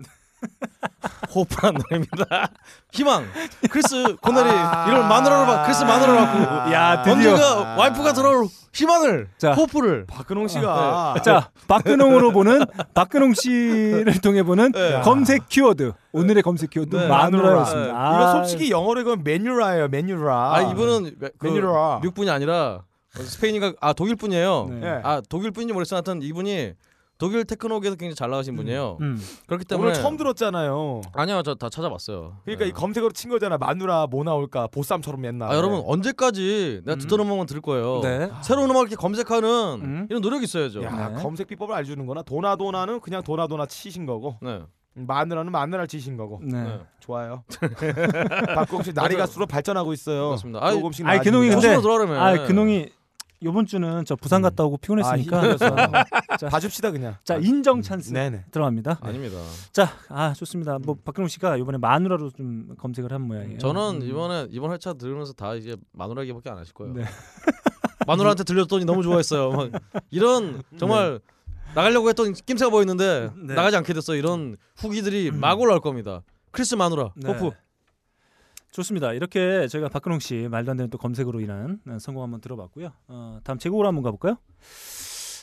[1.34, 2.50] Hope란 노래입니다.
[2.92, 3.24] 희망.
[3.70, 5.62] 크리스 코넬이 이런 마누라로 봐.
[5.62, 6.70] 크리스 마누라라고.
[6.74, 7.30] 야, 드디어.
[7.32, 9.28] 언젠가 와이프가 들어올 희망을.
[9.38, 9.54] 자.
[9.54, 10.04] Hope를.
[10.08, 15.00] 박근홍 씨가 자, 박근홍으로 보는 박근홍 씨를 통해 보는 네.
[15.00, 15.92] 검색 키워드.
[16.12, 17.08] 오늘의 검색 키워드 네.
[17.08, 17.88] 마누라였습니다.
[17.88, 19.88] 이거 아, 솔직히 영어로 이건 메뉴라예요.
[19.88, 20.54] 메뉴라.
[20.54, 22.00] 아, 이분은 그 메뉴라.
[22.02, 22.82] 미국 분이 아니라
[23.14, 24.66] 스페인인가 아 독일 분이에요.
[24.68, 24.80] 네.
[24.86, 25.00] 예.
[25.02, 26.74] 아 독일 분인지 모르겠어 하여튼 이분이
[27.16, 28.98] 독일 테크노계에서 굉장히 잘 나가신 분이에요.
[29.00, 29.18] 음.
[29.46, 31.00] 그렇기 때문에 오늘 처음 들었잖아요.
[31.14, 32.38] 아니요 저 다 찾아봤어요.
[32.44, 32.68] 그러니까 네.
[32.70, 33.56] 이 검색어로 친 거잖아.
[33.56, 34.66] 마누라 뭐 나올까?
[34.66, 35.50] 보쌈처럼 맨날.
[35.50, 38.00] 아 여러분 언제까지 내가 듣던 음악만 들을 거예요.
[38.02, 38.30] 네.
[38.42, 39.48] 새로운 음악을 이렇게 검색하는
[39.82, 40.06] 음.
[40.10, 40.82] 이런 노력이 있어야죠.
[40.82, 41.22] 야, 네.
[41.22, 42.22] 검색 비법을 알려주는구나.
[42.22, 44.62] 도나도나는 그냥 도나도나 치신 거고, 네.
[44.94, 46.40] 마누라는 마누라 치신 거고.
[46.42, 46.62] 네.
[46.62, 46.80] 네.
[47.00, 47.44] 좋아요.
[48.54, 50.36] 박공식 날이 갈수록 발전하고 있어요.
[50.36, 51.22] 조금씩 아이, 나아집니다.
[51.22, 52.86] 근홍이 근데- 아, 근홍이
[53.44, 55.76] 요번 주는 저 부산 갔다 오고 피곤했으니까 아, 힘들어서.
[56.40, 57.16] 자, 봐줍시다 그냥.
[57.24, 58.46] 자 인정 찬스 네네.
[58.50, 58.98] 들어갑니다.
[59.02, 59.36] 아닙니다.
[59.72, 60.78] 자, 아 좋습니다.
[60.78, 63.58] 뭐 박근홍 씨가 이번에 마누라로 좀 검색을 한 모양이에요.
[63.58, 64.02] 저는 음.
[64.02, 66.94] 이번에 이번 회차 들으면서 다 이제 마누라 얘기밖에 안 하실 거예요.
[66.94, 67.04] 네.
[68.06, 69.50] 마누라한테 들렸더니 너무 좋아했어요.
[69.50, 69.70] 막
[70.10, 71.20] 이런 정말
[71.74, 73.54] 나가려고 했던 낌새가 보였는데 네.
[73.54, 74.14] 나가지 않게 됐어.
[74.14, 76.22] 이런 후기들이 막 올라올 겁니다.
[76.50, 77.30] 크리스 마누라 네.
[77.30, 77.50] Hope.
[78.74, 79.12] 좋습니다.
[79.12, 82.90] 이렇게 저희가 박근홍 씨 말도 안 되는 또 검색으로 인한 어, 성공 한번 들어봤고요.
[83.06, 84.36] 어, 다음 제곡으로 한번 가볼까요?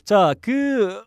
[0.03, 1.01] 자, 그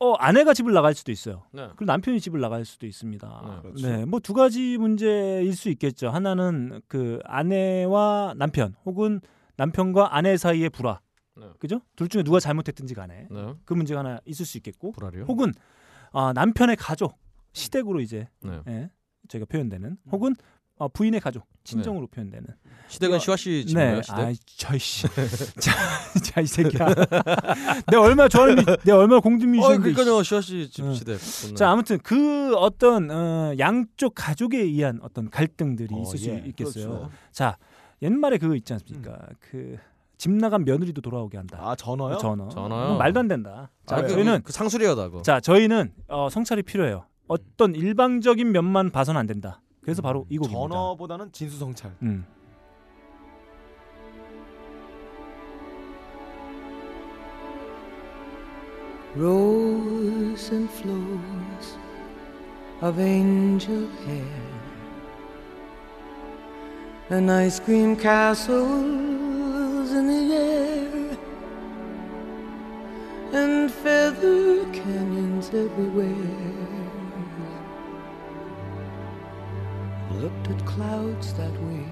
[0.00, 1.44] 어, 아내가 집을 나갈 수도 있어요.
[1.52, 1.68] 네.
[1.76, 3.42] 그리고 남편이 집을 나갈 수도 있습니다.
[3.46, 3.86] 네, 그렇죠.
[3.88, 6.10] 네, 뭐 두 가지 문제일 수 있겠죠.
[6.10, 9.20] 하나는 그 아내와 남편 혹은
[9.56, 10.98] 남편과 아내 사이의 불화.
[11.36, 11.46] 네.
[11.60, 11.80] 그죠?
[11.94, 13.54] 둘 중에 누가 잘못했든지 간에 네.
[13.64, 15.26] 그 문제가 하나 있을 수 있겠고 불알이요?
[15.28, 15.52] 혹은
[16.10, 17.16] 아, 남편의 가족
[17.52, 18.60] 시댁으로 이제 네.
[18.66, 18.90] 예,
[19.28, 20.34] 저희가 표현되는 혹은
[20.82, 22.44] 어, 부인의 가족 친정으로 표현되는
[22.88, 23.96] 시댁은 시화 씨 집인가요?
[23.96, 24.18] 네, 시댁?
[24.18, 25.06] 아이 저이 씨,
[26.24, 26.88] 자이 새끼야.
[27.86, 29.68] 내가 얼마나 좋아하는, 미- 내가 얼마나 공든 어.
[29.78, 30.22] 그러니까요.
[30.24, 30.92] 시화 씨집 응.
[30.94, 31.18] 시댁.
[31.20, 31.54] 좋네.
[31.54, 36.88] 자 아무튼 그 어떤 어, 양쪽 가족에 의한 어떤 갈등들이 어, 있을 수 예, 있겠어요.
[36.88, 37.10] 그렇죠.
[37.30, 37.56] 자
[38.02, 39.20] 옛말에 그거 있지 않습니까?
[39.38, 41.58] 그집 나간 며느리도 돌아오게 한다.
[41.62, 42.18] 아 전어요?
[42.18, 42.48] 전어.
[42.48, 42.82] 전어요?
[42.82, 43.70] 그건 말도 안 된다.
[43.86, 45.22] 자 아, 그, 저희는 그 상술이하다 그거.
[45.22, 47.06] 자 저희는 어, 성찰이 필요해요.
[47.28, 49.62] 어떤 일방적인 면만 봐서는 안 된다.
[49.82, 50.60] 그래서 바로 이 곡입니다.
[50.60, 51.92] 전어보다는 진수성찰.
[52.02, 52.24] 음.
[59.14, 61.76] Rows and flows
[62.80, 64.24] of angel hair,
[67.10, 71.18] and ice cream castles in the air,
[73.34, 76.51] and feather canyons everywhere.
[80.20, 81.84] Looked at clouds that way.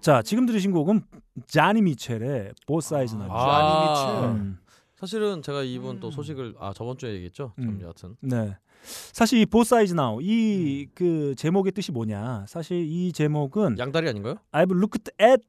[0.00, 1.02] 자 지금 들으신 곡은
[1.46, 3.34] 자니 미첼의 Both Sides Now입니다.
[3.34, 4.58] 아, 음.
[4.94, 7.52] 사실은 제가 이분 또 소식을 아 저번 주에 얘기했죠.
[7.56, 7.80] 참 음.
[7.82, 8.56] 여하튼 네.
[8.82, 12.46] 사실 이 Both Sides Now 이그 제목의 뜻이 뭐냐?
[12.46, 14.36] 사실 이 제목은 양다리 아닌가요?
[14.52, 15.42] I've looked at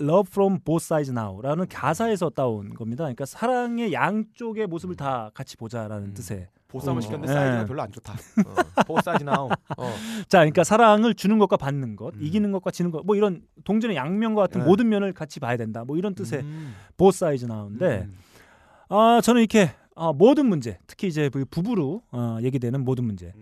[0.00, 3.04] love from both sides now라는 가사에서 따온 겁니다.
[3.04, 6.48] 그러니까 사랑의 양쪽의 모습을 다 같이 보자라는 뜻의.
[6.74, 7.34] 보쌈을 어, 시켰는데 예.
[7.34, 8.14] 사이즈가 별로 안 좋다.
[8.86, 9.46] 보 사이즈 나오.
[9.46, 9.92] 어.
[10.28, 12.20] 자, 그러니까 사랑을 주는 것과 받는 것, 음.
[12.20, 14.66] 이기는 것과 지는 것, 뭐 이런 동전의 양면과 같은 네.
[14.66, 15.84] 모든 면을 같이 봐야 된다.
[15.84, 16.74] 뭐 이런 뜻의 음.
[16.96, 18.14] both sides now인데, 음.
[18.88, 23.34] 아 저는 이렇게 아, 모든 문제, 특히 이제 그 부부로 어, 얘기되는 모든 문제는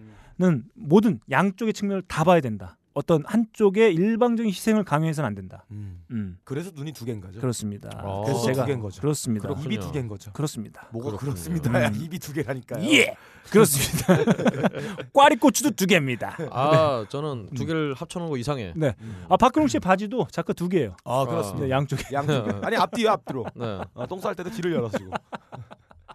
[0.43, 0.65] 음.
[0.75, 2.77] 모든 양쪽의 측면을 다 봐야 된다.
[2.95, 5.65] 어떤 한쪽의 일방적인 희생을 강요해서는 안 된다.
[5.71, 6.03] 음.
[6.11, 7.41] 음, 그래서 눈이 두 개인 거죠.
[7.41, 7.91] 그렇습니다.
[8.03, 8.23] 어.
[8.25, 9.01] 그래서 제가 두 개인 거죠.
[9.01, 9.49] 그렇습니다.
[9.49, 9.67] 그렇군요.
[9.67, 10.33] 입이 두 개인 거죠.
[10.33, 10.89] 그렇습니다.
[10.93, 11.17] 뭐가.
[11.17, 11.89] 그렇습니다.
[11.89, 11.95] 음.
[12.01, 12.85] 입이 두 개라니까요.
[12.93, 13.15] 예,
[13.51, 14.17] 그렇습니다.
[15.13, 16.37] 꽈리고추도 두 개입니다.
[16.51, 18.73] 아 저는 두 개를 합쳐놓은 거 이상해.
[18.77, 18.95] 네.
[19.29, 20.97] 아 박근홍 씨의 바지도 자크 두 개예요.
[21.05, 21.65] 아 그렇습니다.
[21.67, 22.05] 네, 양쪽에.
[22.13, 23.47] 양쪽 아니 앞뒤요 앞뒤로.
[23.55, 23.81] 네.
[23.95, 25.13] 어, 똥쌀 때도 뒤를 열어주고.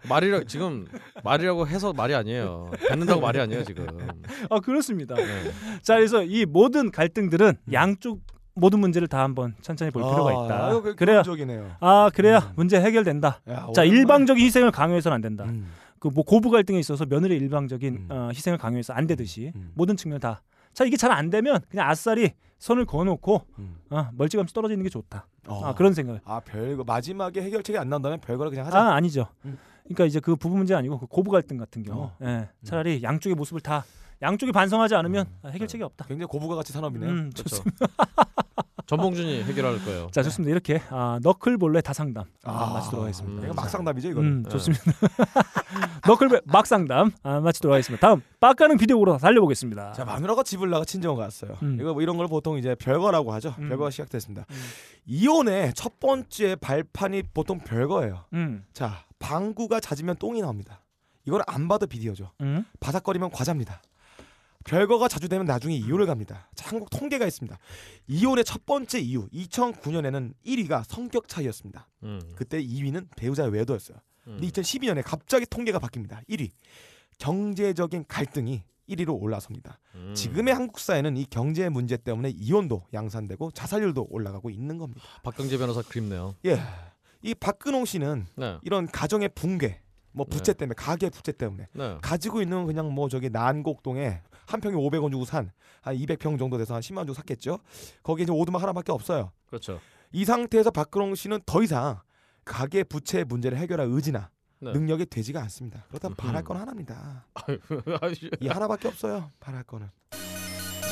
[0.08, 0.86] 말이라 지금
[1.24, 2.70] 말이라고 해서 말이 아니에요.
[2.88, 3.86] 뱉는다고 말이 아니에요 지금.
[4.50, 5.14] 아 그렇습니다.
[5.14, 5.24] 네.
[5.82, 8.20] 자 그래서 이 모든 갈등들은 양쪽
[8.54, 10.66] 모든 문제를 다 한번 천천히 볼 필요가 있다.
[10.66, 11.76] 아, 그래야 적이네요.
[11.80, 13.40] 아 그래야 문제 해결된다.
[13.74, 15.44] 자 일방적인 희생을 강요해서는 안 된다.
[15.44, 15.68] 음.
[16.00, 18.06] 그뭐 고부 갈등에 있어서 며느리 일방적인 음.
[18.10, 19.72] 어, 희생을 강요해서 안 되듯이 음.
[19.74, 20.42] 모든 측면 다.
[20.72, 23.76] 자 이게 잘 안 되면 그냥 아싸리 선을 그어놓고 음.
[23.90, 25.26] 어, 멀찌감치 떨어지는 게 좋다.
[25.46, 25.64] 어.
[25.64, 26.20] 아 그런 생각.
[26.24, 28.78] 아 별거 마지막에 해결책이 안 나온다면 별거를 그냥 하자.
[28.78, 29.28] 아 아니죠.
[29.44, 29.58] 음.
[29.84, 32.16] 그러니까 이제 그 부부 문제 아니고 그 고부 갈등 같은 경우, 어.
[32.22, 33.84] 예, 차라리 양쪽의 모습을 다
[34.22, 36.06] 양쪽이 반성하지 않으면 아, 해결책이 없다.
[36.06, 37.10] 굉장히 고부가 같이 산업이네요.
[37.10, 37.44] 음, 그렇죠.
[37.44, 37.86] 좋습니다.
[38.88, 40.08] 전봉준이 해결할 거예요.
[40.12, 40.50] 자 좋습니다.
[40.50, 43.42] 이렇게 아, 너클볼레 다상담 아, 아, 마치도록 하겠습니다.
[43.42, 43.44] 음.
[43.44, 44.30] 이거 막상답이죠 이거는.
[44.30, 44.82] 음, 좋습니다.
[46.08, 48.06] 너클볼레 막상담 아, 마치도록 하겠습니다.
[48.06, 49.92] 다음 빡가는 비디오로 달려보겠습니다.
[49.92, 51.58] 자 마누라가 집을 나가 친정을 갔어요.
[51.62, 51.76] 음.
[51.78, 53.54] 이거 뭐 이런 걸 보통 이제 별거라고 하죠.
[53.58, 53.68] 음.
[53.68, 54.46] 별거가 시작됐습니다.
[54.50, 54.56] 음.
[55.04, 58.24] 이혼의 첫 번째 발판이 보통 별거예요.
[58.32, 60.80] 음, 자 방구가 잦으면 똥이 나옵니다.
[61.26, 62.32] 이걸 안 봐도 비디오죠.
[62.40, 62.64] 음?
[62.80, 63.82] 바삭거리면 과자입니다.
[64.64, 66.48] 별거가 자주 되면 나중에 이혼을 갑니다.
[66.54, 67.58] 자, 한국 통계가 있습니다.
[68.08, 71.88] 이혼의 첫 번째 이유 2009년에는 1위가 성격 차이였습니다.
[72.02, 72.20] 음.
[72.36, 73.98] 그때 2위는 배우자의 외도였어요.
[74.26, 74.38] 음.
[74.40, 76.26] 근데 2012년에 갑자기 통계가 바뀝니다.
[76.28, 76.50] 1위
[77.18, 79.78] 경제적인 갈등이 1위로 올라섭니다.
[79.94, 80.14] 음.
[80.14, 85.02] 지금의 한국 사회는 이 경제 문제 때문에 이혼도 양산되고 자살률도 올라가고 있는 겁니다.
[85.22, 86.34] 박경재 변호사 그립네요.
[86.46, 86.58] 예,
[87.22, 88.58] 이 박근홍 씨는 네.
[88.62, 89.80] 이런 가정의 붕괴,
[90.12, 90.58] 뭐 부채 네.
[90.58, 91.98] 때문에 가계 부채 때문에 네.
[92.00, 95.52] 가지고 있는 그냥 뭐 저기 난곡동에 한 평에 500원 주고 산
[95.82, 97.58] 한 200평 정도 돼서 한 10만 원 주고 샀겠죠.
[98.02, 99.32] 거기에 이제 오두막 하나밖에 없어요.
[99.46, 99.80] 그렇죠.
[100.12, 102.00] 이 상태에서 박근홍 씨는 더 이상
[102.44, 104.30] 가계 부채 문제를 해결할 의지나
[104.60, 104.72] 네.
[104.72, 105.84] 능력이 되지가 않습니다.
[105.88, 106.26] 그렇다면 음흠.
[106.26, 107.26] 바랄 건 하나입니다.
[108.40, 109.30] 이 하나밖에 없어요.
[109.38, 109.88] 바랄 거는.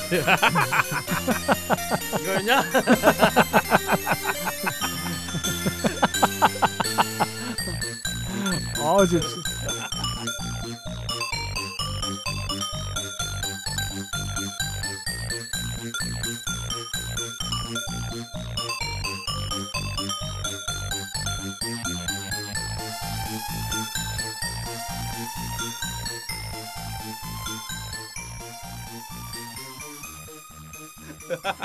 [2.20, 2.62] 이거였냐?
[8.78, 9.26] 아, 진짜.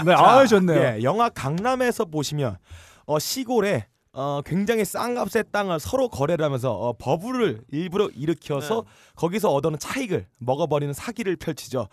[0.06, 0.80] 네, 아, 좋네요.
[0.80, 2.58] 예, 영화 강남에서 보시면
[3.06, 8.84] 어, 시골에 어, 굉장히 싼 값의 땅을 서로 거래를 하면서 어, 버블을 일부러 일으켜서
[9.16, 11.88] 거기서 얻어는 차익을 먹어버리는 사기를 펼치죠.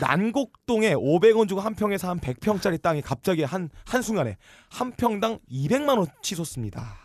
[0.00, 4.36] 난곡동에 500원 주고 한 평에서 한 100평짜리 땅이 갑자기 한 한순간에
[4.70, 6.96] 한 평당 200만 원 치솟습니다.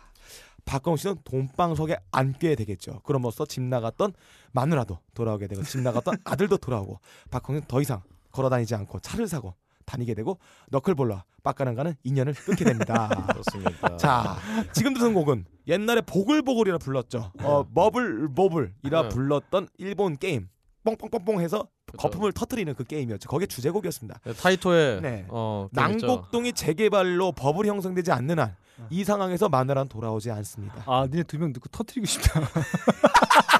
[0.66, 3.00] 박광호 씨는 돈방석에 앉게 되겠죠.
[3.00, 4.12] 그럼으로써 집 나갔던
[4.52, 9.54] 마누라도 돌아오게 되고 집 나갔던 아들도 돌아오고 박광호는 더 이상 걸어다니지 않고 차를 사고
[9.90, 10.38] 다니게 되고
[10.70, 13.08] 너클볼러 빡가능가는 인연을 끊게 됩니다.
[13.32, 13.96] 그렇습니다.
[13.96, 14.36] 자,
[14.72, 17.32] 지금 듣는 곡은 옛날에 보글보글이라 불렀죠.
[17.42, 19.08] 어, 버블 버블이라 네.
[19.08, 20.48] 불렀던 일본 게임.
[20.82, 21.98] 뽕뽕뽕뽕 해서 그쵸.
[21.98, 23.28] 거품을 터트리는 그 게임이었죠.
[23.28, 24.20] 거기에 주제곡이었습니다.
[24.24, 25.26] 네, 타이토의 네.
[25.28, 25.68] 어.
[25.72, 30.82] 난곡동이 재개발로 버블이 형성되지 않는 한이 상황에서 마누라는 돌아오지 않습니다.
[30.86, 32.40] 아, 니네 두 명 듣고 터트리고 싶다.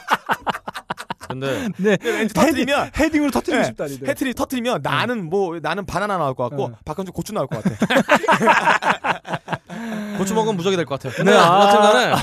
[1.30, 3.84] 근데 네, 왠지 터트리면 헤딩 으로 터트리고 네, 싶다.
[4.06, 6.74] 해트리 터트리면 나는 뭐 나는 바나나 나올 것 같고 네.
[6.84, 9.30] 박한주 고추 나올 것 같아.
[10.18, 11.24] 고추 먹으면 무적이 될 것 같아요.
[11.24, 11.68] 네, 네, 아.
[11.68, 12.14] 여튼간에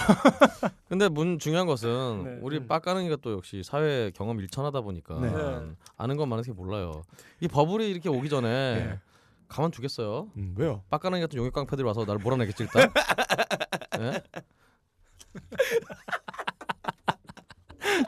[0.89, 2.37] 근데 문 중요한 것은 네.
[2.41, 5.31] 우리 빡가능이가 또 역시 사회 경험 일천하다 보니까 네.
[5.97, 7.03] 아는 건 많은데 몰라요.
[7.39, 8.99] 이 버블이 이렇게 오기 전에 네.
[9.47, 10.27] 가만 두겠어요.
[10.37, 10.83] 음, 왜요?
[10.89, 12.89] 빡가능이 같은 용역 깡패들이 와서 나를 몰아내겠지 일단.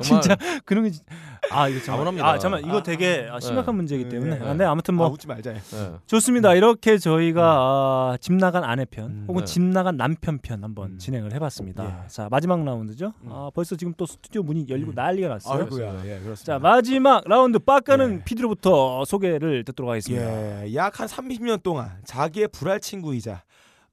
[0.02, 0.36] 진짜
[0.66, 1.03] 그런 게 진-
[1.52, 2.28] 아 이거 잠깐 암울합니다.
[2.28, 3.78] 아 잠깐 이거 되게 아, 심각한 네.
[3.78, 4.45] 문제이기 때문에 네.
[4.45, 5.53] 아, 네 아무튼 뭐 아, 웃지 말자.
[5.53, 5.61] 네.
[6.06, 6.53] 좋습니다.
[6.53, 9.45] 이렇게 저희가 아, 집 나간 아내 편 음, 혹은 네.
[9.45, 10.98] 집 나간 남편 편 한번 음.
[10.98, 12.03] 진행을 해봤습니다.
[12.06, 12.07] 예.
[12.07, 13.14] 자 마지막 라운드죠.
[13.24, 13.30] 음.
[13.32, 14.95] 아, 벌써 지금 또 스튜디오 문이 열리고 음.
[14.95, 15.64] 난리가 났어요.
[15.64, 15.94] 아이고야.
[16.06, 16.44] 예, 그렇습니다.
[16.44, 18.24] 자 마지막 라운드 빡가는 예.
[18.24, 20.66] 피디로부터 소개를 듣도록 하겠습니다.
[20.66, 23.44] 예, 약한 30년 동안 자기의 불알 친구이자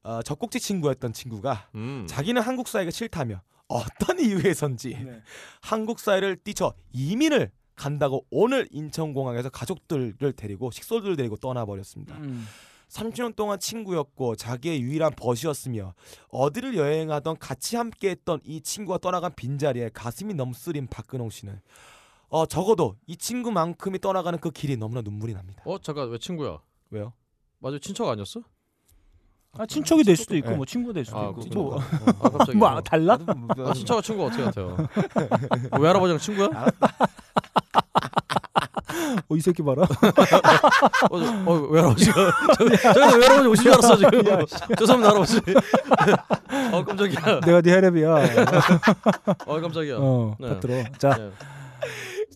[0.03, 2.05] 어, 젖꼭지 친구였던 친구가 음.
[2.07, 5.21] 자기는 한국 사회가 싫다며 어떤 이유에선지 네.
[5.61, 12.17] 한국 사회를 뛰쳐 이민을 간다고 오늘 인천공항에서 가족들을 데리고 식솔들을 데리고 떠나버렸습니다.
[12.17, 12.45] 음.
[12.89, 15.93] 30년 동안 친구였고 자기의 유일한 벗이었으며
[16.29, 21.59] 어디를 여행하던 같이 함께했던 이 친구가 떠나간 빈자리에 가슴이 너무 쓰린 박근홍 씨는
[22.29, 25.61] 어 적어도 이 친구만큼이 떠나가는 그 길이 너무나 눈물이 납니다.
[25.65, 26.59] 어 잠깐 왜 친구야?
[26.89, 27.13] 왜요?
[27.59, 28.41] 맞아 친척 아니었어?
[29.57, 30.55] 아 친척이 될 수도 있고 네.
[30.55, 31.75] 뭐 친구 될 수도 아, 있고 친구가.
[31.75, 31.83] 뭐,
[32.21, 32.57] 아 갑자기.
[32.57, 33.17] 뭐 달라?
[33.65, 34.77] 아, 친척과 친구 어떻게 같아요?
[35.71, 36.49] 어, 외할아버지랑 친구야?
[39.29, 39.83] 어, 이 새끼 봐라.
[41.09, 42.13] 어, 저- 어 외할아버지가
[42.57, 44.23] 저- 저기 외할아버지 오신 줄 알았어 지금.
[44.77, 45.39] 죄송합니다 할아버지.
[46.73, 47.39] 어 깜짝이야.
[47.41, 49.37] 내가 네 헬랩이야.
[49.47, 49.95] 어 깜짝이야.
[49.99, 50.49] 어, 네.
[50.49, 50.83] 딱 들어.
[50.97, 51.31] 자 네.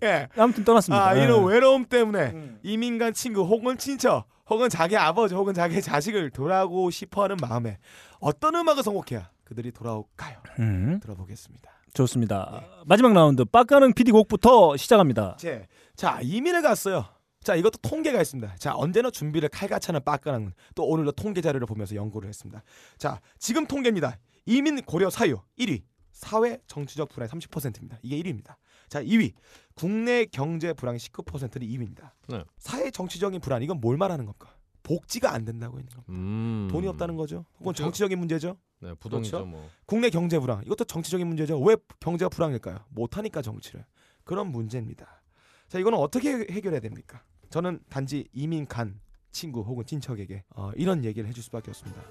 [0.04, 0.28] 예.
[0.36, 1.06] 아무튼 떠났습니다.
[1.08, 1.54] 아 이런 예.
[1.54, 2.60] 외로움 때문에 음.
[2.64, 7.78] 이민 간 친구 혹은 친척 혹은 자기 아버지 혹은 자기 자식을 돌아오고 싶어하는 마음에
[8.20, 10.44] 어떤 음악을 선곡해야 그들이 돌아올까요?
[10.60, 11.72] 음, 들어보겠습니다.
[11.94, 12.62] 좋습니다.
[12.86, 15.38] 마지막 라운드 빡가는 PD 곡부터 시작합니다.
[15.40, 17.06] 제, 자 이민을 갔어요.
[17.42, 18.56] 자 이것도 통계가 있습니다.
[18.58, 22.62] 자 언제나 준비를 칼같이하는 빡가는 또 오늘도 통계 자료를 보면서 연구를 했습니다.
[22.98, 24.18] 자 지금 통계입니다.
[24.46, 28.00] 이민 고려 사유 1위 사회 정치적 불안이 30%입니다.
[28.02, 28.56] 이게 1위입니다.
[28.92, 29.32] 자 2위
[29.74, 32.12] 국내 경제 불황이 19%는 2위입니다.
[32.28, 32.44] 네.
[32.58, 34.54] 사회 정치적인 불안 이건 뭘 말하는 겁니까?
[34.84, 36.06] 복지가 안 된다고 있는 겁니다.
[36.10, 36.68] 음.
[36.70, 37.46] 돈이 없다는 거죠.
[37.62, 38.58] 혹은 복지가- 정치적인 문제죠.
[38.82, 39.46] 네 부동이죠 그렇죠?
[39.50, 39.70] 뭐.
[39.86, 41.58] 국내 경제 불황 이것도 정치적인 문제죠.
[41.62, 42.80] 왜 경제가 불황일까요?
[42.90, 43.86] 못하니까 정치를
[44.26, 45.22] 그런 문제입니다.
[45.70, 47.24] 자 이거는 어떻게 해- 해결해야 됩니까?
[47.50, 49.00] 저는 단지 이민 간
[49.32, 52.02] 친구 혹은 친척에게 어, 이런 얘기를 해줄 수밖에 없습니다.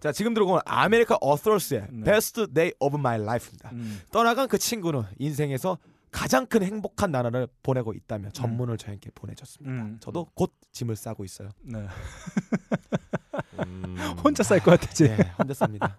[0.00, 2.04] 자 지금 들어온 아메리카 어서스의 네.
[2.04, 3.70] Best Day of My Life입니다.
[3.72, 4.00] 음.
[4.10, 5.78] 떠나간 그 친구는 인생에서
[6.10, 9.70] 가장 큰 행복한 나날을 보내고 있다며 전문을 저에게 보내줬습니다.
[9.70, 9.98] 음.
[10.00, 11.50] 저도 곧 짐을 싸고 있어요.
[11.62, 11.86] 네.
[13.66, 15.16] 음, 혼자 쌀 것 같아 지금.
[15.16, 15.92] 네, 혼자 쌉니다.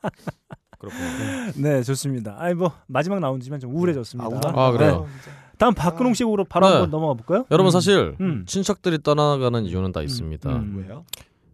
[0.79, 1.51] 그렇군요.
[1.55, 2.35] 네, 좋습니다.
[2.39, 4.49] 아이 뭐 마지막 나온 지만 좀 우울해졌습니다.
[4.49, 4.67] 아.
[4.67, 5.07] 아, 그래요?
[5.07, 5.31] 네.
[5.59, 6.73] 다음 박근홍 씨 곡으로 바로 네.
[6.73, 7.45] 한번 넘어가 볼까요?
[7.51, 7.71] 여러분 음.
[7.71, 8.45] 사실 음.
[8.47, 10.49] 친척들이 떠나가는 이유는 다 있습니다.
[10.49, 10.83] 음.
[10.83, 11.05] 왜요?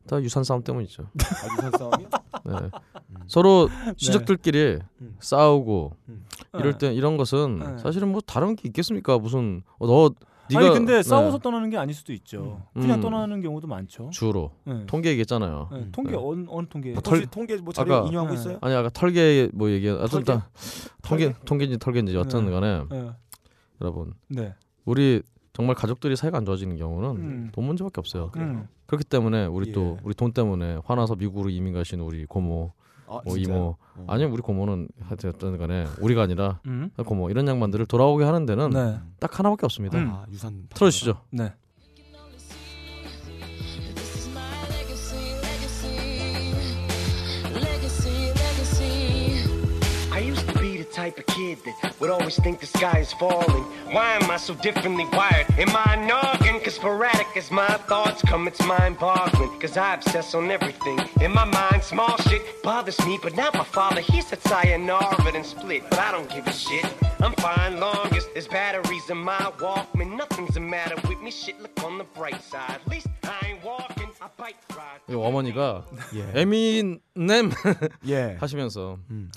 [0.08, 1.04] 다 유산 싸움 때문이죠.
[1.04, 2.10] 아, 유산 싸움이요?
[2.46, 2.70] 네.
[3.28, 5.16] 서로 친척들끼리 음.
[5.20, 6.26] 싸우고 음.
[6.56, 7.78] 이럴 때 이런 것은 네.
[7.78, 9.18] 사실은 뭐 다른 게 있겠습니까?
[9.20, 10.10] 무슨 어, 너
[10.50, 11.04] 네가 아니 근데 네.
[11.04, 12.64] 싸워서 떠나는 게 아닐 수도 있죠.
[12.74, 13.02] 그냥 음.
[13.02, 14.10] 떠나는 경우도 많죠.
[14.14, 14.86] 주로 네.
[14.88, 15.70] 통계 얘기했잖아요.
[15.74, 16.18] 네, 통계 네.
[16.18, 16.94] 어느, 어느 통계?
[16.94, 18.40] 뭐 털- 털, 통계 뭐 자료 아까- 인용하고 네.
[18.40, 18.58] 있어요?
[18.62, 20.26] 아니 아까 털개 뭐 얘기 하여튼 털개?
[20.26, 20.50] 다
[21.02, 21.40] 통계 털개?
[21.46, 22.52] 통계인지 털개인지 어떤 네.
[22.52, 23.12] 간에 네.
[23.82, 24.56] 여러분 네.
[24.86, 25.22] 우리
[25.52, 27.50] 정말 가족들이 사이가 안 좋아지는 경우는 음.
[27.52, 28.32] 돈 문제밖에 없어요.
[28.38, 28.68] 음.
[28.88, 30.02] 그렇기 때문에 우리 또 예.
[30.04, 32.72] 우리 돈 때문에 화나서 미국으로 이민 가신 우리 고모,
[33.08, 33.38] 아, 뭐?
[33.38, 34.06] 이모 어.
[34.08, 36.90] 아니면 우리 고모는 하여튼 간에 우리가 아니라 음.
[36.98, 38.98] 고모 이런 양반들을 돌아오게 하는 데는 네.
[39.20, 39.98] 딱 하나밖에 없습니다.
[39.98, 40.10] 음.
[40.10, 41.22] 아, 유산 틀어주시죠.
[41.32, 41.54] 네.
[52.07, 53.65] kid that would always think the sky is falling.
[53.93, 55.47] Why am I so differently wired?
[55.59, 56.61] Am I noggin?
[56.61, 59.59] Cause sporadic as my thoughts come, it's mind boggling.
[59.61, 60.99] Cause I obsess on everything.
[61.21, 64.01] In my mind, small shit bothers me, but not my father.
[64.01, 66.87] He said sayonara and split, but I don't give a shit.
[67.21, 70.17] I'm fine, long as there's batteries in my Walkman.
[70.17, 71.31] Nothing's the matter with me.
[71.31, 72.71] Shit, look on the bright side.
[72.85, 75.01] At least I ain't walking, I bike ride.
[75.09, 75.85] 이 어머니가
[76.15, 76.41] 예.
[76.41, 77.53] 에미넴
[78.09, 78.37] 예.
[78.41, 79.31] 하시면서 음.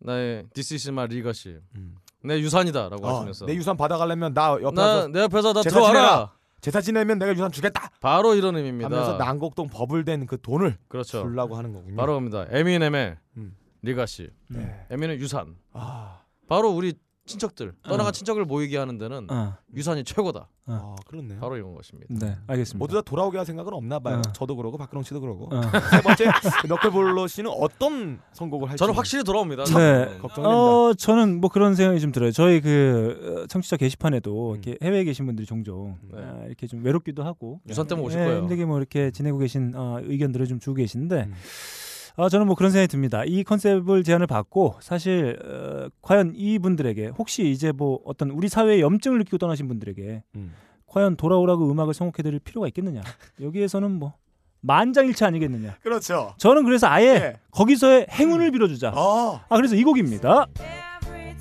[0.00, 1.96] 나의 This is my legacy 음.
[2.23, 5.75] 내 유산이다라고 어, 하시면서 내 유산 받아가려면 나 옆에 나 와서 내 옆에서 나 제사
[5.75, 6.31] 들어와라 지내라.
[6.61, 8.85] 제사 지내면 내가 유산 주겠다 바로 이런 의미입니다.
[8.89, 11.21] 하면서 난곡동 버블된 그 돈을 그렇죠.
[11.23, 11.95] 주려고 하는 거군요.
[11.97, 12.45] 바로 겁니다.
[12.49, 13.55] 에미넴의 음.
[13.81, 14.29] 리가시.
[14.47, 14.85] 네.
[14.89, 15.55] 에미는 유산.
[15.73, 16.93] 아, 바로 우리
[17.25, 18.11] 친척들 떠나간 어.
[18.11, 19.55] 친척을 모이게 하는 데는 어.
[19.73, 20.49] 유산이 최고다.
[20.65, 21.39] 아 그렇네요.
[21.39, 22.13] 바로 이런 것입니다.
[22.13, 22.35] 네.
[22.47, 22.77] 알겠습니다.
[22.77, 24.17] 모두 다 돌아오게 할 생각은 없나 봐요.
[24.17, 24.31] 어.
[24.33, 25.49] 저도 그러고 박근홍 씨도 그러고.
[25.53, 25.61] 어.
[25.91, 26.25] 세 번째
[26.61, 29.63] 그 너클볼러 씨는 어떤 선곡을 할지 저는 확실히 돌아옵니다.
[29.65, 30.17] 네.
[30.19, 30.49] 걱정됩니다.
[30.49, 32.31] 어, 저는 뭐 그런 생각이 좀 들어요.
[32.31, 34.53] 저희 그 어, 청취자 게시판에도 음.
[34.55, 36.21] 이렇게 해외에 계신 분들이 종종 네.
[36.21, 38.41] 아, 이렇게 좀 외롭기도 하고 유산 때문에 오실 예, 거예요.
[38.41, 41.33] 힘들게 뭐 이렇게 지내고 계신 어, 의견들을 좀 주고 계신데 음.
[42.15, 43.23] 아, 저는 뭐 그런 생각이 듭니다.
[43.25, 48.81] 이 컨셉을 제안을 받고 사실 어, 과연 이 분들에게 혹시 이제 뭐 어떤 우리 사회에
[48.81, 50.53] 염증을 느끼고 떠나신 분들에게 음.
[50.85, 53.01] 과연 돌아오라고 음악을 선곡해드릴 필요가 있겠느냐?
[53.41, 54.13] 여기에서는 뭐
[54.61, 55.77] 만장일치 아니겠느냐?
[55.81, 56.35] 그렇죠.
[56.37, 57.39] 저는 그래서 아예 예.
[57.51, 58.91] 거기서의 행운을 빌어주자.
[58.95, 59.41] 어.
[59.49, 60.45] 아 그래서 이 곡입니다.
[60.59, 61.35] Every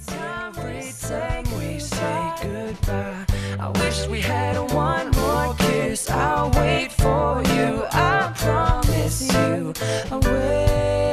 [1.06, 3.26] time we say goodbye,
[3.58, 5.54] I wish we had one more
[5.92, 6.10] kiss.
[6.10, 7.84] I'll wait for you.
[7.92, 9.72] I promise you,
[10.10, 11.12] I will.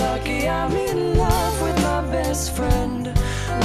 [0.00, 3.12] Lucky I'm in love with my best friend.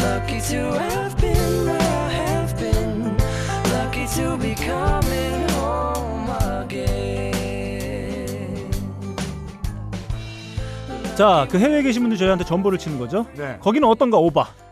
[0.04, 3.18] Lucky to have been where I have been.
[3.76, 6.30] Lucky to be coming home
[6.64, 7.38] again.
[11.16, 13.26] 자, 그 해외에 계신 분들 저희한테 전보를 치는 거죠.
[13.36, 13.58] 네.
[13.60, 14.67] 거기는 어떤가 오바.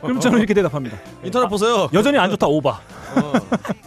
[0.00, 0.98] 그럼 저는 이렇게 대답합니다.
[1.22, 1.88] 인터넷 보세요.
[1.92, 2.70] 여전히 안 좋다 오바.
[2.70, 3.32] 어.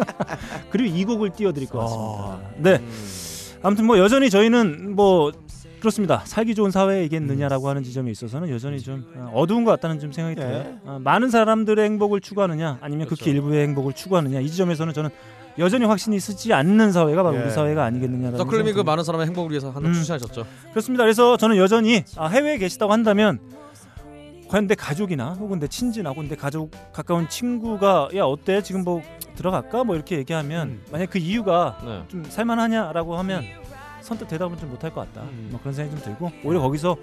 [0.70, 2.04] 그리고 이 곡을 띄워드릴 것 같습니다.
[2.04, 2.42] 어.
[2.58, 2.76] 네.
[2.78, 3.18] 음.
[3.64, 5.32] 아무튼 뭐 여전히 저희는 뭐
[5.80, 6.24] 그렇습니다.
[6.26, 10.44] 살기 좋은 사회이겠느냐라고 하는 지점에 있어서는 여전히 좀 어, 어두운 것 같다는 좀 생각이 예.
[10.46, 10.80] 들어요.
[10.86, 13.36] 어, 많은 사람들의 행복을 추구하느냐 아니면 극히 그렇죠.
[13.38, 15.10] 일부의 행복을 추구하느냐 이 지점에서는 저는
[15.60, 17.42] 여전히 확신이 쓰지 않는 사회가 바로 예.
[17.42, 19.94] 우리 사회가 아니겠느냐라는 더클림이 그 많은 사람의 행복을 위해서 하는 음.
[19.94, 20.46] 추천하셨죠.
[20.72, 21.04] 그렇습니다.
[21.04, 23.40] 그래서 저는 여전히 아, 해외에 계시다고 한다면
[24.50, 29.02] 과연 내 가족이나 혹은 내 친지나 혹은 내 가족 가까운 친구가 야 어때 지금 뭐
[29.36, 30.84] 들어갈까 뭐 이렇게 얘기하면 음.
[30.92, 32.04] 만약 그 이유가 네.
[32.08, 33.44] 좀 살만하냐라고 하면
[34.02, 35.28] 선뜻 대답은 좀 못할 것 같다.
[35.28, 35.50] 음.
[35.52, 36.96] 뭐 그런 생각이 좀 들고 오히려 거기서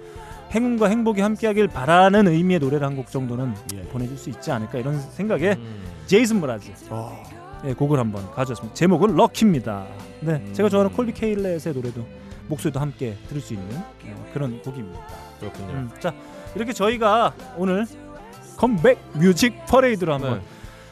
[0.53, 3.81] 행운과 행복이 함께하길 바라는 의미의 노래를 한 곡 정도는 예.
[3.89, 5.83] 보내줄 수 있지 않을까 이런 생각에 음.
[6.07, 7.23] 제이슨 므라즈 어.
[7.65, 8.73] 예, 곡을 한번 가져왔습니다.
[8.73, 9.85] 제목은 Lucky입니다.
[10.21, 10.53] 네, 음.
[10.53, 12.05] 제가 좋아하는 콜비 카레이의 노래도
[12.47, 13.69] 목소리도 함께 들을 수 있는
[14.05, 14.99] 예, 그런 곡입니다.
[15.39, 15.69] 그렇군요.
[15.73, 16.13] 음, 자
[16.55, 17.85] 이렇게 저희가 오늘
[18.57, 20.41] 컴백 뮤직 퍼레이드로 한번 네.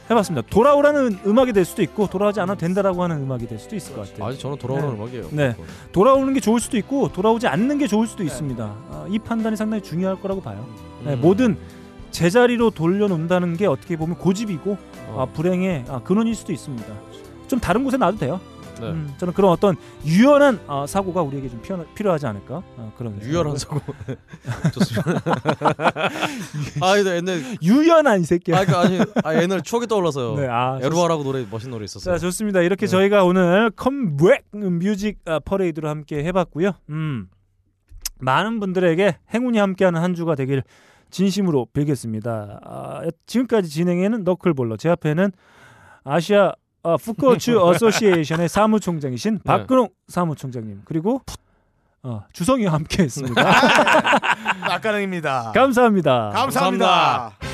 [0.09, 0.45] 해봤습니다.
[0.49, 4.27] 돌아오라는 음악이 될 수도 있고 돌아오지 않아도 된다라고 하는 음악이 될 수도 있을 것 같아요.
[4.29, 4.95] 아직 저는 돌아오는 네.
[4.95, 5.27] 음악이에요.
[5.31, 5.55] 네.
[5.93, 8.63] 돌아오는 게 좋을 수도 있고 돌아오지 않는 게 좋을 수도 있습니다.
[8.63, 10.65] 아, 이 판단이 상당히 중요할 거라고 봐요.
[11.05, 11.21] 네, 음.
[11.21, 11.57] 모든
[12.11, 14.77] 제자리로 돌려놓는다는 게 어떻게 보면 고집이고
[15.07, 15.21] 어.
[15.21, 16.93] 아, 불행의 아, 근원일 수도 있습니다.
[17.47, 18.41] 좀 다른 곳에 놔도 돼요.
[18.83, 18.91] 네.
[18.91, 23.57] 음, 저는 그런 어떤 유연한 어, 사고가 우리에게 좀 필요, 필요하지 않을까 어, 그런 유연한
[23.57, 23.79] 사고
[24.73, 25.21] 좋습니다.
[26.81, 28.59] 아, 근데 옛날 유연한 이 새끼야.
[28.59, 30.35] 아, 그 아니, 아 옛날 추억이 떠올라서요.
[30.35, 32.15] 네, 아, 에루아라고 노래 멋진 노래 있었어요.
[32.15, 32.61] 자 좋습니다.
[32.61, 36.71] 이렇게 저희가 오늘 컴백 뮤직 아, 퍼레이드로 함께 해봤고요.
[36.89, 37.27] 음,
[38.19, 40.63] 많은 분들에게 행운이 함께하는 한 주가 되길
[41.09, 42.59] 진심으로 빌겠습니다.
[42.63, 45.31] 아, 지금까지 진행에는 너클볼러 제 앞에는
[46.03, 46.53] 아시아
[46.83, 51.21] 아, 푸코츠 어소시에이션의 사무총장이신 박근홍 사무총장님 그리고
[52.03, 53.41] 어, 주성이와 함께했습니다.
[54.67, 55.51] 낙가능입니다.
[55.55, 56.31] 감사합니다.
[56.33, 57.52] 감사합니다.